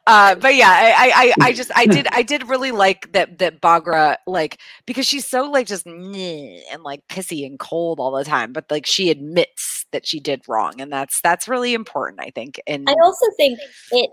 Uh, 0.07 0.35
but 0.37 0.55
yeah, 0.55 0.71
I, 0.71 0.93
I, 0.93 1.13
I, 1.15 1.33
I 1.49 1.53
just, 1.53 1.71
I 1.75 1.85
did, 1.87 2.07
I 2.13 2.23
did 2.23 2.49
really 2.49 2.71
like 2.71 3.13
that, 3.13 3.39
that 3.39 3.61
Baghra, 3.61 4.17
like, 4.27 4.59
because 4.87 5.05
she's 5.05 5.27
so 5.27 5.51
like 5.51 5.67
just 5.67 5.85
"Nyeh," 5.85 6.61
and 6.73 6.83
like 6.83 7.07
pissy 7.09 7.45
and 7.45 7.59
cold 7.59 8.01
all 8.01 8.13
the 8.13 8.25
time, 8.25 8.53
but 8.53 8.71
like 8.71 8.87
she 8.87 9.11
admits 9.11 9.85
that 9.93 10.07
she 10.07 10.21
did 10.21 10.43
wrong, 10.49 10.81
and 10.81 10.91
that's 10.93 11.21
that's 11.21 11.49
really 11.49 11.75
important, 11.75 12.21
I 12.21 12.31
think. 12.31 12.61
And 12.67 12.89
I 12.89 12.95
also 13.03 13.27
think 13.37 13.59
it 13.91 14.11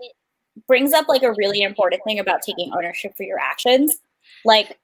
brings 0.66 0.92
up 0.92 1.08
like 1.08 1.22
a 1.22 1.32
really 1.32 1.62
important 1.62 2.02
thing 2.04 2.18
about 2.18 2.42
taking 2.42 2.72
ownership 2.74 3.16
for 3.16 3.22
your 3.22 3.38
actions. 3.38 3.94
Like, 4.44 4.76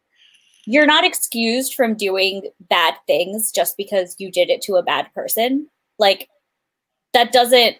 you're 0.66 0.86
not 0.86 1.04
excused 1.04 1.74
from 1.74 1.94
doing 1.94 2.48
bad 2.68 2.94
things 3.06 3.50
just 3.50 3.76
because 3.76 4.16
you 4.18 4.30
did 4.30 4.50
it 4.50 4.62
to 4.62 4.76
a 4.76 4.82
bad 4.82 5.12
person. 5.14 5.68
Like, 5.98 6.28
that 7.12 7.32
doesn't 7.32 7.76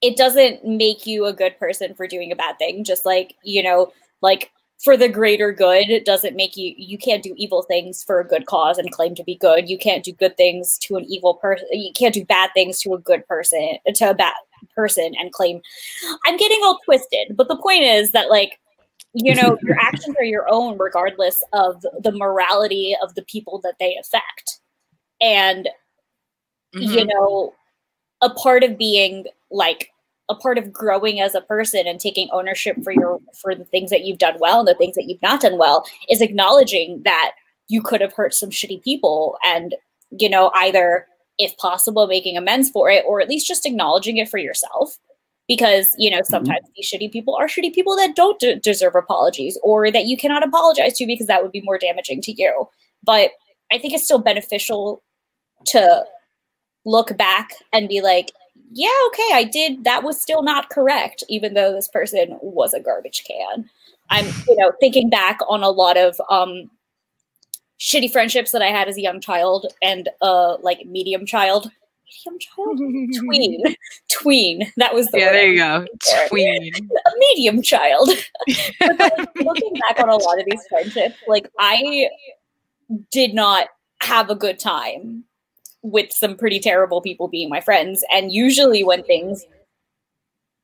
it 0.00 0.16
doesn't 0.16 0.64
make 0.64 1.06
you 1.06 1.26
a 1.26 1.32
good 1.32 1.58
person 1.58 1.92
for 1.94 2.06
doing 2.06 2.30
a 2.30 2.36
bad 2.36 2.56
thing. 2.58 2.84
Just 2.84 3.04
like 3.04 3.34
you 3.42 3.62
know 3.62 3.92
like 4.22 4.50
for 4.78 4.96
the 4.96 5.08
greater 5.08 5.50
good 5.52 5.90
it 5.90 6.04
doesn't 6.04 6.36
make 6.36 6.56
you 6.56 6.72
you 6.76 6.96
can't 6.96 7.22
do 7.22 7.34
evil 7.36 7.62
things 7.62 8.04
for 8.04 8.20
a 8.20 8.26
good 8.26 8.46
cause 8.46 8.78
and 8.78 8.92
claim 8.92 9.14
to 9.16 9.24
be 9.24 9.36
good. 9.36 9.68
You 9.68 9.78
can't 9.78 10.04
do 10.04 10.12
good 10.12 10.36
things 10.36 10.78
to 10.78 10.96
an 10.96 11.04
evil 11.04 11.34
person 11.34 11.66
you 11.72 11.92
can't 11.92 12.14
do 12.14 12.24
bad 12.24 12.50
things 12.54 12.80
to 12.80 12.94
a 12.94 12.98
good 12.98 13.26
person 13.26 13.78
to 13.94 14.10
a 14.10 14.14
bad 14.14 14.34
person 14.74 15.12
and 15.18 15.32
claim 15.32 15.60
i'm 16.26 16.36
getting 16.36 16.60
all 16.62 16.78
twisted. 16.84 17.36
But 17.36 17.48
the 17.48 17.56
point 17.56 17.82
is 17.82 18.12
that 18.12 18.30
like 18.30 18.58
you 19.14 19.34
know 19.34 19.58
your 19.62 19.76
actions 19.80 20.14
are 20.18 20.24
your 20.24 20.46
own 20.50 20.76
regardless 20.78 21.42
of 21.52 21.84
the 22.02 22.12
morality 22.12 22.96
of 23.02 23.14
the 23.14 23.22
people 23.22 23.58
that 23.62 23.74
they 23.80 23.96
affect 23.96 24.60
and 25.20 25.68
you 26.72 27.04
Mhm. 27.04 27.08
know 27.08 27.54
a 28.20 28.30
part 28.30 28.62
of 28.64 28.76
being 28.76 29.26
like 29.50 29.90
a 30.28 30.34
part 30.34 30.58
of 30.58 30.72
growing 30.72 31.20
as 31.20 31.34
a 31.34 31.40
person 31.40 31.86
and 31.86 31.98
taking 32.00 32.28
ownership 32.32 32.76
for 32.84 32.92
your 32.92 33.18
for 33.40 33.54
the 33.54 33.64
things 33.64 33.90
that 33.90 34.04
you've 34.04 34.18
done 34.18 34.36
well 34.40 34.58
and 34.60 34.68
the 34.68 34.74
things 34.74 34.94
that 34.94 35.06
you've 35.08 35.22
not 35.22 35.40
done 35.40 35.56
well 35.56 35.86
is 36.10 36.20
acknowledging 36.20 37.02
that 37.04 37.32
you 37.68 37.80
could 37.80 38.00
have 38.00 38.12
hurt 38.12 38.34
some 38.34 38.50
shitty 38.50 38.82
people 38.82 39.38
and 39.44 39.74
you 40.10 40.28
know 40.28 40.50
either 40.54 41.06
if 41.38 41.56
possible 41.56 42.06
making 42.06 42.36
amends 42.36 42.68
for 42.68 42.90
it 42.90 43.04
or 43.06 43.20
at 43.20 43.28
least 43.28 43.46
just 43.46 43.64
acknowledging 43.64 44.18
it 44.18 44.28
for 44.28 44.38
yourself 44.38 44.98
because 45.48 45.94
you 45.98 46.10
know 46.10 46.20
sometimes 46.22 46.66
these 46.76 46.90
shitty 46.90 47.10
people 47.10 47.34
are 47.34 47.48
shitty 47.48 47.74
people 47.74 47.96
that 47.96 48.14
don't 48.14 48.38
de- 48.38 48.56
deserve 48.60 48.94
apologies 48.94 49.58
or 49.62 49.90
that 49.90 50.06
you 50.06 50.16
cannot 50.16 50.46
apologize 50.46 50.96
to 50.96 51.06
because 51.06 51.26
that 51.26 51.42
would 51.42 51.52
be 51.52 51.62
more 51.62 51.78
damaging 51.78 52.20
to 52.20 52.32
you 52.32 52.68
but 53.02 53.30
i 53.72 53.78
think 53.78 53.92
it's 53.92 54.04
still 54.04 54.18
beneficial 54.18 55.02
to 55.64 56.04
look 56.84 57.16
back 57.16 57.50
and 57.72 57.88
be 57.88 58.00
like, 58.00 58.32
yeah, 58.72 58.88
okay, 59.08 59.30
I 59.32 59.44
did. 59.44 59.84
That 59.84 60.02
was 60.02 60.20
still 60.20 60.42
not 60.42 60.70
correct, 60.70 61.22
even 61.28 61.54
though 61.54 61.72
this 61.72 61.88
person 61.88 62.38
was 62.40 62.74
a 62.74 62.80
garbage 62.80 63.24
can. 63.26 63.68
I'm, 64.10 64.26
you 64.48 64.56
know, 64.56 64.72
thinking 64.80 65.10
back 65.10 65.38
on 65.48 65.62
a 65.62 65.70
lot 65.70 65.96
of 65.96 66.20
um, 66.30 66.70
shitty 67.78 68.10
friendships 68.10 68.52
that 68.52 68.62
I 68.62 68.68
had 68.68 68.88
as 68.88 68.96
a 68.96 69.02
young 69.02 69.20
child 69.20 69.72
and 69.82 70.08
uh, 70.22 70.56
like 70.60 70.86
medium 70.86 71.26
child. 71.26 71.70
Medium 72.08 72.38
child? 72.38 72.78
Tween. 73.14 73.62
Tween. 74.08 74.72
That 74.76 74.94
was 74.94 75.08
the 75.08 75.18
yeah, 75.20 75.32
there 75.32 75.48
you 75.48 75.58
go. 75.58 75.86
Tween. 76.28 76.72
a 76.74 77.10
medium 77.18 77.62
child. 77.62 78.10
but 78.80 79.36
looking 79.36 79.72
back 79.74 80.00
on 80.00 80.08
a 80.08 80.16
lot 80.16 80.38
of 80.38 80.46
these 80.50 80.64
friendships, 80.68 81.16
like 81.26 81.50
I 81.58 82.08
did 83.10 83.34
not 83.34 83.68
have 84.00 84.30
a 84.30 84.34
good 84.34 84.58
time 84.58 85.24
with 85.82 86.12
some 86.12 86.36
pretty 86.36 86.60
terrible 86.60 87.00
people 87.00 87.28
being 87.28 87.48
my 87.48 87.60
friends. 87.60 88.04
And 88.10 88.32
usually 88.32 88.82
when 88.82 89.02
things 89.04 89.44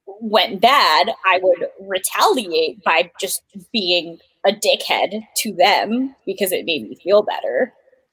went 0.06 0.60
bad, 0.60 1.10
I 1.24 1.40
would 1.42 1.68
retaliate 1.80 2.82
by 2.82 3.10
just 3.20 3.42
being 3.72 4.18
a 4.46 4.52
dickhead 4.52 5.22
to 5.36 5.52
them 5.52 6.14
because 6.26 6.52
it 6.52 6.66
made 6.66 6.88
me 6.88 6.96
feel 7.02 7.22
better. 7.22 7.72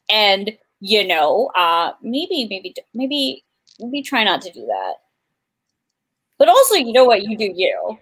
And 0.10 0.58
you 0.82 1.08
know, 1.08 1.50
uh 1.56 1.92
maybe 2.02 2.48
maybe 2.50 2.76
maybe 2.94 3.46
maybe 3.80 4.02
try 4.02 4.24
not 4.24 4.42
to 4.42 4.52
do 4.52 4.66
that. 4.66 4.96
But 6.38 6.50
also, 6.50 6.76
you 6.76 6.92
know 6.92 7.06
what, 7.06 7.22
you 7.24 7.38
do 7.38 7.52
you. 7.56 7.98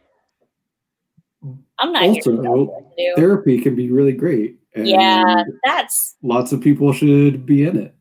I'm 1.77 1.91
not 1.93 2.03
here 2.03 2.21
to 2.21 2.35
tell 2.41 2.47
Also, 2.47 2.63
what 2.71 2.97
to 2.97 3.05
do. 3.05 3.13
therapy 3.15 3.59
can 3.61 3.75
be 3.75 3.91
really 3.91 4.13
great. 4.13 4.59
And 4.75 4.87
Yeah, 4.87 5.43
that's 5.65 6.15
lots 6.23 6.51
of 6.53 6.61
people 6.61 6.91
should 6.93 7.45
be 7.45 7.63
in 7.65 7.77
it. 7.77 7.93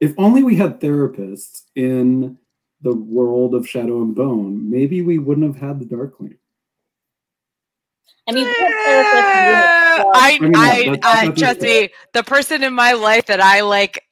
If 0.00 0.14
only 0.18 0.42
we 0.42 0.54
had 0.56 0.80
therapists 0.80 1.62
in 1.76 2.36
the 2.82 2.94
world 2.94 3.54
of 3.54 3.68
Shadow 3.68 4.02
and 4.02 4.14
Bone, 4.14 4.70
maybe 4.70 5.02
we 5.02 5.18
wouldn't 5.18 5.46
have 5.46 5.56
had 5.60 5.78
the 5.80 5.86
Darkling. 5.86 6.36
I 8.28 8.32
mean, 8.32 8.44
we 8.46 8.52
have 8.52 8.72
therapists 8.86 9.38
in 9.38 9.50
units, 9.50 9.96
so- 9.96 10.12
I, 10.14 10.38
mean, 10.40 10.56
I, 10.56 10.84
that's- 10.84 11.28
I, 11.28 11.30
trust 11.30 11.60
me, 11.60 11.90
the 12.12 12.22
person 12.22 12.62
in 12.62 12.74
my 12.74 12.92
life 12.92 13.26
that 13.26 13.40
I 13.40 13.60
like 13.62 14.03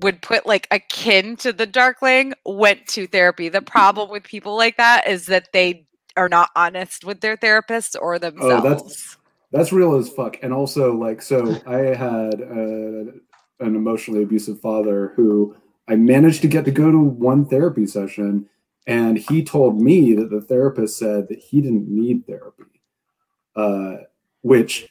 would 0.00 0.22
put 0.22 0.46
like 0.46 0.68
akin 0.70 1.36
to 1.36 1.52
the 1.52 1.66
Darkling 1.66 2.34
went 2.44 2.86
to 2.88 3.06
therapy. 3.06 3.48
The 3.48 3.62
problem 3.62 4.10
with 4.10 4.24
people 4.24 4.56
like 4.56 4.76
that 4.76 5.06
is 5.06 5.26
that 5.26 5.52
they 5.52 5.86
are 6.16 6.28
not 6.28 6.50
honest 6.56 7.04
with 7.04 7.20
their 7.20 7.36
therapist 7.36 7.96
or 8.00 8.18
themselves. 8.18 8.64
Oh, 8.64 8.68
that's 8.68 9.16
that's 9.52 9.72
real 9.72 9.94
as 9.94 10.08
fuck. 10.08 10.38
And 10.42 10.52
also, 10.52 10.94
like, 10.94 11.22
so 11.22 11.60
I 11.66 11.78
had 11.94 12.40
uh, 12.40 13.12
an 13.60 13.76
emotionally 13.76 14.22
abusive 14.22 14.60
father 14.60 15.12
who 15.16 15.54
I 15.88 15.96
managed 15.96 16.42
to 16.42 16.48
get 16.48 16.64
to 16.64 16.70
go 16.70 16.90
to 16.90 16.98
one 16.98 17.46
therapy 17.46 17.86
session, 17.86 18.48
and 18.86 19.18
he 19.18 19.44
told 19.44 19.80
me 19.80 20.14
that 20.14 20.30
the 20.30 20.40
therapist 20.40 20.98
said 20.98 21.28
that 21.28 21.38
he 21.38 21.60
didn't 21.60 21.88
need 21.88 22.26
therapy, 22.26 22.64
uh, 23.54 24.04
which 24.40 24.88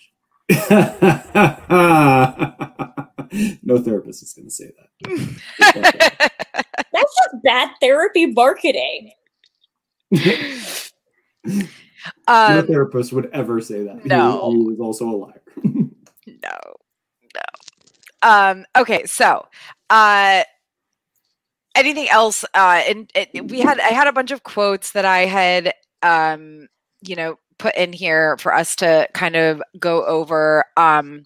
no 3.64 3.82
therapist 3.82 4.24
is 4.24 4.34
going 4.34 4.48
to 4.48 4.52
say 4.52 4.72
that. 4.78 4.90
that's 6.92 7.16
just 7.16 7.44
bad 7.44 7.70
therapy 7.80 8.26
marketing. 8.26 9.14
no 10.12 10.20
um, 12.28 12.68
therapist 12.68 13.14
would 13.14 13.30
ever 13.32 13.62
say 13.62 13.84
that. 13.84 14.02
He- 14.02 14.10
no. 14.10 14.52
he, 14.52 14.58
was 14.58 14.80
also 14.82 15.10
a 15.10 15.16
liar. 15.16 15.42
no 15.64 15.90
no 17.34 17.42
um 18.24 18.66
okay 18.76 19.06
so 19.06 19.48
uh 19.90 20.44
anything 21.76 22.10
else 22.10 22.44
uh 22.54 22.82
and, 22.88 23.10
and 23.16 23.50
we 23.50 23.62
had 23.62 23.80
i 23.80 23.90
had 23.90 24.08
a 24.08 24.14
bunch 24.14 24.32
of 24.32 24.44
quotes 24.44 24.92
that 24.92 25.06
i 25.06 25.20
had 25.20 25.74
um 26.04 26.68
you 27.02 27.16
know 27.16 27.40
put 27.62 27.76
in 27.76 27.94
here 27.94 28.38
for 28.38 28.54
us 28.54 28.76
to 28.76 29.08
kind 29.14 29.36
of 29.36 29.62
go 29.78 30.04
over 30.06 30.66
um 30.78 31.24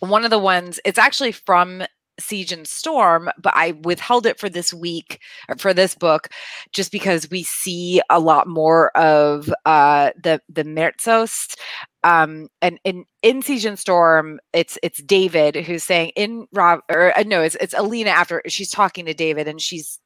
one 0.00 0.22
of 0.22 0.30
the 0.30 0.38
ones 0.38 0.78
it's 0.84 0.98
actually 0.98 1.32
from 1.32 1.82
siege 2.20 2.52
and 2.52 2.66
storm 2.66 3.30
but 3.40 3.54
i 3.56 3.72
withheld 3.84 4.26
it 4.26 4.38
for 4.38 4.50
this 4.50 4.74
week 4.74 5.20
or 5.48 5.56
for 5.56 5.72
this 5.72 5.94
book 5.94 6.28
just 6.72 6.92
because 6.92 7.30
we 7.30 7.42
see 7.42 8.02
a 8.10 8.20
lot 8.20 8.46
more 8.46 8.94
of 8.96 9.50
uh 9.64 10.10
the 10.22 10.40
the 10.48 10.64
merzost 10.64 11.56
um 12.04 12.48
and 12.60 12.78
in 12.84 13.04
in 13.22 13.40
siege 13.40 13.64
and 13.64 13.78
storm 13.78 14.38
it's 14.52 14.76
it's 14.82 15.02
david 15.04 15.56
who's 15.56 15.84
saying 15.84 16.10
in 16.16 16.46
rob 16.52 16.80
or 16.90 17.16
uh, 17.16 17.22
no 17.24 17.40
it's 17.40 17.56
it's 17.60 17.74
alina 17.74 18.10
after 18.10 18.42
she's 18.46 18.70
talking 18.70 19.06
to 19.06 19.14
david 19.14 19.48
and 19.48 19.62
she's 19.62 19.98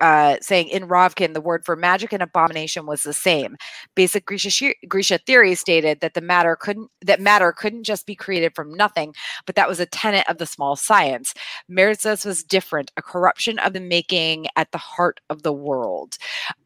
uh 0.00 0.36
saying 0.40 0.68
in 0.68 0.88
Ravkan 0.88 1.34
the 1.34 1.40
word 1.40 1.64
for 1.64 1.76
magic 1.76 2.12
and 2.12 2.22
abomination 2.22 2.86
was 2.86 3.02
the 3.02 3.12
same. 3.12 3.56
Basic 3.94 4.26
grisha, 4.26 4.74
grisha 4.88 5.18
theory 5.18 5.54
stated 5.54 6.00
that 6.00 6.14
the 6.14 6.20
matter 6.20 6.56
couldn't 6.56 6.90
that 7.02 7.20
matter 7.20 7.52
couldn't 7.52 7.84
just 7.84 8.06
be 8.06 8.14
created 8.14 8.54
from 8.54 8.72
nothing 8.74 9.14
but 9.46 9.54
that 9.56 9.68
was 9.68 9.80
a 9.80 9.86
tenet 9.86 10.28
of 10.28 10.38
the 10.38 10.46
small 10.46 10.76
science. 10.76 11.34
Merzost 11.70 12.24
was 12.24 12.42
different 12.42 12.92
a 12.96 13.02
corruption 13.02 13.58
of 13.60 13.72
the 13.72 13.80
making 13.80 14.46
at 14.56 14.70
the 14.72 14.78
heart 14.78 15.20
of 15.30 15.42
the 15.42 15.52
world. 15.52 16.16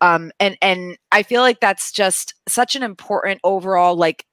Um 0.01 0.31
and 0.41 0.57
and 0.63 0.97
i 1.11 1.23
feel 1.23 1.43
like 1.43 1.61
that's 1.61 1.93
just 1.93 2.35
such 2.49 2.77
an 2.77 2.83
important 2.83 3.41
overall 3.45 3.97
like 3.97 4.27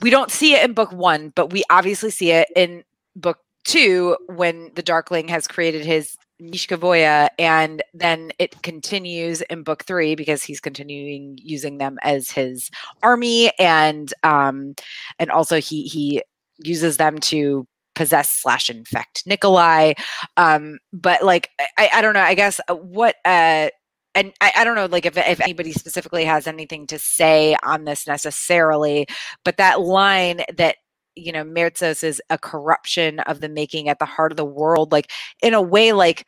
we 0.00 0.10
don't 0.10 0.30
see 0.30 0.54
it 0.54 0.64
in 0.64 0.72
book 0.72 0.92
one, 0.92 1.32
but 1.34 1.52
we 1.52 1.62
obviously 1.70 2.10
see 2.10 2.30
it 2.30 2.48
in 2.56 2.84
book 3.16 3.38
two 3.64 4.16
when 4.26 4.70
the 4.74 4.82
Darkling 4.82 5.28
has 5.28 5.48
created 5.48 5.84
his 5.84 6.16
nichevo'ya, 6.50 7.28
and 7.38 7.82
then 7.92 8.32
it 8.38 8.62
continues 8.62 9.40
in 9.42 9.62
book 9.62 9.84
three 9.84 10.14
because 10.14 10.42
he's 10.42 10.60
continuing 10.60 11.38
using 11.42 11.78
them 11.78 11.98
as 12.02 12.30
his 12.30 12.70
army, 13.02 13.52
and 13.58 14.12
um, 14.22 14.74
and 15.18 15.30
also 15.30 15.60
he 15.60 15.84
he 15.84 16.22
uses 16.58 16.96
them 16.96 17.18
to 17.18 17.66
possess 17.94 18.30
slash 18.30 18.70
infect 18.70 19.22
Nikolai. 19.26 19.94
Um, 20.36 20.78
but 20.92 21.24
like 21.24 21.50
I, 21.78 21.90
I 21.94 22.02
don't 22.02 22.14
know, 22.14 22.20
I 22.20 22.34
guess 22.34 22.60
uh, 22.68 22.74
what 22.74 23.16
uh 23.24 23.70
and 24.14 24.32
I, 24.40 24.52
I 24.56 24.64
don't 24.64 24.76
know 24.76 24.86
like 24.86 25.06
if, 25.06 25.16
if 25.16 25.40
anybody 25.40 25.72
specifically 25.72 26.24
has 26.24 26.46
anything 26.46 26.86
to 26.88 26.98
say 26.98 27.56
on 27.62 27.84
this 27.84 28.06
necessarily 28.06 29.06
but 29.44 29.56
that 29.56 29.80
line 29.80 30.42
that 30.56 30.76
you 31.16 31.32
know 31.32 31.44
Merzost 31.44 32.04
is 32.04 32.20
a 32.30 32.38
corruption 32.38 33.20
of 33.20 33.40
the 33.40 33.48
making 33.48 33.88
at 33.88 33.98
the 33.98 34.04
heart 34.04 34.32
of 34.32 34.36
the 34.36 34.44
world 34.44 34.92
like 34.92 35.10
in 35.42 35.54
a 35.54 35.62
way 35.62 35.92
like 35.92 36.26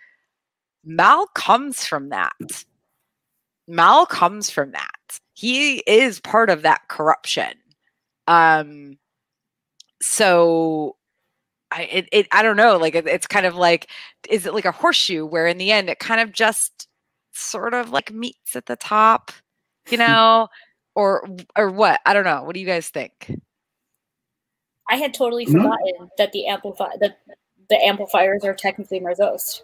Mal 0.84 1.26
comes 1.34 1.84
from 1.84 2.10
that. 2.10 2.32
Mal 3.66 4.06
comes 4.06 4.50
from 4.50 4.70
that. 4.70 5.18
He 5.34 5.78
is 5.80 6.20
part 6.20 6.48
of 6.50 6.62
that 6.62 6.88
corruption. 6.88 7.52
Um 8.28 8.98
so 10.02 10.96
I 11.72 11.82
it, 11.84 12.08
it 12.12 12.28
I 12.32 12.42
don't 12.42 12.56
know 12.56 12.76
like 12.76 12.94
it, 12.94 13.06
it's 13.08 13.26
kind 13.26 13.46
of 13.46 13.56
like 13.56 13.90
is 14.28 14.46
it 14.46 14.54
like 14.54 14.64
a 14.64 14.72
horseshoe 14.72 15.26
where 15.26 15.46
in 15.46 15.58
the 15.58 15.72
end 15.72 15.90
it 15.90 15.98
kind 15.98 16.20
of 16.20 16.32
just 16.32 16.88
sort 17.32 17.74
of 17.74 17.90
like 17.90 18.12
meets 18.12 18.56
at 18.56 18.66
the 18.66 18.76
top 18.76 19.32
you 19.90 19.98
know? 19.98 20.48
Or 20.94 21.28
or 21.56 21.70
what? 21.70 22.00
I 22.06 22.14
don't 22.14 22.24
know. 22.24 22.42
What 22.42 22.54
do 22.54 22.60
you 22.60 22.66
guys 22.66 22.88
think 22.88 23.30
I 24.88 24.96
had 24.96 25.12
totally 25.14 25.46
Mhm. 25.46 25.52
forgotten 25.62 26.10
that 26.18 26.32
the 26.32 26.46
amplify 26.46 26.96
that 26.98 27.18
the 27.68 27.84
amplifiers 27.84 28.44
are 28.44 28.54
technically 28.54 29.00
Merzost. 29.00 29.62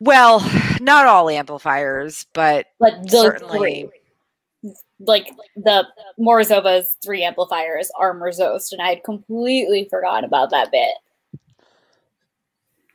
well 0.00 0.40
not 0.80 1.06
all 1.06 1.30
amplifiers 1.30 2.26
but 2.34 2.66
But 2.78 3.08
those 3.10 3.22
Certainly. 3.22 3.88
three, 4.62 4.72
like 5.00 5.30
the 5.56 5.86
Morozova's 6.18 6.96
three 7.02 7.22
amplifiers 7.24 7.90
are 7.98 8.14
Merzost, 8.14 8.72
and 8.72 8.82
I 8.82 8.88
had 8.90 9.04
completely 9.04 9.86
forgotten 9.88 10.24
about 10.24 10.50
that 10.50 10.70
bit. 10.70 10.92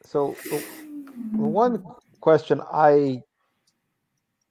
So, 0.04 0.36
the 0.44 0.64
the 1.38 1.38
one 1.44 1.84
question 2.20 2.62
I 2.72 3.24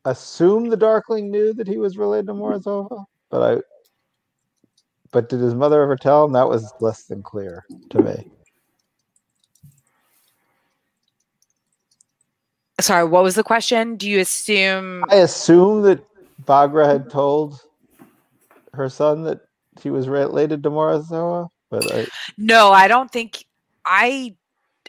assume 0.07 0.71
the 0.71 0.77
Darkling 0.77 1.31
knew 1.31 1.53
that 1.55 1.69
he 1.69 1.77
was 1.77 1.99
related 1.99 2.27
to 2.29 2.33
Morozova, 2.35 3.05
but 3.31 3.43
I. 3.59 3.63
But 5.13 5.29
did 5.29 5.41
his 5.41 5.55
mother 5.55 5.83
ever 5.83 5.97
tell 5.97 6.25
him? 6.25 6.33
That 6.33 6.49
was 6.49 6.73
less 6.81 7.05
than 7.05 7.23
clear 7.23 7.65
to 7.91 8.03
me. 8.03 8.31
sorry 12.81 13.05
what 13.05 13.23
was 13.23 13.35
the 13.35 13.43
question 13.43 13.97
do 13.97 14.09
you 14.09 14.21
assume 14.21 15.05
I 15.11 15.17
assume 15.17 15.83
that 15.83 16.05
Baghra 16.45 16.87
had 16.87 17.11
told 17.11 17.61
her 18.73 18.89
son 18.89 19.25
that 19.25 19.41
he 19.81 19.91
was 19.91 20.09
related 20.09 20.63
to 20.63 20.71
Morozova, 20.71 21.49
but 21.71 21.93
I, 21.93 22.07
no 22.39 22.73
i 22.73 22.89
don't 22.89 23.11
think 23.11 23.45
i 23.85 24.35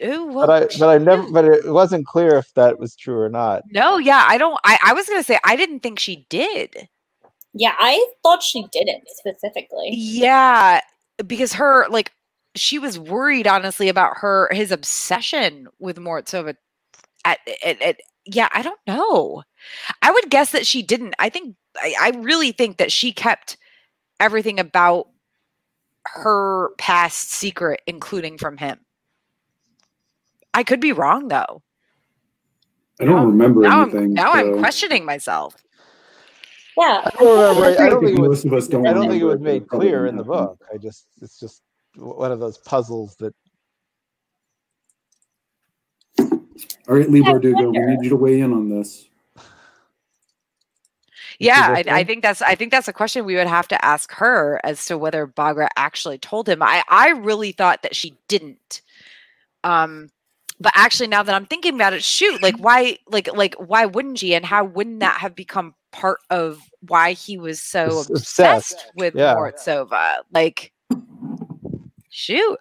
Ooh, 0.02 0.32
but 0.32 0.50
I, 0.50 0.78
but 0.78 0.88
I 0.88 0.98
never, 0.98 1.30
but 1.30 1.44
it 1.44 1.70
wasn't 1.70 2.06
clear 2.06 2.36
if 2.36 2.52
that 2.54 2.78
was 2.78 2.96
true 2.96 3.20
or 3.20 3.28
not. 3.28 3.62
no 3.70 3.98
yeah 3.98 4.24
i 4.26 4.38
don't 4.38 4.58
I, 4.64 4.78
I 4.86 4.92
was 4.94 5.08
gonna 5.08 5.22
say 5.22 5.38
i 5.44 5.54
didn't 5.56 5.80
think 5.80 5.98
she 5.98 6.26
did 6.28 6.88
Yeah, 7.54 7.74
I 7.78 8.06
thought 8.22 8.42
she 8.42 8.66
didn't 8.72 9.04
specifically. 9.08 9.90
Yeah, 9.92 10.80
because 11.26 11.52
her 11.54 11.86
like 11.88 12.12
she 12.54 12.78
was 12.78 12.98
worried 12.98 13.46
honestly 13.46 13.88
about 13.88 14.18
her 14.18 14.48
his 14.52 14.70
obsession 14.70 15.68
with 15.78 15.96
Morozova. 15.98 16.56
At, 17.24 17.38
at, 17.64 17.80
at 17.80 18.00
yeah, 18.24 18.48
I 18.52 18.62
don't 18.62 18.80
know. 18.86 19.42
I 20.00 20.10
would 20.10 20.30
guess 20.30 20.52
that 20.52 20.66
she 20.66 20.82
didn't. 20.82 21.14
I 21.18 21.28
think 21.28 21.56
I, 21.76 21.94
I 22.00 22.10
really 22.18 22.52
think 22.52 22.78
that 22.78 22.90
she 22.90 23.12
kept 23.12 23.56
everything 24.18 24.58
about 24.58 25.08
her 26.06 26.70
past 26.78 27.30
secret, 27.32 27.80
including 27.86 28.38
from 28.38 28.56
him. 28.56 28.80
I 30.54 30.64
could 30.64 30.80
be 30.80 30.92
wrong 30.92 31.28
though. 31.28 31.62
I 33.00 33.04
don't 33.04 33.26
remember 33.26 33.62
Now 33.62 33.82
anything. 33.82 34.00
I'm 34.00 34.14
now 34.14 34.32
I'm 34.32 34.58
questioning 34.58 35.04
myself. 35.04 35.56
Yeah, 36.76 37.02
I 37.04 37.10
don't 37.18 37.38
remember. 37.38 37.82
I 37.82 37.88
don't 37.88 38.04
think 38.04 38.16
think 38.16 38.18
it 38.18 38.20
was. 38.22 38.28
most 38.28 38.44
of 38.46 38.52
us 38.54 38.68
don't. 38.68 38.86
I 38.86 38.92
don't 38.92 39.08
think 39.08 39.22
it 39.22 39.26
was 39.26 39.40
made 39.40 39.68
clear 39.68 40.06
in 40.06 40.16
the 40.16 40.24
book. 40.24 40.58
I 40.72 40.78
just, 40.78 41.06
it's 41.20 41.38
just 41.38 41.62
one 41.96 42.32
of 42.32 42.40
those 42.40 42.58
puzzles 42.58 43.16
that 43.16 43.34
All 46.88 46.96
right, 46.96 47.10
Leigh 47.10 47.20
I 47.24 47.32
Bardugo, 47.32 47.58
we 47.58 47.64
wonder. 47.66 47.86
need 47.88 48.04
you 48.04 48.10
to 48.10 48.16
weigh 48.16 48.40
in 48.40 48.52
on 48.52 48.68
this. 48.68 49.06
Yeah, 51.38 51.74
I, 51.76 51.84
I 51.88 52.04
think 52.04 52.22
that's 52.22 52.42
I 52.42 52.54
think 52.54 52.70
that's 52.70 52.88
a 52.88 52.92
question 52.92 53.24
we 53.24 53.34
would 53.36 53.46
have 53.46 53.68
to 53.68 53.84
ask 53.84 54.12
her 54.12 54.60
as 54.64 54.84
to 54.86 54.98
whether 54.98 55.26
Baghra 55.26 55.68
actually 55.76 56.18
told 56.18 56.48
him. 56.48 56.62
I 56.62 56.82
I 56.88 57.10
really 57.10 57.52
thought 57.52 57.82
that 57.82 57.96
she 57.96 58.16
didn't. 58.28 58.82
Um 59.64 60.10
but 60.60 60.72
actually 60.76 61.08
now 61.08 61.22
that 61.24 61.34
I'm 61.34 61.46
thinking 61.46 61.74
about 61.74 61.92
it, 61.94 62.02
shoot, 62.04 62.42
like 62.42 62.56
why 62.58 62.98
like 63.08 63.32
like 63.34 63.54
why 63.56 63.86
wouldn't 63.86 64.18
she 64.18 64.34
and 64.34 64.44
how 64.44 64.64
wouldn't 64.64 65.00
that 65.00 65.18
have 65.18 65.34
become 65.34 65.74
part 65.92 66.18
of 66.30 66.60
why 66.80 67.12
he 67.12 67.38
was 67.38 67.62
so 67.62 67.98
Obs- 67.98 68.10
obsessed, 68.10 68.72
obsessed, 68.72 68.92
with 68.96 69.14
yeah. 69.14 69.34
Morozova. 69.34 70.16
Like, 70.32 70.72
shoot. 72.10 72.58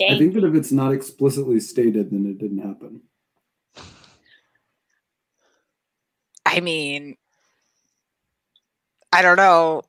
I 0.00 0.18
think 0.18 0.34
that 0.34 0.44
if 0.44 0.54
it's 0.54 0.72
not 0.72 0.92
explicitly 0.92 1.60
stated, 1.60 2.10
then 2.10 2.26
it 2.26 2.38
didn't 2.38 2.58
happen. 2.58 3.02
I 6.44 6.60
mean, 6.60 7.16
I 9.12 9.22
don't 9.22 9.36
know. 9.36 9.82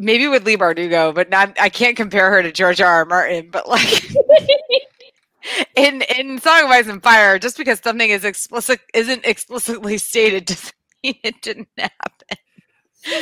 Maybe 0.00 0.26
with 0.26 0.44
Leigh 0.44 0.56
Bardugo, 0.56 1.14
but 1.14 1.30
not. 1.30 1.56
I 1.60 1.68
can't 1.68 1.96
compare 1.96 2.30
her 2.30 2.42
to 2.42 2.50
George 2.50 2.80
R. 2.80 2.90
R. 2.90 3.04
Martin. 3.04 3.50
But 3.50 3.68
like 3.68 4.12
in 5.76 6.02
in 6.18 6.40
Song 6.40 6.64
of 6.64 6.70
Ice 6.70 6.88
and 6.88 7.02
Fire, 7.02 7.38
just 7.38 7.56
because 7.56 7.78
something 7.78 8.10
is 8.10 8.24
explicit 8.24 8.80
isn't 8.94 9.24
explicitly 9.24 9.98
stated 9.98 10.46
doesn't 10.46 10.64
mean 10.64 10.81
it 11.22 11.40
didn't 11.42 11.68
happen. 11.76 12.38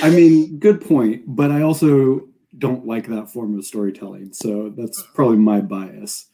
I 0.02 0.10
mean, 0.10 0.58
good 0.58 0.80
point, 0.80 1.22
but 1.26 1.50
I 1.50 1.62
also 1.62 2.28
don't 2.58 2.86
like 2.86 3.06
that 3.06 3.30
form 3.30 3.58
of 3.58 3.64
storytelling, 3.64 4.32
so 4.32 4.72
that's 4.76 5.02
probably 5.14 5.38
my 5.38 5.60
bias. 5.60 6.26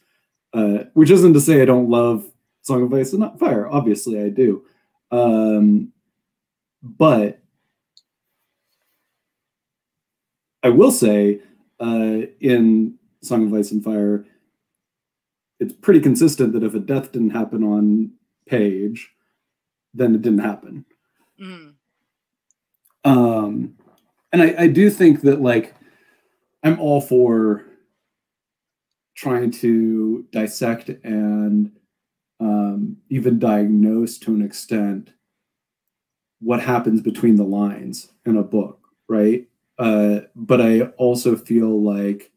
Uh, 0.53 0.85
which 0.93 1.11
isn't 1.11 1.33
to 1.33 1.41
say 1.41 1.61
I 1.61 1.65
don't 1.65 1.89
love 1.89 2.29
Song 2.61 2.83
of 2.83 2.93
Ice 2.93 3.13
and 3.13 3.39
Fire. 3.39 3.67
Obviously, 3.67 4.21
I 4.21 4.29
do. 4.29 4.65
Um, 5.11 5.93
but 6.81 7.39
I 10.63 10.69
will 10.69 10.91
say, 10.91 11.41
uh, 11.79 12.21
in 12.39 12.95
Song 13.21 13.47
of 13.47 13.53
Ice 13.53 13.71
and 13.71 13.83
Fire, 13.83 14.25
it's 15.59 15.73
pretty 15.73 15.99
consistent 15.99 16.53
that 16.53 16.63
if 16.63 16.73
a 16.73 16.79
death 16.79 17.11
didn't 17.11 17.31
happen 17.31 17.63
on 17.63 18.11
page, 18.47 19.11
then 19.93 20.15
it 20.15 20.21
didn't 20.21 20.39
happen. 20.39 20.85
Mm. 21.41 21.73
Um, 23.03 23.75
and 24.31 24.41
I, 24.41 24.55
I 24.59 24.67
do 24.67 24.89
think 24.89 25.21
that 25.21 25.41
like 25.41 25.75
I'm 26.63 26.79
all 26.79 27.01
for 27.01 27.63
trying 29.15 29.51
to 29.51 30.25
dissect 30.31 30.89
and 31.03 31.71
um, 32.39 32.97
even 33.09 33.39
diagnose 33.39 34.17
to 34.19 34.33
an 34.33 34.41
extent 34.41 35.11
what 36.39 36.61
happens 36.61 37.01
between 37.01 37.35
the 37.35 37.43
lines 37.43 38.11
in 38.25 38.37
a 38.37 38.43
book, 38.43 38.79
right? 39.09 39.47
Uh, 39.79 40.21
but 40.35 40.61
I 40.61 40.81
also 40.97 41.35
feel 41.35 41.81
like 41.81 42.31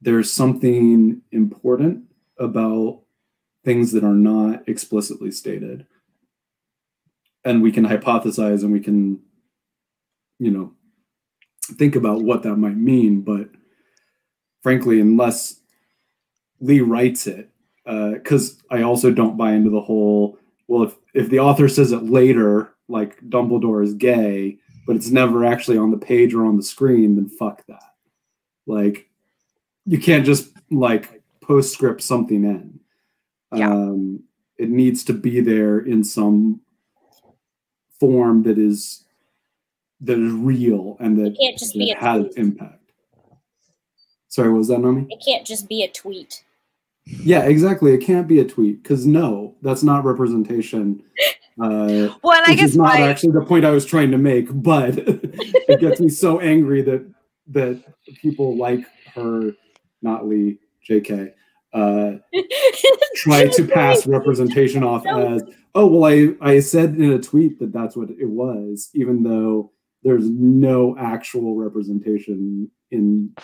there's 0.00 0.32
something 0.32 1.20
important 1.30 2.04
about 2.38 3.02
things 3.64 3.92
that 3.92 4.02
are 4.02 4.14
not 4.14 4.66
explicitly 4.66 5.30
stated 5.30 5.86
and 7.44 7.62
we 7.62 7.72
can 7.72 7.84
hypothesize 7.84 8.62
and 8.62 8.72
we 8.72 8.80
can 8.80 9.20
you 10.38 10.50
know 10.50 10.72
think 11.74 11.94
about 11.96 12.22
what 12.22 12.42
that 12.42 12.56
might 12.56 12.76
mean 12.76 13.20
but 13.20 13.48
frankly 14.62 15.00
unless 15.00 15.60
leigh 16.60 16.80
writes 16.80 17.26
it 17.26 17.48
because 17.84 18.60
i 18.70 18.82
also 18.82 19.10
don't 19.10 19.36
buy 19.36 19.52
into 19.52 19.70
the 19.70 19.80
whole 19.80 20.38
well 20.68 20.82
if 20.84 20.94
if 21.14 21.28
the 21.30 21.38
author 21.38 21.68
says 21.68 21.92
it 21.92 22.02
later 22.04 22.74
like 22.88 23.20
dumbledore 23.28 23.82
is 23.84 23.94
gay 23.94 24.58
but 24.86 24.96
it's 24.96 25.10
never 25.10 25.44
actually 25.44 25.78
on 25.78 25.90
the 25.90 25.96
page 25.96 26.34
or 26.34 26.44
on 26.44 26.56
the 26.56 26.62
screen 26.62 27.16
then 27.16 27.28
fuck 27.28 27.64
that 27.66 27.82
like 28.66 29.08
you 29.86 29.98
can't 29.98 30.24
just 30.26 30.50
like 30.70 31.22
postscript 31.40 32.02
something 32.02 32.44
in 32.44 32.80
Yeah. 33.54 33.70
um 33.70 34.22
it 34.58 34.68
needs 34.70 35.04
to 35.04 35.12
be 35.12 35.40
there 35.40 35.78
in 35.80 36.04
some 36.04 36.60
form 38.02 38.42
that 38.42 38.58
is 38.58 39.04
that 40.00 40.18
is 40.18 40.32
real 40.32 40.96
and 40.98 41.16
that, 41.16 41.26
It 41.26 41.38
can't 41.40 41.56
just 41.56 41.74
be 41.74 41.86
that 41.94 41.98
a 41.98 42.04
has 42.04 42.22
tweet. 42.22 42.36
impact. 42.36 42.90
Sorry, 44.26 44.48
what 44.50 44.58
was 44.58 44.68
that, 44.68 44.80
Nami? 44.80 45.06
It 45.08 45.22
can't 45.24 45.46
just 45.46 45.68
be 45.68 45.84
a 45.84 45.88
tweet. 45.88 46.42
Yeah, 47.04 47.44
exactly. 47.44 47.92
It 47.94 47.98
can't 47.98 48.26
be 48.26 48.40
a 48.40 48.44
tweet 48.44 48.82
because 48.82 49.06
no, 49.06 49.54
that's 49.62 49.84
not 49.84 50.04
representation. 50.04 51.04
Uh, 51.60 52.08
Well, 52.24 52.36
and 52.38 52.46
I 52.50 52.54
guess 52.56 52.70
is 52.70 52.76
not 52.76 52.94
my 52.98 53.02
actually 53.08 53.32
the 53.34 53.44
point 53.44 53.64
I 53.64 53.70
was 53.70 53.84
trying 53.84 54.10
to 54.10 54.18
make, 54.18 54.46
but 54.50 54.94
it 54.98 55.80
gets 55.80 56.00
me 56.00 56.08
so 56.08 56.40
angry 56.40 56.82
that 56.82 57.08
that 57.48 57.80
people 58.20 58.56
like 58.56 58.84
her, 59.14 59.52
not 60.00 60.26
Leigh, 60.26 60.58
J.K. 60.82 61.34
Uh, 61.72 62.18
try 63.16 63.46
to 63.48 63.66
pass 63.66 64.06
representation 64.06 64.82
off 64.84 65.06
as 65.06 65.42
oh 65.74 65.86
well 65.86 66.04
I, 66.04 66.34
I 66.42 66.60
said 66.60 66.96
in 66.96 67.12
a 67.12 67.18
tweet 67.18 67.58
that 67.60 67.72
that's 67.72 67.96
what 67.96 68.10
it 68.10 68.28
was 68.28 68.90
even 68.94 69.22
though 69.22 69.72
there's 70.02 70.28
no 70.28 70.94
actual 70.98 71.56
representation 71.56 72.70
in 72.90 73.34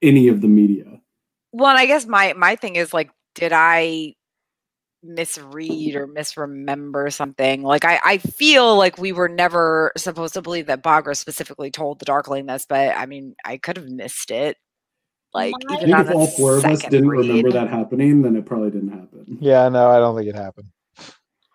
any 0.00 0.28
of 0.28 0.40
the 0.40 0.48
media 0.48 1.02
well, 1.54 1.70
and 1.70 1.78
I 1.78 1.86
guess 1.86 2.04
my 2.04 2.32
my 2.32 2.56
thing 2.56 2.74
is 2.74 2.92
like, 2.92 3.10
did 3.36 3.52
I 3.54 4.14
misread 5.04 5.94
or 5.94 6.08
misremember 6.08 7.08
something? 7.10 7.62
Like, 7.62 7.84
I 7.84 8.00
I 8.04 8.18
feel 8.18 8.76
like 8.76 8.98
we 8.98 9.12
were 9.12 9.28
never 9.28 9.92
supposed 9.96 10.34
to 10.34 10.42
believe 10.42 10.66
that 10.66 10.82
Baghra 10.82 11.16
specifically 11.16 11.70
told 11.70 12.00
the 12.00 12.06
Darkling 12.06 12.46
this, 12.46 12.66
but 12.68 12.96
I 12.96 13.06
mean, 13.06 13.36
I 13.44 13.58
could 13.58 13.76
have 13.76 13.88
missed 13.88 14.32
it. 14.32 14.56
Like, 15.34 15.52
My- 15.68 15.76
i 15.76 15.80
think 15.80 15.96
on 15.96 16.06
if 16.08 16.14
all 16.14 16.26
four 16.28 16.56
of 16.56 16.64
us 16.64 16.80
didn't 16.82 17.08
read. 17.08 17.26
remember 17.28 17.50
that 17.50 17.68
happening 17.68 18.22
then 18.22 18.36
it 18.36 18.46
probably 18.46 18.70
didn't 18.70 18.90
happen 18.90 19.36
Yeah, 19.40 19.68
no, 19.68 19.90
I 19.90 19.98
don't 19.98 20.16
think 20.16 20.28
it 20.28 20.36
happened. 20.36 20.68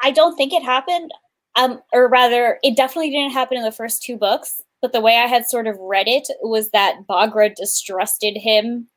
I 0.02 0.12
don't 0.12 0.36
think 0.36 0.54
it 0.54 0.64
happened. 0.64 1.12
Um, 1.56 1.82
or 1.94 2.08
rather, 2.08 2.58
it 2.64 2.78
definitely 2.78 3.10
didn't 3.10 3.32
happen 3.34 3.58
in 3.58 3.64
the 3.64 3.72
first 3.72 4.02
two 4.04 4.16
books. 4.18 4.62
But 4.82 4.94
the 4.94 5.02
way 5.02 5.18
I 5.18 5.28
had 5.28 5.46
sort 5.46 5.68
of 5.68 5.78
read 5.78 6.08
it 6.08 6.28
was 6.42 6.70
that 6.72 7.02
Baghra 7.10 7.54
distrusted 7.54 8.38
him 8.38 8.88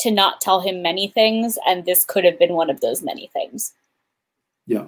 to 0.00 0.10
not 0.10 0.40
tell 0.40 0.60
him 0.60 0.80
many 0.82 1.08
things, 1.08 1.58
and 1.66 1.84
this 1.84 2.04
could 2.04 2.24
have 2.24 2.38
been 2.38 2.54
one 2.54 2.70
of 2.70 2.80
those 2.80 3.02
many 3.02 3.28
things. 3.34 3.72
yeah 4.66 4.86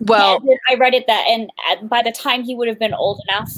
Well, 0.00 0.36
And 0.40 0.58
I 0.70 0.74
read 0.76 0.94
it 0.94 1.06
that, 1.08 1.24
and 1.28 1.50
by 1.88 2.02
the 2.02 2.12
time 2.12 2.42
he 2.44 2.54
would 2.54 2.68
have 2.68 2.78
been 2.78 2.94
old 2.94 3.20
enough 3.28 3.50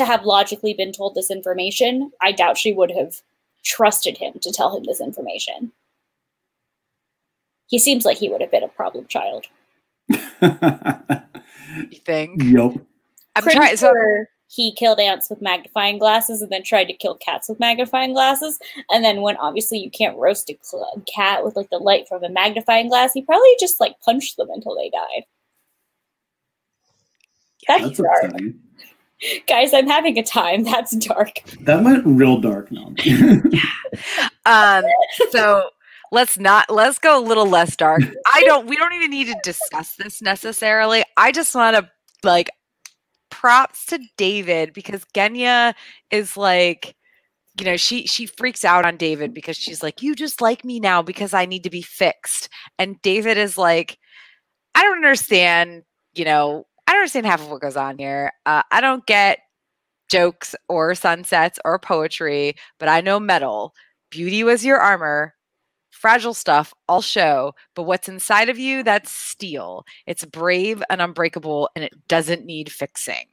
to 0.00 0.06
have 0.06 0.24
logically 0.24 0.72
been 0.72 0.92
told 0.92 1.14
this 1.14 1.30
information, 1.30 2.10
I 2.22 2.32
doubt 2.32 2.56
she 2.56 2.72
would 2.72 2.90
have 2.90 3.20
trusted 3.62 4.16
him 4.16 4.38
to 4.40 4.50
tell 4.50 4.74
him 4.74 4.84
this 4.84 4.98
information. 4.98 5.72
He 7.66 7.78
seems 7.78 8.06
like 8.06 8.16
he 8.16 8.30
would 8.30 8.40
have 8.40 8.50
been 8.50 8.64
a 8.64 8.68
problem 8.68 9.06
child. 9.06 9.46
you 10.08 10.18
think 12.04 12.42
yep 12.42 12.72
I'm 13.36 13.42
Pretty 13.42 13.58
trying? 13.58 13.76
So 13.76 13.92
he 14.48 14.74
killed 14.74 14.98
ants 14.98 15.28
with 15.28 15.42
magnifying 15.42 15.98
glasses 15.98 16.40
and 16.40 16.50
then 16.50 16.62
tried 16.62 16.86
to 16.86 16.94
kill 16.94 17.16
cats 17.16 17.50
with 17.50 17.60
magnifying 17.60 18.14
glasses. 18.14 18.58
And 18.90 19.04
then 19.04 19.20
when 19.20 19.36
obviously 19.36 19.78
you 19.80 19.90
can't 19.90 20.16
roast 20.16 20.48
a 20.48 20.56
cl- 20.62 21.02
cat 21.14 21.44
with 21.44 21.56
like 21.56 21.68
the 21.68 21.76
light 21.76 22.08
from 22.08 22.24
a 22.24 22.30
magnifying 22.30 22.88
glass, 22.88 23.12
he 23.12 23.20
probably 23.20 23.54
just 23.60 23.78
like 23.78 24.00
punched 24.00 24.38
them 24.38 24.48
until 24.50 24.74
they 24.74 24.88
died. 24.88 25.24
That's, 27.68 27.84
that's 27.84 27.98
dark. 27.98 28.24
upsetting 28.24 28.58
Guys, 29.46 29.74
I'm 29.74 29.86
having 29.86 30.18
a 30.18 30.22
time. 30.22 30.64
That's 30.64 30.92
dark. 30.96 31.42
that 31.60 31.82
went 31.84 32.04
real 32.06 32.40
dark 32.40 32.70
now 32.70 32.86
um 34.46 34.84
so 35.30 35.68
let's 36.12 36.38
not 36.38 36.70
let's 36.70 36.98
go 36.98 37.18
a 37.18 37.22
little 37.22 37.46
less 37.46 37.76
dark. 37.76 38.02
I 38.26 38.42
don't 38.44 38.66
we 38.66 38.76
don't 38.76 38.92
even 38.94 39.10
need 39.10 39.26
to 39.26 39.36
discuss 39.42 39.94
this 39.96 40.22
necessarily. 40.22 41.04
I 41.16 41.32
just 41.32 41.54
want 41.54 41.76
to 41.76 41.90
like 42.22 42.50
props 43.30 43.86
to 43.86 43.98
david 44.16 44.72
because 44.72 45.04
genya 45.14 45.72
is 46.10 46.36
like 46.36 46.96
you 47.58 47.64
know 47.64 47.76
she 47.76 48.06
she 48.06 48.26
freaks 48.26 48.64
out 48.64 48.84
on 48.84 48.96
david 48.96 49.32
because 49.32 49.56
she's 49.56 49.82
like 49.84 50.02
you 50.02 50.14
just 50.16 50.40
like 50.40 50.64
me 50.64 50.80
now 50.80 51.00
because 51.00 51.32
i 51.32 51.46
need 51.46 51.62
to 51.64 51.70
be 51.70 51.82
fixed. 51.82 52.48
And 52.78 53.00
david 53.02 53.38
is 53.38 53.56
like 53.56 53.98
i 54.74 54.82
don't 54.82 54.96
understand 54.96 55.84
you 56.14 56.24
know 56.24 56.66
i 56.90 56.92
don't 56.92 57.02
understand 57.02 57.24
half 57.26 57.40
of 57.40 57.50
what 57.50 57.62
goes 57.62 57.76
on 57.76 57.96
here 57.98 58.32
uh, 58.46 58.62
i 58.72 58.80
don't 58.82 59.06
get 59.06 59.38
jokes 60.10 60.56
or 60.68 60.94
sunsets 60.96 61.60
or 61.64 61.78
poetry 61.78 62.54
but 62.80 62.88
i 62.88 63.00
know 63.00 63.20
metal 63.20 63.72
beauty 64.10 64.42
was 64.42 64.64
your 64.64 64.78
armor 64.78 65.34
fragile 65.92 66.34
stuff 66.34 66.74
all 66.88 67.00
show 67.00 67.54
but 67.76 67.84
what's 67.84 68.08
inside 68.08 68.48
of 68.48 68.58
you 68.58 68.82
that's 68.82 69.10
steel 69.12 69.84
it's 70.06 70.24
brave 70.24 70.82
and 70.90 71.00
unbreakable 71.00 71.70
and 71.76 71.84
it 71.84 71.92
doesn't 72.08 72.44
need 72.44 72.72
fixing 72.72 73.26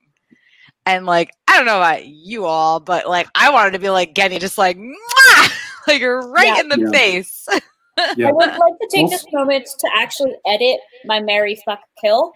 and 0.86 1.08
like 1.08 1.32
i 1.48 1.58
don't 1.58 1.66
know 1.66 1.78
about 1.78 2.06
you 2.06 2.46
all 2.46 2.80
but 2.80 3.08
like 3.10 3.28
i 3.36 3.50
wanted 3.50 3.72
to 3.72 3.80
be 3.80 3.90
like 3.90 4.14
Genya, 4.14 4.40
just 4.40 4.58
like 4.60 4.78
Mwah! 4.78 5.52
like 5.88 6.04
right 6.04 6.56
Yeah. 6.56 6.60
in 6.60 6.70
the 6.70 6.78
Yeah. 6.78 6.92
face 6.92 7.48
yeah 8.16 8.28
I 8.28 8.32
would 8.32 8.50
like 8.50 8.80
to 8.82 8.88
take 8.92 9.10
this 9.10 9.26
moment 9.32 9.68
to 9.80 9.90
actually 9.96 10.36
edit 10.46 10.80
my 11.06 11.20
Mary 11.20 11.60
fuck 11.66 11.80
kill. 12.04 12.34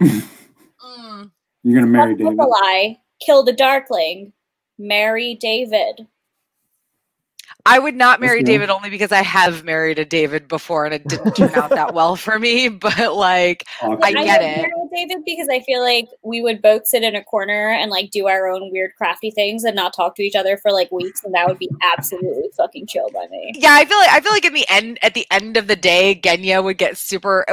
Mm. 0.82 1.30
you're 1.62 1.80
gonna 1.80 1.90
marry 1.90 2.14
david 2.14 2.38
a 2.38 2.44
lie, 2.44 2.98
kill 3.20 3.42
the 3.42 3.52
Darkling, 3.52 4.32
marry 4.78 5.34
David. 5.34 6.06
I 7.70 7.78
would 7.78 7.94
not 7.94 8.20
marry 8.20 8.42
Let's. 8.42 8.48
David 8.48 8.70
only 8.70 8.90
because 8.90 9.12
I 9.12 9.22
have 9.22 9.64
married 9.64 9.98
a 10.00 10.04
David 10.04 10.48
before 10.48 10.86
and 10.86 10.94
it 10.94 11.06
didn't 11.06 11.34
turn 11.36 11.54
out 11.54 11.70
that 11.70 11.94
well 11.94 12.16
for 12.16 12.38
me. 12.38 12.68
But 12.80 13.14
like, 13.14 13.64
Awkward. 13.82 14.02
I 14.02 14.14
I 14.16 14.24
get 14.24 14.40
would 14.42 14.42
it. 14.42 14.56
marry 14.62 14.88
David 15.08 15.24
because 15.24 15.48
I 15.48 15.60
feel 15.60 15.82
like 15.82 16.08
we 16.22 16.42
would 16.42 16.62
both 16.62 16.86
sit 16.86 17.02
in 17.04 17.14
a 17.14 17.22
corner 17.24 17.70
and 17.70 17.90
like 17.90 18.10
do 18.10 18.26
our 18.28 18.48
own 18.48 18.70
weird 18.72 18.92
crafty 18.96 19.30
things 19.30 19.64
and 19.64 19.76
not 19.76 19.94
talk 19.94 20.16
to 20.16 20.22
each 20.22 20.34
other 20.34 20.56
for 20.58 20.72
like 20.72 20.90
weeks, 20.90 21.22
and 21.24 21.32
that 21.34 21.46
would 21.48 21.58
be 21.58 21.70
absolutely 21.82 22.50
fucking 22.56 22.86
chill 22.88 23.08
by 23.14 23.26
me. 23.30 23.52
yeah, 23.56 23.74
I 23.74 23.84
feel 23.84 23.98
like 23.98 24.10
I 24.10 24.20
feel 24.20 24.32
like 24.32 24.44
in 24.44 24.54
the 24.54 24.66
end, 24.68 24.98
at 25.02 25.14
the 25.14 25.26
end 25.30 25.56
of 25.56 25.68
the 25.68 25.76
day, 25.76 26.20
Genya 26.22 26.62
would 26.64 26.78
get 26.78 26.98
super. 26.98 27.46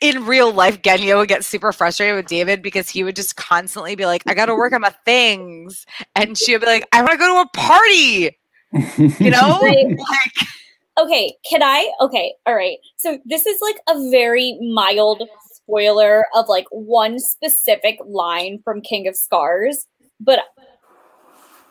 In 0.00 0.24
real 0.26 0.52
life, 0.52 0.82
Genya 0.82 1.16
would 1.16 1.28
get 1.28 1.44
super 1.44 1.72
frustrated 1.72 2.16
with 2.16 2.26
David 2.26 2.62
because 2.62 2.88
he 2.90 3.02
would 3.04 3.16
just 3.16 3.36
constantly 3.36 3.96
be 3.96 4.06
like, 4.06 4.22
"I 4.26 4.34
got 4.34 4.46
to 4.46 4.54
work 4.54 4.72
on 4.72 4.82
my 4.82 4.94
things," 5.04 5.86
and 6.14 6.38
she 6.38 6.52
would 6.52 6.60
be 6.60 6.66
like, 6.68 6.86
"I 6.92 7.00
want 7.00 7.12
to 7.12 7.18
go 7.18 7.34
to 7.34 7.40
a 7.40 7.48
party," 7.58 8.36
you 8.74 9.30
know? 9.30 9.60
Right. 9.60 9.88
like, 9.98 10.48
Okay, 10.96 11.36
can 11.48 11.62
I? 11.62 11.92
Okay, 12.00 12.34
all 12.46 12.54
right. 12.54 12.78
So 12.96 13.18
this 13.24 13.46
is 13.46 13.60
like 13.60 13.80
a 13.88 14.10
very 14.10 14.56
mild 14.72 15.24
spoiler 15.52 16.26
of 16.36 16.48
like 16.48 16.66
one 16.70 17.18
specific 17.18 17.98
line 18.06 18.60
from 18.62 18.80
King 18.80 19.08
of 19.08 19.16
Scars, 19.16 19.86
but 20.20 20.40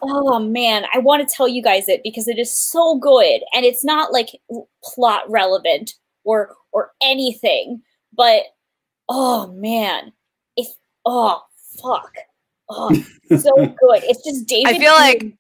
oh 0.02 0.40
man, 0.40 0.84
I 0.94 1.00
want 1.00 1.28
to 1.28 1.36
tell 1.36 1.48
you 1.48 1.64
guys 1.64 1.88
it 1.88 2.02
because 2.04 2.28
it 2.28 2.38
is 2.38 2.54
so 2.56 2.98
good 2.98 3.42
and 3.54 3.64
it's 3.66 3.86
not 3.86 4.12
like 4.12 4.30
plot 4.84 5.24
relevant 5.30 5.94
or 6.26 6.56
or 6.74 6.92
anything, 7.02 7.82
but 8.12 8.44
oh 9.08 9.54
man, 9.54 10.12
if 10.58 10.68
oh 11.06 11.42
fuck. 11.82 12.12
Oh, 12.70 12.94
so 13.30 13.56
good. 13.56 14.04
It's 14.04 14.24
just 14.26 14.48
David. 14.48 14.76
I 14.76 14.80
feel 14.80 14.94
like- 14.94 15.38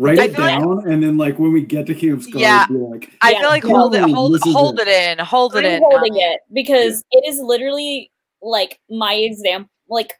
Write 0.00 0.18
I 0.20 0.24
it 0.26 0.36
feel 0.36 0.44
like- 0.44 0.58
down, 0.60 0.88
and 0.92 1.02
then 1.02 1.16
like 1.16 1.38
when 1.40 1.52
we 1.52 1.60
get 1.62 1.86
to 1.86 1.94
Camp 1.94 2.18
of 2.18 2.22
Scars, 2.22 2.40
Yeah. 2.40 2.66
be 2.68 2.74
like, 2.74 3.10
I 3.20 3.32
Yeah, 3.32 3.40
feel 3.40 3.48
like 3.48 3.64
hold 3.64 3.94
it, 3.96 4.02
hold, 4.08 4.32
this 4.34 4.46
is 4.46 4.52
hold 4.54 4.78
it. 4.78 4.86
it 4.86 5.18
in, 5.18 5.24
hold 5.24 5.56
it 5.56 5.64
I'm 5.64 5.72
in. 5.72 5.82
holding 5.82 6.12
Um, 6.12 6.18
it 6.20 6.40
because 6.52 7.02
it 7.10 7.24
is 7.26 7.40
literally 7.40 8.10
like 8.40 8.78
my 8.88 9.14
example. 9.14 9.68
Like 9.88 10.14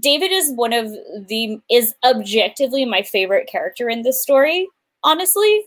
David 0.00 0.32
is 0.32 0.50
one 0.52 0.72
of 0.72 0.90
the 1.28 1.60
is 1.70 1.94
objectively 2.04 2.84
my 2.84 3.02
favorite 3.02 3.48
character 3.48 3.88
in 3.88 4.02
this 4.02 4.20
story, 4.20 4.66
honestly, 5.04 5.64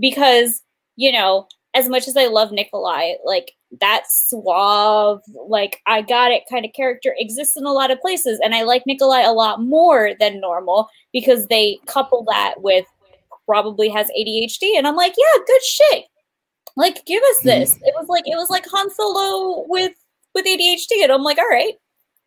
because 0.00 0.62
you 0.96 1.12
know 1.12 1.46
as 1.74 1.88
much 1.88 2.06
as 2.06 2.16
I 2.16 2.26
love 2.26 2.52
Nikolai, 2.52 3.14
like 3.24 3.52
that 3.80 4.04
suave, 4.10 5.22
like 5.46 5.80
I 5.86 6.02
got 6.02 6.30
it 6.30 6.42
kind 6.50 6.64
of 6.64 6.72
character 6.74 7.14
exists 7.18 7.56
in 7.56 7.64
a 7.64 7.72
lot 7.72 7.90
of 7.90 8.00
places, 8.00 8.40
and 8.42 8.54
I 8.54 8.62
like 8.62 8.86
Nikolai 8.86 9.22
a 9.22 9.32
lot 9.32 9.62
more 9.62 10.12
than 10.20 10.40
normal 10.40 10.88
because 11.12 11.46
they 11.46 11.78
couple 11.86 12.24
that 12.30 12.54
with 12.58 12.86
probably 13.46 13.88
has 13.88 14.10
ADHD, 14.18 14.76
and 14.76 14.86
I'm 14.86 14.96
like, 14.96 15.14
yeah, 15.16 15.42
good 15.46 15.62
shit. 15.62 16.04
Like, 16.76 17.04
give 17.06 17.22
us 17.22 17.40
hmm. 17.40 17.48
this. 17.48 17.76
It 17.82 17.94
was 17.98 18.08
like 18.08 18.24
it 18.26 18.36
was 18.36 18.50
like 18.50 18.66
Han 18.70 18.90
Solo 18.90 19.64
with 19.68 19.92
with 20.34 20.44
ADHD, 20.44 21.02
and 21.02 21.12
I'm 21.12 21.22
like, 21.22 21.38
all 21.38 21.48
right, 21.48 21.74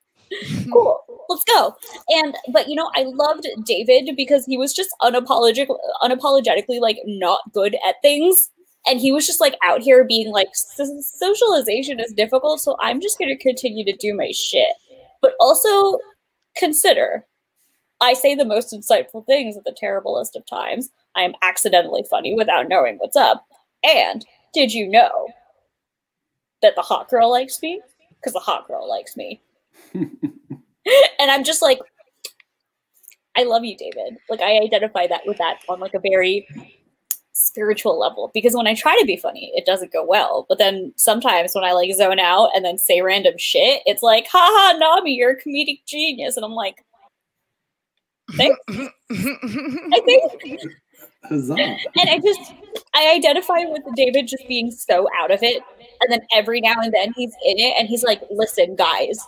cool, 0.71 1.03
let's 1.29 1.43
go. 1.43 1.75
And 2.09 2.35
but 2.51 2.67
you 2.67 2.75
know, 2.75 2.89
I 2.95 3.03
loved 3.03 3.47
David 3.63 4.15
because 4.15 4.45
he 4.45 4.57
was 4.57 4.73
just 4.73 4.89
unapologetic, 5.01 5.67
unapologetically 6.01 6.79
like 6.79 6.97
not 7.05 7.41
good 7.53 7.75
at 7.87 8.01
things, 8.01 8.49
and 8.87 8.99
he 8.99 9.11
was 9.11 9.25
just 9.25 9.41
like 9.41 9.55
out 9.63 9.81
here 9.81 10.03
being 10.03 10.31
like 10.31 10.49
socialization 10.53 11.99
is 11.99 12.13
difficult, 12.13 12.61
so 12.61 12.75
I'm 12.79 13.01
just 13.01 13.17
going 13.17 13.35
to 13.35 13.43
continue 13.43 13.83
to 13.85 13.95
do 13.95 14.15
my 14.15 14.31
shit. 14.31 14.69
But 15.21 15.33
also 15.39 15.99
consider, 16.55 17.25
I 17.99 18.13
say 18.13 18.35
the 18.35 18.45
most 18.45 18.73
insightful 18.73 19.25
things 19.25 19.57
at 19.57 19.63
the 19.63 19.75
terriblest 19.75 20.35
of 20.35 20.45
times. 20.45 20.89
I 21.15 21.23
am 21.23 21.33
accidentally 21.41 22.03
funny 22.09 22.35
without 22.35 22.69
knowing 22.69 22.97
what's 22.97 23.15
up. 23.15 23.45
And 23.83 24.25
did 24.53 24.73
you 24.73 24.87
know 24.87 25.29
that 26.61 26.75
the 26.75 26.81
hot 26.81 27.09
girl 27.09 27.31
likes 27.31 27.61
me? 27.61 27.81
Because 28.15 28.33
the 28.33 28.39
hot 28.39 28.67
girl 28.67 28.87
likes 28.87 29.17
me. 29.17 29.41
and 29.93 30.11
I'm 31.19 31.43
just 31.43 31.61
like, 31.61 31.79
I 33.35 33.43
love 33.43 33.65
you, 33.65 33.75
David. 33.75 34.17
Like 34.29 34.41
I 34.41 34.59
identify 34.59 35.07
that 35.07 35.21
with 35.25 35.37
that 35.39 35.59
on 35.67 35.79
like 35.79 35.93
a 35.93 35.99
very 35.99 36.47
spiritual 37.45 37.99
level 37.99 38.31
because 38.33 38.53
when 38.55 38.67
I 38.67 38.73
try 38.73 38.97
to 38.99 39.05
be 39.05 39.17
funny, 39.17 39.51
it 39.55 39.65
doesn't 39.65 39.93
go 39.93 40.03
well. 40.03 40.45
But 40.49 40.57
then 40.57 40.93
sometimes 40.95 41.53
when 41.53 41.63
I 41.63 41.73
like 41.73 41.93
zone 41.93 42.19
out 42.19 42.49
and 42.55 42.65
then 42.65 42.77
say 42.77 43.01
random 43.01 43.35
shit, 43.37 43.81
it's 43.85 44.03
like, 44.03 44.27
haha, 44.31 44.77
Nami, 44.77 45.13
you're 45.13 45.31
a 45.31 45.41
comedic 45.41 45.85
genius. 45.85 46.35
And 46.37 46.45
I'm 46.45 46.53
like, 46.53 46.83
thanks. 48.31 48.59
I 49.11 50.01
think 50.05 50.61
Huzzah. 51.23 51.55
and 51.55 52.09
I 52.09 52.19
just 52.19 52.53
I 52.93 53.11
identify 53.15 53.59
with 53.65 53.81
David 53.95 54.27
just 54.27 54.47
being 54.47 54.71
so 54.71 55.07
out 55.19 55.31
of 55.31 55.41
it, 55.43 55.61
and 56.01 56.11
then 56.11 56.21
every 56.33 56.61
now 56.61 56.75
and 56.77 56.93
then 56.93 57.13
he's 57.15 57.33
in 57.45 57.57
it, 57.59 57.73
and 57.77 57.87
he's 57.87 58.03
like, 58.03 58.21
"Listen, 58.29 58.75
guys, 58.75 59.19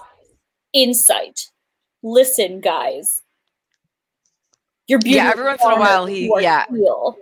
insight. 0.74 1.50
Listen, 2.04 2.62
guys, 2.62 3.22
you're 4.88 5.00
beautiful. 5.00 5.26
Yeah, 5.26 5.32
every 5.32 5.44
once 5.46 5.64
in 5.64 5.72
a 5.72 5.80
while 5.80 6.06
he- 6.06 6.32
yeah. 6.40 6.66
real." 6.70 7.18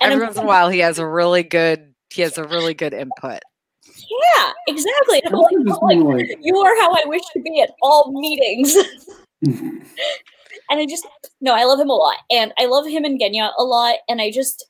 And 0.00 0.12
Every 0.12 0.14
I'm 0.24 0.28
once 0.28 0.36
in 0.36 0.44
a 0.44 0.46
while, 0.46 0.68
he 0.68 0.78
has 0.80 0.98
a 0.98 1.06
really 1.06 1.42
good. 1.42 1.94
He 2.10 2.22
has 2.22 2.36
a 2.38 2.44
really 2.44 2.74
good 2.74 2.92
input. 2.92 3.40
yeah, 3.86 4.52
exactly. 4.66 5.22
And 5.24 5.34
I'm 5.34 5.40
like, 5.40 5.52
I'm 5.54 6.00
like, 6.04 6.28
like- 6.28 6.38
you 6.42 6.56
are 6.58 6.76
how 6.80 6.92
I 6.92 7.02
wish 7.06 7.22
to 7.34 7.40
be 7.40 7.60
at 7.62 7.70
all 7.82 8.12
meetings. 8.12 8.76
and 9.42 9.84
I 10.70 10.86
just 10.86 11.06
no, 11.40 11.54
I 11.54 11.64
love 11.64 11.80
him 11.80 11.90
a 11.90 11.94
lot, 11.94 12.16
and 12.30 12.52
I 12.58 12.66
love 12.66 12.86
him 12.86 13.04
and 13.04 13.20
Genya 13.20 13.50
a 13.58 13.62
lot, 13.64 13.96
and 14.08 14.20
I 14.20 14.30
just 14.30 14.66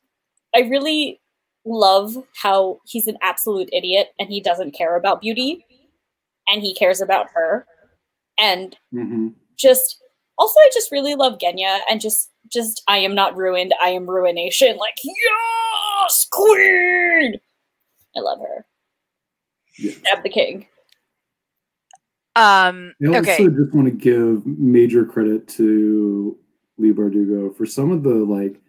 I 0.55 0.61
really 0.61 1.21
love 1.65 2.17
how 2.37 2.81
he's 2.87 3.07
an 3.07 3.17
absolute 3.23 3.69
idiot 3.73 4.09
and 4.19 4.29
he 4.31 4.41
doesn't 4.41 4.73
care 4.73 4.97
about 4.97 5.21
beauty, 5.21 5.65
and 6.49 6.63
he 6.63 6.75
cares 6.75 7.01
about 7.01 7.27
her, 7.35 7.67
and 8.39 8.77
Mhm. 8.95 9.35
just 9.57 9.97
also 10.39 10.59
I 10.61 10.71
just 10.73 10.91
really 10.93 11.15
love 11.15 11.39
Genya 11.39 11.81
and 11.91 12.01
just 12.01 12.30
just 12.49 12.83
I 12.89 12.99
am 12.99 13.15
not 13.15 13.37
ruined, 13.37 13.75
I 13.81 13.91
am 13.91 14.09
ruination. 14.09 14.77
Like 14.77 14.95
yes, 15.03 16.27
queen. 16.31 17.41
I 18.17 18.21
love 18.21 18.41
her. 18.41 18.67
Yeah. 19.79 19.93
Stab 20.01 20.23
the 20.23 20.31
king. 20.31 20.67
Um. 22.37 22.95
I 23.03 23.07
also 23.09 23.19
Okay. 23.21 23.45
just 23.45 23.75
want 23.75 23.87
to 23.87 23.91
give 23.91 24.47
major 24.47 25.05
credit 25.05 25.49
to 25.49 26.39
Leigh 26.79 26.93
Bardugo 26.93 27.55
for 27.57 27.67
some 27.67 27.91
of 27.91 28.03
the 28.03 28.15
like 28.15 28.61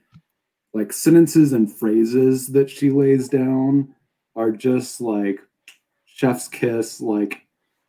like 0.73 0.93
sentences 0.93 1.53
and 1.53 1.71
phrases 1.71 2.47
that 2.47 2.69
she 2.69 2.89
lays 2.91 3.27
down 3.27 3.93
are 4.35 4.51
just 4.51 5.01
like 5.01 5.39
chef's 6.05 6.47
kiss 6.47 7.01
like 7.01 7.41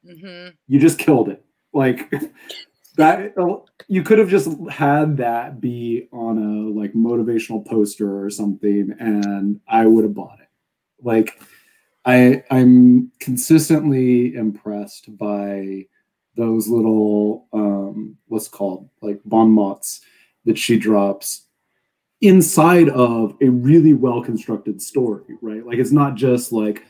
hmm 0.04 0.48
you 0.66 0.80
just 0.80 0.98
killed 0.98 1.28
it 1.28 1.44
like 1.72 2.12
that 2.96 3.34
you 3.88 4.02
could 4.02 4.18
have 4.18 4.28
just 4.28 4.48
had 4.70 5.16
that 5.16 5.60
be 5.60 6.08
on 6.12 6.38
a 6.38 6.78
like 6.78 6.92
motivational 6.92 7.64
poster 7.66 8.22
or 8.22 8.28
something 8.30 8.94
and 9.00 9.60
i 9.68 9.86
would 9.86 10.04
have 10.04 10.14
bought 10.14 10.38
it. 10.40 10.48
Like 11.02 11.40
i 12.04 12.42
i'm 12.50 13.10
consistently 13.20 14.34
impressed 14.34 15.16
by 15.16 15.86
those 16.36 16.68
little 16.68 17.46
um 17.52 18.16
what's 18.28 18.48
called? 18.48 18.88
Like 19.00 19.20
bon 19.24 19.50
mots 19.50 20.02
that 20.44 20.58
she 20.58 20.78
drops 20.78 21.46
inside 22.20 22.88
of 22.90 23.36
a 23.40 23.48
really 23.48 23.94
well 23.94 24.22
constructed 24.22 24.82
story 24.82 25.36
right? 25.40 25.66
Like 25.66 25.78
it's 25.78 25.92
not 25.92 26.14
just 26.14 26.52
like 26.52 26.84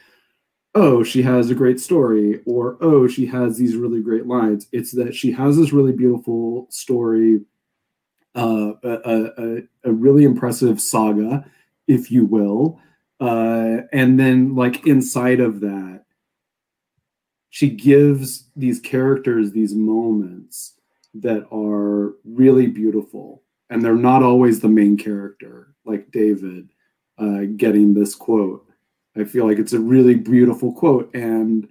oh, 0.74 1.02
she 1.02 1.22
has 1.22 1.50
a 1.50 1.54
great 1.54 1.80
story, 1.80 2.40
or 2.46 2.78
oh, 2.80 3.06
she 3.06 3.26
has 3.26 3.58
these 3.58 3.76
really 3.76 4.00
great 4.00 4.26
lines. 4.26 4.66
It's 4.72 4.92
that 4.92 5.14
she 5.14 5.32
has 5.32 5.56
this 5.56 5.72
really 5.72 5.92
beautiful 5.92 6.66
story, 6.70 7.40
uh, 8.34 8.72
a, 8.82 8.98
a, 9.04 9.62
a- 9.84 9.92
really 9.92 10.24
impressive 10.24 10.80
saga, 10.80 11.44
if 11.86 12.10
you 12.10 12.24
will. 12.24 12.80
Uh, 13.20 13.82
and 13.92 14.18
then, 14.18 14.54
like, 14.54 14.86
inside 14.86 15.40
of 15.40 15.60
that, 15.60 16.04
she 17.50 17.68
gives 17.68 18.48
these 18.56 18.80
characters 18.80 19.52
these 19.52 19.74
moments 19.74 20.74
that 21.14 21.46
are 21.52 22.14
really 22.24 22.66
beautiful. 22.66 23.42
And 23.68 23.84
they're 23.84 23.94
not 23.94 24.22
always 24.22 24.60
the 24.60 24.68
main 24.68 24.96
character, 24.96 25.74
like 25.84 26.10
David 26.10 26.70
uh, 27.18 27.42
getting 27.56 27.94
this 27.94 28.14
quote. 28.14 28.66
I 29.16 29.24
feel 29.24 29.46
like 29.46 29.58
it's 29.58 29.72
a 29.72 29.80
really 29.80 30.14
beautiful 30.14 30.72
quote, 30.72 31.14
and 31.14 31.68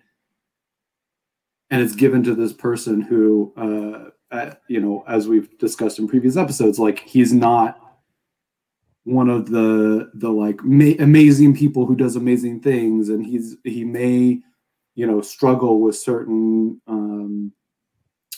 and 1.69 1.81
it's 1.81 1.95
given 1.95 2.21
to 2.23 2.35
this 2.35 2.53
person 2.53 3.01
who, 3.01 3.53
uh, 3.55 4.35
uh, 4.35 4.53
you 4.67 4.79
know, 4.79 5.03
as 5.07 5.27
we've 5.27 5.57
discussed 5.57 5.99
in 5.99 6.07
previous 6.07 6.37
episodes, 6.37 6.77
like 6.77 6.99
he's 6.99 7.33
not 7.33 7.79
one 9.05 9.29
of 9.29 9.49
the 9.49 10.11
the 10.15 10.29
like 10.29 10.63
ma- 10.63 10.93
amazing 10.99 11.55
people 11.55 11.85
who 11.85 11.95
does 11.95 12.15
amazing 12.15 12.59
things, 12.59 13.09
and 13.09 13.25
he's 13.25 13.57
he 13.63 13.83
may, 13.83 14.39
you 14.95 15.07
know, 15.07 15.21
struggle 15.21 15.81
with 15.81 15.95
certain 15.95 16.79
um, 16.87 17.51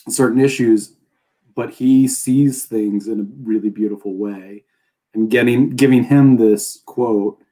certain 0.08 0.40
issues, 0.40 0.96
but 1.54 1.70
he 1.70 2.08
sees 2.08 2.64
things 2.64 3.08
in 3.08 3.20
a 3.20 3.26
really 3.42 3.68
beautiful 3.70 4.14
way, 4.14 4.64
and 5.12 5.30
getting 5.30 5.70
giving 5.70 6.04
him 6.04 6.36
this 6.38 6.82
quote 6.86 7.43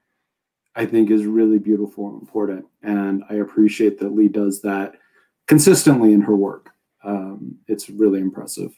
I 0.74 0.86
think 0.86 1.10
is 1.10 1.26
really 1.26 1.58
beautiful 1.58 2.08
and 2.08 2.20
important. 2.20 2.66
And 2.82 3.24
I 3.28 3.34
appreciate 3.34 3.98
that 3.98 4.14
Leigh 4.14 4.28
does 4.28 4.62
that 4.62 4.94
consistently 5.46 6.12
in 6.12 6.22
her 6.22 6.36
work. 6.36 6.70
Um, 7.04 7.58
it's 7.66 7.90
really 7.90 8.20
impressive. 8.20 8.72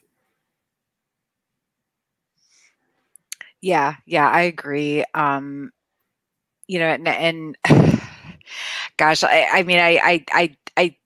Yeah, 3.60 3.96
yeah, 4.06 4.28
I 4.28 4.42
agree. 4.42 5.04
Um, 5.14 5.72
you 6.66 6.78
know, 6.78 6.86
and, 6.86 7.08
and 7.08 7.56
gosh, 8.98 9.24
I, 9.24 9.46
I 9.52 9.62
mean, 9.62 9.78
I, 9.78 10.00
I, 10.02 10.24
I, 10.32 10.56
I 10.76 10.96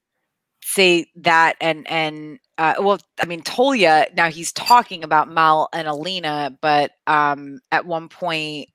say 0.62 1.06
that, 1.16 1.54
and 1.60 1.88
and 1.88 2.40
uh, 2.58 2.74
well, 2.80 2.98
I 3.20 3.26
mean, 3.26 3.42
Tolya. 3.42 4.08
Now 4.16 4.28
he's 4.30 4.52
talking 4.52 5.04
about 5.04 5.30
Mal 5.30 5.68
and 5.72 5.86
Alina, 5.86 6.56
but 6.60 6.92
um, 7.06 7.60
at 7.70 7.86
one 7.86 8.08
point, 8.08 8.68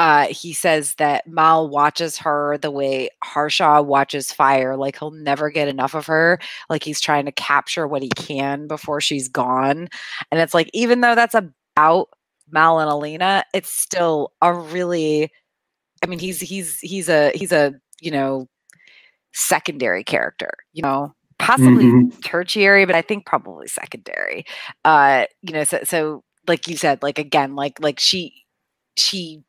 uh, 0.00 0.28
he 0.28 0.54
says 0.54 0.94
that 0.94 1.26
Mal 1.26 1.68
watches 1.68 2.16
her 2.16 2.56
the 2.56 2.70
way 2.70 3.10
Harshaw 3.22 3.82
watches 3.82 4.32
fire. 4.32 4.74
Like 4.74 4.98
he'll 4.98 5.10
never 5.10 5.50
get 5.50 5.68
enough 5.68 5.94
of 5.94 6.06
her. 6.06 6.38
Like 6.70 6.82
he's 6.82 7.02
trying 7.02 7.26
to 7.26 7.32
capture 7.32 7.86
what 7.86 8.02
he 8.02 8.08
can 8.08 8.66
before 8.66 9.02
she's 9.02 9.28
gone. 9.28 9.90
And 10.30 10.40
it's 10.40 10.54
like, 10.54 10.70
even 10.72 11.02
though 11.02 11.14
that's 11.14 11.34
about 11.34 12.08
Mal 12.50 12.80
and 12.80 12.88
Alina, 12.90 13.44
it's 13.52 13.70
still 13.70 14.32
a 14.40 14.54
really, 14.54 15.30
I 16.02 16.06
mean, 16.06 16.18
he's 16.18 16.40
he's 16.40 16.80
he's 16.80 17.10
a 17.10 17.30
he's 17.34 17.52
a 17.52 17.74
you 18.00 18.10
know 18.10 18.48
secondary 19.34 20.02
character. 20.02 20.52
You 20.72 20.80
know, 20.80 21.14
possibly 21.38 21.84
mm-hmm. 21.84 22.20
tertiary, 22.20 22.86
but 22.86 22.94
I 22.94 23.02
think 23.02 23.26
probably 23.26 23.68
secondary. 23.68 24.46
Uh, 24.82 25.26
you 25.42 25.52
know, 25.52 25.64
so 25.64 25.80
so 25.84 26.24
like 26.48 26.68
you 26.68 26.78
said, 26.78 27.02
like 27.02 27.18
again, 27.18 27.54
like 27.54 27.78
like 27.82 28.00
she 28.00 28.46
she 28.96 29.44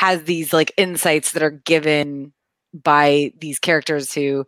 has 0.00 0.22
these 0.24 0.52
like 0.52 0.72
insights 0.76 1.32
that 1.32 1.42
are 1.42 1.50
given 1.50 2.32
by 2.72 3.32
these 3.38 3.58
characters 3.58 4.14
who 4.14 4.46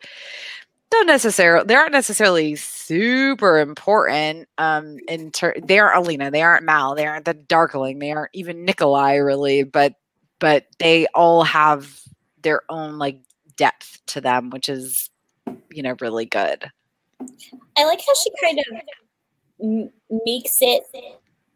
don't 0.90 1.06
necessarily 1.06 1.64
they 1.66 1.74
aren't 1.74 1.92
necessarily 1.92 2.54
super 2.54 3.58
important 3.58 4.48
um 4.58 4.98
in 5.08 5.30
ter- 5.30 5.56
they 5.62 5.78
aren't 5.78 5.96
alina 5.96 6.30
they 6.30 6.42
aren't 6.42 6.64
mal 6.64 6.94
they 6.94 7.06
aren't 7.06 7.24
the 7.24 7.34
darkling 7.34 7.98
they 7.98 8.12
aren't 8.12 8.30
even 8.32 8.64
nikolai 8.64 9.16
really 9.16 9.62
but 9.62 9.94
but 10.38 10.66
they 10.78 11.06
all 11.14 11.42
have 11.42 12.00
their 12.42 12.62
own 12.68 12.98
like 12.98 13.18
depth 13.56 14.00
to 14.06 14.20
them 14.20 14.50
which 14.50 14.68
is 14.68 15.10
you 15.70 15.82
know 15.82 15.96
really 16.00 16.24
good. 16.24 16.70
I 17.76 17.84
like 17.84 18.00
how 18.00 18.14
she 18.14 18.30
kind 18.42 18.58
of 18.58 20.20
makes 20.24 20.58
it 20.60 20.84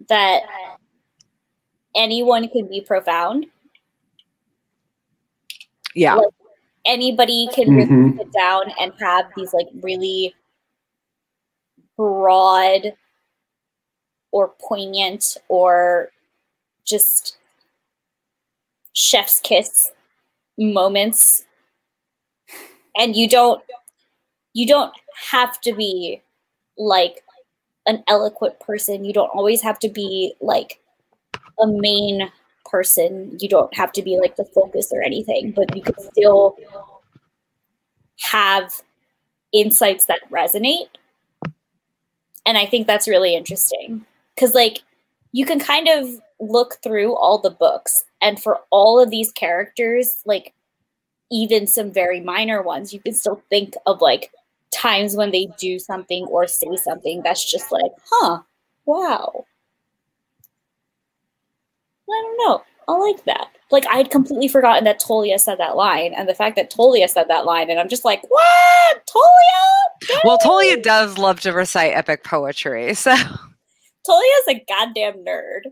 that 0.08 0.42
anyone 1.94 2.48
can 2.48 2.68
be 2.68 2.80
profound 2.80 3.46
yeah. 5.96 6.14
Like, 6.14 6.28
anybody 6.84 7.48
can 7.52 7.68
mm-hmm. 7.68 7.94
really 7.94 8.16
sit 8.18 8.32
down 8.32 8.72
and 8.78 8.92
have 9.00 9.26
these 9.36 9.52
like 9.52 9.66
really 9.82 10.34
broad 11.96 12.94
or 14.30 14.52
poignant 14.60 15.24
or 15.48 16.10
just 16.84 17.38
chef's 18.92 19.40
kiss 19.40 19.90
moments 20.58 21.44
and 22.96 23.16
you 23.16 23.28
don't 23.28 23.62
you 24.54 24.66
don't 24.66 24.92
have 25.30 25.60
to 25.60 25.74
be 25.74 26.22
like 26.78 27.22
an 27.86 28.02
eloquent 28.08 28.58
person 28.60 29.04
you 29.04 29.12
don't 29.12 29.28
always 29.30 29.60
have 29.60 29.78
to 29.78 29.88
be 29.88 30.34
like 30.40 30.80
a 31.60 31.66
main 31.66 32.30
person. 32.70 33.36
You 33.40 33.48
don't 33.48 33.74
have 33.74 33.92
to 33.92 34.02
be 34.02 34.18
like 34.18 34.36
the 34.36 34.44
focus 34.44 34.90
or 34.92 35.02
anything, 35.02 35.52
but 35.52 35.74
you 35.74 35.82
can 35.82 35.94
still 35.98 36.56
have 38.20 38.82
insights 39.52 40.06
that 40.06 40.20
resonate. 40.30 40.88
And 42.44 42.56
I 42.58 42.66
think 42.66 42.86
that's 42.86 43.08
really 43.08 43.34
interesting 43.34 44.04
because, 44.34 44.54
like, 44.54 44.82
you 45.32 45.44
can 45.44 45.58
kind 45.58 45.88
of 45.88 46.08
look 46.40 46.76
through 46.82 47.14
all 47.16 47.38
the 47.38 47.50
books, 47.50 48.04
and 48.20 48.40
for 48.40 48.60
all 48.70 49.00
of 49.00 49.10
these 49.10 49.32
characters, 49.32 50.16
like, 50.24 50.52
even 51.30 51.66
some 51.66 51.90
very 51.90 52.20
minor 52.20 52.62
ones, 52.62 52.94
you 52.94 53.00
can 53.00 53.12
still 53.12 53.42
think 53.50 53.74
of 53.86 54.00
like 54.00 54.30
times 54.72 55.16
when 55.16 55.32
they 55.32 55.48
do 55.58 55.78
something 55.78 56.24
or 56.26 56.46
say 56.46 56.76
something 56.76 57.22
that's 57.22 57.50
just 57.50 57.72
like, 57.72 57.90
huh, 58.10 58.40
wow. 58.84 59.44
I 62.08 62.22
don't 62.22 62.48
know. 62.48 62.62
I 62.88 62.92
like 62.96 63.24
that. 63.24 63.48
Like 63.70 63.86
I 63.86 63.96
had 63.96 64.10
completely 64.10 64.48
forgotten 64.48 64.84
that 64.84 65.00
Tolya 65.00 65.38
said 65.38 65.58
that 65.58 65.76
line, 65.76 66.14
and 66.14 66.28
the 66.28 66.34
fact 66.34 66.56
that 66.56 66.70
Tolya 66.70 67.08
said 67.08 67.28
that 67.28 67.44
line, 67.44 67.68
and 67.68 67.80
I'm 67.80 67.88
just 67.88 68.04
like, 68.04 68.22
what, 68.28 69.06
Tolya? 69.06 70.20
Well, 70.24 70.38
Tolya 70.38 70.82
does 70.82 71.18
love 71.18 71.40
to 71.40 71.52
recite 71.52 71.94
epic 71.94 72.22
poetry, 72.22 72.94
so 72.94 73.14
Tolya's 74.06 74.46
is 74.46 74.54
a 74.54 74.64
goddamn 74.68 75.24
nerd. 75.24 75.62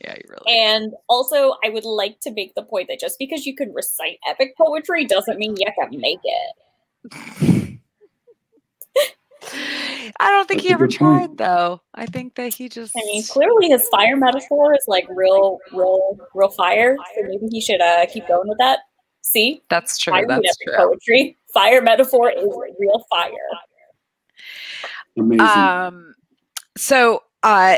Yeah, 0.00 0.14
you 0.16 0.24
really. 0.28 0.58
And 0.58 0.94
also, 1.08 1.54
I 1.64 1.68
would 1.68 1.84
like 1.84 2.20
to 2.20 2.32
make 2.32 2.54
the 2.54 2.62
point 2.62 2.88
that 2.88 2.98
just 2.98 3.18
because 3.18 3.46
you 3.46 3.54
can 3.54 3.72
recite 3.72 4.18
epic 4.26 4.56
poetry 4.56 5.04
doesn't 5.04 5.38
mean 5.38 5.54
you 5.56 5.66
can 5.78 6.00
make 6.00 6.20
it. 6.24 7.66
I 9.42 10.30
don't 10.30 10.46
think 10.46 10.60
That's 10.60 10.68
he 10.68 10.72
ever 10.72 10.88
tried 10.88 11.26
point. 11.26 11.38
though. 11.38 11.80
I 11.94 12.06
think 12.06 12.34
that 12.34 12.54
he 12.54 12.68
just. 12.68 12.94
I 12.96 13.00
mean, 13.06 13.24
clearly 13.24 13.68
his 13.68 13.86
fire 13.88 14.16
metaphor 14.16 14.74
is 14.74 14.84
like 14.86 15.06
real, 15.08 15.58
real, 15.72 16.18
real 16.34 16.50
fire. 16.50 16.96
So 17.14 17.22
maybe 17.22 17.46
he 17.50 17.60
should 17.60 17.80
uh, 17.80 18.06
keep 18.06 18.26
going 18.28 18.48
with 18.48 18.58
that. 18.58 18.80
See, 19.22 19.62
that's 19.70 19.98
true. 19.98 20.14
I 20.14 20.24
That's 20.26 20.56
true. 20.58 20.74
Poetry. 20.76 21.36
Fire 21.52 21.82
metaphor 21.82 22.30
is 22.30 22.48
real 22.78 23.04
fire. 23.10 23.30
Amazing. 25.16 25.46
Um. 25.46 26.14
So, 26.76 27.22
uh, 27.42 27.76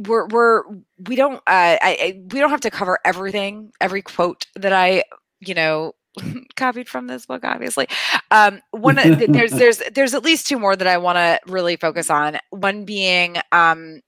we're 0.00 0.26
we're 0.26 0.64
we 1.06 1.14
don't 1.14 1.36
uh 1.36 1.78
I, 1.80 1.96
I 2.00 2.20
we 2.32 2.40
don't 2.40 2.50
have 2.50 2.60
to 2.62 2.70
cover 2.70 2.98
everything 3.04 3.72
every 3.80 4.02
quote 4.02 4.46
that 4.56 4.72
I 4.72 5.04
you 5.40 5.54
know 5.54 5.92
copied 6.56 6.88
from 6.88 7.06
this 7.06 7.26
book, 7.26 7.44
obviously. 7.44 7.88
Um, 8.30 8.60
one 8.70 8.96
there's 8.96 9.52
there's 9.52 9.82
there's 9.92 10.14
at 10.14 10.24
least 10.24 10.46
two 10.46 10.58
more 10.58 10.76
that 10.76 10.86
I 10.86 10.98
want 10.98 11.16
to 11.16 11.40
really 11.50 11.76
focus 11.76 12.10
on. 12.10 12.38
One 12.50 12.84
being 12.84 13.36
um, 13.52 14.00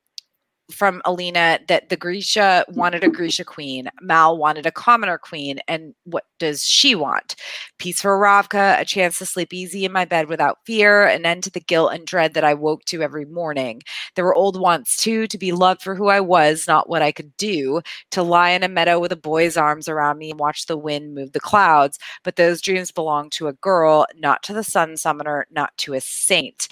from 0.70 1.02
Alina 1.04 1.58
that 1.68 1.88
the 1.88 1.96
Grisha 1.96 2.64
wanted 2.68 3.04
a 3.04 3.08
Grisha 3.08 3.44
queen, 3.44 3.88
Mal 4.00 4.36
wanted 4.36 4.66
a 4.66 4.72
commoner 4.72 5.18
queen, 5.18 5.60
and 5.68 5.94
what 6.04 6.24
does 6.38 6.64
she 6.64 6.94
want? 6.94 7.36
Peace 7.78 8.00
for 8.00 8.18
Ravka, 8.18 8.80
a 8.80 8.84
chance 8.84 9.18
to 9.18 9.26
sleep 9.26 9.52
easy 9.52 9.84
in 9.84 9.92
my 9.92 10.04
bed 10.04 10.28
without 10.28 10.58
fear, 10.66 11.06
an 11.06 11.26
end 11.26 11.44
to 11.44 11.50
the 11.50 11.60
guilt 11.60 11.92
and 11.92 12.06
dread 12.06 12.34
that 12.34 12.44
I 12.44 12.54
woke 12.54 12.84
to 12.86 13.02
every 13.02 13.24
morning. 13.24 13.82
There 14.14 14.24
were 14.24 14.34
old 14.34 14.58
wants 14.58 14.96
too, 14.96 15.26
to 15.26 15.38
be 15.38 15.52
loved 15.52 15.82
for 15.82 15.94
who 15.94 16.08
I 16.08 16.20
was, 16.20 16.66
not 16.66 16.88
what 16.88 17.02
I 17.02 17.12
could 17.12 17.36
do, 17.36 17.82
to 18.12 18.22
lie 18.22 18.50
in 18.50 18.62
a 18.62 18.68
meadow 18.68 18.98
with 18.98 19.12
a 19.12 19.16
boy's 19.16 19.56
arms 19.56 19.88
around 19.88 20.18
me 20.18 20.30
and 20.30 20.40
watch 20.40 20.66
the 20.66 20.76
wind 20.76 21.14
move 21.14 21.32
the 21.32 21.40
clouds. 21.40 21.98
But 22.24 22.36
those 22.36 22.60
dreams 22.60 22.90
belong 22.90 23.30
to 23.30 23.48
a 23.48 23.52
girl, 23.54 24.06
not 24.16 24.42
to 24.44 24.52
the 24.52 24.64
sun 24.64 24.96
summoner, 24.96 25.46
not 25.50 25.76
to 25.78 25.94
a 25.94 26.00
saint. 26.00 26.68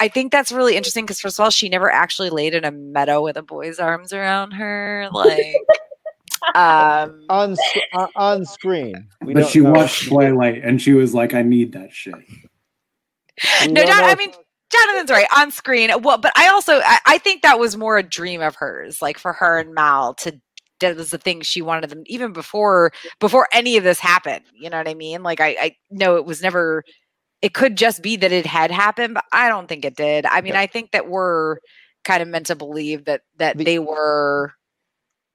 I 0.00 0.08
think 0.08 0.32
that's 0.32 0.50
really 0.50 0.76
interesting 0.76 1.04
because 1.04 1.20
first 1.20 1.38
of 1.38 1.44
all, 1.44 1.50
she 1.50 1.68
never 1.68 1.90
actually 1.90 2.30
laid 2.30 2.54
in 2.54 2.64
a 2.64 2.70
meadow 2.70 3.22
with 3.22 3.36
a 3.36 3.42
boy's 3.42 3.78
arms 3.78 4.12
around 4.12 4.52
her, 4.52 5.08
like 5.12 5.54
um, 6.54 7.24
on 7.28 7.56
uh, 7.92 8.06
on 8.16 8.46
screen. 8.46 9.06
We 9.22 9.34
but 9.34 9.48
she 9.48 9.60
know. 9.60 9.72
watched 9.72 10.08
Twilight 10.08 10.62
and 10.64 10.80
she 10.80 10.94
was 10.94 11.14
like, 11.14 11.34
"I 11.34 11.42
need 11.42 11.72
that 11.72 11.92
shit." 11.92 12.14
no, 13.68 13.84
John, 13.84 14.04
I 14.04 14.14
mean 14.16 14.32
Jonathan's 14.72 15.10
right 15.10 15.26
on 15.36 15.50
screen. 15.50 15.90
Well, 16.02 16.18
but 16.18 16.32
I 16.36 16.48
also 16.48 16.80
I, 16.82 16.98
I 17.06 17.18
think 17.18 17.42
that 17.42 17.58
was 17.58 17.76
more 17.76 17.98
a 17.98 18.02
dream 18.02 18.40
of 18.40 18.56
hers, 18.56 19.02
like 19.02 19.18
for 19.18 19.34
her 19.34 19.58
and 19.58 19.74
Mal 19.74 20.14
to 20.14 20.40
that 20.80 20.96
was 20.96 21.10
the 21.10 21.18
thing 21.18 21.42
she 21.42 21.60
wanted 21.60 21.90
them 21.90 22.02
even 22.06 22.32
before 22.32 22.90
before 23.18 23.48
any 23.52 23.76
of 23.76 23.84
this 23.84 23.98
happened. 23.98 24.44
You 24.54 24.70
know 24.70 24.78
what 24.78 24.88
I 24.88 24.94
mean? 24.94 25.22
Like 25.22 25.40
I 25.40 25.56
I 25.60 25.76
know 25.90 26.16
it 26.16 26.24
was 26.24 26.42
never 26.42 26.84
it 27.42 27.54
could 27.54 27.76
just 27.76 28.02
be 28.02 28.16
that 28.16 28.32
it 28.32 28.46
had 28.46 28.70
happened, 28.70 29.14
but 29.14 29.24
I 29.32 29.48
don't 29.48 29.68
think 29.68 29.84
it 29.84 29.96
did. 29.96 30.26
I 30.26 30.40
mean, 30.40 30.54
yeah. 30.54 30.60
I 30.60 30.66
think 30.66 30.92
that 30.92 31.08
we're 31.08 31.58
kind 32.04 32.22
of 32.22 32.28
meant 32.28 32.46
to 32.46 32.56
believe 32.56 33.04
that 33.06 33.22
that 33.38 33.58
they 33.58 33.78
were 33.78 34.54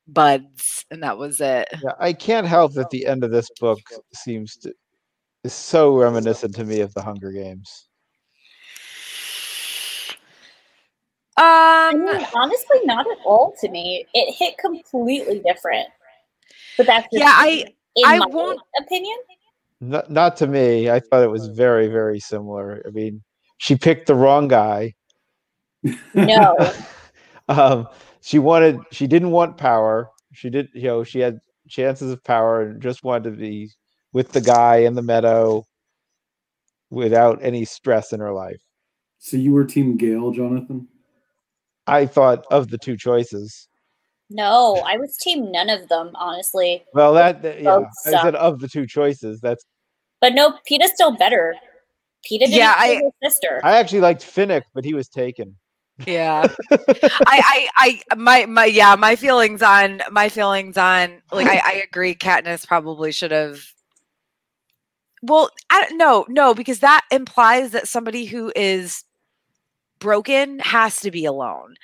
buds 0.07 0.85
and 0.91 1.01
that 1.03 1.17
was 1.17 1.41
it. 1.41 1.67
Yeah, 1.83 1.93
I 1.99 2.13
can't 2.13 2.47
help 2.47 2.73
that 2.73 2.89
the 2.89 3.05
end 3.05 3.23
of 3.23 3.31
this 3.31 3.49
book 3.59 3.79
seems 4.13 4.55
to 4.57 4.73
is 5.43 5.53
so 5.53 5.95
reminiscent 5.95 6.55
to 6.55 6.63
me 6.63 6.81
of 6.81 6.93
the 6.93 7.01
Hunger 7.01 7.31
Games. 7.31 7.87
Um, 11.37 11.43
I 11.43 11.93
mean, 11.93 12.27
honestly, 12.33 12.77
not 12.85 13.05
at 13.11 13.17
all 13.25 13.53
to 13.59 13.69
me. 13.69 14.05
It 14.13 14.33
hit 14.33 14.57
completely 14.57 15.39
different. 15.45 15.87
But 16.77 16.87
that's 16.87 17.07
yeah. 17.11 17.25
I 17.29 17.65
I 18.05 18.19
won't 18.27 18.59
opinion. 18.79 19.17
Not, 19.81 20.09
not 20.09 20.37
to 20.37 20.47
me. 20.47 20.89
I 20.89 20.99
thought 20.99 21.23
it 21.23 21.31
was 21.31 21.47
very, 21.47 21.87
very 21.87 22.19
similar. 22.19 22.81
I 22.87 22.91
mean, 22.91 23.23
she 23.57 23.75
picked 23.75 24.07
the 24.07 24.15
wrong 24.15 24.47
guy. 24.47 24.93
No. 26.13 26.55
um, 27.49 27.87
she 28.21 28.39
wanted 28.39 28.79
she 28.91 29.05
didn't 29.07 29.31
want 29.31 29.57
power. 29.57 30.09
She 30.33 30.49
did 30.49 30.69
you 30.73 30.83
know 30.83 31.03
she 31.03 31.19
had 31.19 31.39
chances 31.67 32.11
of 32.11 32.23
power 32.23 32.61
and 32.61 32.81
just 32.81 33.03
wanted 33.03 33.31
to 33.31 33.37
be 33.37 33.69
with 34.13 34.31
the 34.31 34.41
guy 34.41 34.77
in 34.77 34.95
the 34.95 35.01
meadow 35.01 35.63
without 36.89 37.39
any 37.41 37.65
stress 37.65 38.13
in 38.13 38.19
her 38.19 38.33
life. 38.33 38.61
So 39.19 39.37
you 39.37 39.53
were 39.53 39.65
Team 39.65 39.97
Gale, 39.97 40.31
Jonathan? 40.31 40.87
I 41.87 42.05
thought 42.05 42.45
of 42.49 42.69
the 42.69 42.77
two 42.77 42.97
choices. 42.97 43.67
No, 44.29 44.83
I 44.85 44.97
was 44.97 45.17
team 45.17 45.51
none 45.51 45.69
of 45.69 45.87
them, 45.87 46.11
honestly. 46.15 46.83
Well, 46.93 47.13
that, 47.13 47.41
that 47.43 47.61
yeah, 47.61 47.85
I 48.05 48.11
said 48.11 48.35
of 48.35 48.59
the 48.59 48.67
two 48.67 48.87
choices. 48.87 49.39
That's 49.39 49.63
But 50.19 50.33
no, 50.33 50.57
Peeta's 50.69 50.91
still 50.93 51.15
better. 51.15 51.55
Peeta 52.25 52.39
didn't 52.39 52.53
Yeah, 52.53 52.73
I- 52.75 53.01
his 53.21 53.33
sister. 53.33 53.61
I 53.63 53.77
actually 53.77 54.01
liked 54.01 54.23
Finnick, 54.23 54.63
but 54.73 54.83
he 54.83 54.93
was 54.93 55.07
taken. 55.07 55.55
Yeah. 56.05 56.47
I, 56.71 57.69
I, 57.77 58.01
I, 58.09 58.15
my, 58.15 58.45
my, 58.47 58.65
yeah, 58.65 58.95
my 58.95 59.15
feelings 59.15 59.61
on, 59.61 60.01
my 60.11 60.27
feelings 60.29 60.77
on, 60.77 61.21
like, 61.31 61.47
I, 61.47 61.61
I 61.63 61.83
agree. 61.87 62.15
Katniss 62.15 62.67
probably 62.67 63.11
should 63.11 63.31
have. 63.31 63.63
Well, 65.21 65.49
I 65.69 65.81
don't 65.81 65.97
know, 65.97 66.25
no, 66.27 66.53
because 66.53 66.79
that 66.79 67.05
implies 67.11 67.71
that 67.71 67.87
somebody 67.87 68.25
who 68.25 68.51
is 68.55 69.03
broken 69.99 70.59
has 70.59 70.99
to 71.01 71.11
be 71.11 71.25
alone. 71.25 71.75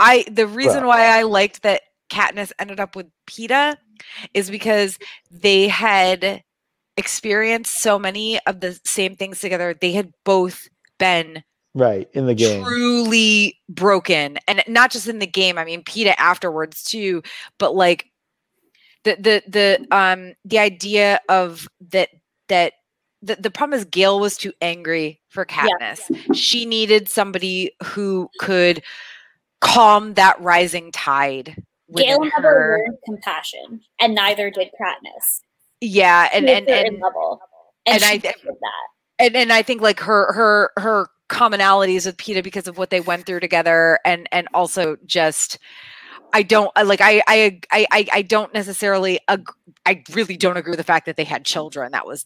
I, 0.00 0.24
the 0.30 0.46
reason 0.48 0.80
Well- 0.80 0.88
why 0.88 1.04
I 1.06 1.22
liked 1.22 1.62
that 1.62 1.82
Katniss 2.10 2.50
ended 2.58 2.80
up 2.80 2.96
with 2.96 3.06
Peeta 3.28 3.76
is 4.34 4.50
because 4.50 4.98
they 5.30 5.68
had 5.68 6.42
experienced 6.96 7.80
so 7.80 7.98
many 7.98 8.40
of 8.46 8.60
the 8.60 8.80
same 8.84 9.14
things 9.14 9.38
together. 9.38 9.74
They 9.80 9.92
had 9.92 10.12
both 10.24 10.68
been 10.98 11.44
Right 11.74 12.08
in 12.14 12.26
the 12.26 12.34
game. 12.34 12.64
truly 12.64 13.58
broken 13.68 14.38
and 14.48 14.62
not 14.66 14.90
just 14.90 15.06
in 15.06 15.20
the 15.20 15.26
game 15.26 15.56
i 15.56 15.64
mean 15.64 15.84
peeta 15.84 16.14
afterwards 16.18 16.82
too 16.82 17.22
but 17.58 17.76
like 17.76 18.06
the 19.04 19.14
the 19.14 19.42
the 19.46 19.96
um 19.96 20.34
the 20.44 20.58
idea 20.58 21.20
of 21.28 21.68
that 21.92 22.08
that 22.48 22.72
the, 23.22 23.36
the 23.36 23.52
problem 23.52 23.78
is 23.78 23.84
gale 23.84 24.18
was 24.18 24.36
too 24.36 24.52
angry 24.60 25.20
for 25.28 25.46
katniss 25.46 26.00
she 26.34 26.66
needed 26.66 27.08
somebody 27.08 27.70
who 27.84 28.28
could 28.40 28.82
calm 29.60 30.14
that 30.14 30.40
rising 30.40 30.90
tide 30.92 31.62
within 31.88 32.20
never 32.36 32.48
her. 32.48 32.78
learned 32.86 32.98
compassion, 33.04 33.80
and 34.00 34.14
neither 34.14 34.50
did 34.50 34.68
Katniss. 34.80 35.40
yeah 35.80 36.28
and 36.32 36.48
and 36.48 36.68
and, 36.68 37.00
level. 37.00 37.40
And, 37.86 38.02
and 38.02 38.22
I- 38.24 38.34
and 39.18 39.36
and 39.36 39.52
I 39.52 39.62
think 39.62 39.80
like 39.82 40.00
her 40.00 40.32
her 40.32 40.70
her 40.78 41.08
commonalities 41.28 42.06
with 42.06 42.16
Peeta 42.16 42.42
because 42.42 42.66
of 42.66 42.76
what 42.78 42.90
they 42.90 43.00
went 43.00 43.24
through 43.26 43.40
together 43.40 43.98
and 44.04 44.28
and 44.32 44.48
also 44.52 44.96
just 45.06 45.58
I 46.32 46.42
don't 46.42 46.70
like 46.84 47.00
I 47.00 47.22
I 47.28 47.60
I 47.72 47.86
I, 47.90 48.06
I 48.12 48.22
don't 48.22 48.52
necessarily 48.54 49.20
ag- 49.28 49.48
I 49.86 50.02
really 50.12 50.36
don't 50.36 50.56
agree 50.56 50.70
with 50.70 50.78
the 50.78 50.84
fact 50.84 51.06
that 51.06 51.16
they 51.16 51.24
had 51.24 51.44
children 51.44 51.92
that 51.92 52.06
was 52.06 52.24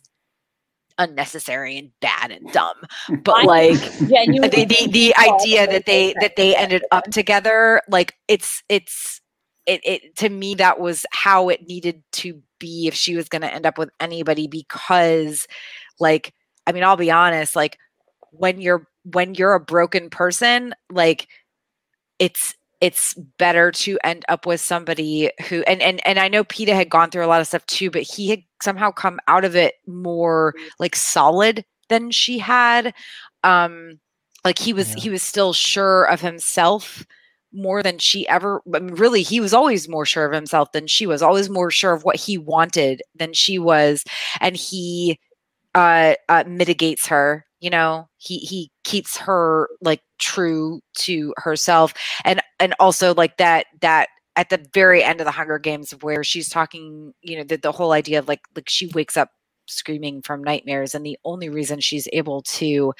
unnecessary 0.98 1.76
and 1.76 1.90
bad 2.00 2.30
and 2.30 2.52
dumb 2.52 2.76
but 3.24 3.44
like 3.44 3.80
Genuinely 4.08 4.64
the 4.64 4.64
the, 4.64 4.90
the 4.90 5.16
idea 5.16 5.66
that 5.66 5.86
they 5.86 6.14
that 6.20 6.36
they 6.36 6.54
ended 6.54 6.84
up 6.92 7.04
together 7.04 7.80
like 7.88 8.14
it's 8.28 8.62
it's 8.68 9.20
it, 9.66 9.80
it 9.84 10.16
to 10.16 10.28
me 10.28 10.54
that 10.56 10.78
was 10.78 11.06
how 11.10 11.48
it 11.48 11.66
needed 11.66 12.02
to 12.12 12.40
be 12.58 12.86
if 12.86 12.94
she 12.94 13.16
was 13.16 13.28
going 13.28 13.42
to 13.42 13.52
end 13.52 13.66
up 13.66 13.78
with 13.78 13.90
anybody 13.98 14.46
because 14.46 15.46
like 15.98 16.32
i 16.66 16.72
mean 16.72 16.84
i'll 16.84 16.96
be 16.96 17.10
honest 17.10 17.56
like 17.56 17.78
when 18.30 18.60
you're 18.60 18.86
when 19.04 19.34
you're 19.34 19.54
a 19.54 19.60
broken 19.60 20.10
person 20.10 20.74
like 20.90 21.28
it's 22.18 22.54
it's 22.84 23.14
better 23.38 23.72
to 23.72 23.98
end 24.04 24.26
up 24.28 24.44
with 24.46 24.60
somebody 24.60 25.30
who 25.48 25.62
and 25.62 25.80
and 25.80 26.06
and 26.06 26.18
I 26.18 26.28
know 26.28 26.44
Peeta 26.44 26.74
had 26.74 26.90
gone 26.90 27.10
through 27.10 27.24
a 27.24 27.28
lot 27.28 27.40
of 27.40 27.46
stuff 27.46 27.64
too, 27.66 27.90
but 27.90 28.02
he 28.02 28.28
had 28.28 28.42
somehow 28.62 28.90
come 28.90 29.18
out 29.26 29.44
of 29.44 29.56
it 29.56 29.76
more 29.86 30.54
like 30.78 30.94
solid 30.94 31.64
than 31.88 32.10
she 32.10 32.38
had. 32.38 32.92
Um 33.42 34.00
like 34.44 34.58
he 34.58 34.74
was 34.74 34.90
Yeah. 34.90 34.96
he 34.98 35.08
was 35.10 35.22
still 35.22 35.54
sure 35.54 36.04
of 36.04 36.20
himself 36.20 37.06
more 37.54 37.82
than 37.82 37.98
she 37.98 38.28
ever 38.28 38.60
I 38.74 38.80
mean, 38.80 38.94
really 38.96 39.22
he 39.22 39.40
was 39.40 39.54
always 39.54 39.88
more 39.88 40.04
sure 40.04 40.26
of 40.26 40.34
himself 40.34 40.72
than 40.72 40.86
she 40.86 41.06
was 41.06 41.22
always 41.22 41.48
more 41.48 41.70
sure 41.70 41.94
of 41.94 42.04
what 42.04 42.16
he 42.16 42.36
wanted 42.36 43.00
than 43.14 43.32
she 43.32 43.58
was 43.58 44.04
and 44.40 44.56
he 44.56 45.18
uh, 45.74 46.14
uh 46.28 46.44
mitigates 46.46 47.06
her 47.06 47.46
you 47.60 47.70
know 47.70 48.08
he 48.18 48.38
he 48.38 48.70
keeps 48.84 49.16
her 49.16 49.68
like 49.80 50.02
true 50.24 50.80
to 50.94 51.34
herself 51.36 51.92
and 52.24 52.42
and 52.58 52.74
also 52.80 53.14
like 53.14 53.36
that 53.36 53.66
that 53.82 54.08
at 54.36 54.48
the 54.48 54.64
very 54.72 55.04
end 55.04 55.20
of 55.20 55.26
the 55.26 55.30
hunger 55.30 55.58
games 55.58 55.90
where 56.00 56.24
she's 56.24 56.48
talking 56.48 57.12
you 57.20 57.36
know 57.36 57.44
the, 57.44 57.56
the 57.58 57.72
whole 57.72 57.92
idea 57.92 58.18
of 58.18 58.26
like 58.26 58.40
like 58.56 58.68
she 58.68 58.86
wakes 58.94 59.18
up 59.18 59.30
screaming 59.66 60.22
from 60.22 60.42
nightmares 60.42 60.94
and 60.94 61.04
the 61.04 61.18
only 61.26 61.50
reason 61.50 61.78
she's 61.78 62.08
able 62.14 62.40
to 62.40 62.94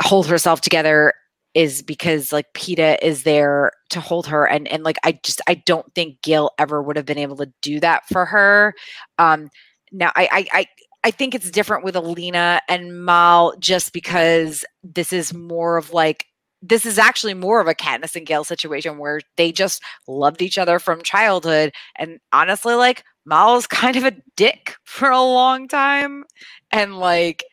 hold 0.00 0.28
herself 0.28 0.60
together 0.60 1.12
is 1.54 1.82
because 1.82 2.32
like 2.32 2.46
Peeta 2.54 2.96
is 3.02 3.24
there 3.24 3.72
to 3.90 4.00
hold 4.00 4.28
her 4.28 4.46
and 4.46 4.68
and 4.68 4.84
like 4.84 4.98
I 5.04 5.18
just 5.24 5.40
I 5.48 5.54
don't 5.54 5.92
think 5.96 6.22
Gale 6.22 6.50
ever 6.58 6.80
would 6.80 6.96
have 6.96 7.06
been 7.06 7.18
able 7.18 7.36
to 7.38 7.50
do 7.60 7.80
that 7.80 8.06
for 8.08 8.24
her. 8.24 8.72
Um 9.18 9.48
now 9.90 10.12
I 10.14 10.28
I 10.30 10.60
I 10.60 10.66
I 11.06 11.12
think 11.12 11.36
it's 11.36 11.52
different 11.52 11.84
with 11.84 11.94
Alina 11.94 12.60
and 12.68 13.04
Mal 13.04 13.54
just 13.60 13.92
because 13.92 14.64
this 14.82 15.12
is 15.12 15.32
more 15.32 15.76
of 15.76 15.92
like 15.92 16.26
this 16.62 16.84
is 16.84 16.98
actually 16.98 17.34
more 17.34 17.60
of 17.60 17.68
a 17.68 17.76
Katniss 17.76 18.16
and 18.16 18.26
Gale 18.26 18.42
situation 18.42 18.98
where 18.98 19.20
they 19.36 19.52
just 19.52 19.80
loved 20.08 20.42
each 20.42 20.58
other 20.58 20.80
from 20.80 21.02
childhood 21.02 21.72
and 21.94 22.18
honestly 22.32 22.74
like 22.74 23.04
Mal 23.24 23.54
was 23.54 23.66
kind 23.68 23.94
of 23.94 24.02
a 24.02 24.16
dick 24.34 24.74
for 24.82 25.08
a 25.08 25.22
long 25.22 25.68
time 25.68 26.24
and 26.72 26.98
like 26.98 27.44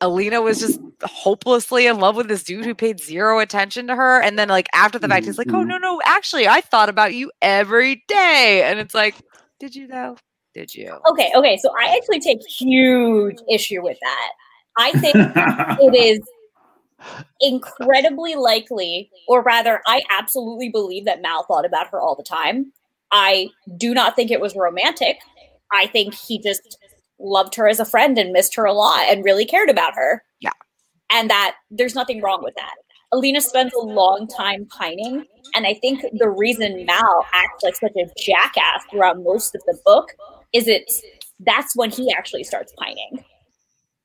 Alina 0.00 0.40
was 0.40 0.58
just 0.58 0.80
hopelessly 1.04 1.86
in 1.86 1.98
love 2.00 2.16
with 2.16 2.28
this 2.28 2.44
dude 2.44 2.64
who 2.64 2.74
paid 2.74 2.98
zero 2.98 3.40
attention 3.40 3.86
to 3.88 3.94
her. 3.96 4.22
And 4.22 4.38
then, 4.38 4.48
like, 4.48 4.68
after 4.74 4.98
the 4.98 5.08
fact, 5.08 5.26
he's 5.26 5.38
like, 5.38 5.52
Oh, 5.52 5.62
Mhm. 5.64 5.68
no, 5.68 5.78
no, 5.78 6.00
actually, 6.06 6.48
I 6.48 6.62
thought 6.62 6.88
about 6.88 7.14
you 7.14 7.30
every 7.42 8.04
day. 8.08 8.62
And 8.64 8.78
it's 8.78 8.94
like, 8.94 9.16
Did 9.58 9.74
you 9.76 9.86
though? 9.88 10.16
Did 10.54 10.74
you? 10.74 10.98
Okay, 11.10 11.32
okay. 11.34 11.56
So 11.58 11.70
I 11.78 11.96
actually 11.96 12.20
take 12.20 12.40
huge 12.46 13.38
issue 13.48 13.82
with 13.82 13.98
that. 14.00 14.30
I 14.78 14.92
think 14.92 15.14
it 15.16 15.94
is 15.94 16.20
incredibly 17.40 18.34
likely, 18.34 19.10
or 19.28 19.42
rather, 19.42 19.80
I 19.86 20.02
absolutely 20.10 20.68
believe 20.68 21.04
that 21.04 21.22
Mal 21.22 21.44
thought 21.44 21.64
about 21.64 21.88
her 21.88 22.00
all 22.00 22.14
the 22.14 22.22
time. 22.22 22.72
I 23.12 23.48
do 23.76 23.94
not 23.94 24.16
think 24.16 24.30
it 24.30 24.40
was 24.40 24.54
romantic. 24.54 25.18
I 25.72 25.86
think 25.86 26.14
he 26.14 26.38
just 26.38 26.78
loved 27.18 27.54
her 27.54 27.68
as 27.68 27.80
a 27.80 27.84
friend 27.84 28.18
and 28.18 28.32
missed 28.32 28.54
her 28.54 28.64
a 28.64 28.72
lot 28.72 29.06
and 29.08 29.24
really 29.24 29.44
cared 29.44 29.70
about 29.70 29.94
her. 29.94 30.24
Yeah. 30.40 30.52
And 31.10 31.28
that 31.30 31.56
there's 31.70 31.94
nothing 31.94 32.20
wrong 32.22 32.42
with 32.42 32.54
that. 32.56 32.74
Alina 33.12 33.40
spends 33.40 33.74
a 33.74 33.84
long 33.84 34.28
time 34.28 34.66
pining. 34.66 35.26
And 35.54 35.66
I 35.66 35.74
think 35.74 36.04
the 36.12 36.28
reason 36.28 36.86
Mal 36.86 37.26
acts 37.32 37.64
like 37.64 37.74
such 37.74 37.96
a 37.96 38.08
jackass 38.18 38.84
throughout 38.90 39.22
most 39.22 39.54
of 39.54 39.62
the 39.66 39.76
book 39.84 40.12
is 40.52 40.66
it 40.68 40.90
that's 41.40 41.74
when 41.74 41.90
he 41.90 42.12
actually 42.12 42.44
starts 42.44 42.72
pining. 42.78 43.24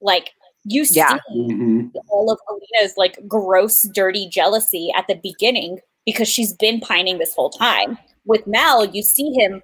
Like 0.02 0.32
you 0.64 0.86
Yeah. 0.90 1.18
see 1.34 1.40
Mhm. 1.40 1.92
all 2.10 2.32
of 2.32 2.40
Alina's 2.50 2.96
like 2.98 3.20
gross, 3.28 3.82
dirty 3.84 4.28
jealousy 4.28 4.92
at 4.96 5.06
the 5.08 5.16
beginning 5.22 5.80
because 6.06 6.28
she's 6.28 6.54
been 6.54 6.80
pining 6.80 7.18
this 7.18 7.34
whole 7.36 7.50
time. 7.50 7.98
With 8.26 8.48
Mal, 8.48 8.86
you 8.86 9.02
see 9.04 9.32
him 9.34 9.62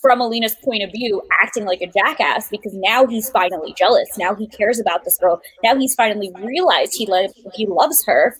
from 0.00 0.20
Alina's 0.20 0.54
point 0.62 0.82
of 0.82 0.90
view 0.92 1.22
acting 1.42 1.64
like 1.64 1.80
a 1.80 1.86
jackass 1.86 2.48
because 2.50 2.74
now 2.74 3.06
he's 3.06 3.30
finally 3.30 3.72
jealous. 3.76 4.08
Now 4.18 4.34
he 4.34 4.46
cares 4.46 4.78
about 4.78 5.04
this 5.04 5.16
girl. 5.18 5.40
Now 5.62 5.76
he's 5.76 5.94
finally 5.94 6.30
realized 6.40 6.94
he 6.94 7.06
lo- 7.06 7.32
he 7.54 7.66
loves 7.66 8.04
her 8.04 8.36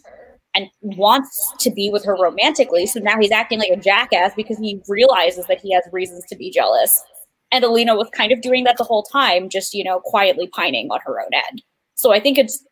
and 0.54 0.68
wants 0.82 1.52
to 1.60 1.70
be 1.70 1.90
with 1.90 2.04
her 2.04 2.14
romantically. 2.16 2.86
So 2.86 3.00
now 3.00 3.18
he's 3.18 3.32
acting 3.32 3.58
like 3.58 3.70
a 3.70 3.76
jackass 3.76 4.34
because 4.36 4.58
he 4.58 4.80
realizes 4.88 5.46
that 5.46 5.60
he 5.60 5.72
has 5.72 5.82
reasons 5.90 6.24
to 6.26 6.36
be 6.36 6.50
jealous. 6.50 7.02
And 7.54 7.64
Alina 7.64 7.94
was 7.94 8.08
kind 8.10 8.32
of 8.32 8.40
doing 8.40 8.64
that 8.64 8.78
the 8.78 8.82
whole 8.84 9.04
time, 9.04 9.48
just, 9.48 9.74
you 9.74 9.84
know, 9.84 10.00
quietly 10.00 10.48
pining 10.48 10.90
on 10.90 10.98
her 11.06 11.20
own 11.20 11.32
end. 11.32 11.62
So 11.94 12.12
I 12.12 12.18
think 12.18 12.36
it's 12.36 12.66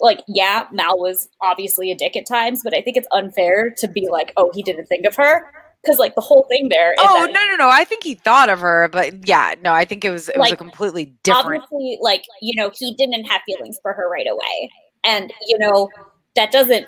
like, 0.00 0.22
yeah, 0.26 0.66
Mal 0.72 0.98
was 0.98 1.28
obviously 1.42 1.90
a 1.90 1.94
dick 1.94 2.16
at 2.16 2.24
times, 2.24 2.62
but 2.64 2.74
I 2.74 2.80
think 2.80 2.96
it's 2.96 3.06
unfair 3.12 3.74
to 3.76 3.88
be 3.88 4.08
like, 4.08 4.32
oh, 4.38 4.50
he 4.54 4.62
didn't 4.62 4.86
think 4.86 5.04
of 5.04 5.14
her. 5.16 5.52
Because 5.82 5.98
like 5.98 6.14
the 6.14 6.22
whole 6.22 6.46
thing 6.48 6.70
there 6.70 6.92
is 6.94 6.98
Oh, 7.02 7.28
no, 7.30 7.46
no, 7.46 7.56
no. 7.56 7.68
I 7.68 7.84
think 7.84 8.04
he 8.04 8.14
thought 8.14 8.48
of 8.48 8.60
her, 8.60 8.88
but 8.90 9.28
yeah, 9.28 9.54
no, 9.62 9.74
I 9.74 9.84
think 9.84 10.02
it 10.02 10.10
was, 10.10 10.30
it 10.30 10.38
was 10.38 10.52
a 10.52 10.56
completely 10.56 11.14
different. 11.24 11.64
obviously 11.64 11.98
like, 12.00 12.24
you 12.40 12.54
know, 12.56 12.70
he 12.74 12.94
didn't 12.94 13.24
have 13.24 13.42
feelings 13.44 13.78
for 13.82 13.92
her 13.92 14.08
right 14.08 14.26
away. 14.26 14.70
And, 15.04 15.30
you 15.46 15.58
know, 15.58 15.90
that 16.36 16.52
doesn't 16.52 16.86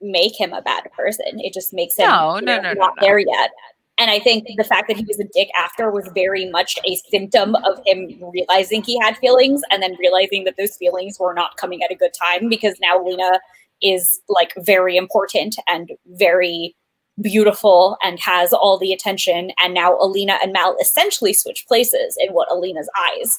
make 0.00 0.38
him 0.38 0.52
a 0.52 0.62
bad 0.62 0.84
person. 0.92 1.40
It 1.40 1.52
just 1.52 1.72
makes 1.72 1.96
him 1.96 2.08
No, 2.08 2.38
no, 2.38 2.40
know, 2.40 2.56
no, 2.62 2.72
no, 2.74 2.80
not 2.80 2.92
no. 3.00 3.04
there 3.04 3.18
yet. 3.18 3.50
And 3.98 4.10
I 4.10 4.18
think 4.18 4.46
the 4.56 4.64
fact 4.64 4.88
that 4.88 4.96
he 4.96 5.04
was 5.06 5.20
a 5.20 5.28
dick 5.32 5.48
after 5.56 5.90
was 5.90 6.08
very 6.14 6.50
much 6.50 6.76
a 6.84 6.96
symptom 7.10 7.54
of 7.54 7.80
him 7.86 8.18
realizing 8.32 8.82
he 8.82 8.98
had 9.00 9.16
feelings 9.18 9.62
and 9.70 9.82
then 9.82 9.96
realizing 10.00 10.44
that 10.44 10.56
those 10.58 10.76
feelings 10.76 11.18
were 11.18 11.34
not 11.34 11.56
coming 11.56 11.82
at 11.82 11.92
a 11.92 11.94
good 11.94 12.12
time 12.12 12.48
because 12.48 12.74
now 12.80 13.02
Lena 13.02 13.38
is 13.80 14.20
like 14.28 14.52
very 14.58 14.96
important 14.96 15.56
and 15.68 15.92
very 16.06 16.74
beautiful 17.20 17.96
and 18.02 18.18
has 18.18 18.52
all 18.52 18.78
the 18.78 18.92
attention. 18.92 19.52
And 19.62 19.74
now 19.74 19.96
Alina 20.00 20.38
and 20.42 20.52
Mal 20.52 20.76
essentially 20.80 21.32
switch 21.32 21.64
places 21.68 22.18
in 22.20 22.32
what 22.32 22.50
Alina's 22.50 22.90
eyes 22.98 23.38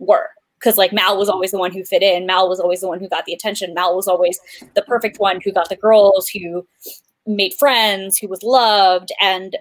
were. 0.00 0.30
Because 0.58 0.76
like 0.76 0.92
Mal 0.92 1.16
was 1.18 1.28
always 1.28 1.50
the 1.50 1.58
one 1.58 1.72
who 1.72 1.84
fit 1.84 2.02
in, 2.02 2.26
Mal 2.26 2.48
was 2.48 2.58
always 2.58 2.80
the 2.80 2.88
one 2.88 2.98
who 2.98 3.08
got 3.08 3.26
the 3.26 3.34
attention, 3.34 3.74
Mal 3.74 3.94
was 3.94 4.08
always 4.08 4.40
the 4.74 4.82
perfect 4.82 5.20
one 5.20 5.40
who 5.44 5.52
got 5.52 5.68
the 5.68 5.76
girls, 5.76 6.28
who 6.28 6.66
made 7.26 7.54
friends, 7.54 8.18
who 8.18 8.28
was 8.28 8.42
loved, 8.42 9.10
and 9.20 9.56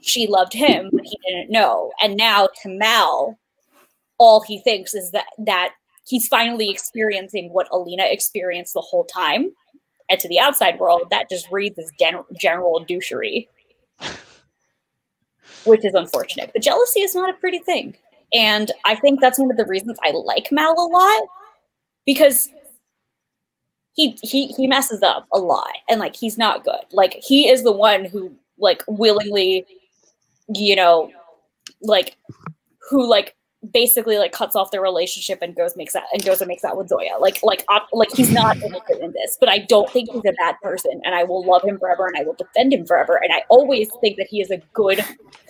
she 0.00 0.26
loved 0.26 0.52
him, 0.52 0.90
but 0.92 1.04
he 1.04 1.18
didn't 1.26 1.50
know. 1.50 1.92
And 2.02 2.16
now 2.16 2.48
to 2.62 2.68
Mal, 2.68 3.38
all 4.18 4.40
he 4.42 4.60
thinks 4.60 4.94
is 4.94 5.10
that 5.12 5.26
that 5.38 5.72
he's 6.06 6.28
finally 6.28 6.70
experiencing 6.70 7.52
what 7.52 7.68
Alina 7.72 8.04
experienced 8.04 8.74
the 8.74 8.80
whole 8.80 9.04
time. 9.04 9.52
And 10.10 10.20
to 10.20 10.28
the 10.28 10.38
outside 10.38 10.78
world, 10.78 11.08
that 11.10 11.30
just 11.30 11.50
reads 11.50 11.78
as 11.78 11.90
gen- 11.98 12.24
general 12.38 12.84
douchery, 12.84 13.48
which 15.64 15.84
is 15.84 15.94
unfortunate. 15.94 16.50
But 16.52 16.62
jealousy 16.62 17.00
is 17.00 17.14
not 17.14 17.30
a 17.30 17.38
pretty 17.38 17.58
thing. 17.58 17.96
And 18.34 18.70
I 18.84 18.96
think 18.96 19.20
that's 19.20 19.38
one 19.38 19.50
of 19.50 19.56
the 19.56 19.64
reasons 19.64 19.98
I 20.02 20.10
like 20.10 20.48
Mal 20.50 20.72
a 20.72 20.88
lot 20.88 21.28
because 22.04 22.50
he 23.94 24.18
he 24.22 24.48
he 24.48 24.66
messes 24.66 25.02
up 25.02 25.26
a 25.32 25.38
lot 25.38 25.72
and 25.88 26.00
like 26.00 26.16
he's 26.16 26.36
not 26.36 26.64
good. 26.64 26.84
Like 26.92 27.14
he 27.14 27.48
is 27.48 27.62
the 27.62 27.72
one 27.72 28.04
who 28.04 28.34
like 28.64 28.82
willingly 28.88 29.64
you 30.48 30.74
know 30.74 31.10
like 31.80 32.16
who 32.90 33.08
like 33.08 33.36
basically 33.72 34.18
like 34.18 34.32
cuts 34.32 34.54
off 34.54 34.70
their 34.70 34.82
relationship 34.82 35.38
and 35.40 35.56
goes 35.56 35.76
makes 35.76 35.92
that 35.94 36.04
and 36.12 36.24
goes 36.24 36.40
and 36.40 36.48
makes 36.48 36.62
that 36.62 36.76
with 36.76 36.88
Zoya. 36.88 37.16
Like 37.20 37.42
like 37.42 37.64
like 37.92 38.10
he's 38.12 38.30
not 38.30 38.56
in 38.56 38.72
this, 39.12 39.36
but 39.38 39.48
I 39.48 39.58
don't 39.58 39.88
think 39.90 40.10
he's 40.10 40.24
a 40.26 40.32
bad 40.32 40.56
person, 40.62 41.00
and 41.04 41.14
I 41.14 41.24
will 41.24 41.44
love 41.44 41.62
him 41.62 41.78
forever, 41.78 42.06
and 42.06 42.16
I 42.16 42.24
will 42.24 42.34
defend 42.34 42.72
him 42.72 42.84
forever. 42.86 43.20
And 43.22 43.32
I 43.32 43.42
always 43.48 43.88
think 44.00 44.16
that 44.18 44.26
he 44.28 44.40
is 44.40 44.50
a 44.50 44.58
good 44.72 45.00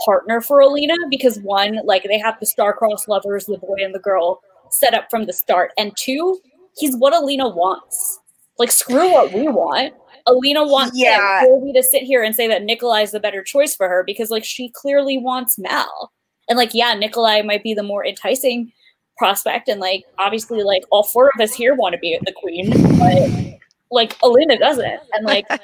partner 0.04 0.40
for 0.40 0.60
Alina 0.60 0.94
because 1.10 1.38
one, 1.40 1.80
like 1.84 2.04
they 2.04 2.18
have 2.18 2.38
the 2.40 2.46
star-crossed 2.46 3.08
lovers, 3.08 3.46
the 3.46 3.58
boy 3.58 3.78
and 3.80 3.94
the 3.94 4.00
girl, 4.00 4.40
set 4.70 4.94
up 4.94 5.10
from 5.10 5.26
the 5.26 5.32
start, 5.32 5.72
and 5.76 5.92
two, 5.96 6.40
he's 6.76 6.96
what 6.96 7.14
Alina 7.14 7.48
wants. 7.48 8.20
Like 8.58 8.70
screw 8.70 9.12
what 9.12 9.32
we 9.32 9.48
want. 9.48 9.94
Alina 10.26 10.64
wants 10.66 10.96
Yeah. 10.98 11.42
Colby 11.44 11.72
to 11.74 11.82
sit 11.82 12.02
here 12.02 12.22
and 12.22 12.34
say 12.34 12.48
that 12.48 12.62
Nikolai 12.64 13.02
is 13.02 13.10
the 13.10 13.20
better 13.20 13.42
choice 13.42 13.74
for 13.76 13.88
her 13.88 14.02
because 14.04 14.30
like 14.30 14.44
she 14.44 14.70
clearly 14.70 15.18
wants 15.18 15.58
Mal. 15.58 16.12
And 16.48 16.56
like, 16.56 16.74
yeah, 16.74 16.94
Nikolai 16.94 17.42
might 17.42 17.62
be 17.62 17.74
the 17.74 17.82
more 17.82 18.04
enticing 18.06 18.72
prospect, 19.16 19.68
and 19.68 19.80
like 19.80 20.04
obviously, 20.18 20.62
like 20.62 20.82
all 20.90 21.02
four 21.04 21.30
of 21.34 21.40
us 21.40 21.54
here 21.54 21.74
want 21.74 21.94
to 21.94 21.98
be 21.98 22.18
the 22.26 22.32
queen, 22.32 22.70
but 22.98 23.58
like 23.90 24.16
Alina 24.22 24.58
doesn't. 24.58 25.00
And 25.14 25.24
like, 25.24 25.46
I- 25.50 25.58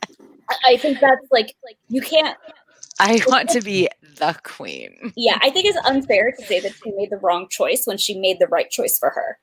I 0.66 0.76
think 0.76 1.00
that's 1.00 1.26
like, 1.30 1.54
like 1.64 1.78
you 1.88 2.00
can't. 2.00 2.36
I 2.98 3.20
want 3.28 3.48
to 3.50 3.60
be 3.60 3.88
the 4.16 4.36
queen. 4.42 5.12
Yeah, 5.16 5.38
I 5.42 5.50
think 5.50 5.66
it's 5.66 5.78
unfair 5.86 6.32
to 6.32 6.44
say 6.44 6.60
that 6.60 6.74
she 6.74 6.90
made 6.92 7.10
the 7.10 7.16
wrong 7.18 7.48
choice 7.48 7.86
when 7.86 7.96
she 7.98 8.18
made 8.18 8.38
the 8.38 8.48
right 8.48 8.68
choice 8.70 8.98
for 8.98 9.10
her. 9.10 9.38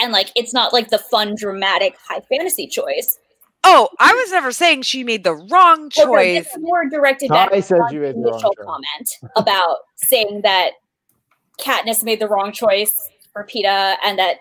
And 0.00 0.12
like, 0.12 0.30
it's 0.36 0.52
not 0.52 0.72
like 0.72 0.90
the 0.90 0.98
fun, 0.98 1.34
dramatic, 1.36 1.96
high 2.06 2.20
fantasy 2.28 2.66
choice. 2.66 3.18
Oh, 3.70 3.88
I 4.00 4.14
was 4.14 4.30
never 4.32 4.50
saying 4.50 4.82
she 4.82 5.04
made 5.04 5.24
the 5.24 5.34
wrong 5.34 5.90
But 5.94 6.04
no, 6.06 6.14
choice. 6.14 6.44
this 6.44 6.54
is 6.54 6.58
more 6.62 6.88
directed 6.88 7.30
I 7.30 7.60
said 7.60 7.80
you 7.90 8.00
made 8.00 8.14
the 8.14 8.20
wrong 8.20 8.32
initial 8.32 8.54
choice. 8.54 8.64
comment 8.64 9.10
about 9.36 9.76
saying 9.96 10.40
that 10.42 10.70
Katniss 11.60 12.02
made 12.02 12.18
the 12.20 12.28
wrong 12.28 12.50
choice 12.52 13.10
for 13.32 13.44
Peeta 13.44 13.96
and 14.02 14.18
that 14.18 14.36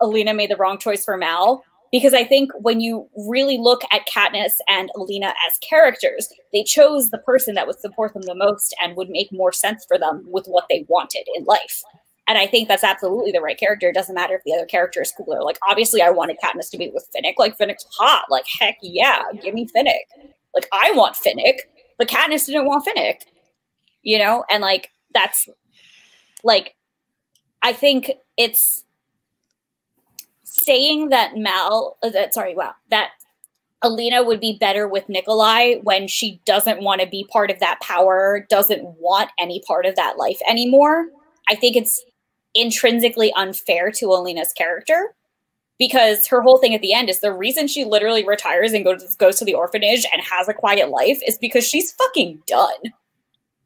Alina 0.00 0.32
made 0.32 0.50
the 0.50 0.56
wrong 0.56 0.78
choice 0.78 1.04
for 1.04 1.16
Mal. 1.18 1.62
Because 1.92 2.14
I 2.14 2.22
think 2.24 2.52
when 2.54 2.80
you 2.80 3.08
really 3.28 3.58
look 3.58 3.82
at 3.90 4.06
Katniss 4.06 4.54
and 4.68 4.90
Alina 4.94 5.26
as 5.26 5.58
characters, 5.58 6.32
they 6.52 6.62
chose 6.62 7.10
the 7.10 7.18
person 7.18 7.54
that 7.56 7.66
would 7.66 7.80
support 7.80 8.14
them 8.14 8.22
the 8.22 8.34
most 8.34 8.74
and 8.80 8.96
would 8.96 9.10
make 9.10 9.28
more 9.32 9.52
sense 9.52 9.84
for 9.86 9.98
them 9.98 10.24
with 10.28 10.46
what 10.46 10.66
they 10.70 10.86
wanted 10.88 11.26
in 11.34 11.44
life. 11.44 11.82
And 12.30 12.38
I 12.38 12.46
think 12.46 12.68
that's 12.68 12.84
absolutely 12.84 13.32
the 13.32 13.40
right 13.40 13.58
character. 13.58 13.88
It 13.88 13.94
doesn't 13.94 14.14
matter 14.14 14.36
if 14.36 14.44
the 14.44 14.54
other 14.54 14.64
character 14.64 15.02
is 15.02 15.12
cooler. 15.16 15.42
Like, 15.42 15.58
obviously, 15.68 16.00
I 16.00 16.10
wanted 16.10 16.36
Katniss 16.38 16.70
to 16.70 16.78
be 16.78 16.88
with 16.88 17.08
Finnick. 17.12 17.34
Like, 17.38 17.58
Finnick's 17.58 17.84
hot. 17.98 18.26
Like, 18.30 18.44
heck 18.60 18.76
yeah, 18.82 19.22
give 19.42 19.52
me 19.52 19.66
Finnick. 19.66 20.04
Like, 20.54 20.68
I 20.72 20.92
want 20.92 21.16
Finnick, 21.16 21.62
but 21.98 22.06
Katniss 22.06 22.46
didn't 22.46 22.66
want 22.66 22.86
Finnick. 22.86 23.22
You 24.02 24.20
know? 24.20 24.44
And, 24.48 24.62
like, 24.62 24.92
that's 25.12 25.48
like, 26.44 26.76
I 27.62 27.72
think 27.72 28.12
it's 28.36 28.84
saying 30.44 31.08
that 31.08 31.36
Mal, 31.36 31.98
uh, 32.00 32.10
that, 32.10 32.32
sorry, 32.32 32.54
wow, 32.54 32.74
that 32.90 33.10
Alina 33.82 34.22
would 34.22 34.38
be 34.38 34.56
better 34.56 34.86
with 34.86 35.08
Nikolai 35.08 35.80
when 35.82 36.06
she 36.06 36.40
doesn't 36.44 36.80
want 36.80 37.00
to 37.00 37.08
be 37.08 37.26
part 37.32 37.50
of 37.50 37.58
that 37.58 37.80
power, 37.80 38.46
doesn't 38.48 38.84
want 39.00 39.30
any 39.40 39.60
part 39.66 39.84
of 39.84 39.96
that 39.96 40.16
life 40.16 40.38
anymore. 40.48 41.08
I 41.48 41.56
think 41.56 41.74
it's 41.74 42.00
intrinsically 42.54 43.32
unfair 43.34 43.90
to 43.92 44.06
Alina's 44.12 44.52
character 44.52 45.14
because 45.78 46.26
her 46.26 46.42
whole 46.42 46.58
thing 46.58 46.74
at 46.74 46.80
the 46.82 46.92
end 46.92 47.08
is 47.08 47.20
the 47.20 47.32
reason 47.32 47.66
she 47.66 47.84
literally 47.84 48.24
retires 48.26 48.72
and 48.72 48.84
goes 48.84 49.14
goes 49.16 49.38
to 49.38 49.44
the 49.44 49.54
orphanage 49.54 50.04
and 50.12 50.22
has 50.22 50.48
a 50.48 50.54
quiet 50.54 50.90
life 50.90 51.20
is 51.26 51.38
because 51.38 51.66
she's 51.66 51.92
fucking 51.92 52.42
done. 52.46 52.92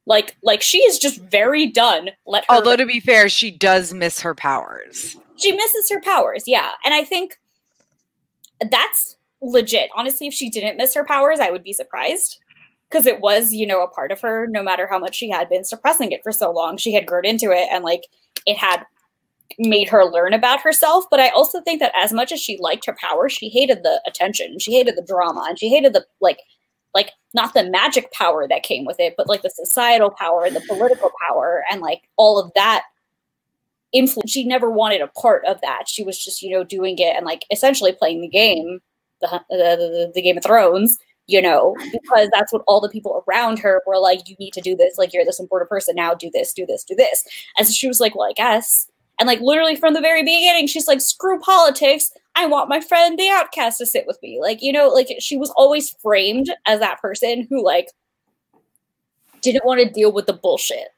Like 0.06 0.36
like 0.42 0.62
she 0.62 0.78
is 0.78 0.98
just 0.98 1.20
very 1.20 1.66
done. 1.66 2.10
Let 2.26 2.44
her 2.48 2.54
Although 2.56 2.76
to 2.76 2.86
be 2.86 3.00
fair, 3.00 3.28
she 3.28 3.50
does 3.50 3.92
miss 3.94 4.20
her 4.20 4.34
powers. 4.34 5.16
she 5.36 5.50
misses 5.52 5.90
her 5.90 6.00
powers 6.00 6.44
yeah 6.46 6.70
and 6.84 6.94
i 6.94 7.02
think 7.02 7.40
that's 8.70 9.16
legit 9.42 9.90
honestly 9.96 10.28
if 10.28 10.32
she 10.32 10.48
didn't 10.48 10.76
miss 10.76 10.94
her 10.94 11.04
powers 11.04 11.40
i 11.40 11.50
would 11.50 11.64
be 11.64 11.72
surprised 11.72 12.38
because 12.90 13.06
it 13.06 13.20
was 13.20 13.52
you 13.52 13.66
know 13.66 13.82
a 13.82 13.88
part 13.88 14.12
of 14.12 14.20
her 14.20 14.46
no 14.46 14.62
matter 14.62 14.86
how 14.86 14.98
much 14.98 15.14
she 15.14 15.30
had 15.30 15.48
been 15.48 15.64
suppressing 15.64 16.12
it 16.12 16.22
for 16.22 16.32
so 16.32 16.50
long 16.50 16.76
she 16.76 16.92
had 16.92 17.06
grown 17.06 17.24
into 17.24 17.50
it 17.50 17.68
and 17.70 17.84
like 17.84 18.02
it 18.46 18.56
had 18.56 18.84
made 19.58 19.88
her 19.88 20.04
learn 20.04 20.32
about 20.32 20.60
herself 20.60 21.04
but 21.10 21.20
i 21.20 21.28
also 21.30 21.60
think 21.60 21.80
that 21.80 21.92
as 21.96 22.12
much 22.12 22.32
as 22.32 22.40
she 22.40 22.58
liked 22.60 22.86
her 22.86 22.96
power 23.00 23.28
she 23.28 23.48
hated 23.48 23.82
the 23.82 24.00
attention 24.06 24.58
she 24.58 24.72
hated 24.72 24.96
the 24.96 25.02
drama 25.02 25.44
and 25.48 25.58
she 25.58 25.68
hated 25.68 25.92
the 25.92 26.04
like 26.20 26.38
like 26.94 27.10
not 27.34 27.54
the 27.54 27.68
magic 27.70 28.10
power 28.12 28.48
that 28.48 28.62
came 28.62 28.84
with 28.84 28.98
it 28.98 29.14
but 29.16 29.28
like 29.28 29.42
the 29.42 29.50
societal 29.50 30.10
power 30.10 30.44
and 30.44 30.56
the 30.56 30.64
political 30.68 31.10
power 31.28 31.64
and 31.70 31.80
like 31.80 32.02
all 32.16 32.38
of 32.38 32.52
that 32.54 32.84
influence. 33.94 34.30
She 34.30 34.44
never 34.44 34.68
wanted 34.68 35.00
a 35.00 35.06
part 35.08 35.44
of 35.46 35.60
that. 35.62 35.88
She 35.88 36.04
was 36.04 36.22
just, 36.22 36.42
you 36.42 36.50
know, 36.50 36.64
doing 36.64 36.98
it 36.98 37.16
and 37.16 37.24
like 37.24 37.46
essentially 37.50 37.92
playing 37.92 38.20
the 38.20 38.28
game, 38.28 38.80
the 39.22 39.40
the, 39.48 39.56
the, 39.56 40.12
the 40.14 40.22
Game 40.22 40.36
of 40.36 40.44
Thrones, 40.44 40.98
you 41.26 41.40
know, 41.40 41.76
because 41.92 42.28
that's 42.32 42.52
what 42.52 42.62
all 42.66 42.80
the 42.80 42.88
people 42.88 43.24
around 43.26 43.58
her 43.58 43.82
were 43.86 43.98
like. 43.98 44.28
You 44.28 44.36
need 44.38 44.52
to 44.52 44.60
do 44.60 44.76
this. 44.76 44.98
Like 44.98 45.12
you're 45.12 45.24
this 45.24 45.40
important 45.40 45.70
person 45.70 45.94
now. 45.96 46.14
Do 46.14 46.30
this. 46.32 46.52
Do 46.52 46.66
this. 46.66 46.84
Do 46.84 46.94
this. 46.94 47.24
And 47.56 47.66
so 47.66 47.72
she 47.72 47.88
was 47.88 48.00
like, 48.00 48.14
well, 48.14 48.28
I 48.28 48.32
guess. 48.32 48.90
And 49.18 49.26
like 49.26 49.40
literally 49.40 49.76
from 49.76 49.94
the 49.94 50.00
very 50.00 50.22
beginning, 50.22 50.66
she's 50.66 50.88
like, 50.88 51.00
screw 51.00 51.38
politics. 51.38 52.12
I 52.34 52.46
want 52.46 52.68
my 52.68 52.80
friend 52.80 53.18
the 53.18 53.30
outcast 53.30 53.78
to 53.78 53.86
sit 53.86 54.06
with 54.06 54.18
me. 54.22 54.40
Like, 54.40 54.60
you 54.60 54.72
know, 54.72 54.88
like 54.88 55.08
she 55.20 55.36
was 55.36 55.50
always 55.50 55.90
framed 56.02 56.52
as 56.66 56.80
that 56.80 57.00
person 57.00 57.46
who 57.48 57.64
like 57.64 57.88
didn't 59.40 59.64
want 59.64 59.80
to 59.80 59.88
deal 59.88 60.10
with 60.10 60.26
the 60.26 60.32
bullshit 60.32 60.88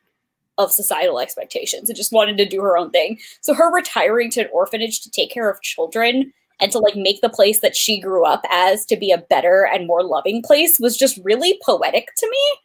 of 0.58 0.72
societal 0.72 1.20
expectations 1.20 1.90
and 1.90 1.96
just 1.96 2.12
wanted 2.12 2.38
to 2.38 2.46
do 2.46 2.62
her 2.62 2.78
own 2.78 2.90
thing. 2.90 3.18
So 3.42 3.52
her 3.52 3.70
retiring 3.72 4.30
to 4.30 4.42
an 4.42 4.48
orphanage 4.52 5.02
to 5.02 5.10
take 5.10 5.30
care 5.30 5.50
of 5.50 5.60
children 5.60 6.32
and 6.60 6.72
to 6.72 6.78
like 6.78 6.96
make 6.96 7.20
the 7.20 7.28
place 7.28 7.60
that 7.60 7.76
she 7.76 8.00
grew 8.00 8.24
up 8.24 8.42
as 8.50 8.84
to 8.86 8.96
be 8.96 9.10
a 9.10 9.18
better 9.18 9.68
and 9.72 9.86
more 9.86 10.02
loving 10.02 10.42
place 10.42 10.78
was 10.80 10.96
just 10.96 11.18
really 11.22 11.58
poetic 11.64 12.08
to 12.18 12.30
me. 12.30 12.58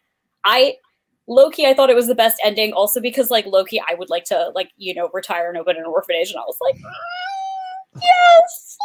I 0.46 0.76
lowkey, 1.30 1.66
I 1.66 1.74
thought 1.74 1.90
it 1.90 1.96
was 1.96 2.08
the 2.08 2.16
best 2.16 2.42
ending 2.44 2.74
also 2.74 3.02
because 3.02 3.30
like 3.30 3.46
lowkey, 3.46 3.80
I 3.88 3.96
would 3.96 4.10
like 4.10 4.26
to 4.26 4.52
like, 4.56 4.72
you 4.78 4.94
know, 4.94 5.10
retire 5.14 5.50
and 5.50 5.58
open 5.58 5.78
an 5.78 5.86
orphanage 5.86 6.30
and 6.30 6.40
I 6.40 6.44
was 6.44 6.58
like, 6.62 6.76
"Mm, 6.76 8.02
yes, 8.02 8.78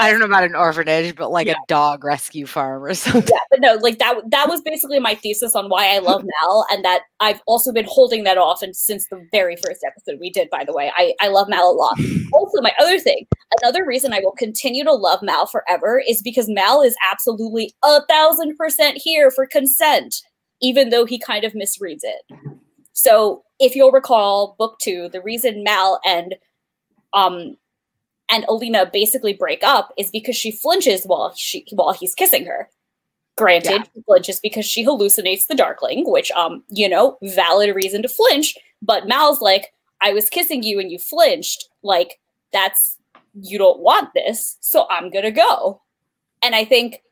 I 0.00 0.10
don't 0.10 0.20
know 0.20 0.26
about 0.26 0.44
an 0.44 0.54
orphanage, 0.54 1.14
but 1.14 1.30
like 1.30 1.46
Yeah. 1.46 1.54
a 1.54 1.66
dog 1.68 2.04
rescue 2.04 2.46
farm 2.46 2.82
or 2.82 2.94
something. 2.94 3.28
yeah, 3.30 3.40
but 3.50 3.60
no, 3.60 3.74
like 3.74 3.98
that 3.98 4.16
that 4.30 4.48
was 4.48 4.60
basically 4.62 4.98
my 4.98 5.14
thesis 5.14 5.54
on 5.54 5.68
why 5.68 5.88
I 5.94 5.98
love 5.98 6.22
Mal, 6.42 6.66
and 6.70 6.84
that 6.84 7.02
I've 7.20 7.40
also 7.46 7.72
been 7.72 7.86
holding 7.88 8.24
that 8.24 8.38
off 8.38 8.62
and 8.62 8.74
since 8.74 9.06
the 9.08 9.26
very 9.30 9.56
first 9.56 9.84
episode 9.86 10.18
we 10.20 10.30
did, 10.30 10.48
by 10.50 10.64
the 10.64 10.72
way. 10.72 10.90
I, 10.96 11.14
I 11.20 11.28
love 11.28 11.48
Mal 11.48 11.70
a 11.70 11.72
lot. 11.72 11.98
Also, 12.32 12.62
my 12.62 12.72
other 12.80 12.98
thing, 13.00 13.26
another 13.60 13.84
reason 13.84 14.12
I 14.12 14.20
will 14.20 14.30
continue 14.32 14.84
to 14.84 14.92
love 14.92 15.20
Mal 15.20 15.46
forever 15.46 16.00
is 16.08 16.22
because 16.22 16.48
Mal 16.48 16.80
is 16.80 16.94
absolutely 17.10 17.74
a 17.84 18.04
thousand 18.06 18.56
percent 18.56 18.98
here 19.02 19.30
for 19.32 19.46
consent, 19.46 20.22
even 20.62 20.90
though 20.90 21.04
he 21.04 21.18
kind 21.18 21.44
of 21.44 21.52
misreads 21.54 22.00
it. 22.04 22.22
So 22.92 23.42
if 23.58 23.74
you'll 23.74 23.90
recall, 23.90 24.54
book 24.58 24.78
two, 24.80 25.08
the 25.12 25.20
reason 25.20 25.64
Mal 25.64 26.00
and 26.06 26.36
um 27.12 27.56
and 28.30 28.44
Alina 28.48 28.88
basically 28.92 29.32
break 29.32 29.62
up 29.62 29.92
is 29.98 30.10
because 30.10 30.36
she 30.36 30.52
flinches 30.52 31.04
while 31.04 31.34
she 31.36 31.66
while 31.72 31.92
he's 31.92 32.14
kissing 32.14 32.46
her. 32.46 32.68
Granted, 33.36 33.70
Yeah. 33.70 33.82
she 33.94 34.02
flinches 34.02 34.40
because 34.40 34.66
she 34.66 34.84
hallucinates 34.84 35.46
the 35.46 35.54
Darkling, 35.54 36.10
which 36.10 36.30
um, 36.32 36.62
you 36.68 36.88
know, 36.88 37.18
valid 37.22 37.74
reason 37.74 38.02
to 38.02 38.08
flinch. 38.08 38.56
But 38.82 39.08
Mal's 39.08 39.40
like, 39.40 39.72
I 40.00 40.12
was 40.12 40.28
kissing 40.30 40.62
you 40.62 40.78
and 40.80 40.90
you 40.90 40.98
flinched. 40.98 41.68
Like, 41.82 42.18
that's 42.52 42.98
you 43.40 43.58
don't 43.58 43.80
want 43.80 44.12
this, 44.14 44.56
so 44.60 44.86
I'm 44.90 45.10
gonna 45.10 45.30
go. 45.30 45.80
And 46.42 46.54
I 46.54 46.64
think 46.64 47.02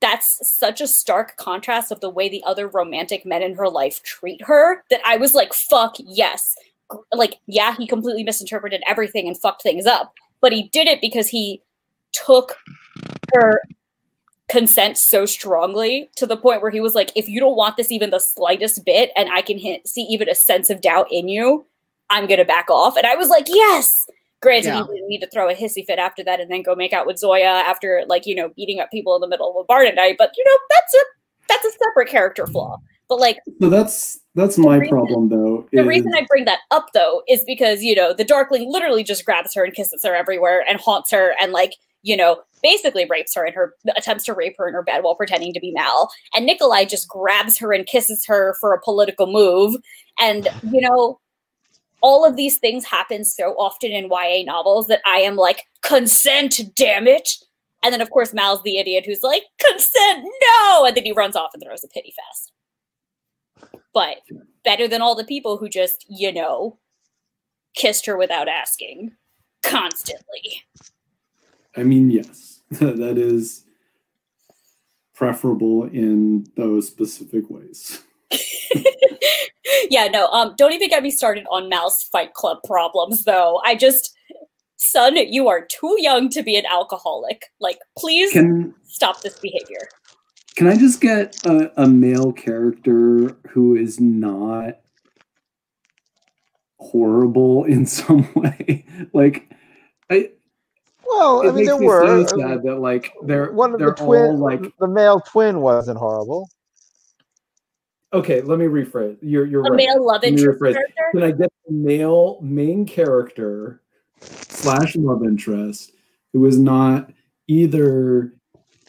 that's 0.00 0.38
such 0.46 0.80
a 0.82 0.86
stark 0.86 1.36
contrast 1.36 1.90
of 1.90 2.00
the 2.00 2.10
way 2.10 2.28
the 2.28 2.42
other 2.44 2.68
romantic 2.68 3.24
men 3.24 3.42
in 3.42 3.54
her 3.54 3.68
life 3.70 4.02
treat 4.02 4.42
her 4.44 4.84
that 4.90 5.00
I 5.04 5.16
was 5.16 5.34
like, 5.34 5.54
fuck 5.54 5.94
yes. 5.98 6.54
Like, 7.12 7.36
yeah, 7.46 7.74
he 7.76 7.86
completely 7.86 8.24
misinterpreted 8.24 8.82
everything 8.86 9.26
and 9.26 9.38
fucked 9.38 9.62
things 9.62 9.86
up, 9.86 10.12
but 10.40 10.52
he 10.52 10.64
did 10.68 10.86
it 10.86 11.00
because 11.00 11.28
he 11.28 11.62
took 12.12 12.56
her 13.34 13.60
consent 14.48 14.98
so 14.98 15.24
strongly 15.26 16.10
to 16.16 16.26
the 16.26 16.36
point 16.36 16.62
where 16.62 16.70
he 16.70 16.80
was 16.80 16.94
like, 16.94 17.10
if 17.16 17.28
you 17.28 17.40
don't 17.40 17.56
want 17.56 17.76
this 17.76 17.90
even 17.90 18.10
the 18.10 18.18
slightest 18.18 18.84
bit, 18.84 19.10
and 19.16 19.30
I 19.32 19.40
can 19.42 19.58
hit, 19.58 19.88
see 19.88 20.02
even 20.02 20.28
a 20.28 20.34
sense 20.34 20.70
of 20.70 20.80
doubt 20.80 21.08
in 21.10 21.28
you, 21.28 21.64
I'm 22.10 22.26
gonna 22.26 22.44
back 22.44 22.70
off. 22.70 22.96
And 22.96 23.06
I 23.06 23.16
was 23.16 23.28
like, 23.28 23.48
yes. 23.48 24.06
Granted, 24.42 24.68
Yeah. 24.68 24.82
he 24.82 24.92
didn't 24.94 25.08
need 25.08 25.20
to 25.20 25.30
throw 25.30 25.48
a 25.48 25.54
hissy 25.54 25.86
fit 25.86 25.98
after 25.98 26.22
that 26.24 26.38
and 26.38 26.50
then 26.50 26.62
go 26.62 26.74
make 26.74 26.92
out 26.92 27.06
with 27.06 27.18
Zoya 27.18 27.46
after, 27.46 28.04
like, 28.06 28.26
you 28.26 28.34
know, 28.34 28.50
beating 28.54 28.78
up 28.78 28.90
people 28.90 29.14
in 29.14 29.22
the 29.22 29.28
middle 29.28 29.50
of 29.50 29.56
a 29.56 29.64
bar 29.64 29.84
tonight. 29.84 30.16
But 30.18 30.32
you 30.36 30.44
know, 30.44 30.58
that's 30.68 30.94
a 30.94 30.98
that's 31.48 31.64
a 31.64 31.78
separate 31.78 32.08
character 32.08 32.46
flaw. 32.46 32.78
But 33.08 33.20
like, 33.20 33.38
So 33.60 33.68
that's 33.70 34.18
that's 34.34 34.56
my 34.58 34.76
reason- 34.78 34.88
problem 34.96 35.28
though. 35.28 35.66
the 35.72 35.80
is- 35.80 35.86
reason 35.86 36.12
I 36.14 36.26
bring 36.28 36.44
that 36.46 36.60
up 36.70 36.86
though 36.94 37.22
is 37.28 37.44
because 37.44 37.82
you 37.82 37.94
know 37.94 38.12
the 38.12 38.24
Darkling 38.24 38.70
literally 38.70 39.04
just 39.04 39.24
grabs 39.24 39.54
her 39.54 39.64
and 39.64 39.74
kisses 39.74 40.02
her 40.04 40.14
everywhere 40.14 40.64
and 40.68 40.80
haunts 40.80 41.10
her 41.10 41.34
and 41.40 41.52
like 41.52 41.72
you 42.02 42.16
know 42.16 42.42
basically 42.62 43.04
rapes 43.04 43.34
her 43.34 43.44
in 43.44 43.52
her 43.52 43.74
attempts 43.96 44.24
to 44.24 44.32
rape 44.32 44.54
her 44.56 44.66
in 44.66 44.72
her 44.74 44.82
bed 44.82 45.02
while 45.02 45.14
pretending 45.14 45.52
to 45.52 45.60
be 45.60 45.70
Mal. 45.72 46.10
And 46.34 46.46
Nikolai 46.46 46.86
just 46.86 47.08
grabs 47.08 47.58
her 47.58 47.72
and 47.74 47.86
kisses 47.86 48.24
her 48.26 48.54
for 48.58 48.72
a 48.72 48.80
political 48.82 49.26
move. 49.26 49.76
And 50.18 50.48
you 50.70 50.80
know 50.80 51.20
all 52.00 52.24
of 52.26 52.36
these 52.36 52.58
things 52.58 52.84
happen 52.84 53.24
so 53.24 53.50
often 53.58 53.90
in 53.90 54.10
YA 54.10 54.42
novels 54.44 54.88
that 54.88 55.00
I 55.06 55.18
am 55.18 55.36
like 55.36 55.62
consent, 55.82 56.60
damn 56.74 57.06
it. 57.06 57.28
And 57.82 57.92
then 57.92 58.00
of 58.00 58.10
course 58.10 58.32
Mal's 58.32 58.62
the 58.62 58.78
idiot 58.78 59.04
who's 59.06 59.22
like 59.22 59.44
consent, 59.60 60.24
no, 60.42 60.84
and 60.86 60.96
then 60.96 61.04
he 61.04 61.12
runs 61.12 61.36
off 61.36 61.50
and 61.54 61.62
throws 61.62 61.84
a 61.84 61.88
pity 61.88 62.12
fest. 62.16 62.50
But 63.94 64.18
better 64.64 64.88
than 64.88 65.00
all 65.00 65.14
the 65.14 65.24
people 65.24 65.56
who 65.56 65.68
just, 65.68 66.04
you 66.08 66.32
know, 66.32 66.78
kissed 67.74 68.06
her 68.06 68.16
without 68.16 68.48
asking 68.48 69.12
constantly. 69.62 70.64
I 71.76 71.82
mean, 71.82 72.10
yes, 72.10 72.60
that 72.70 73.18
is 73.18 73.64
preferable 75.14 75.84
in 75.84 76.46
those 76.56 76.88
specific 76.88 77.48
ways. 77.48 78.02
yeah, 79.90 80.08
no, 80.08 80.26
um, 80.28 80.54
don't 80.56 80.72
even 80.72 80.88
get 80.88 81.02
me 81.02 81.10
started 81.10 81.46
on 81.50 81.68
Mal's 81.68 82.02
Fight 82.02 82.34
Club 82.34 82.58
problems, 82.64 83.24
though. 83.24 83.60
I 83.64 83.74
just, 83.74 84.14
son, 84.76 85.16
you 85.16 85.48
are 85.48 85.64
too 85.64 85.96
young 85.98 86.28
to 86.30 86.42
be 86.42 86.56
an 86.56 86.66
alcoholic. 86.66 87.46
Like, 87.60 87.78
please 87.96 88.32
Can 88.32 88.74
stop 88.84 89.22
this 89.22 89.38
behavior. 89.38 89.88
Can 90.56 90.66
I 90.68 90.76
just 90.76 91.00
get 91.00 91.44
a, 91.46 91.82
a 91.82 91.86
male 91.88 92.32
character 92.32 93.36
who 93.50 93.76
is 93.76 94.00
not 94.00 94.78
horrible 96.78 97.64
in 97.64 97.86
some 97.86 98.32
way? 98.34 98.84
like, 99.12 99.50
I 100.10 100.30
Well, 101.06 101.48
I 101.48 101.52
mean, 101.52 101.64
there 101.64 101.78
me 101.78 101.86
were. 101.86 102.26
so 102.26 102.38
sad 102.38 102.62
that 102.62 102.76
like 102.76 103.12
they're 103.24 103.52
one 103.52 103.72
of 103.72 103.78
they're 103.78 103.90
the 103.90 104.04
twin, 104.04 104.20
all 104.22 104.38
like 104.38 104.62
the 104.78 104.88
male 104.88 105.20
twin 105.20 105.60
wasn't 105.60 105.98
horrible. 105.98 106.48
Okay, 108.12 108.42
let 108.42 108.60
me 108.60 108.66
rephrase. 108.66 109.18
You're 109.22 109.44
you're 109.46 109.66
A 109.66 109.70
right. 109.70 109.76
male 109.76 110.06
love 110.06 110.22
Let 110.22 110.32
interest 110.34 110.60
character? 110.62 110.84
Can 111.12 111.22
I 111.24 111.32
get 111.32 111.52
the 111.66 111.72
male 111.72 112.38
main 112.40 112.86
character 112.86 113.80
slash 114.20 114.94
love 114.94 115.24
interest 115.24 115.92
who 116.32 116.46
is 116.46 116.56
not 116.58 117.10
either 117.48 118.32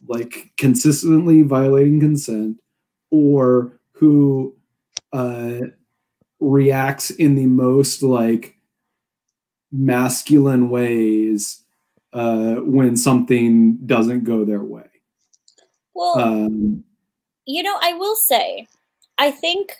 like 0.07 0.51
consistently 0.57 1.41
violating 1.41 1.99
consent 1.99 2.57
or 3.11 3.79
who 3.93 4.55
uh 5.13 5.59
reacts 6.39 7.09
in 7.11 7.35
the 7.35 7.45
most 7.45 8.03
like 8.03 8.57
masculine 9.71 10.69
ways 10.69 11.63
uh 12.13 12.55
when 12.55 12.95
something 12.95 13.77
doesn't 13.85 14.23
go 14.23 14.45
their 14.45 14.63
way. 14.63 14.89
Well, 15.93 16.19
um 16.19 16.83
you 17.45 17.61
know, 17.63 17.77
I 17.81 17.93
will 17.93 18.15
say, 18.15 18.67
I 19.17 19.31
think, 19.31 19.75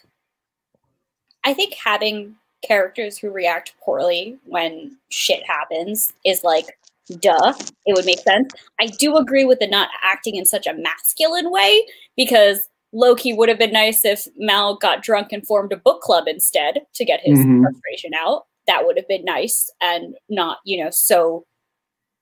I 1.43 1.53
think 1.53 1.73
having 1.73 2.35
characters 2.65 3.17
who 3.17 3.31
react 3.31 3.73
poorly 3.81 4.37
when 4.45 4.97
shit 5.09 5.43
happens 5.45 6.13
is 6.23 6.43
like, 6.43 6.77
duh, 7.19 7.53
it 7.85 7.95
would 7.95 8.05
make 8.05 8.19
sense. 8.19 8.51
I 8.79 8.87
do 8.87 9.17
agree 9.17 9.45
with 9.45 9.59
the 9.59 9.67
not 9.67 9.89
acting 10.01 10.35
in 10.35 10.45
such 10.45 10.67
a 10.67 10.73
masculine 10.73 11.51
way 11.51 11.85
because 12.17 12.67
lowkey 12.93 13.35
would 13.35 13.49
have 13.49 13.59
been 13.59 13.73
nice 13.73 14.05
if 14.05 14.27
Mal 14.37 14.77
got 14.77 15.03
drunk 15.03 15.31
and 15.31 15.45
formed 15.45 15.73
a 15.73 15.77
book 15.77 16.01
club 16.01 16.27
instead 16.27 16.81
to 16.93 17.05
get 17.05 17.19
his 17.21 17.39
Mhm. 17.39 17.61
frustration 17.61 18.13
out. 18.15 18.45
That 18.67 18.85
would 18.85 18.97
have 18.97 19.07
been 19.07 19.25
nice 19.25 19.69
and 19.81 20.15
not, 20.29 20.59
you 20.65 20.83
know, 20.83 20.89
so 20.91 21.45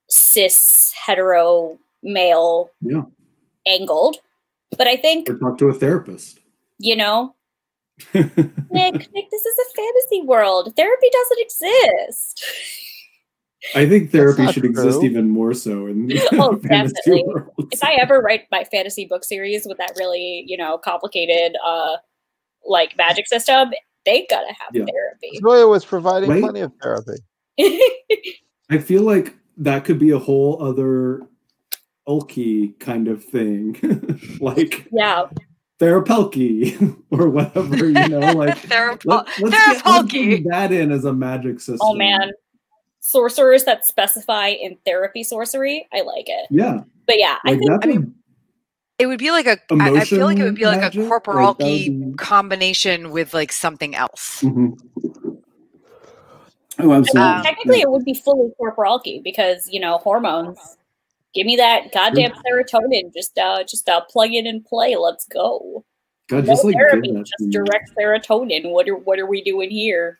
cis 0.09 0.91
hetero 0.93 1.77
male 2.01 2.69
Yeah. 2.81 3.03
angled. 3.65 4.17
But 4.77 4.87
I 4.87 4.97
think 4.97 5.29
or 5.29 5.37
talk 5.37 5.57
to 5.59 5.69
a 5.69 5.73
therapist 5.73 6.39
you 6.79 6.95
know, 6.95 7.35
Nick, 8.13 9.13
Nick, 9.13 9.29
this 9.31 9.45
is 9.45 9.57
a 9.59 9.73
fantasy 9.75 10.21
world. 10.23 10.73
Therapy 10.75 11.07
doesn't 11.11 11.39
exist. 11.39 12.43
i 13.75 13.87
think 13.87 14.11
therapy 14.11 14.43
not 14.43 14.53
should 14.53 14.65
exist 14.65 15.03
even 15.03 15.29
more 15.29 15.53
so 15.53 15.87
in 15.87 16.11
Oh, 16.33 16.57
fantasy 16.67 16.93
definitely. 17.05 17.23
worlds. 17.25 17.69
If 17.71 17.83
I 17.83 17.93
ever 18.01 18.19
write 18.19 18.41
my 18.51 18.63
fantasy 18.65 19.05
book 19.05 19.23
series 19.23 19.65
with 19.65 19.77
that 19.77 19.93
really, 19.97 20.43
you 20.47 20.57
know, 20.57 20.77
complicated 20.77 21.55
uh 21.65 21.97
like 22.65 22.95
magic 22.97 23.27
system, 23.27 23.71
they 24.05 24.25
gotta 24.29 24.47
have 24.47 24.69
Yeah. 24.73 24.85
therapy. 24.85 25.39
Zoya 25.41 25.67
was 25.67 25.85
providing 25.85 26.29
Right? 26.29 26.41
plenty 26.41 26.59
of 26.61 26.71
therapy. 26.81 27.17
I 28.69 28.77
feel 28.79 29.03
like 29.03 29.33
that 29.57 29.85
could 29.85 29.99
be 29.99 30.11
a 30.11 30.19
whole 30.19 30.61
other 30.63 31.21
Ulky 32.07 32.77
kind 32.79 33.07
of 33.07 33.23
thing, 33.23 33.77
like 34.41 34.87
yeah. 34.91 35.25
Therapelky 35.79 36.95
or 37.11 37.29
whatever, 37.29 37.85
you 37.87 38.07
know, 38.09 38.19
like 38.33 38.57
Therapel- 38.59 39.09
let, 39.09 39.27
us 39.27 39.37
get 39.39 39.43
let's 39.51 39.81
Therapelky. 39.81 40.09
bring 40.29 40.43
that 40.45 40.71
in 40.71 40.91
as 40.91 41.05
a 41.05 41.13
magic 41.13 41.59
system. 41.59 41.79
Oh 41.81 41.93
man. 41.95 42.31
Sorcerers 43.05 43.65
that 43.65 43.85
specify 43.85 44.47
in 44.47 44.77
therapy 44.85 45.23
sorcery, 45.23 45.85
I 45.91 46.01
like 46.03 46.29
it. 46.29 46.47
yeah, 46.49 46.83
But 47.05 47.19
yeah, 47.19 47.37
I 47.43 47.57
think 47.57 47.69
I 47.83 47.85
mean, 47.85 48.15
It 48.97 49.07
would 49.07 49.19
be 49.19 49.29
like 49.29 49.45
a. 49.45 49.57
I, 49.71 49.97
I 49.97 50.05
feel 50.05 50.25
like 50.25 50.37
it 50.39 50.43
would 50.43 50.55
be 50.55 50.65
like 50.65 50.77
Emotion 50.77 51.01
a 51.01 51.03
magic? 51.03 51.11
Like, 51.11 51.23
that 51.25 51.33
corporalki 51.59 52.11
be- 52.11 52.13
combination 52.15 53.11
with 53.11 53.33
like 53.33 53.51
something 53.51 53.93
else. 53.93 54.41
Mhm. 54.41 54.79
Oh, 56.79 56.93
absolutely. 56.93 57.21
Um, 57.21 57.43
technically 57.43 57.77
Yeah. 57.79 57.83
it 57.83 57.91
would 57.91 58.05
be 58.05 58.13
fully 58.13 58.51
corporalki 58.59 59.21
because, 59.21 59.67
you 59.69 59.81
know, 59.81 59.97
hormones. 59.97 60.57
Give 61.33 61.45
me 61.45 61.57
that 61.57 61.91
goddamn 61.91 62.31
serotonin. 62.31 63.13
Just 63.13 63.37
uh 63.37 63.65
just 63.65 63.89
uh 63.89 63.99
plug 64.09 64.31
in 64.31 64.47
and 64.47 64.63
play. 64.65 64.95
Let's 64.95 65.25
go. 65.27 65.83
God, 66.29 66.45
No 66.45 66.53
just 66.53 66.63
like 66.63 66.75
therapy, 66.75 67.11
give 67.11 67.25
just 67.25 67.49
direct 67.49 67.91
serotonin. 67.99 68.71
What 68.71 68.87
are 68.87 68.95
what 68.95 69.19
are 69.19 69.25
we 69.25 69.43
doing 69.43 69.69
here? 69.69 70.19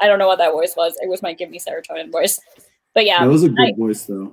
I 0.00 0.06
don't 0.06 0.18
know 0.18 0.26
what 0.26 0.38
that 0.38 0.52
voice 0.52 0.74
was. 0.76 0.94
It 1.02 1.08
was 1.08 1.22
my 1.22 1.32
give 1.32 1.50
me 1.50 1.58
serotonin 1.58 2.10
voice. 2.10 2.40
But 2.94 3.06
yeah, 3.06 3.20
That 3.24 3.30
was 3.30 3.42
a 3.44 3.48
good 3.48 3.60
I- 3.60 3.74
voice, 3.76 4.04
though. 4.06 4.32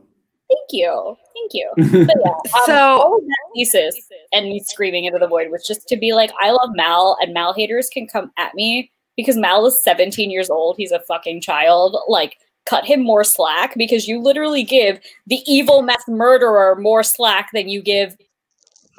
thank 0.49 0.67
you. 0.71 1.17
Thank 1.33 1.51
you. 1.53 1.71
But 2.07 2.15
yeah, 2.23 2.31
um, 2.31 2.63
So- 2.65 2.73
all 3.01 3.17
of 3.17 3.23
that 3.23 3.49
thesis 3.55 3.95
and 4.33 4.47
me 4.49 4.59
screaming 4.65 5.05
into 5.05 5.19
the 5.19 5.27
void 5.27 5.49
was 5.51 5.65
just 5.65 5.87
to 5.87 5.97
be 5.97 6.13
like, 6.13 6.31
I 6.41 6.51
love 6.51 6.69
Mal, 6.73 7.17
and 7.21 7.33
Mal 7.33 7.53
haters 7.53 7.89
can 7.91 8.07
come 8.07 8.31
at 8.37 8.53
me 8.55 8.91
because 9.17 9.37
Mal 9.37 9.65
is 9.65 9.81
17 9.83 10.29
years 10.31 10.49
old. 10.49 10.75
He's 10.77 10.91
a 10.91 10.99
fucking 11.01 11.41
child. 11.41 11.97
Like, 12.07 12.37
cut 12.67 12.85
him 12.85 13.01
more 13.03 13.23
slack 13.23 13.73
because 13.75 14.07
you 14.07 14.19
literally 14.19 14.63
give 14.63 14.99
the 15.27 15.39
evil 15.47 15.81
meth 15.81 16.07
murderer 16.07 16.75
more 16.79 17.01
slack 17.03 17.49
than 17.53 17.67
you 17.67 17.81
give 17.81 18.15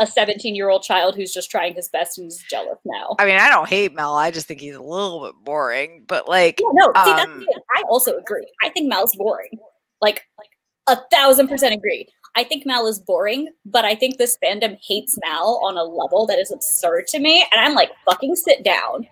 a 0.03 0.07
17 0.07 0.55
year 0.55 0.69
old 0.69 0.83
child 0.83 1.15
who's 1.17 1.33
just 1.33 1.51
trying 1.51 1.75
his 1.75 1.89
best 1.89 2.19
and 2.19 2.29
is 2.29 2.45
jealous 2.51 2.79
now. 2.85 3.17
I 3.19 3.25
mean, 3.27 3.37
I 3.37 3.49
don't 3.49 3.69
hate 3.69 3.95
Mel. 3.95 4.15
I 4.15 4.31
just 4.31 4.47
think 4.47 4.61
he's 4.61 4.75
a 4.75 4.83
little 4.83 5.25
bit 5.25 5.35
boring. 5.45 6.05
But 6.07 6.29
like, 6.29 6.61
Yeah, 6.61 6.69
no, 6.73 6.87
see, 7.05 7.13
that's 7.13 7.31
Um, 7.31 7.41
the. 7.41 7.63
I 7.77 7.83
also 7.89 8.17
agree. 8.17 8.47
I 8.63 8.69
think 8.69 8.89
Mel's 8.89 9.17
boring. 9.17 9.59
Like, 10.01 10.23
like 10.39 10.49
a 10.89 11.01
thousand 11.11 11.49
percent 11.49 11.75
agree. 11.75 12.07
I 12.35 12.45
think 12.45 12.65
Mal 12.67 12.87
is 12.87 12.99
boring, 12.99 13.49
but 13.67 13.85
I 13.85 13.95
think 13.95 14.17
this 14.17 14.39
fandom 14.43 14.79
hates 14.87 15.19
Mal 15.25 15.61
on 15.63 15.77
a 15.77 15.85
level 15.85 16.27
that 16.27 16.39
is 16.39 16.51
absurd 16.51 17.07
to 17.09 17.19
me. 17.19 17.47
And 17.53 17.61
I'm 17.61 17.75
like, 17.75 17.91
fucking 18.07 18.37
sit 18.37 18.65
down. 18.65 19.07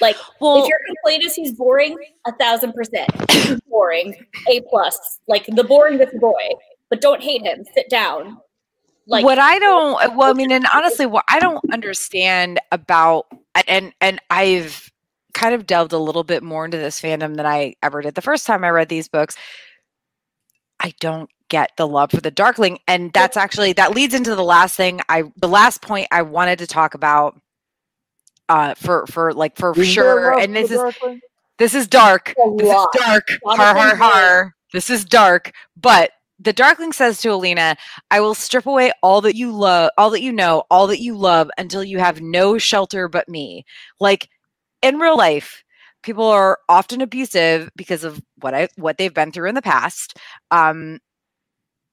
Like, 0.00 0.16
well, 0.40 0.62
if 0.62 0.68
your 0.68 0.78
complaint 0.86 1.22
is 1.24 1.34
he's 1.34 1.52
boring, 1.52 1.96
a 2.26 2.32
thousand 2.36 2.72
percent. 2.72 3.08
Boring. 3.68 4.14
A 4.48 4.60
plus. 4.70 5.20
Like 5.28 5.46
the 5.46 5.64
boring 5.64 5.98
with 5.98 6.18
boy. 6.20 6.48
But 6.90 7.00
don't 7.00 7.22
hate 7.22 7.42
him. 7.42 7.64
Sit 7.74 7.88
down. 7.90 8.38
Like 9.06 9.24
what 9.24 9.38
I 9.38 9.58
don't, 9.58 10.16
well, 10.16 10.30
I 10.30 10.32
mean, 10.32 10.50
and 10.50 10.66
honestly, 10.74 11.06
what 11.06 11.24
I 11.28 11.38
don't 11.38 11.64
understand 11.72 12.60
about, 12.72 13.26
and 13.68 13.92
and 14.00 14.20
I've 14.30 14.90
kind 15.32 15.54
of 15.54 15.66
delved 15.66 15.92
a 15.92 15.98
little 15.98 16.24
bit 16.24 16.42
more 16.42 16.64
into 16.64 16.78
this 16.78 17.00
fandom 17.00 17.36
than 17.36 17.46
I 17.46 17.74
ever 17.82 18.02
did 18.02 18.14
the 18.14 18.22
first 18.22 18.46
time 18.46 18.64
I 18.64 18.70
read 18.70 18.88
these 18.88 19.08
books. 19.08 19.36
I 20.80 20.92
don't 21.00 21.30
get 21.48 21.70
the 21.76 21.86
love 21.86 22.10
for 22.10 22.20
the 22.20 22.30
darkling 22.30 22.78
and 22.88 23.12
that's 23.12 23.36
actually 23.36 23.72
that 23.72 23.94
leads 23.94 24.14
into 24.14 24.34
the 24.34 24.42
last 24.42 24.76
thing 24.76 25.00
i 25.08 25.22
the 25.36 25.46
last 25.48 25.80
point 25.80 26.08
i 26.10 26.20
wanted 26.20 26.58
to 26.58 26.66
talk 26.66 26.94
about 26.94 27.40
uh 28.48 28.74
for 28.74 29.06
for 29.06 29.32
like 29.32 29.56
for 29.56 29.72
Is 29.78 29.86
sure 29.86 30.38
and 30.38 30.56
this 30.56 30.70
is 30.70 30.78
Darkling? 30.78 31.20
this 31.58 31.74
is 31.74 31.86
dark. 31.86 32.34
This 32.58 32.68
is 32.68 32.86
dark. 32.98 33.28
Har 33.46 33.74
har 33.74 33.96
har. 33.96 34.54
This 34.72 34.90
is 34.90 35.04
dark 35.04 35.52
but 35.80 36.10
the 36.38 36.52
darkling 36.52 36.92
says 36.92 37.20
to 37.20 37.28
alina 37.28 37.76
i 38.10 38.20
will 38.20 38.34
strip 38.34 38.66
away 38.66 38.92
all 39.02 39.20
that 39.20 39.36
you 39.36 39.50
love 39.50 39.90
all 39.98 40.10
that 40.10 40.22
you 40.22 40.32
know 40.32 40.64
all 40.70 40.86
that 40.86 41.00
you 41.00 41.16
love 41.16 41.50
until 41.58 41.82
you 41.82 41.98
have 41.98 42.20
no 42.20 42.58
shelter 42.58 43.08
but 43.08 43.28
me. 43.28 43.64
Like 44.00 44.28
in 44.82 44.98
real 44.98 45.16
life 45.16 45.64
people 46.02 46.24
are 46.26 46.58
often 46.68 47.00
abusive 47.00 47.70
because 47.76 48.04
of 48.04 48.22
what 48.40 48.54
i 48.54 48.68
what 48.76 48.98
they've 48.98 49.14
been 49.14 49.32
through 49.32 49.48
in 49.48 49.54
the 49.54 49.62
past. 49.62 50.18
Um 50.50 51.00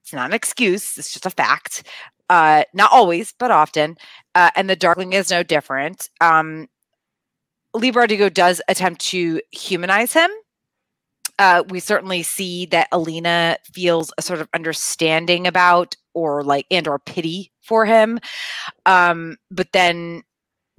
it's 0.03 0.13
not 0.13 0.27
an 0.29 0.33
excuse 0.33 0.97
it's 0.97 1.13
just 1.13 1.25
a 1.25 1.29
fact. 1.29 1.87
Uh 2.29 2.63
not 2.73 2.91
always 2.91 3.33
but 3.39 3.51
often. 3.51 3.97
Uh, 4.35 4.49
and 4.55 4.69
the 4.69 4.75
darkling 4.75 5.13
is 5.13 5.29
no 5.31 5.43
different. 5.43 6.09
Um 6.21 6.67
bardugo 7.75 8.31
does 8.33 8.61
attempt 8.67 9.01
to 9.01 9.41
humanize 9.51 10.13
him 10.13 10.29
uh, 11.39 11.63
we 11.69 11.79
certainly 11.79 12.23
see 12.23 12.65
that 12.67 12.87
Alina 12.91 13.57
feels 13.73 14.13
a 14.17 14.21
sort 14.21 14.41
of 14.41 14.49
understanding 14.53 15.47
about 15.47 15.95
or 16.13 16.43
like 16.43 16.65
and 16.69 16.87
or 16.87 16.99
pity 16.99 17.51
for 17.61 17.85
him. 17.85 18.19
Um, 18.85 19.37
but 19.49 19.71
then 19.73 20.23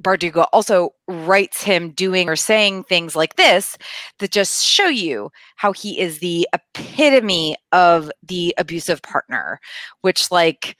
Bardugo 0.02 0.46
also 0.52 0.90
writes 1.08 1.62
him 1.62 1.90
doing 1.90 2.28
or 2.28 2.36
saying 2.36 2.84
things 2.84 3.14
like 3.14 3.36
this 3.36 3.78
that 4.18 4.30
just 4.32 4.64
show 4.64 4.86
you 4.86 5.30
how 5.56 5.72
he 5.72 5.98
is 6.00 6.18
the 6.18 6.48
epitome 6.52 7.56
of 7.72 8.10
the 8.22 8.54
abusive 8.58 9.02
partner, 9.02 9.60
which 10.00 10.30
like 10.30 10.76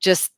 just 0.00 0.30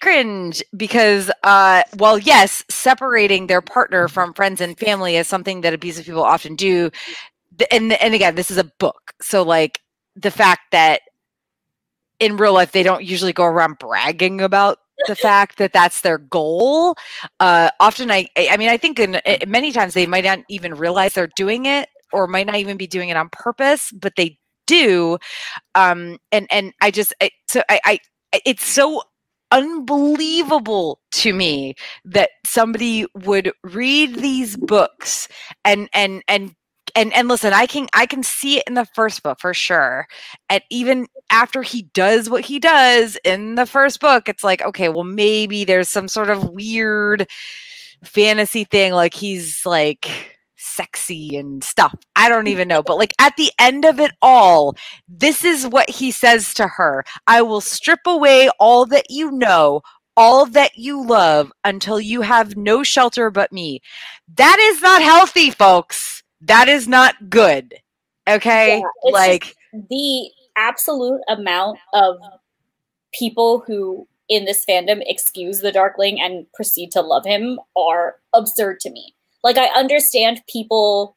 cringe 0.00 0.62
because 0.76 1.30
uh 1.44 1.82
while 1.96 2.18
yes 2.18 2.62
separating 2.68 3.46
their 3.46 3.62
partner 3.62 4.06
from 4.06 4.34
friends 4.34 4.60
and 4.60 4.78
family 4.78 5.16
is 5.16 5.26
something 5.26 5.62
that 5.62 5.72
abusive 5.72 6.04
people 6.04 6.22
often 6.22 6.54
do 6.56 6.90
and 7.70 7.92
and 7.92 8.14
again 8.14 8.34
this 8.34 8.50
is 8.50 8.58
a 8.58 8.70
book. 8.78 9.12
So 9.20 9.42
like 9.42 9.80
the 10.16 10.30
fact 10.30 10.62
that 10.72 11.00
in 12.20 12.36
real 12.36 12.52
life 12.52 12.72
they 12.72 12.82
don't 12.82 13.04
usually 13.04 13.32
go 13.32 13.44
around 13.44 13.78
bragging 13.78 14.40
about 14.40 14.78
the 15.06 15.16
fact 15.28 15.58
that 15.58 15.72
that's 15.72 16.00
their 16.02 16.18
goal. 16.18 16.96
Uh 17.40 17.70
often 17.80 18.10
i 18.10 18.26
i 18.36 18.56
mean 18.56 18.68
i 18.68 18.76
think 18.76 18.98
in, 18.98 19.20
i 19.26 19.38
many 19.46 19.72
times 19.72 19.94
they 19.94 20.06
might 20.06 20.24
not 20.24 20.40
even 20.48 20.74
realize 20.74 21.14
they're 21.14 21.28
doing 21.36 21.66
it 21.66 21.88
or 22.12 22.26
might 22.26 22.46
not 22.46 22.56
even 22.56 22.76
be 22.76 22.86
doing 22.86 23.08
it 23.08 23.16
on 23.16 23.28
purpose 23.30 23.90
but 23.92 24.14
they 24.16 24.38
do. 24.66 25.18
Um 25.74 26.18
and 26.32 26.46
and 26.50 26.72
i 26.80 26.90
just 26.90 27.12
I, 27.20 27.30
so 27.48 27.62
i 27.68 27.80
i 27.84 28.40
it's 28.44 28.66
so 28.66 29.02
unbelievable 29.54 31.00
to 31.12 31.32
me 31.32 31.74
that 32.04 32.30
somebody 32.44 33.06
would 33.14 33.52
read 33.62 34.16
these 34.16 34.56
books 34.56 35.28
and 35.64 35.88
and 35.94 36.24
and 36.26 36.54
and 36.94 37.12
and 37.12 37.28
listen 37.28 37.52
i 37.52 37.66
can 37.66 37.86
i 37.94 38.06
can 38.06 38.22
see 38.22 38.58
it 38.58 38.64
in 38.66 38.74
the 38.74 38.86
first 38.94 39.22
book 39.22 39.38
for 39.40 39.54
sure 39.54 40.06
and 40.48 40.62
even 40.70 41.06
after 41.30 41.62
he 41.62 41.82
does 41.94 42.28
what 42.30 42.44
he 42.44 42.58
does 42.58 43.18
in 43.24 43.54
the 43.54 43.66
first 43.66 44.00
book 44.00 44.28
it's 44.28 44.44
like 44.44 44.62
okay 44.62 44.88
well 44.88 45.04
maybe 45.04 45.64
there's 45.64 45.88
some 45.88 46.08
sort 46.08 46.30
of 46.30 46.50
weird 46.50 47.28
fantasy 48.04 48.64
thing 48.64 48.92
like 48.92 49.14
he's 49.14 49.64
like 49.64 50.08
sexy 50.56 51.36
and 51.36 51.62
stuff. 51.62 51.94
I 52.16 52.28
don't 52.28 52.48
even 52.48 52.68
know 52.68 52.82
but 52.82 52.96
like 52.96 53.12
at 53.20 53.36
the 53.36 53.52
end 53.58 53.84
of 53.84 54.00
it 54.00 54.12
all 54.22 54.74
this 55.06 55.44
is 55.44 55.66
what 55.66 55.88
he 55.88 56.10
says 56.10 56.54
to 56.54 56.66
her 56.66 57.04
i 57.26 57.42
will 57.42 57.60
strip 57.60 58.00
away 58.06 58.48
all 58.58 58.86
that 58.86 59.06
you 59.10 59.30
know 59.30 59.82
all 60.16 60.46
that 60.46 60.76
you 60.76 61.04
love 61.04 61.52
until 61.64 62.00
you 62.00 62.22
have 62.22 62.56
no 62.56 62.82
shelter 62.82 63.30
but 63.30 63.52
me. 63.52 63.80
That 64.36 64.58
is 64.60 64.80
not 64.80 65.02
healthy 65.02 65.50
folks 65.50 66.23
that 66.44 66.68
is 66.68 66.88
not 66.88 67.14
good 67.28 67.74
okay 68.28 68.78
Yeah, 68.78 69.10
like 69.10 69.56
the 69.72 70.30
absolute 70.56 71.20
amount 71.28 71.78
of 71.92 72.16
people 73.12 73.62
who 73.66 74.06
in 74.28 74.44
this 74.44 74.64
fandom 74.68 75.02
excuse 75.06 75.60
the 75.60 75.72
Darkling 75.72 76.20
and 76.20 76.46
proceed 76.54 76.90
to 76.92 77.00
love 77.00 77.24
him 77.24 77.58
are 77.76 78.16
absurd 78.32 78.80
to 78.80 78.90
me. 78.90 79.14
Like 79.42 79.58
I 79.58 79.66
understand 79.66 80.42
people 80.48 81.16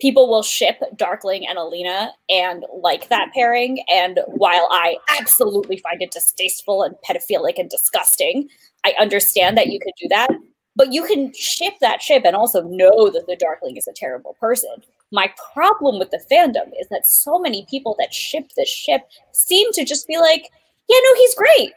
people 0.00 0.28
will 0.28 0.42
ship 0.42 0.76
Darkling 0.94 1.46
and 1.46 1.58
Alina 1.58 2.12
and 2.28 2.64
like 2.80 3.08
that 3.08 3.32
pairing 3.32 3.82
and 3.88 4.20
while 4.28 4.68
I 4.70 4.98
absolutely 5.18 5.78
find 5.78 6.02
it 6.02 6.10
distasteful 6.10 6.82
and 6.82 6.94
pedophilic 7.08 7.58
and 7.58 7.70
disgusting, 7.70 8.48
I 8.84 8.94
understand 9.00 9.56
that 9.56 9.68
you 9.68 9.80
can 9.80 9.92
do 10.00 10.08
that. 10.08 10.28
But 10.76 10.92
you 10.92 11.04
can 11.04 11.32
ship 11.34 11.74
that 11.80 12.02
ship 12.02 12.22
and 12.24 12.36
also 12.36 12.62
know 12.62 13.10
that 13.10 13.26
the 13.26 13.36
Darkling 13.36 13.76
is 13.76 13.88
a 13.88 13.92
terrible 13.92 14.36
person. 14.38 14.70
My 15.10 15.32
problem 15.54 15.98
with 15.98 16.10
the 16.10 16.20
fandom 16.30 16.68
is 16.78 16.86
that 16.90 17.06
so 17.06 17.38
many 17.38 17.66
people 17.70 17.96
that 17.98 18.12
ship 18.12 18.50
this 18.56 18.68
ship 18.68 19.02
seem 19.32 19.72
to 19.72 19.84
just 19.84 20.06
be 20.06 20.18
like, 20.18 20.50
yeah, 20.88 20.98
no, 21.02 21.14
he's 21.16 21.34
great. 21.34 21.72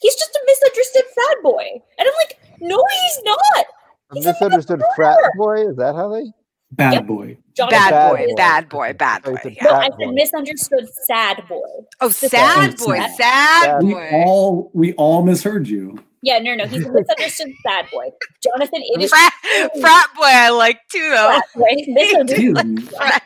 He's 0.00 0.14
just 0.14 0.34
a 0.34 0.40
misunderstood 0.46 1.04
fat 1.14 1.36
boy. 1.42 1.64
And 1.98 2.08
I'm 2.08 2.14
like, 2.26 2.40
no, 2.60 2.82
he's 2.90 3.22
not. 3.24 3.66
He's 4.14 4.26
a 4.26 4.28
misunderstood 4.32 4.82
frat 4.96 5.18
boy? 5.36 5.68
Is 5.68 5.76
that 5.76 5.94
how 5.94 6.08
they? 6.12 6.32
Bad 6.72 6.92
Yep. 6.94 7.06
boy. 7.06 7.36
Jonathan 7.54 7.78
bad 7.78 7.90
Bad 7.90 8.10
boy 8.10 8.26
boy. 8.26 8.34
bad 8.34 8.68
boy 8.70 8.92
bad 8.94 9.22
boy 9.22 9.34
thought 9.34 9.44
you 9.44 9.50
yeah. 9.56 9.64
No, 9.64 9.74
I 9.74 9.84
said 9.90 9.98
boy. 9.98 10.12
misunderstood 10.12 10.88
sad 11.04 11.44
boy. 11.48 11.60
oh 12.00 12.08
Specific- 12.08 12.38
sad 12.38 12.76
boy 12.78 12.96
Sad. 12.96 13.10
sad 13.16 13.62
Sad 13.64 13.82
We 13.82 13.92
boy 13.92 14.10
all 14.14 14.70
we 14.72 14.92
all 14.94 15.22
misheard 15.22 15.68
you. 15.68 15.98
Yeah, 16.22 16.38
no, 16.38 16.54
no, 16.54 16.66
he's 16.66 16.86
a 16.86 16.92
misunderstood 16.92 17.52
sad 17.66 17.86
boy. 17.92 18.10
Jonathan, 18.42 18.80
it 18.82 19.02
is 19.02 19.10
frat, 19.10 19.32
frat 19.80 20.08
boy 20.14 20.22
i 20.24 20.50
like 20.50 20.80
too 20.88 21.10
though 21.10 21.28
frat 21.28 21.44
boy. 21.54 21.84
Misunderstood. 21.88 22.76
Dude, 22.76 22.88
Frat 22.90 23.22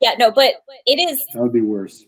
Yeah, 0.00 0.14
no, 0.18 0.30
but 0.30 0.54
it 0.86 0.98
is 0.98 1.24
that 1.32 1.42
would 1.42 1.52
be 1.52 1.62
worse. 1.62 2.04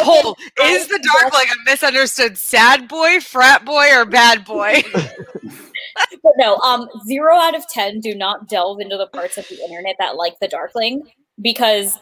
Poll, 0.00 0.36
is 0.62 0.88
the 0.88 0.98
Darkling 0.98 1.46
a 1.50 1.70
misunderstood 1.70 2.36
sad 2.36 2.86
boy, 2.86 3.20
frat 3.20 3.64
boy, 3.64 3.88
or 3.92 4.04
bad 4.04 4.44
boy? 4.44 4.82
but 4.94 6.34
no, 6.36 6.56
um, 6.58 6.88
zero 7.06 7.34
out 7.36 7.54
of 7.54 7.66
ten 7.68 8.00
do 8.00 8.14
not 8.14 8.48
delve 8.48 8.80
into 8.80 8.96
the 8.96 9.06
parts 9.06 9.38
of 9.38 9.48
the 9.48 9.62
internet 9.64 9.96
that 9.98 10.16
like 10.16 10.38
the 10.40 10.48
Darkling 10.48 11.02
because, 11.40 11.98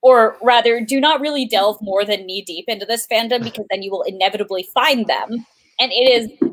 or 0.00 0.36
rather, 0.42 0.80
do 0.80 1.00
not 1.00 1.20
really 1.20 1.44
delve 1.44 1.78
more 1.82 2.04
than 2.04 2.24
knee 2.24 2.42
deep 2.42 2.64
into 2.68 2.86
this 2.86 3.06
fandom 3.06 3.42
because 3.42 3.66
then 3.70 3.82
you 3.82 3.90
will 3.90 4.02
inevitably 4.02 4.66
find 4.74 5.06
them, 5.06 5.44
and 5.78 5.92
it 5.92 5.94
is 5.94 6.50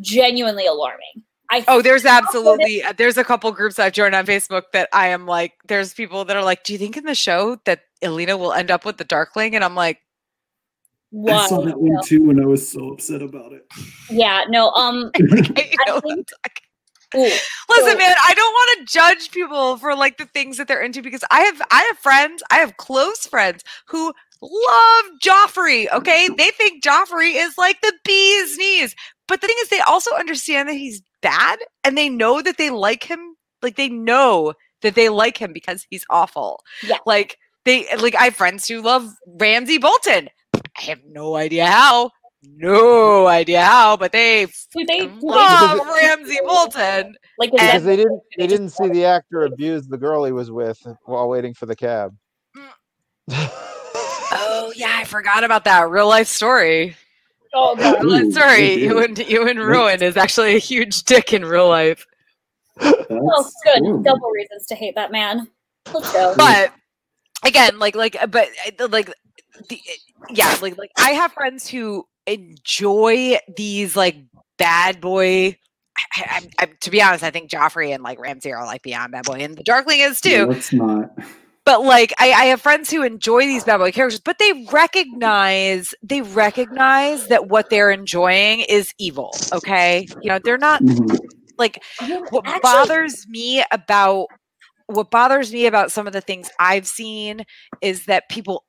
genuinely 0.00 0.66
alarming. 0.66 1.24
I 1.50 1.64
oh, 1.66 1.80
there's 1.80 2.04
absolutely 2.04 2.82
there's 2.98 3.16
a 3.16 3.24
couple 3.24 3.50
groups 3.52 3.78
I've 3.78 3.94
joined 3.94 4.14
on 4.14 4.26
Facebook 4.26 4.64
that 4.74 4.88
I 4.92 5.08
am 5.08 5.26
like, 5.26 5.54
there's 5.66 5.94
people 5.94 6.24
that 6.26 6.36
are 6.36 6.44
like, 6.44 6.62
do 6.62 6.74
you 6.74 6.78
think 6.78 6.96
in 6.96 7.04
the 7.04 7.14
show 7.14 7.58
that 7.64 7.80
Alina 8.02 8.36
will 8.36 8.52
end 8.52 8.70
up 8.70 8.84
with 8.84 8.98
the 8.98 9.04
Darkling? 9.04 9.54
And 9.54 9.64
I'm 9.64 9.74
like, 9.74 9.98
why? 11.10 11.32
I 11.32 11.48
saw 11.48 11.62
that 11.62 11.80
one 11.80 12.04
too, 12.04 12.28
and 12.28 12.40
I 12.42 12.44
was 12.44 12.68
so 12.70 12.90
upset 12.90 13.22
about 13.22 13.52
it. 13.52 13.66
Yeah, 14.10 14.44
no, 14.48 14.70
um, 14.72 15.10
you 15.18 15.26
I 15.86 16.00
think- 16.00 16.28
ooh, 17.16 17.20
Listen, 17.20 17.92
So- 17.92 17.96
man, 17.96 18.14
I 18.26 18.34
don't 18.34 18.52
want 18.52 18.78
to 18.86 18.92
judge 18.92 19.30
people 19.30 19.78
for 19.78 19.96
like 19.96 20.18
the 20.18 20.26
things 20.26 20.58
that 20.58 20.68
they're 20.68 20.82
into 20.82 21.00
because 21.00 21.24
I 21.30 21.40
have 21.40 21.62
I 21.70 21.82
have 21.84 21.98
friends, 21.98 22.42
I 22.50 22.56
have 22.56 22.76
close 22.76 23.26
friends 23.26 23.64
who 23.86 24.12
love 24.42 25.04
Joffrey. 25.22 25.92
Okay, 25.92 26.28
they 26.36 26.50
think 26.50 26.82
Joffrey 26.82 27.34
is 27.34 27.56
like 27.58 27.80
the 27.80 27.92
bee's 28.04 28.56
knees. 28.58 28.94
But 29.26 29.40
the 29.40 29.46
thing 29.46 29.56
is, 29.60 29.68
they 29.68 29.80
also 29.80 30.14
understand 30.14 30.68
that 30.68 30.74
he's 30.74 31.02
bad, 31.20 31.58
and 31.84 31.96
they 31.96 32.08
know 32.08 32.40
that 32.42 32.58
they 32.58 32.70
like 32.70 33.04
him. 33.04 33.36
Like 33.62 33.76
they 33.76 33.88
know 33.88 34.54
that 34.82 34.94
they 34.94 35.08
like 35.08 35.36
him 35.36 35.52
because 35.52 35.86
he's 35.88 36.04
awful. 36.10 36.62
Yeah. 36.82 36.98
Like 37.06 37.36
they 37.64 37.86
like 37.96 38.14
I 38.14 38.24
have 38.24 38.36
friends 38.36 38.66
who 38.66 38.80
love 38.80 39.12
Ramsay 39.26 39.78
Bolton. 39.78 40.28
I 40.54 40.82
have 40.82 41.00
no 41.06 41.36
idea 41.36 41.66
how. 41.66 42.10
No 42.56 43.26
idea 43.26 43.62
how, 43.62 43.96
but 43.96 44.12
they 44.12 44.46
do 44.46 44.52
they, 44.86 45.06
do 45.06 45.08
they 45.08 45.26
love 45.26 45.80
Ramsay 45.86 46.38
Bolton. 46.46 47.14
like 47.36 47.52
is 47.52 47.60
Because 47.60 47.84
they 47.84 47.96
didn't 47.96 48.20
they 48.38 48.46
didn't 48.46 48.70
see 48.70 48.88
the 48.88 49.04
actor 49.04 49.42
abuse 49.42 49.88
the 49.88 49.98
girl 49.98 50.24
he 50.24 50.30
was 50.30 50.50
with 50.50 50.78
while 51.04 51.28
waiting 51.28 51.52
for 51.52 51.66
the 51.66 51.74
cab. 51.74 52.16
Mm. 52.56 53.74
Yeah, 54.78 54.94
I 54.96 55.04
forgot 55.04 55.44
about 55.44 55.64
that 55.64 55.88
real 55.90 56.08
life 56.08 56.28
story. 56.28 56.96
oh 57.54 57.74
god. 57.76 58.02
Real 58.02 58.24
life 58.24 58.32
story. 58.32 58.76
good 58.76 58.80
You 58.80 59.02
and 59.02 59.18
you 59.18 59.48
and 59.48 59.58
Rheon 59.58 60.02
is 60.02 60.16
actually 60.16 60.54
a 60.54 60.58
huge 60.60 61.02
dick 61.02 61.32
in 61.32 61.44
real 61.44 61.68
life. 61.68 62.06
Oh, 62.80 62.92
That's 63.08 63.54
good. 63.64 63.82
horrible. 63.82 64.02
Double 64.02 64.30
reasons 64.30 64.66
to 64.66 64.74
hate 64.74 64.94
that 64.94 65.10
man. 65.10 65.48
Let's 65.92 66.12
go. 66.12 66.34
But 66.36 66.72
again, 67.44 67.78
like 67.78 67.96
like 67.96 68.16
but 68.30 68.48
like 68.90 69.12
the 69.68 69.80
yeah, 70.30 70.56
like 70.62 70.78
like 70.78 70.90
I 70.98 71.10
have 71.10 71.32
friends 71.32 71.68
who 71.68 72.06
enjoy 72.26 73.38
these 73.56 73.96
like 73.96 74.16
bad 74.58 75.00
boy. 75.00 75.56
I, 76.14 76.22
I, 76.24 76.48
I, 76.60 76.66
to 76.82 76.90
be 76.90 77.02
honest, 77.02 77.24
I 77.24 77.30
think 77.30 77.50
Joffrey 77.50 77.92
and 77.92 78.04
like 78.04 78.20
Ramsey 78.20 78.52
are 78.52 78.64
like 78.64 78.82
beyond 78.82 79.10
bad 79.10 79.24
boy, 79.24 79.38
and 79.40 79.56
the 79.56 79.64
Darkling 79.64 79.98
is 80.00 80.20
too. 80.20 80.46
let's 80.46 80.72
not. 80.72 81.10
But 81.68 81.84
like 81.84 82.14
I, 82.18 82.32
I 82.32 82.44
have 82.46 82.62
friends 82.62 82.90
who 82.90 83.02
enjoy 83.02 83.42
these 83.42 83.62
bad 83.64 83.76
boy 83.76 83.92
characters, 83.92 84.20
but 84.20 84.38
they 84.38 84.66
recognize 84.72 85.94
they 86.02 86.22
recognize 86.22 87.28
that 87.28 87.48
what 87.48 87.68
they're 87.68 87.90
enjoying 87.90 88.60
is 88.60 88.94
evil. 88.98 89.34
Okay, 89.52 90.08
you 90.22 90.30
know 90.30 90.38
they're 90.42 90.56
not 90.56 90.82
Mhm. 90.82 91.18
like 91.58 91.82
what 92.30 92.46
actually- 92.46 92.60
bothers 92.62 93.26
me 93.28 93.62
about 93.70 94.28
what 94.86 95.10
bothers 95.10 95.52
me 95.52 95.66
about 95.66 95.92
some 95.92 96.06
of 96.06 96.14
the 96.14 96.22
things 96.22 96.48
I've 96.58 96.86
seen 96.86 97.44
is 97.82 98.06
that 98.06 98.30
people 98.30 98.64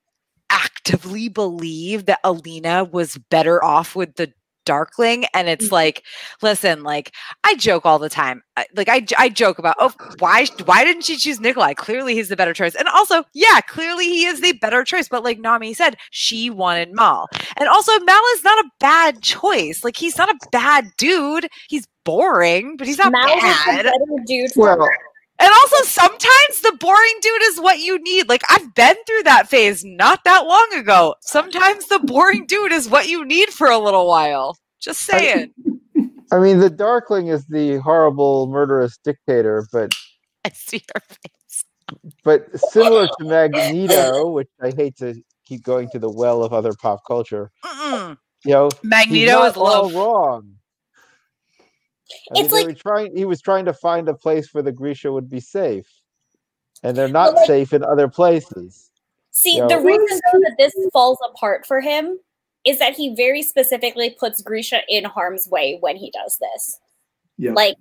actively 0.50 1.30
believe 1.30 2.06
that 2.08 2.20
Alina 2.26 2.84
was 2.84 3.18
better 3.30 3.64
off 3.64 3.96
with 3.96 4.16
the 4.16 4.34
Darkling, 4.70 5.26
and 5.34 5.50
it's 5.50 5.66
mm-hmm. 5.66 5.74
like, 5.74 6.04
listen, 6.44 6.84
like 6.84 7.12
I 7.44 7.56
joke 7.56 7.86
all 7.88 7.98
the 7.98 8.08
time, 8.10 8.44
Like 8.56 8.68
I- 8.68 8.68
like 8.76 8.90
I, 8.90 9.00
j- 9.02 9.16
I 9.18 9.30
joke 9.30 9.58
about, 9.58 9.76
oh, 9.80 9.92
why 10.20 10.46
why 10.66 10.84
didn't 10.84 11.04
she 11.06 11.18
choose 11.18 11.40
Nikolai? 11.40 11.74
Clearly, 11.74 12.14
he's 12.14 12.30
the 12.30 12.36
better 12.36 12.54
choice, 12.54 12.76
and 12.76 12.88
also, 12.88 13.24
yeah, 13.34 13.62
clearly 13.68 14.06
he 14.06 14.26
is 14.26 14.42
the 14.42 14.54
better 14.54 14.84
choice. 14.84 15.10
But 15.10 15.24
like 15.24 15.40
Nami 15.40 15.74
said, 15.74 15.98
she 16.12 16.50
wanted 16.52 16.94
Mal, 16.94 17.28
and 17.58 17.68
also 17.68 17.92
Mal 18.02 18.22
is 18.36 18.44
not 18.44 18.64
a 18.64 18.70
bad 18.80 19.22
choice. 19.24 19.84
Like 19.84 19.98
he's 19.98 20.18
not 20.18 20.30
a 20.30 20.38
bad 20.52 20.86
dude. 20.98 21.48
He's 21.68 21.88
boring, 22.06 22.78
but 22.78 22.86
he's 22.88 22.98
not 23.00 23.12
Mal 23.12 23.28
is 23.28 23.42
the 23.42 23.64
bad. 23.66 23.84
better 23.86 23.92
dude 24.28 24.52
for 24.54 24.78
Well, 24.78 24.86
her. 24.86 24.98
And 25.40 25.50
also, 25.50 25.84
sometimes 25.86 26.62
the 26.62 26.76
boring 26.80 27.16
dude 27.22 27.44
is 27.44 27.62
what 27.62 27.80
you 27.80 27.98
need. 28.04 28.28
Like, 28.28 28.44
I've 28.50 28.76
been 28.76 28.96
through 29.08 29.24
that 29.24 29.50
phase 29.50 29.86
not 29.86 30.24
that 30.26 30.46
long 30.46 30.74
ago. 30.74 31.16
Sometimes 31.22 31.88
the 31.88 32.00
boring 32.00 32.46
dude 32.46 32.74
is 32.74 32.90
what 32.90 33.08
you 33.08 33.24
need 33.24 33.50
for 33.50 33.68
a 33.68 33.78
little 33.78 34.06
while. 34.06 34.58
Just 34.82 35.02
saying. 35.02 35.54
I 36.32 36.40
mean, 36.40 36.60
the 36.60 36.70
Darkling 36.70 37.28
is 37.28 37.46
the 37.48 37.78
horrible, 37.78 38.48
murderous 38.48 38.98
dictator, 39.04 39.66
but 39.72 39.94
I 40.46 40.50
see 40.50 40.84
your 40.94 41.02
face. 41.08 41.66
but 42.24 42.60
similar 42.72 43.08
to 43.08 43.26
Magneto, 43.26 44.30
which 44.30 44.50
I 44.62 44.72
hate 44.76 44.98
to 44.98 45.22
keep 45.46 45.64
going 45.64 45.90
to 45.92 46.00
the 46.00 46.12
well 46.12 46.44
of 46.44 46.54
other 46.54 46.74
pop 46.74 47.02
culture. 47.08 47.50
Mm-mm. 47.64 48.18
You 48.46 48.52
know, 48.52 48.70
Magneto 48.84 49.44
is 49.44 49.58
all 49.58 49.90
love. 49.90 49.94
wrong. 49.94 50.56
I 52.36 52.40
It's 52.40 52.52
mean, 52.52 52.52
like- 52.52 52.68
were 52.68 52.74
trying. 52.82 53.16
He 53.18 53.26
was 53.26 53.42
trying 53.42 53.66
to 53.66 53.74
find 53.74 54.10
a 54.10 54.14
place 54.14 54.54
where 54.54 54.64
the 54.64 54.72
Grisha 54.72 55.12
would 55.12 55.30
be 55.30 55.40
safe, 55.40 55.88
and 56.84 56.96
they're 56.98 57.08
not 57.08 57.36
like- 57.36 57.48
safe 57.48 57.74
in 57.74 57.84
other 57.84 58.08
places. 58.08 58.92
See, 59.32 59.58
Yo. 59.58 59.68
the 59.68 59.80
reason 59.80 60.20
though 60.34 60.40
that 60.40 60.56
this 60.58 60.74
falls 60.92 61.18
apart 61.30 61.66
for 61.66 61.80
him 61.82 62.20
is 62.66 62.80
that 62.80 62.94
he 62.96 63.16
very 63.16 63.42
specifically 63.42 64.10
puts 64.10 64.42
Grisha 64.42 64.82
in 64.90 65.06
harm's 65.06 65.48
way 65.48 65.78
when 65.80 65.96
he 65.96 66.12
does 66.12 66.38
this. 66.40 66.80
Yeah. 67.38 67.54
Like, 67.54 67.78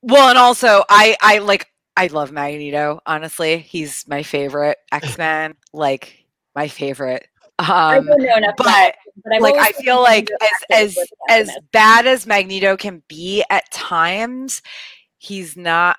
Well, 0.00 0.28
and 0.30 0.38
also, 0.38 0.84
I, 0.88 1.16
I 1.20 1.38
like, 1.38 1.66
I 1.96 2.06
love 2.06 2.30
Magneto. 2.32 3.00
Honestly, 3.04 3.58
he's 3.58 4.06
my 4.08 4.22
favorite 4.22 4.78
X 4.92 5.18
Men. 5.18 5.54
Like, 5.72 6.24
my 6.54 6.68
favorite. 6.68 7.26
I 7.58 7.98
Um, 7.98 8.06
don't 8.06 8.22
know 8.22 8.52
but 8.56 8.94
but 9.24 9.40
like 9.40 9.56
I 9.56 9.72
feel 9.72 10.00
like 10.02 10.30
as 10.70 10.96
as 10.96 10.98
as 11.28 11.50
bad 11.72 12.06
as 12.06 12.26
Magneto 12.26 12.76
can 12.76 13.02
be 13.08 13.44
at 13.50 13.70
times, 13.72 14.62
he's 15.18 15.56
not 15.56 15.96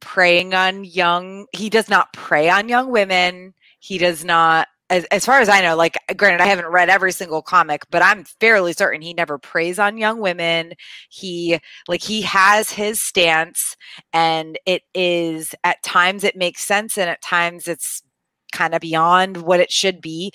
preying 0.00 0.54
on 0.54 0.84
young. 0.84 1.46
He 1.52 1.70
does 1.70 1.88
not 1.88 2.12
prey 2.12 2.48
on 2.48 2.68
young 2.68 2.90
women. 2.90 3.54
He 3.78 3.98
does 3.98 4.24
not. 4.24 4.68
As, 4.90 5.04
as 5.12 5.24
far 5.24 5.38
as 5.40 5.48
I 5.48 5.60
know, 5.62 5.76
like 5.76 5.96
granted, 6.16 6.42
I 6.42 6.46
haven't 6.46 6.66
read 6.66 6.88
every 6.88 7.12
single 7.12 7.42
comic, 7.42 7.82
but 7.90 8.02
I'm 8.02 8.24
fairly 8.40 8.72
certain 8.72 9.00
he 9.02 9.14
never 9.14 9.38
preys 9.38 9.78
on 9.78 9.98
young 9.98 10.20
women. 10.20 10.72
He 11.10 11.60
like 11.86 12.02
he 12.02 12.22
has 12.22 12.70
his 12.72 13.00
stance, 13.00 13.76
and 14.12 14.58
it 14.66 14.82
is 14.92 15.54
at 15.62 15.80
times 15.84 16.24
it 16.24 16.34
makes 16.34 16.64
sense, 16.64 16.98
and 16.98 17.08
at 17.08 17.22
times 17.22 17.68
it's 17.68 18.02
kind 18.50 18.74
of 18.74 18.80
beyond 18.80 19.38
what 19.38 19.60
it 19.60 19.72
should 19.72 20.00
be. 20.00 20.32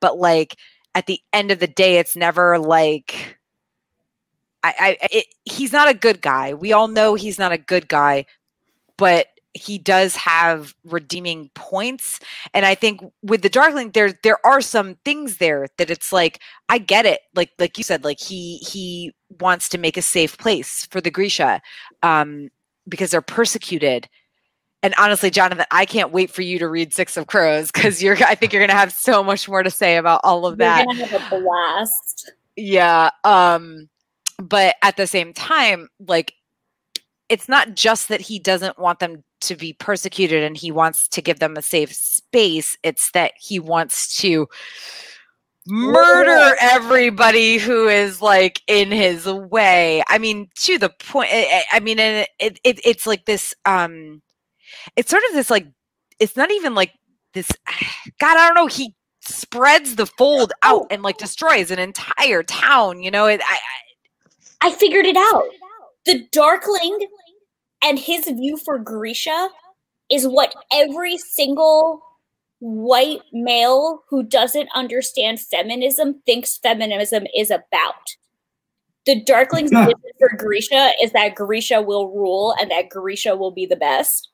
But 0.00 0.18
like 0.18 0.56
at 0.94 1.06
the 1.06 1.20
end 1.32 1.50
of 1.50 1.58
the 1.60 1.66
day, 1.66 1.98
it's 1.98 2.16
never 2.16 2.58
like 2.58 3.38
I, 4.62 4.74
I 4.78 5.08
it, 5.10 5.26
he's 5.44 5.72
not 5.72 5.88
a 5.88 5.94
good 5.94 6.20
guy. 6.20 6.54
We 6.54 6.72
all 6.72 6.88
know 6.88 7.14
he's 7.14 7.38
not 7.38 7.52
a 7.52 7.58
good 7.58 7.88
guy, 7.88 8.26
but 8.96 9.26
he 9.54 9.78
does 9.78 10.14
have 10.16 10.74
redeeming 10.84 11.50
points. 11.54 12.20
And 12.54 12.64
I 12.64 12.74
think 12.74 13.00
with 13.22 13.42
the 13.42 13.48
Darkling, 13.48 13.90
there 13.92 14.12
there 14.22 14.44
are 14.46 14.60
some 14.60 14.96
things 15.04 15.38
there 15.38 15.66
that 15.78 15.90
it's 15.90 16.12
like 16.12 16.40
I 16.68 16.78
get 16.78 17.06
it. 17.06 17.20
Like 17.34 17.50
like 17.58 17.78
you 17.78 17.84
said, 17.84 18.04
like 18.04 18.20
he 18.20 18.58
he 18.58 19.12
wants 19.40 19.68
to 19.70 19.78
make 19.78 19.96
a 19.96 20.02
safe 20.02 20.38
place 20.38 20.86
for 20.90 21.00
the 21.00 21.10
Grisha 21.10 21.60
um, 22.02 22.50
because 22.88 23.10
they're 23.10 23.22
persecuted. 23.22 24.08
And 24.82 24.94
honestly, 24.96 25.30
Jonathan, 25.30 25.66
I 25.70 25.84
can't 25.84 26.10
wait 26.10 26.30
for 26.30 26.42
you 26.42 26.58
to 26.58 26.68
read 26.68 26.94
Six 26.94 27.16
of 27.16 27.26
Crows 27.26 27.70
because 27.70 28.02
you're. 28.02 28.16
I 28.24 28.34
think 28.34 28.52
you're 28.52 28.60
going 28.60 28.70
to 28.70 28.76
have 28.76 28.92
so 28.92 29.22
much 29.22 29.48
more 29.48 29.62
to 29.62 29.70
say 29.70 29.96
about 29.96 30.20
all 30.24 30.46
of 30.46 30.58
that. 30.58 30.86
You're 30.86 30.94
that. 30.94 31.10
gonna 31.10 31.18
have 31.18 31.32
a 31.32 31.40
blast. 31.42 32.32
Yeah. 32.56 33.10
Um, 33.24 33.88
but 34.38 34.76
at 34.82 34.96
the 34.96 35.06
same 35.06 35.32
time, 35.32 35.88
like 36.06 36.34
it's 37.28 37.48
not 37.48 37.74
just 37.74 38.08
that 38.08 38.20
he 38.20 38.38
doesn't 38.38 38.78
want 38.78 38.98
them 38.98 39.22
to 39.42 39.56
be 39.56 39.72
persecuted 39.72 40.42
and 40.42 40.56
he 40.56 40.72
wants 40.72 41.08
to 41.08 41.22
give 41.22 41.38
them 41.38 41.56
a 41.56 41.62
safe 41.62 41.92
space. 41.92 42.76
It's 42.82 43.10
that 43.12 43.32
he 43.38 43.58
wants 43.58 44.18
to 44.18 44.48
murder 45.66 46.56
everybody 46.60 47.58
who 47.58 47.86
is 47.86 48.20
like 48.20 48.62
in 48.66 48.90
his 48.90 49.26
way. 49.26 50.02
I 50.08 50.18
mean, 50.18 50.48
to 50.62 50.78
the 50.78 50.90
point. 50.90 51.30
I, 51.32 51.64
I 51.72 51.80
mean, 51.80 51.98
and 51.98 52.26
it, 52.38 52.58
it 52.64 52.80
it's 52.84 53.06
like 53.06 53.26
this. 53.26 53.54
Um, 53.64 54.22
it's 54.96 55.10
sort 55.10 55.22
of 55.28 55.34
this 55.34 55.50
like. 55.50 55.66
It's 56.18 56.36
not 56.36 56.50
even 56.50 56.74
like 56.74 56.92
this. 57.34 57.50
God, 58.20 58.36
I 58.36 58.46
don't 58.46 58.54
know. 58.54 58.66
He 58.66 58.94
spreads 59.22 59.96
the 59.96 60.06
fold 60.06 60.52
oh. 60.62 60.80
out 60.82 60.86
and 60.90 61.02
like 61.02 61.18
destroys 61.18 61.70
an 61.70 61.78
entire 61.78 62.42
town. 62.42 63.02
You 63.02 63.10
know, 63.10 63.26
it. 63.26 63.40
I, 63.42 63.58
I, 64.62 64.68
I 64.68 64.72
figured 64.72 65.06
it 65.06 65.16
out. 65.16 65.44
The 66.06 66.26
Darkling 66.32 66.98
and 67.82 67.98
his 67.98 68.26
view 68.26 68.56
for 68.56 68.78
Grisha 68.78 69.48
is 70.10 70.26
what 70.26 70.54
every 70.72 71.16
single 71.16 72.02
white 72.60 73.22
male 73.32 74.02
who 74.08 74.22
doesn't 74.22 74.68
understand 74.74 75.40
feminism 75.40 76.20
thinks 76.26 76.58
feminism 76.58 77.26
is 77.34 77.50
about. 77.50 78.16
The 79.06 79.24
Darkling's 79.24 79.70
vision 79.74 79.94
for 80.18 80.36
Grisha 80.36 80.92
is 81.02 81.12
that 81.12 81.34
Grisha 81.34 81.80
will 81.80 82.10
rule 82.10 82.54
and 82.60 82.70
that 82.70 82.90
Grisha 82.90 83.34
will 83.36 83.50
be 83.50 83.66
the 83.66 83.76
best, 83.76 84.29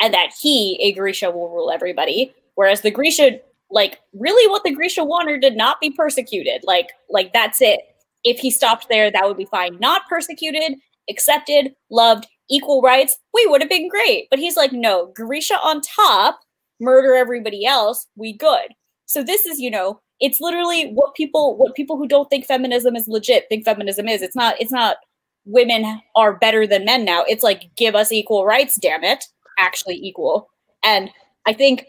and 0.00 0.14
that 0.14 0.30
he, 0.40 0.78
a 0.82 0.92
Grisha, 0.92 1.30
will 1.30 1.50
rule 1.50 1.70
everybody. 1.70 2.34
Whereas 2.54 2.80
the 2.80 2.90
Grisha, 2.90 3.38
like, 3.70 4.00
really 4.12 4.50
what 4.50 4.64
the 4.64 4.74
Grisha 4.74 5.04
wanted 5.04 5.40
did 5.40 5.56
not 5.56 5.80
be 5.80 5.90
persecuted. 5.90 6.62
Like, 6.64 6.90
like 7.08 7.32
that's 7.32 7.60
it. 7.60 7.80
If 8.24 8.38
he 8.38 8.50
stopped 8.50 8.88
there, 8.88 9.10
that 9.10 9.26
would 9.26 9.36
be 9.36 9.46
fine. 9.46 9.78
Not 9.78 10.02
persecuted, 10.08 10.78
accepted, 11.08 11.74
loved, 11.90 12.26
equal 12.50 12.82
rights, 12.82 13.16
we 13.32 13.46
would 13.46 13.60
have 13.60 13.70
been 13.70 13.88
great. 13.88 14.26
But 14.28 14.38
he's 14.38 14.56
like, 14.56 14.72
no, 14.72 15.12
Grisha 15.14 15.54
on 15.62 15.80
top, 15.80 16.40
murder 16.80 17.14
everybody 17.14 17.64
else, 17.64 18.06
we 18.16 18.36
good. 18.36 18.74
So 19.06 19.22
this 19.22 19.46
is, 19.46 19.60
you 19.60 19.70
know, 19.70 20.00
it's 20.20 20.40
literally 20.40 20.90
what 20.92 21.14
people 21.14 21.56
what 21.56 21.74
people 21.74 21.96
who 21.96 22.06
don't 22.06 22.28
think 22.28 22.44
feminism 22.44 22.94
is 22.94 23.08
legit 23.08 23.46
think 23.48 23.64
feminism 23.64 24.06
is. 24.06 24.22
It's 24.22 24.36
not 24.36 24.60
it's 24.60 24.72
not 24.72 24.98
women 25.46 26.00
are 26.14 26.36
better 26.36 26.66
than 26.66 26.84
men 26.84 27.04
now. 27.04 27.24
It's 27.26 27.42
like 27.42 27.70
give 27.76 27.94
us 27.94 28.12
equal 28.12 28.44
rights, 28.44 28.76
damn 28.76 29.02
it. 29.02 29.24
Actually 29.60 29.96
equal. 29.96 30.48
And 30.82 31.10
I 31.46 31.52
think 31.52 31.86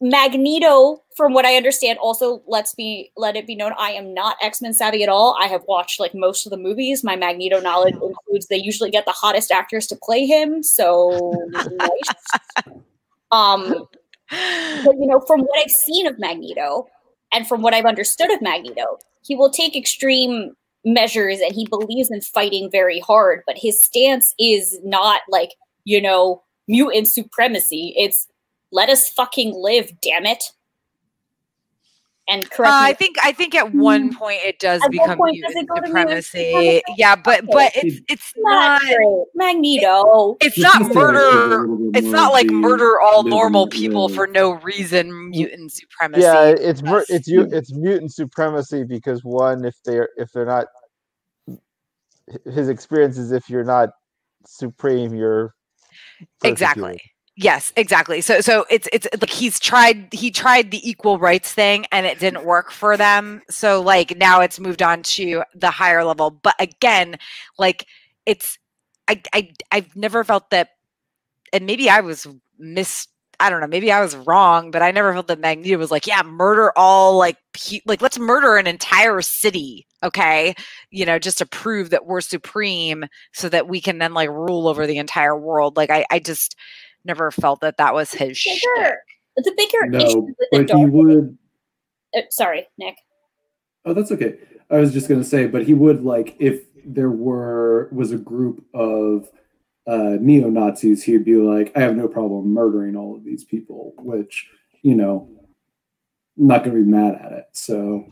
Magneto, 0.00 1.02
from 1.16 1.32
what 1.32 1.44
I 1.44 1.56
understand, 1.56 1.98
also 1.98 2.42
let's 2.46 2.74
be 2.74 3.10
let 3.16 3.36
it 3.36 3.46
be 3.46 3.56
known 3.56 3.72
I 3.78 3.90
am 3.90 4.14
not 4.14 4.36
X 4.42 4.62
Men 4.62 4.72
savvy 4.72 5.02
at 5.02 5.08
all. 5.08 5.36
I 5.40 5.46
have 5.46 5.64
watched 5.66 5.98
like 5.98 6.14
most 6.14 6.46
of 6.46 6.50
the 6.50 6.56
movies. 6.56 7.02
My 7.02 7.16
Magneto 7.16 7.60
knowledge 7.60 7.94
includes 7.94 8.46
they 8.46 8.56
usually 8.56 8.90
get 8.90 9.06
the 9.06 9.12
hottest 9.12 9.50
actors 9.50 9.86
to 9.88 9.96
play 10.02 10.26
him, 10.26 10.62
so 10.62 11.34
nice. 11.50 12.14
Um, 13.32 13.88
but 14.30 14.94
you 14.98 15.06
know, 15.06 15.20
from 15.26 15.40
what 15.40 15.60
I've 15.60 15.70
seen 15.70 16.06
of 16.06 16.18
Magneto 16.18 16.86
and 17.32 17.46
from 17.46 17.60
what 17.60 17.74
I've 17.74 17.84
understood 17.84 18.30
of 18.30 18.40
Magneto, 18.40 18.98
he 19.22 19.34
will 19.34 19.50
take 19.50 19.76
extreme 19.76 20.54
measures 20.84 21.40
and 21.40 21.52
he 21.52 21.66
believes 21.66 22.10
in 22.10 22.20
fighting 22.20 22.70
very 22.70 23.00
hard, 23.00 23.42
but 23.46 23.58
his 23.58 23.80
stance 23.80 24.34
is 24.38 24.78
not 24.84 25.22
like, 25.28 25.50
you 25.86 26.02
know, 26.02 26.42
mutant 26.68 27.08
supremacy. 27.08 27.94
It's 27.96 28.26
let 28.72 28.90
us 28.90 29.08
fucking 29.08 29.54
live, 29.54 29.90
damn 30.02 30.26
it. 30.26 30.42
And 32.28 32.44
Uh, 32.44 32.48
correct 32.50 32.72
I 32.72 32.92
think 32.92 33.16
I 33.22 33.30
think 33.30 33.54
at 33.54 33.72
one 33.72 34.12
point 34.12 34.40
it 34.44 34.58
does 34.58 34.82
At 34.82 34.90
become 34.90 35.16
point 35.16 35.36
does 35.44 35.54
mutant 35.54 35.62
it 35.62 35.68
go 35.68 35.74
to 35.76 35.80
mutant 35.94 36.24
supremacy. 36.24 36.50
supremacy? 36.50 36.82
Yeah, 36.96 37.14
but 37.14 37.44
Okay. 37.44 37.52
but 37.52 37.72
it's 37.76 38.00
it's 38.08 38.32
not 38.38 38.82
not. 38.82 39.26
Magneto. 39.36 40.36
it's 40.40 40.56
It's 40.58 40.64
not 40.64 40.78
just 40.80 40.90
a- 40.90 40.92
a 40.92 40.96
murder. 40.96 41.66
It's 41.96 42.08
not 42.08 42.32
like 42.32 42.48
murder 42.48 43.00
all 43.00 43.22
normal 43.22 43.68
people 43.68 44.08
for 44.08 44.26
no 44.26 44.54
reason. 44.54 45.30
Mutant 45.30 45.70
supremacy. 45.70 46.22
Yeah, 46.22 46.46
it's 46.48 46.82
mur- 46.82 47.04
it's 47.08 47.28
you 47.28 47.42
it's 47.52 47.72
mutant 47.72 48.12
supremacy 48.12 48.82
because 48.82 49.22
one, 49.22 49.64
if 49.64 49.76
they're 49.84 50.08
if 50.16 50.32
they're 50.32 50.44
not, 50.46 50.66
his 52.52 52.68
experience 52.68 53.18
is 53.18 53.30
if 53.30 53.48
you're 53.48 53.62
not 53.62 53.90
supreme, 54.44 55.14
you're 55.14 55.54
exactly. 56.44 57.00
Yes, 57.38 57.70
exactly. 57.76 58.22
So 58.22 58.40
so 58.40 58.64
it's 58.70 58.88
it's 58.94 59.06
like 59.20 59.28
he's 59.28 59.60
tried 59.60 60.08
he 60.12 60.30
tried 60.30 60.70
the 60.70 60.88
equal 60.88 61.18
rights 61.18 61.52
thing 61.52 61.84
and 61.92 62.06
it 62.06 62.18
didn't 62.18 62.46
work 62.46 62.70
for 62.70 62.96
them. 62.96 63.42
So 63.50 63.82
like 63.82 64.16
now 64.16 64.40
it's 64.40 64.58
moved 64.58 64.80
on 64.82 65.02
to 65.02 65.42
the 65.54 65.70
higher 65.70 66.02
level. 66.02 66.30
But 66.30 66.54
again, 66.58 67.16
like 67.58 67.86
it's 68.24 68.58
I 69.06 69.20
I 69.34 69.50
I've 69.70 69.94
never 69.94 70.24
felt 70.24 70.48
that 70.50 70.70
and 71.52 71.66
maybe 71.66 71.90
I 71.90 72.00
was 72.00 72.26
mis 72.58 73.06
I 73.38 73.50
don't 73.50 73.60
know, 73.60 73.66
maybe 73.66 73.92
I 73.92 74.00
was 74.00 74.16
wrong, 74.16 74.70
but 74.70 74.80
I 74.80 74.90
never 74.90 75.12
felt 75.12 75.28
that 75.28 75.38
Magneto 75.40 75.76
was 75.76 75.90
like, 75.90 76.06
yeah, 76.06 76.22
murder 76.22 76.72
all 76.74 77.18
like 77.18 77.36
pe- 77.52 77.82
like 77.84 78.00
let's 78.00 78.18
murder 78.18 78.56
an 78.56 78.66
entire 78.66 79.20
city, 79.20 79.86
okay? 80.06 80.54
You 80.90 81.04
know, 81.04 81.18
just 81.18 81.38
to 81.38 81.46
prove 81.46 81.90
that 81.90 82.06
we're 82.06 82.20
supreme 82.22 83.04
so 83.32 83.48
that 83.50 83.68
we 83.68 83.80
can 83.80 83.98
then 83.98 84.14
like 84.14 84.30
rule 84.30 84.68
over 84.68 84.86
the 84.86 84.98
entire 84.98 85.38
world. 85.38 85.76
Like 85.76 85.90
I 85.90 86.06
I 86.10 86.18
just 86.18 86.56
never 87.04 87.30
felt 87.30 87.60
that 87.60 87.76
that 87.76 87.94
was 87.94 88.12
his 88.12 88.36
shtick. 88.38 88.60
Bigger, 88.76 88.98
the 89.36 89.54
bigger 89.56 89.96
issue 89.96 90.16
No, 90.16 90.20
with 90.22 90.36
the 90.38 90.64
but 90.66 90.76
he 90.78 90.84
would. 90.86 91.38
uh, 92.16 92.20
sorry, 92.30 92.66
Nick. 92.78 92.96
Oh, 93.84 93.94
that's 93.94 94.10
okay. 94.12 94.34
I 94.70 94.78
was 94.78 94.92
just 94.92 95.08
gonna 95.08 95.24
say, 95.24 95.46
but 95.46 95.64
he 95.64 95.74
would 95.74 96.02
like 96.02 96.36
if 96.40 96.64
there 96.84 97.10
were 97.10 97.88
was 97.92 98.12
a 98.12 98.16
group 98.18 98.64
of 98.74 99.30
uh, 99.86 100.16
neo 100.20 100.50
Nazis, 100.50 101.04
he'd 101.04 101.24
be 101.24 101.36
like, 101.36 101.72
I 101.76 101.80
have 101.80 101.96
no 101.96 102.08
problem 102.08 102.52
murdering 102.52 102.96
all 102.96 103.14
of 103.14 103.24
these 103.24 103.44
people, 103.44 103.94
which 103.98 104.48
you 104.82 104.94
know, 104.94 105.28
I'm 106.38 106.46
not 106.48 106.64
gonna 106.64 106.76
be 106.76 106.82
mad 106.82 107.14
at 107.24 107.32
it. 107.32 107.46
So 107.52 108.08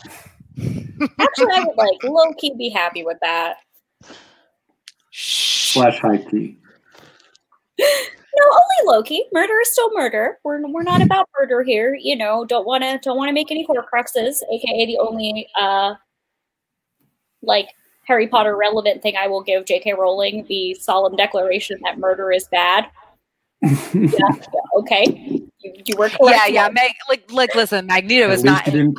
Actually, 0.59 1.53
I 1.53 1.65
would 1.67 1.77
like 1.77 2.05
low 2.05 2.33
key 2.35 2.55
be 2.57 2.69
happy 2.69 3.05
with 3.05 3.19
that. 3.21 3.57
slash 5.11 5.99
high 5.99 6.19
key. 6.19 6.59
No, 7.79 8.45
only 8.47 8.97
Loki. 8.97 9.25
Murder 9.33 9.55
is 9.63 9.73
still 9.73 9.91
murder. 9.95 10.39
We're 10.45 10.61
we're 10.69 10.83
not 10.83 11.03
about 11.03 11.29
murder 11.39 11.63
here. 11.63 11.97
You 12.01 12.17
know, 12.17 12.45
don't 12.45 12.67
want 12.67 12.83
to 12.83 12.99
don't 12.99 13.17
want 13.17 13.29
to 13.29 13.33
make 13.33 13.51
any 13.51 13.67
Horcruxes, 13.67 14.37
aka 14.53 14.87
the 14.87 14.99
only 14.99 15.49
uh 15.59 15.95
like 17.43 17.69
Harry 18.07 18.27
Potter 18.27 18.57
relevant 18.57 19.03
thing 19.03 19.17
I 19.17 19.29
will 19.29 19.43
give 19.43 19.65
J.K. 19.65 19.95
Rowling 19.95 20.45
the 20.49 20.75
solemn 20.75 21.17
declaration 21.17 21.79
that 21.85 21.99
murder 21.99 22.33
is 22.33 22.49
bad. 22.49 22.87
Yeah, 23.95 24.29
okay, 24.77 25.41
you, 25.61 25.73
you 25.87 25.97
were 25.97 26.11
correct. 26.11 26.21
Yeah, 26.23 26.47
yeah. 26.47 26.63
Mom. 26.65 26.75
Mag- 26.75 26.93
like 27.09 27.33
like 27.33 27.55
listen, 27.55 27.87
Magneto 27.87 28.27
At 28.27 28.33
is 28.33 28.43
least 28.45 28.67
not 28.67 28.69
he 28.69 28.95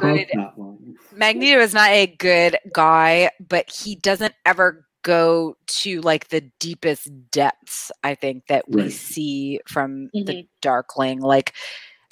Magneto 1.16 1.60
is 1.60 1.74
not 1.74 1.90
a 1.92 2.08
good 2.08 2.58
guy, 2.74 3.30
but 3.40 3.70
he 3.70 3.96
doesn't 3.96 4.34
ever 4.46 4.86
go 5.04 5.56
to 5.68 6.02
like 6.02 6.30
the 6.30 6.42
deepest 6.60 7.10
depths, 7.32 7.92
I 8.04 8.16
think, 8.16 8.48
that 8.48 8.68
we 8.70 8.84
Right. 8.84 8.92
see 8.92 9.60
from 9.68 10.10
the 10.14 10.24
Mhm. 10.24 10.48
Darkling. 10.62 11.20
Like, 11.22 11.54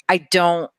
I 0.08 0.18
don't, 0.18 0.70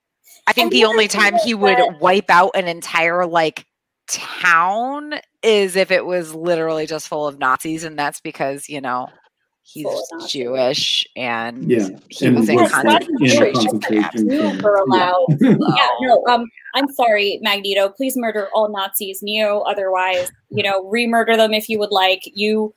I 0.48 0.54
think 0.54 0.66
And 0.66 0.72
the 0.72 0.82
the 0.82 0.86
only 0.86 1.08
time 1.08 1.36
he 1.44 1.54
would 1.54 1.78
that- 1.78 2.00
wipe 2.00 2.30
out 2.30 2.52
an 2.56 2.68
entire 2.68 3.26
like 3.26 3.66
town 4.08 5.16
is 5.42 5.76
if 5.76 5.92
it 5.92 6.06
was 6.06 6.34
literally 6.34 6.86
just 6.86 7.08
full 7.08 7.28
of 7.28 7.40
Nazis, 7.40 7.84
and 7.84 7.98
that's 7.98 8.22
because, 8.22 8.70
you 8.70 8.80
know, 8.82 9.10
he's 9.66 9.84
Full. 9.84 10.28
Jewish 10.28 11.06
and 11.16 11.70
Yeah, 11.70 11.90
he 12.10 12.28
and 12.28 12.36
was 12.38 12.48
in 12.50 12.58
concentration 12.68 13.18
camps. 13.28 13.60
concentration 13.60 14.30
You 14.32 14.40
camp. 14.42 14.62
were 14.62 14.76
allowed. 14.76 15.26
Yeah. 15.42 15.56
Yeah, 15.60 15.88
no, 16.02 16.24
um, 16.30 16.46
I'm 16.76 16.88
sorry, 16.94 17.40
Magneto. 17.42 17.90
Please 17.90 18.16
murder 18.16 18.48
all 18.54 18.70
Nazis. 18.72 19.22
Neo, 19.24 19.60
otherwise, 19.62 20.32
you 20.50 20.64
know, 20.64 20.88
re-murder 20.90 21.36
them 21.36 21.54
if 21.54 21.68
you 21.70 21.80
would 21.80 21.92
like. 21.92 22.22
You, 22.34 22.74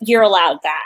you're 0.00 0.22
allowed 0.22 0.58
that. 0.62 0.82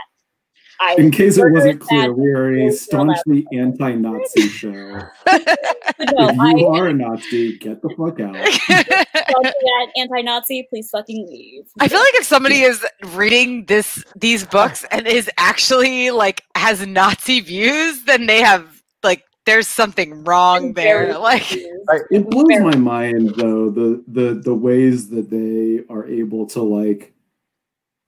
I, 0.81 0.95
In 0.99 1.11
case 1.11 1.37
it 1.39 1.51
wasn't 1.53 1.81
clear, 1.81 2.13
we 2.13 2.31
are 2.31 2.53
a 2.67 2.71
staunchly 2.73 3.47
anti-Nazi 3.53 4.49
show. 4.49 5.01
No, 5.99 6.29
if 6.29 6.39
I, 6.39 6.55
you 6.55 6.67
are 6.67 6.89
a 6.89 6.93
Nazi, 6.93 7.59
get 7.59 7.83
the 7.83 7.89
fuck 7.91 8.21
out. 8.21 8.35
that, 9.15 9.87
anti-Nazi. 9.97 10.67
Please 10.69 10.91
fucking 10.91 11.27
leave. 11.29 11.65
I 11.81 11.89
feel 11.89 12.01
like 12.01 12.15
if 12.15 12.25
somebody 12.25 12.61
is 12.61 12.85
reading 13.13 13.65
this 13.67 14.05
these 14.17 14.47
books 14.47 14.85
and 14.91 15.07
is 15.07 15.31
actually 15.39 16.11
like 16.11 16.43
has 16.55 16.87
Nazi 16.87 17.41
views, 17.41 18.05
then 18.05 18.27
they 18.27 18.43
have 18.43 18.83
like 19.03 19.25
there's 19.47 19.69
something 19.69 20.25
wrong 20.25 20.67
I'm 20.67 20.73
there. 20.75 21.19
Like. 21.19 21.53
It 21.53 22.31
blows 22.31 22.61
my 22.61 22.77
mind 22.77 23.35
though 23.37 23.71
the 23.71 24.03
the 24.09 24.35
the 24.35 24.55
ways 24.55 25.11
that 25.11 25.31
they 25.31 25.85
are 25.93 26.07
able 26.07 26.47
to 26.49 26.63
like 26.63 27.15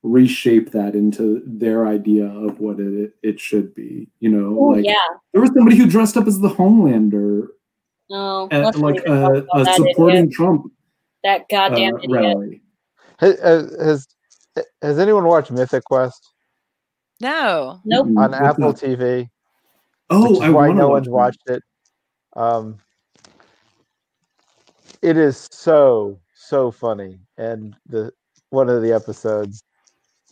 reshape 0.06 0.70
that 0.70 0.94
into 0.94 1.42
their 1.44 1.86
idea 1.86 2.26
of 2.26 2.60
what 2.60 2.78
it 2.80 3.12
it 3.22 3.40
should 3.40 3.74
be. 3.74 4.08
You 4.20 4.30
know, 4.30 4.52
like 4.52 4.84
yeah. 4.84 4.94
there 5.32 5.42
was 5.42 5.50
somebody 5.54 5.76
who 5.76 5.86
dressed 5.86 6.16
up 6.16 6.26
as 6.26 6.40
the 6.40 6.48
Homelander 6.48 7.48
No, 8.09 8.49
at 8.51 8.65
let's 8.65 8.78
like 8.78 8.95
not 8.97 9.05
even 9.07 9.12
a, 9.12 9.20
talk 9.20 9.31
about 9.45 9.61
a 9.61 9.65
that 9.65 9.77
supporting 9.77 10.16
idiot. 10.19 10.33
Trump 10.33 10.73
That 11.24 11.41
uh, 11.41 11.45
goddamn 11.51 11.97
idiot. 11.99 12.11
rally. 12.11 12.62
Has, 13.19 13.39
has 13.41 14.09
has 14.83 14.99
anyone 14.99 15.24
watched 15.24 15.51
Mythic 15.51 15.85
Quest 15.85 16.33
no. 17.20 17.81
Nope. 17.85 18.07
On 18.07 18.16
what's 18.16 18.35
Apple 18.35 18.73
that? 18.73 18.85
TV? 18.85 19.19
which 19.20 19.31
Oh, 20.11 20.35
is 20.35 20.41
I 20.41 20.51
why 20.51 20.66
want 20.69 20.78
no 20.78 20.87
to 20.87 20.91
one's 20.91 21.09
watched 21.09 21.43
it. 21.47 21.62
Um, 22.35 22.78
it 25.03 25.16
is 25.16 25.49
so 25.51 26.20
so 26.35 26.70
funny, 26.70 27.19
and 27.39 27.74
the 27.87 28.12
one 28.51 28.69
of 28.69 28.83
the 28.83 28.93
episodes 28.93 29.62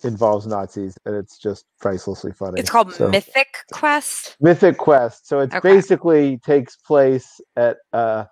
involves 0.05 0.47
Nazis, 0.47 0.97
and 1.05 1.14
it's 1.16 1.39
just 1.39 1.64
pricelessly 1.81 2.32
funny. 2.32 2.60
It's 2.60 2.70
called 2.70 2.93
So- 2.94 3.09
Mythic 3.09 3.56
Quest. 3.72 4.36
Mythic 4.40 4.76
Quest. 4.78 5.26
So 5.26 5.40
it 5.40 5.55
Okay. 5.55 5.60
basically 5.60 6.39
takes 6.39 6.76
place 6.76 7.40
at 7.56 7.78
uh, 7.93 8.24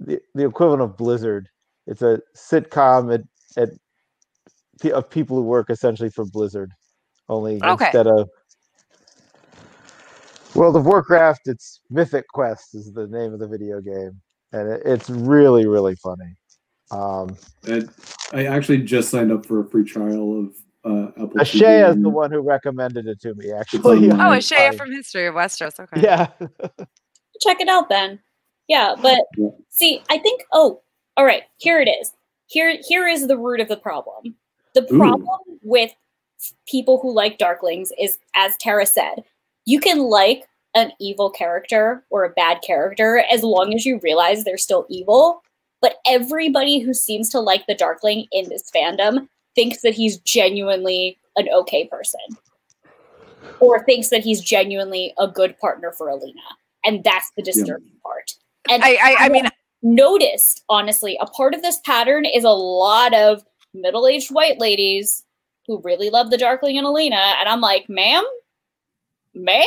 the 0.00 0.20
the 0.34 0.44
equivalent 0.46 0.82
of 0.82 0.96
Blizzard. 0.96 1.48
It's 1.86 2.02
a 2.02 2.20
sitcom 2.36 3.14
at, 3.14 3.22
at 3.56 3.70
of 4.92 5.10
people 5.10 5.36
who 5.36 5.42
work 5.42 5.70
essentially 5.70 6.10
for 6.10 6.24
Blizzard. 6.24 6.72
Only 7.28 7.62
Okay. 7.62 7.86
instead 7.86 8.06
of 8.06 8.28
World 10.54 10.76
of 10.76 10.86
Warcraft, 10.86 11.42
it's 11.46 11.80
Mythic 11.90 12.26
Quest 12.28 12.74
is 12.74 12.92
the 12.92 13.06
name 13.06 13.32
of 13.32 13.38
the 13.38 13.46
video 13.48 13.80
game, 13.80 14.20
and 14.52 14.68
it, 14.70 14.82
it's 14.84 15.10
really 15.10 15.66
really 15.66 15.94
funny. 15.96 16.36
Um, 16.90 17.36
And 17.66 17.90
I 18.32 18.46
actually 18.46 18.78
just 18.78 19.10
signed 19.10 19.30
up 19.30 19.44
for 19.44 19.60
a 19.60 19.64
free 19.64 19.84
trial 19.84 20.38
of 20.40 20.54
uh, 20.84 21.08
Apple. 21.16 21.28
Ashea 21.36 21.90
is 21.90 22.02
the 22.02 22.08
one 22.08 22.30
who 22.30 22.40
recommended 22.40 23.06
it 23.06 23.20
to 23.22 23.34
me. 23.34 23.50
Actually, 23.52 24.08
my- 24.08 24.14
Oh, 24.14 24.30
Mm, 24.30 24.38
Ashaya 24.38 24.76
from 24.76 24.92
History 24.92 25.26
of 25.26 25.34
Westeros. 25.34 25.78
Okay. 25.80 26.00
yeah. 26.02 26.28
check 27.40 27.60
it 27.60 27.68
out 27.68 27.88
then. 27.88 28.18
Yeah, 28.68 28.94
but 29.00 29.24
Yeah. 29.36 29.48
see, 29.70 30.02
I 30.10 30.18
think 30.18 30.42
oh, 30.52 30.82
all 31.16 31.24
right, 31.24 31.44
here 31.58 31.80
it 31.80 31.88
is. 31.88 32.12
Here 32.46 32.78
here 32.86 33.06
is 33.06 33.26
the 33.26 33.36
root 33.38 33.60
of 33.60 33.68
the 33.68 33.76
problem. 33.76 34.34
The 34.74 34.86
Ooh. 34.92 34.96
problem 34.98 35.38
with 35.62 35.92
people 36.66 36.98
who 37.00 37.12
like 37.12 37.38
darklings 37.38 37.88
is 37.98 38.18
as 38.36 38.56
Tara 38.58 38.86
said, 38.86 39.24
you 39.64 39.80
can 39.80 39.98
like 39.98 40.44
an 40.74 40.92
evil 41.00 41.30
character 41.30 42.04
or 42.10 42.24
a 42.24 42.30
bad 42.30 42.60
character 42.62 43.24
as 43.30 43.42
long 43.42 43.74
as 43.74 43.84
you 43.86 43.98
realize 44.02 44.44
they're 44.44 44.58
still 44.58 44.86
evil. 44.88 45.42
But 45.80 45.96
everybody 46.06 46.80
who 46.80 46.92
seems 46.92 47.30
to 47.30 47.40
like 47.40 47.66
the 47.66 47.74
darkling 47.74 48.26
in 48.32 48.48
this 48.48 48.70
fandom 48.74 49.28
thinks 49.54 49.82
that 49.82 49.94
he's 49.94 50.18
genuinely 50.18 51.18
an 51.36 51.48
okay 51.48 51.86
person. 51.88 52.20
Or 53.60 53.84
thinks 53.84 54.08
that 54.08 54.22
he's 54.22 54.40
genuinely 54.40 55.14
a 55.18 55.26
good 55.26 55.58
partner 55.58 55.92
for 55.92 56.08
Alina. 56.08 56.40
And 56.84 57.02
that's 57.02 57.32
the 57.36 57.42
disturbing 57.42 57.92
part. 58.02 58.32
And 58.70 58.82
I, 58.84 58.94
I, 58.94 59.16
I 59.20 59.28
mean, 59.28 59.48
noticed, 59.82 60.64
honestly, 60.68 61.18
a 61.20 61.26
part 61.26 61.54
of 61.54 61.62
this 61.62 61.80
pattern 61.84 62.24
is 62.24 62.44
a 62.44 62.50
lot 62.50 63.14
of 63.14 63.44
middle 63.74 64.06
aged 64.06 64.30
white 64.30 64.60
ladies 64.60 65.24
who 65.66 65.80
really 65.82 66.10
love 66.10 66.30
the 66.30 66.38
Darkling 66.38 66.78
and 66.78 66.86
Alina. 66.86 67.16
And 67.38 67.48
I'm 67.48 67.60
like, 67.60 67.88
ma'am? 67.88 68.24
Ma'am? 69.34 69.64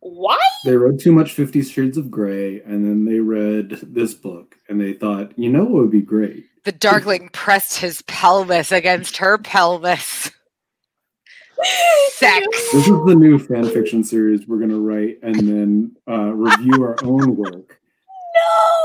Why? 0.00 0.38
They 0.64 0.76
read 0.76 0.98
too 0.98 1.12
much 1.12 1.32
Fifty 1.32 1.62
Shades 1.62 1.98
of 1.98 2.10
Grey, 2.10 2.62
and 2.62 2.84
then 2.84 3.04
they 3.04 3.20
read 3.20 3.78
this 3.82 4.14
book, 4.14 4.56
and 4.68 4.80
they 4.80 4.94
thought, 4.94 5.38
you 5.38 5.50
know, 5.50 5.64
what 5.64 5.82
would 5.82 5.90
be 5.90 6.00
great. 6.00 6.46
The 6.64 6.72
Darkling 6.72 7.28
pressed 7.30 7.78
his 7.78 8.02
pelvis 8.02 8.72
against 8.72 9.16
her 9.18 9.38
pelvis. 9.38 10.30
Sex. 12.12 12.46
This 12.72 12.88
is 12.88 13.04
the 13.06 13.14
new 13.14 13.38
fan 13.38 13.68
fiction 13.68 14.02
series 14.02 14.46
we're 14.46 14.58
gonna 14.58 14.78
write, 14.78 15.18
and 15.22 15.34
then 15.34 15.96
uh, 16.08 16.32
review 16.32 16.82
our 16.82 16.96
own 17.04 17.36
work. 17.36 17.78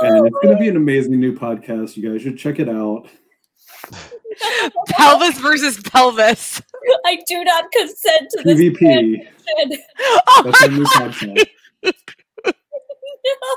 No! 0.02 0.08
And 0.10 0.28
it's 0.28 0.38
gonna 0.44 0.58
be 0.58 0.68
an 0.68 0.76
amazing 0.76 1.20
new 1.20 1.34
podcast. 1.34 1.96
You 1.96 2.12
guys 2.12 2.22
should 2.22 2.38
check 2.38 2.60
it 2.60 2.68
out. 2.68 3.08
pelvis 4.90 5.40
versus 5.40 5.80
pelvis. 5.80 6.62
I 7.06 7.20
do 7.28 7.44
not 7.46 7.72
consent 7.72 8.30
to 8.32 8.44
this. 8.44 8.60
PvP. 8.60 9.28
Oh 10.28 10.42
That's 10.44 10.62
my 10.62 10.68
our 10.68 10.72
new 10.74 10.84
podcast. 10.84 11.46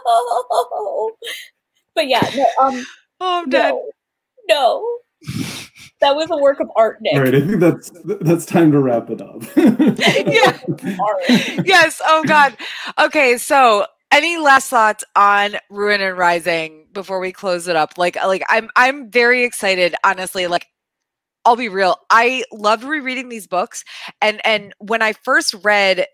no. 0.07 1.11
But 1.95 2.09
yeah, 2.09 2.31
no, 2.37 2.47
um, 2.61 2.87
Oh, 3.21 3.41
I'm 3.43 3.49
dead. 3.51 3.75
No, 4.49 5.01
no. 5.23 5.59
That 6.01 6.15
was 6.15 6.31
a 6.31 6.37
work 6.37 6.61
of 6.61 6.71
art, 6.77 6.99
Nick. 7.01 7.15
All 7.15 7.23
right, 7.23 7.35
I 7.35 7.41
think 7.41 7.59
that's 7.59 7.91
that's 8.21 8.47
time 8.47 8.71
to 8.73 8.79
wrap 8.79 9.11
it 9.11 9.21
up. 9.21 9.43
yeah. 9.57 10.59
Yes. 11.65 12.01
Oh 12.07 12.23
God. 12.25 12.57
Okay. 13.01 13.37
So, 13.37 13.85
any 14.13 14.39
last 14.39 14.71
thoughts 14.71 15.05
on 15.17 15.57
Ruin 15.71 16.01
and 16.01 16.17
Rising 16.17 16.87
before 16.93 17.19
we 17.19 17.33
close 17.33 17.67
it 17.67 17.75
up? 17.75 17.99
Like, 17.99 18.17
like 18.25 18.45
I'm 18.49 18.71
I'm 18.77 19.11
very 19.11 19.45
excited. 19.45 19.95
Honestly, 20.05 20.47
like. 20.47 20.67
I'll 21.45 21.57
be 21.57 21.71
real. 21.71 21.97
I 22.11 22.45
loved 22.53 22.85
rereading 22.85 23.31
these 23.31 23.47
books, 23.47 23.83
and 24.21 24.45
and 24.45 24.75
when 24.81 25.01
I 25.01 25.15
first 25.15 25.55
read 25.63 26.05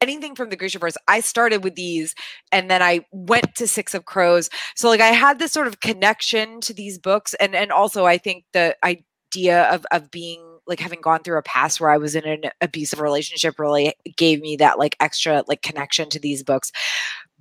anything 0.00 0.34
from 0.34 0.50
the 0.50 0.56
Grishaverse, 0.56 0.96
I 1.08 1.20
started 1.20 1.64
with 1.64 1.74
these, 1.74 2.14
and 2.52 2.70
then 2.70 2.82
I 2.82 3.00
went 3.12 3.54
to 3.56 3.68
Six 3.68 3.94
of 3.94 4.04
Crows. 4.04 4.50
So 4.76 4.88
like 4.88 5.00
I 5.00 5.08
had 5.08 5.38
this 5.38 5.52
sort 5.52 5.66
of 5.66 5.80
connection 5.80 6.60
to 6.62 6.74
these 6.74 6.98
books, 6.98 7.34
and 7.34 7.54
and 7.54 7.72
also 7.72 8.06
I 8.06 8.18
think 8.18 8.44
the 8.52 8.76
idea 8.84 9.64
of 9.70 9.86
of 9.90 10.10
being 10.10 10.44
like 10.66 10.80
having 10.80 11.00
gone 11.00 11.22
through 11.22 11.38
a 11.38 11.42
past 11.42 11.80
where 11.80 11.90
I 11.90 11.96
was 11.98 12.14
in 12.14 12.24
an 12.24 12.50
abusive 12.60 13.00
relationship 13.00 13.58
really 13.58 13.94
gave 14.16 14.40
me 14.40 14.56
that 14.56 14.78
like 14.78 14.96
extra 15.00 15.42
like 15.48 15.62
connection 15.62 16.08
to 16.10 16.20
these 16.20 16.42
books. 16.42 16.70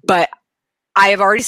But 0.03 0.30
I 0.95 1.10
have 1.10 1.22
already 1.22 1.44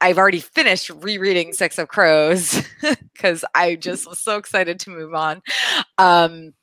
I've 0.00 0.18
already 0.18 0.40
finished 0.40 0.90
rereading 0.90 1.52
Six 1.52 1.78
of 1.78 1.88
Crows 1.88 2.62
because 3.12 3.44
I 3.54 3.76
just 3.76 4.08
was 4.08 4.18
so 4.18 4.36
excited 4.36 4.80
to 4.80 4.90
move 4.90 5.14
on. 5.14 5.42
Um 5.98 6.54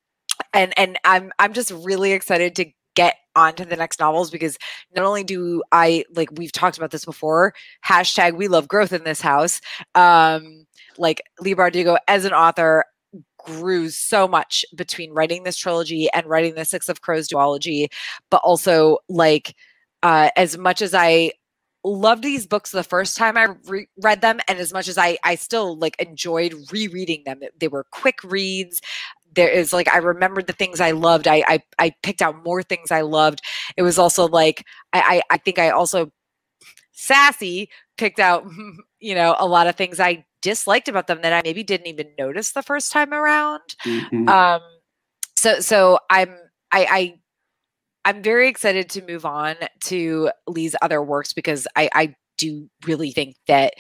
and 0.54 0.74
and 0.78 1.00
I'm 1.04 1.32
I'm 1.40 1.54
just 1.54 1.72
really 1.72 2.12
excited 2.14 2.56
to 2.58 2.66
get 2.96 3.16
onto 3.36 3.66
the 3.66 3.76
next 3.76 4.00
novels 4.00 4.30
because 4.30 4.58
not 4.96 5.06
only 5.06 5.24
do 5.24 5.64
I 5.72 6.06
like 6.14 6.30
we've 6.34 6.52
talked 6.52 6.78
about 6.78 6.92
this 6.92 7.06
before, 7.06 7.54
hashtag 7.86 8.38
we 8.38 8.48
love 8.48 8.68
growth 8.68 8.94
in 8.94 9.04
this 9.04 9.22
house. 9.22 9.62
Um 9.96 10.66
like 10.98 11.24
Leigh 11.40 11.56
Bardugo 11.56 11.98
as 12.08 12.26
an 12.26 12.34
author 12.34 12.86
grew 13.46 13.90
so 13.90 14.28
much 14.28 14.66
between 14.76 15.12
writing 15.12 15.44
this 15.44 15.58
trilogy 15.58 16.10
and 16.14 16.26
writing 16.28 16.56
the 16.56 16.66
Six 16.66 16.90
of 16.90 17.02
Crows 17.02 17.28
duology, 17.28 17.88
but 18.30 18.42
also 18.44 19.00
like 19.10 19.56
uh, 20.02 20.30
as 20.36 20.58
much 20.58 20.82
as 20.82 20.94
I 20.94 21.32
loved 21.84 22.24
these 22.24 22.48
books 22.48 22.72
the 22.72 22.84
first 22.84 23.18
time 23.18 23.38
I 23.38 23.48
re- 23.68 23.88
read 24.02 24.22
them, 24.22 24.40
and 24.48 24.60
as 24.60 24.74
much 24.74 24.88
as 24.88 24.98
I 24.98 25.18
I 25.24 25.36
still 25.36 25.78
like 25.78 25.96
enjoyed 26.00 26.54
rereading 26.72 27.24
them, 27.26 27.42
they 27.60 27.68
were 27.68 27.86
quick 27.92 28.24
reads. 28.24 28.82
There 29.34 29.50
is 29.50 29.74
like 29.74 29.88
I 29.94 29.98
remembered 29.98 30.48
the 30.48 30.54
things 30.54 30.80
I 30.82 30.92
loved. 30.92 31.28
I 31.28 31.44
I, 31.48 31.64
I 31.80 31.94
picked 32.04 32.22
out 32.22 32.44
more 32.44 32.64
things 32.64 32.92
I 32.92 33.02
loved. 33.02 33.42
It 33.78 33.82
was 33.84 33.98
also 34.00 34.28
like 34.28 34.66
I 34.94 35.22
I, 35.30 35.36
I 35.36 35.38
think 35.38 35.60
I 35.60 35.70
also 35.70 36.12
sassy 36.92 37.70
picked 37.98 38.20
out 38.20 38.46
you 39.00 39.16
know 39.16 39.36
a 39.40 39.48
lot 39.48 39.68
of 39.68 39.76
things 39.76 40.00
I 40.00 40.26
disliked 40.42 40.88
about 40.90 41.08
them 41.08 41.22
that 41.22 41.34
I 41.34 41.42
maybe 41.44 41.64
didn't 41.64 41.88
even 41.88 42.08
notice 42.20 42.52
the 42.52 42.62
first 42.64 42.92
time 42.92 43.14
around 43.14 43.62
Mhm. 43.86 44.28
um 44.30 44.62
so 45.36 45.60
so 45.62 46.00
i'm 46.10 46.36
i 46.72 46.86
i 46.90 47.20
i'm 48.06 48.22
very 48.22 48.48
excited 48.50 48.90
to 48.90 49.02
move 49.06 49.26
on 49.26 49.56
to 49.86 50.30
leigh's 50.48 50.76
other 50.82 51.02
works 51.02 51.34
because 51.34 51.66
i 51.76 51.90
i 51.94 52.16
do 52.38 52.70
really 52.86 53.12
think 53.12 53.36
that 53.48 53.74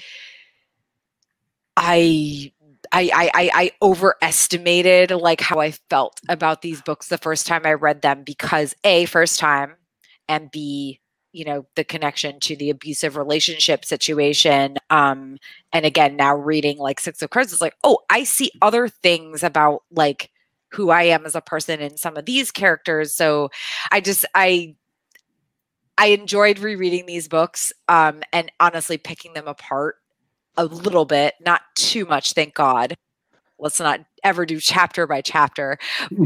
i 1.77 2.51
I, 2.93 3.31
I 3.33 3.51
I 3.53 3.71
overestimated 3.81 5.11
like 5.11 5.41
how 5.41 5.59
I 5.59 5.71
felt 5.89 6.19
about 6.29 6.61
these 6.61 6.81
books 6.81 7.07
the 7.07 7.17
first 7.17 7.47
time 7.47 7.63
I 7.65 7.73
read 7.73 8.01
them 8.01 8.23
because 8.23 8.75
a 8.83 9.05
first 9.05 9.39
time 9.39 9.75
and 10.29 10.51
b 10.51 10.99
you 11.33 11.43
know 11.43 11.65
the 11.75 11.83
connection 11.83 12.39
to 12.39 12.55
the 12.55 12.69
abusive 12.69 13.17
relationship 13.17 13.83
situation 13.83 14.77
um 14.89 15.37
and 15.73 15.85
again 15.85 16.15
now 16.15 16.35
reading 16.35 16.77
like 16.77 16.99
six 16.99 17.21
of 17.21 17.29
crows 17.31 17.51
is 17.51 17.61
like 17.61 17.75
oh 17.83 17.97
i 18.09 18.23
see 18.23 18.51
other 18.61 18.87
things 18.87 19.43
about 19.43 19.81
like 19.91 20.29
who 20.71 20.91
i 20.91 21.03
am 21.03 21.25
as 21.25 21.35
a 21.35 21.41
person 21.41 21.79
in 21.81 21.97
some 21.97 22.17
of 22.17 22.25
these 22.25 22.51
characters. 22.51 23.13
So 23.13 23.49
i 23.91 23.99
just 23.99 24.25
i 24.35 24.75
i 25.97 26.07
enjoyed 26.07 26.59
rereading 26.59 27.05
these 27.05 27.27
books 27.27 27.73
um 27.87 28.21
and 28.31 28.51
honestly 28.59 28.97
picking 28.97 29.33
them 29.33 29.47
apart 29.47 29.95
a 30.57 30.65
little 30.65 31.05
bit 31.05 31.33
not 31.45 31.61
too 31.75 32.05
much 32.05 32.33
thank 32.33 32.53
god 32.53 32.95
let's 33.59 33.79
not 33.79 34.01
ever 34.23 34.45
do 34.45 34.59
chapter 34.59 35.07
by 35.07 35.21
chapter 35.21 35.77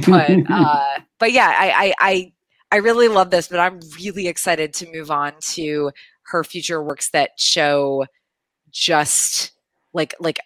but 0.08 0.30
uh 0.50 0.86
but 1.20 1.32
yeah 1.32 1.54
I, 1.58 1.70
I 1.70 1.94
i 2.00 2.34
i 2.72 2.76
really 2.78 3.08
love 3.08 3.30
this 3.30 3.48
but 3.48 3.60
i'm 3.60 3.80
really 4.00 4.28
excited 4.28 4.74
to 4.76 4.92
move 4.92 5.12
on 5.12 5.34
to 5.52 5.92
her 6.28 6.44
future 6.44 6.84
works 6.84 7.10
that 7.12 7.32
show 7.38 8.06
just 8.72 9.52
like 9.94 10.14
like 10.20 10.40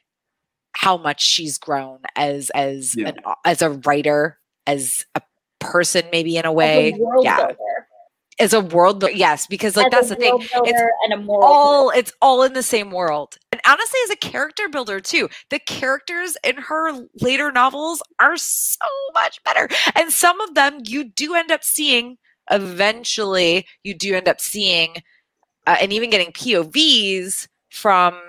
how 0.74 0.98
much 0.98 1.22
she's 1.24 1.58
grown 1.58 2.00
as 2.16 2.50
as 2.52 2.96
Yeah. 2.96 3.10
an 3.10 3.18
as 3.46 3.62
a 3.62 3.72
writer 3.72 4.38
as 4.68 5.06
a 5.16 5.22
person 5.60 6.04
maybe 6.12 6.38
in 6.38 6.46
a 6.46 6.52
way 6.54 6.94
a 6.94 7.24
yeah 7.24 7.38
builder. 7.38 7.56
As 8.40 8.54
a 8.54 8.62
world 8.62 9.04
yes 9.14 9.46
because 9.48 9.76
like 9.76 9.88
As 9.88 9.92
that's 9.92 10.10
the 10.10 10.16
thing. 10.16 10.38
builder 10.38 10.68
it's 10.70 10.82
and 11.04 11.14
a 11.14 11.18
moral 11.18 11.44
all 11.44 11.90
it's 11.92 12.12
all 12.22 12.44
in 12.44 12.54
the 12.54 12.64
same 12.64 12.92
world. 12.92 13.38
And 13.52 13.62
honestly 13.68 14.00
as 14.06 14.12
a 14.12 14.16
character 14.16 14.70
builder 14.70 15.00
too 15.00 15.30
the 15.50 15.60
characters 15.60 16.38
in 16.44 16.56
her 16.58 16.92
later 17.22 17.52
novels 17.52 18.02
are 18.20 18.38
so 18.38 18.88
much 19.14 19.44
better. 19.44 19.70
And 19.96 20.12
some 20.12 20.40
of 20.42 20.56
them 20.56 20.80
you 20.86 21.04
do 21.04 21.36
end 21.36 21.52
up 21.52 21.64
seeing 21.64 22.18
eventually 22.50 23.66
you 23.84 23.94
do 23.94 24.16
end 24.16 24.28
up 24.28 24.40
seeing 24.42 24.96
uh, 25.68 25.78
and 25.80 25.94
even 25.94 26.10
getting 26.10 26.32
povs 26.32 27.48
from 27.70 28.20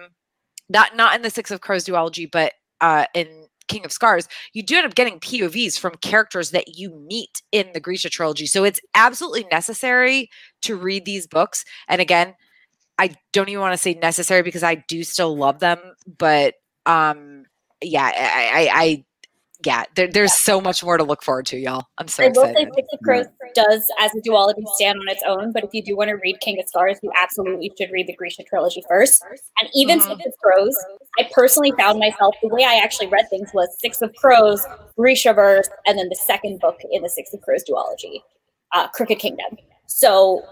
not 0.69 0.97
not 0.97 1.15
in 1.15 1.23
the 1.23 1.31
six 1.31 1.51
of 1.51 1.61
crows 1.61 1.85
duology 1.85 2.31
but 2.31 2.53
uh 2.81 3.07
in 3.15 3.27
king 3.73 3.85
of 3.85 3.93
scars 3.93 4.29
you 4.53 4.63
do 4.63 4.77
end 4.77 4.87
up 4.87 4.95
getting 4.95 5.19
povs 5.21 5.79
from 5.79 5.95
characters 5.97 6.51
that 6.51 6.77
you 6.77 6.91
meet 6.91 7.43
in 7.53 7.71
the 7.73 7.81
grisha 7.81 8.11
trilogy. 8.11 8.47
So 8.47 8.65
it's 8.65 8.81
absolutely 8.95 9.47
necessary 9.51 10.31
to 10.63 10.77
read 10.77 11.05
these 11.05 11.27
books. 11.27 11.65
And 11.89 12.01
again 12.01 12.35
i 12.99 13.15
don't 13.33 13.49
even 13.49 13.61
want 13.61 13.73
to 13.73 13.79
say 13.79 13.95
necessary 13.95 14.43
because 14.43 14.63
i 14.63 14.75
do 14.75 15.03
still 15.03 15.37
love 15.37 15.59
them 15.61 15.79
but 16.19 16.55
um 16.87 17.45
yeah 17.83 18.05
i 18.05 18.69
i, 18.69 18.83
I 18.83 19.05
yeah 19.65 19.85
there, 19.95 20.09
there's 20.09 20.33
so 20.33 20.61
much 20.61 20.83
more 20.85 20.97
to 20.97 21.05
look 21.05 21.23
forward 21.23 21.47
to 21.47 21.57
y'all 21.57 21.85
i'm 21.99 22.09
so 22.09 22.25
I 22.25 22.29
will 22.29 22.35
say 22.45 22.51
excited 22.51 22.75
Six 22.75 22.89
of 22.93 23.01
Crows 23.01 23.27
does, 23.55 23.87
as 23.99 24.15
a 24.15 24.21
duology, 24.21 24.67
stand 24.77 24.99
on 24.99 25.09
its 25.09 25.23
own. 25.27 25.53
But 25.53 25.65
if 25.65 25.71
you 25.73 25.83
do 25.83 25.97
want 25.97 26.09
to 26.09 26.17
read 26.17 26.41
King 26.41 26.59
of 26.61 26.69
Scars, 26.69 26.99
you 27.03 27.13
absolutely 27.21 27.73
should 27.79 27.91
read 27.93 28.07
the 28.07 28.15
Grisha 28.15 28.43
trilogy 28.45 28.83
first. 28.89 29.23
And 29.61 29.69
even 29.75 29.99
Mhm. 29.99 30.09
Six 30.09 30.27
of 30.27 30.33
Crows, 30.43 30.77
I 31.19 31.29
personally 31.33 31.73
found 31.73 31.99
myself 31.99 32.35
the 32.43 32.49
way 32.49 32.65
I 32.65 32.77
actually 32.77 33.09
read 33.09 33.29
things 33.31 33.51
was 33.53 33.69
Six 33.79 34.03
of 34.03 34.15
Crows, 34.17 34.65
Grishaverse, 34.99 35.69
and 35.87 35.99
then 35.99 36.09
the 36.09 36.17
second 36.17 36.61
book 36.61 36.81
in 36.91 37.03
the 37.03 37.09
Six 37.09 37.33
of 37.35 37.41
Crows 37.43 37.65
duology, 37.65 38.21
uh, 38.73 38.89
Crooked 38.89 39.19
Kingdom. 39.19 39.59
So, 39.87 40.43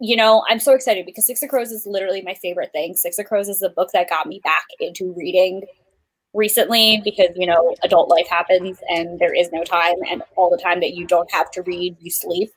you 0.00 0.16
know, 0.16 0.42
I'm 0.48 0.60
so 0.60 0.72
excited 0.72 1.06
because 1.06 1.26
Six 1.26 1.42
of 1.42 1.50
Crows 1.50 1.70
is 1.70 1.86
literally 1.86 2.22
my 2.22 2.34
favorite 2.34 2.72
thing. 2.72 2.94
Six 2.94 3.18
of 3.18 3.26
Crows 3.26 3.48
is 3.48 3.60
the 3.60 3.70
book 3.70 3.90
that 3.92 4.08
got 4.08 4.26
me 4.26 4.40
back 4.42 4.64
into 4.80 5.14
reading 5.16 5.62
recently 6.34 7.00
because 7.04 7.30
you 7.34 7.46
know 7.46 7.74
adult 7.82 8.08
life 8.08 8.28
happens 8.28 8.78
and 8.88 9.18
there 9.18 9.34
is 9.34 9.50
no 9.52 9.64
time 9.64 9.96
and 10.10 10.22
all 10.36 10.50
the 10.50 10.62
time 10.62 10.80
that 10.80 10.94
you 10.94 11.06
don't 11.06 11.30
have 11.32 11.50
to 11.50 11.62
read 11.62 11.96
you 12.00 12.10
sleep. 12.10 12.50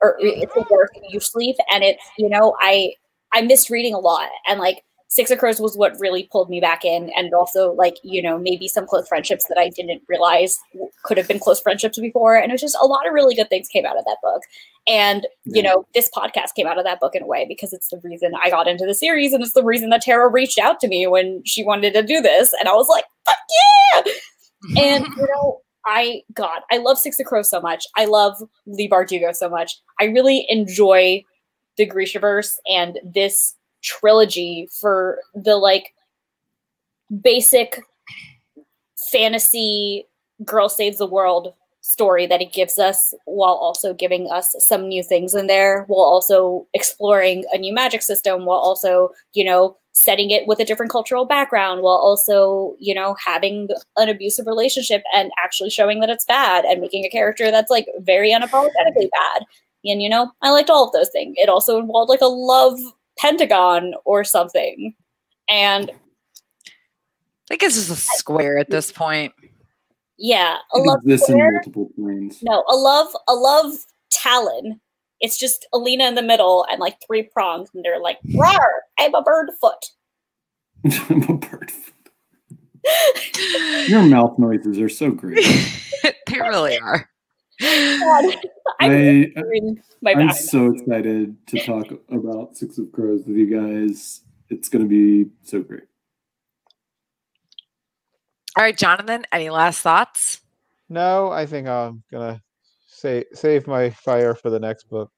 Or 0.00 0.16
it's 0.20 0.54
work 0.70 0.90
you 1.08 1.20
sleep 1.20 1.56
and 1.70 1.82
it's 1.82 2.02
you 2.18 2.28
know 2.28 2.54
i 2.60 2.92
i 3.32 3.40
missed 3.40 3.70
reading 3.70 3.94
a 3.94 3.98
lot 3.98 4.28
and 4.46 4.60
like 4.60 4.82
six 5.08 5.30
of 5.30 5.38
crows 5.38 5.60
was 5.60 5.76
what 5.76 5.98
really 6.00 6.28
pulled 6.32 6.50
me 6.50 6.60
back 6.60 6.84
in 6.84 7.10
and 7.16 7.32
also 7.34 7.72
like 7.72 7.94
you 8.02 8.20
know 8.22 8.38
maybe 8.38 8.66
some 8.66 8.86
close 8.86 9.06
friendships 9.06 9.46
that 9.48 9.58
i 9.58 9.68
didn't 9.68 10.02
realize 10.08 10.58
could 11.04 11.16
have 11.16 11.28
been 11.28 11.38
close 11.38 11.60
friendships 11.60 11.98
before 11.98 12.34
and 12.36 12.50
it 12.50 12.52
was 12.54 12.60
just 12.60 12.76
a 12.80 12.86
lot 12.86 13.06
of 13.06 13.12
really 13.12 13.34
good 13.34 13.48
things 13.48 13.68
came 13.68 13.86
out 13.86 13.98
of 13.98 14.04
that 14.04 14.16
book 14.22 14.42
and 14.86 15.26
you 15.44 15.62
Yeah. 15.62 15.72
know 15.72 15.86
this 15.94 16.10
podcast 16.14 16.54
came 16.56 16.66
out 16.66 16.78
of 16.78 16.84
that 16.84 17.00
book 17.00 17.14
in 17.14 17.22
a 17.22 17.26
way 17.26 17.44
because 17.48 17.72
it's 17.72 17.88
the 17.88 18.00
reason 18.02 18.32
i 18.42 18.50
got 18.50 18.66
into 18.66 18.86
the 18.86 18.94
series 18.94 19.32
and 19.32 19.42
it's 19.42 19.52
the 19.52 19.64
reason 19.64 19.90
that 19.90 20.02
tara 20.02 20.28
reached 20.28 20.58
out 20.58 20.80
to 20.80 20.88
me 20.88 21.06
when 21.06 21.42
she 21.44 21.62
wanted 21.64 21.94
to 21.94 22.02
do 22.02 22.20
this 22.20 22.52
and 22.58 22.68
i 22.68 22.72
was 22.72 22.88
like 22.88 23.04
fuck 23.24 23.36
yeah 23.94 24.12
and 24.76 25.04
you 25.16 25.26
know, 25.34 25.60
I 25.86 26.22
God, 26.32 26.62
I 26.70 26.78
love 26.78 26.98
Six 26.98 27.20
of 27.20 27.26
Crows 27.26 27.50
so 27.50 27.60
much. 27.60 27.84
I 27.96 28.06
love 28.06 28.42
Leigh 28.66 28.88
Bardugo 28.88 29.34
so 29.36 29.50
much. 29.50 29.78
I 30.00 30.04
really 30.04 30.46
enjoy 30.48 31.22
the 31.76 31.86
Grishaverse 31.86 32.52
and 32.66 32.98
this 33.04 33.54
trilogy 33.84 34.68
for 34.80 35.20
the 35.34 35.56
like 35.56 35.94
basic 37.22 37.80
fantasy 39.12 40.06
girl 40.44 40.68
saves 40.68 40.98
the 40.98 41.06
world 41.06 41.54
story 41.82 42.26
that 42.26 42.40
it 42.40 42.50
gives 42.52 42.78
us 42.78 43.12
while 43.26 43.54
also 43.54 43.92
giving 43.92 44.30
us 44.30 44.56
some 44.58 44.88
new 44.88 45.02
things 45.02 45.34
in 45.34 45.46
there 45.48 45.84
while 45.86 46.00
also 46.00 46.66
exploring 46.72 47.44
a 47.52 47.58
new 47.58 47.74
magic 47.74 48.00
system 48.00 48.46
while 48.46 48.58
also 48.58 49.10
you 49.34 49.44
know 49.44 49.76
setting 49.92 50.30
it 50.30 50.46
with 50.46 50.58
a 50.58 50.64
different 50.64 50.90
cultural 50.90 51.26
background 51.26 51.82
while 51.82 51.96
also 51.96 52.74
you 52.80 52.94
know 52.94 53.14
having 53.22 53.68
an 53.98 54.08
abusive 54.08 54.46
relationship 54.46 55.02
and 55.14 55.30
actually 55.38 55.68
showing 55.68 56.00
that 56.00 56.08
it's 56.08 56.24
bad 56.24 56.64
and 56.64 56.80
making 56.80 57.04
a 57.04 57.10
character 57.10 57.50
that's 57.50 57.70
like 57.70 57.86
very 58.00 58.30
unapologetically 58.32 59.10
bad. 59.12 59.44
And 59.84 60.00
you 60.02 60.08
know 60.08 60.32
i 60.40 60.50
liked 60.50 60.70
all 60.70 60.86
of 60.86 60.92
those 60.92 61.10
things. 61.10 61.34
It 61.36 61.50
also 61.50 61.78
involved 61.78 62.08
like 62.08 62.22
a 62.22 62.26
love 62.26 62.80
pentagon 63.18 63.94
or 64.04 64.24
something 64.24 64.94
and 65.48 65.90
I 65.90 65.94
think 67.48 67.62
it's 67.62 67.74
just 67.74 67.90
a 67.90 67.96
square 68.16 68.56
at 68.58 68.70
this 68.70 68.90
point. 68.90 69.34
Yeah, 70.16 70.56
a 70.74 70.78
It 70.78 70.86
love 70.86 71.00
exists 71.04 71.28
in 71.28 71.34
square. 71.34 71.52
multiple 71.52 71.90
planes. 71.94 72.38
No, 72.42 72.64
a 72.70 72.74
love, 72.74 73.08
a 73.28 73.34
love 73.34 73.74
talon. 74.10 74.80
It's 75.20 75.36
just 75.38 75.66
Alina 75.74 76.04
in 76.06 76.14
the 76.14 76.22
middle 76.22 76.64
and 76.70 76.80
like 76.80 76.96
three 77.06 77.24
prongs, 77.24 77.68
and 77.74 77.84
they're 77.84 78.00
like, 78.00 78.18
"Rar, 78.34 78.82
I'm 78.98 79.14
a 79.14 79.20
bird 79.22 79.50
foot." 79.60 79.84
I'm 81.10 81.22
a 81.24 81.34
bird. 81.36 81.70
foot. 81.70 81.92
Your 83.88 84.02
mouth 84.02 84.38
noises 84.38 84.78
are 84.78 84.88
so 84.88 85.10
great. 85.10 85.44
they 86.02 86.40
really 86.40 86.78
are. 86.78 87.08
God, 87.60 88.24
I'm 88.80 88.90
I, 89.36 89.82
my 90.02 90.12
I'm 90.12 90.32
so 90.32 90.72
excited 90.72 91.36
to 91.48 91.58
talk 91.58 91.86
about 92.10 92.56
Six 92.56 92.78
of 92.78 92.90
Crows 92.92 93.24
with 93.26 93.36
you 93.36 93.46
guys. 93.46 94.22
It's 94.50 94.68
going 94.68 94.84
to 94.84 94.88
be 94.88 95.30
so 95.42 95.60
great. 95.62 95.84
All 98.56 98.62
right, 98.62 98.76
Jonathan, 98.76 99.26
any 99.32 99.50
last 99.50 99.80
thoughts? 99.80 100.40
No, 100.88 101.30
I 101.32 101.44
think 101.46 101.66
I'm 101.66 102.04
gonna 102.12 102.40
save 102.86 103.24
save 103.32 103.66
my 103.66 103.90
fire 103.90 104.34
for 104.34 104.48
the 104.50 104.60
next 104.60 104.84
book. 104.84 105.10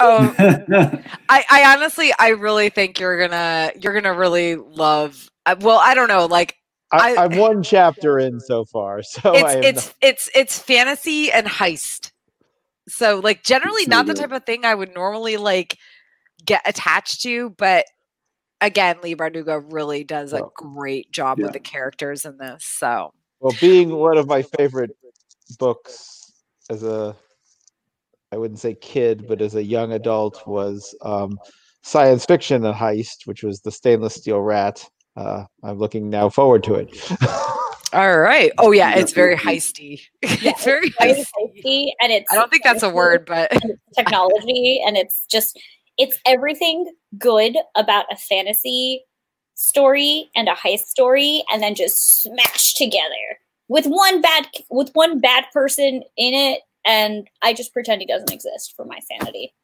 Oh, 0.00 0.34
I, 1.28 1.44
I 1.50 1.74
honestly, 1.74 2.12
I 2.18 2.28
really 2.28 2.70
think 2.70 2.98
you're 2.98 3.18
gonna, 3.28 3.72
you're 3.78 3.92
gonna 3.92 4.14
really 4.14 4.56
love. 4.56 5.28
uh, 5.44 5.56
Well, 5.60 5.78
I 5.78 5.94
don't 5.94 6.08
know, 6.08 6.24
like 6.26 6.56
I, 6.92 7.16
I'm 7.16 7.36
one 7.36 7.62
chapter 7.64 8.18
in 8.18 8.40
so 8.40 8.64
far, 8.64 9.02
so 9.02 9.34
I 9.34 9.36
it's 9.36 9.54
have 9.54 9.64
it's 9.64 9.94
it's 10.00 10.30
it's 10.34 10.58
fantasy 10.58 11.32
and 11.32 11.46
heist. 11.46 12.10
So 12.88 13.20
like 13.20 13.42
generally 13.42 13.86
not 13.86 14.06
the 14.06 14.14
good. 14.14 14.20
type 14.22 14.32
of 14.32 14.44
thing 14.44 14.64
I 14.64 14.74
would 14.74 14.94
normally 14.94 15.36
like 15.36 15.78
get 16.44 16.62
attached 16.66 17.22
to, 17.22 17.50
but 17.50 17.86
again, 18.60 18.96
Leigh 19.02 19.16
Bardugo 19.16 19.62
really 19.72 20.04
does 20.04 20.32
a 20.32 20.42
Oh. 20.42 20.52
great 20.56 21.10
job 21.10 21.38
Yeah. 21.38 21.44
with 21.46 21.52
the 21.54 21.60
characters 21.60 22.24
in 22.24 22.36
this. 22.38 22.64
So 22.64 23.12
Well, 23.40 23.54
being 23.60 23.90
one 23.90 24.18
of 24.18 24.26
my 24.26 24.42
favorite 24.42 24.90
books 25.58 26.32
as 26.70 26.82
a, 26.82 27.14
I 28.32 28.36
wouldn't 28.36 28.60
say 28.60 28.74
kid, 28.74 29.26
but 29.28 29.40
as 29.40 29.54
a 29.54 29.62
young 29.62 29.92
adult 29.92 30.46
was 30.46 30.94
um, 31.02 31.38
science 31.82 32.24
fiction 32.24 32.64
and 32.64 32.74
heist, 32.74 33.26
which 33.26 33.42
was 33.42 33.60
the 33.60 33.70
stainless 33.70 34.14
steel 34.14 34.40
rat. 34.40 34.84
Uh, 35.16 35.44
I'm 35.62 35.78
looking 35.78 36.10
now 36.10 36.28
forward 36.28 36.64
to 36.64 36.74
it. 36.74 36.90
all 37.92 38.18
right. 38.18 38.50
Oh 38.58 38.72
yeah, 38.72 38.94
it's 38.96 39.12
very 39.22 39.36
heisty. 39.36 40.00
Yeah, 40.22 40.50
it's 40.50 40.64
very 40.64 40.90
Very 41.00 41.14
heisty. 41.14 41.92
and 42.02 42.12
it's 42.12 42.30
I 42.32 42.34
don't 42.34 42.50
think 42.50 42.64
that's 42.64 42.82
a 42.82 42.90
word, 42.90 43.24
but 43.26 43.52
and 43.52 43.78
technology, 43.94 44.82
and 44.84 44.96
it's 44.96 45.26
just 45.26 45.58
it's 45.96 46.18
everything 46.26 46.92
good 47.18 47.56
about 47.76 48.06
a 48.10 48.16
fantasy 48.16 49.04
story 49.54 50.28
and 50.34 50.48
a 50.48 50.54
heist 50.54 50.86
story, 50.86 51.44
and 51.52 51.62
then 51.62 51.74
just 51.74 52.22
smashed 52.22 52.76
together 52.76 53.38
with 53.68 53.86
one 53.86 54.20
bad 54.20 54.48
with 54.70 54.90
one 54.94 55.20
bad 55.20 55.44
person 55.52 56.02
in 56.16 56.34
it, 56.34 56.62
and 56.84 57.28
I 57.42 57.52
just 57.52 57.72
pretend 57.72 58.00
he 58.00 58.06
doesn't 58.06 58.32
exist 58.32 58.74
for 58.76 58.84
my 58.84 58.98
sanity. 59.00 59.54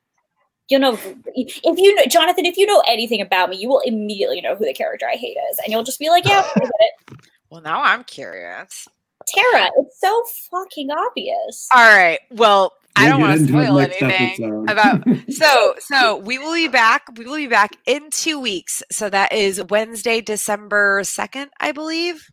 You 0.70 0.78
know, 0.78 0.98
if 1.34 1.78
you 1.78 1.94
know 1.96 2.04
Jonathan, 2.08 2.46
if 2.46 2.56
you 2.56 2.64
know 2.64 2.82
anything 2.86 3.20
about 3.20 3.50
me, 3.50 3.56
you 3.56 3.68
will 3.68 3.80
immediately 3.80 4.40
know 4.40 4.54
who 4.54 4.64
the 4.64 4.72
character 4.72 5.06
I 5.06 5.16
hate 5.16 5.36
is, 5.50 5.58
and 5.58 5.72
you'll 5.72 5.82
just 5.82 5.98
be 5.98 6.08
like, 6.08 6.24
"Yeah, 6.24 6.42
I 6.56 6.60
get 6.60 6.70
it." 6.78 7.18
well, 7.50 7.60
now 7.60 7.82
I'm 7.82 8.04
curious. 8.04 8.88
Tara, 9.26 9.68
it's 9.78 10.00
so 10.00 10.22
fucking 10.50 10.90
obvious. 10.90 11.68
All 11.74 11.82
right. 11.82 12.20
Well, 12.30 12.72
I 12.96 13.04
We'll 13.04 13.12
don't 13.12 13.20
want 13.20 13.40
to 13.40 13.46
spoil 13.46 13.78
anything 13.78 14.68
about 14.68 15.02
so 15.30 15.74
so 15.78 16.16
we 16.16 16.38
will 16.38 16.54
be 16.54 16.68
back 16.68 17.02
we 17.16 17.24
will 17.24 17.36
be 17.36 17.46
back 17.46 17.76
in 17.86 18.10
two 18.10 18.40
weeks 18.40 18.82
so 18.90 19.08
that 19.08 19.32
is 19.32 19.62
wednesday 19.70 20.20
december 20.20 21.00
2nd 21.02 21.48
i 21.60 21.70
believe 21.72 22.28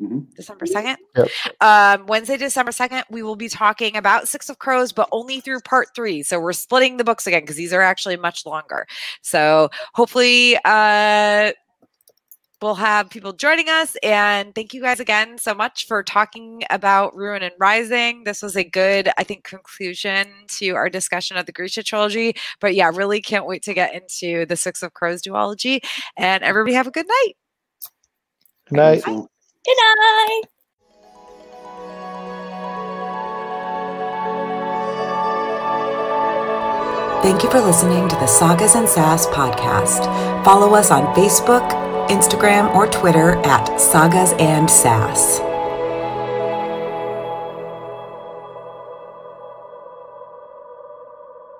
Mhm. 0.00 0.34
december 0.34 0.66
2nd 0.66 0.96
Yep. 1.16 1.28
um 1.60 2.06
wednesday 2.06 2.36
december 2.36 2.72
2nd 2.72 3.04
we 3.10 3.22
will 3.22 3.36
be 3.36 3.48
talking 3.48 3.96
about 3.96 4.26
six 4.26 4.48
of 4.48 4.58
crows 4.58 4.90
but 4.92 5.08
only 5.12 5.38
through 5.40 5.60
part 5.60 5.88
three 5.94 6.24
so 6.24 6.40
we're 6.40 6.52
splitting 6.52 6.96
the 6.96 7.04
books 7.04 7.26
again 7.28 7.42
because 7.42 7.54
these 7.54 7.72
are 7.72 7.80
actually 7.80 8.16
much 8.16 8.44
longer 8.44 8.86
so 9.22 9.68
hopefully 9.94 10.56
uh 10.64 11.52
we'll 12.60 12.74
have 12.74 13.10
people 13.10 13.32
joining 13.34 13.68
us 13.68 13.94
and 14.02 14.54
thank 14.54 14.72
you 14.74 14.80
guys 14.80 14.98
again 14.98 15.36
so 15.38 15.52
much 15.54 15.86
for 15.86 16.02
talking 16.02 16.62
about 16.70 17.14
ruin 17.14 17.42
and 17.42 17.52
rising 17.60 18.24
this 18.24 18.40
was 18.42 18.56
a 18.56 18.64
good 18.64 19.10
i 19.18 19.22
think 19.22 19.44
conclusion 19.44 20.26
to 20.48 20.70
our 20.70 20.88
discussion 20.88 21.36
of 21.36 21.44
the 21.46 21.52
grisha 21.52 21.82
trilogy 21.84 22.34
but 22.60 22.74
yeah 22.74 22.90
really 22.92 23.20
can't 23.20 23.46
wait 23.46 23.62
to 23.62 23.74
get 23.74 23.94
into 23.94 24.44
the 24.46 24.56
six 24.56 24.82
of 24.82 24.92
crows 24.94 25.20
duology 25.22 25.78
and 26.16 26.42
everybody 26.42 26.74
have 26.74 26.86
a 26.88 26.90
good 26.90 27.06
night 27.06 27.34
Good 28.70 28.76
night. 28.76 29.02
So- 29.02 29.28
Good 29.64 29.76
night. 29.78 30.42
Thank 37.22 37.42
you 37.42 37.50
for 37.50 37.60
listening 37.60 38.06
to 38.10 38.16
the 38.16 38.26
Sagas 38.26 38.74
and 38.74 38.86
Sass 38.86 39.26
podcast. 39.28 40.04
Follow 40.44 40.74
us 40.74 40.90
on 40.90 41.14
Facebook, 41.14 41.66
Instagram, 42.08 42.74
or 42.74 42.86
Twitter 42.86 43.36
at 43.46 43.80
Sagas 43.80 44.34
and 44.34 44.68
Sass. 44.68 45.40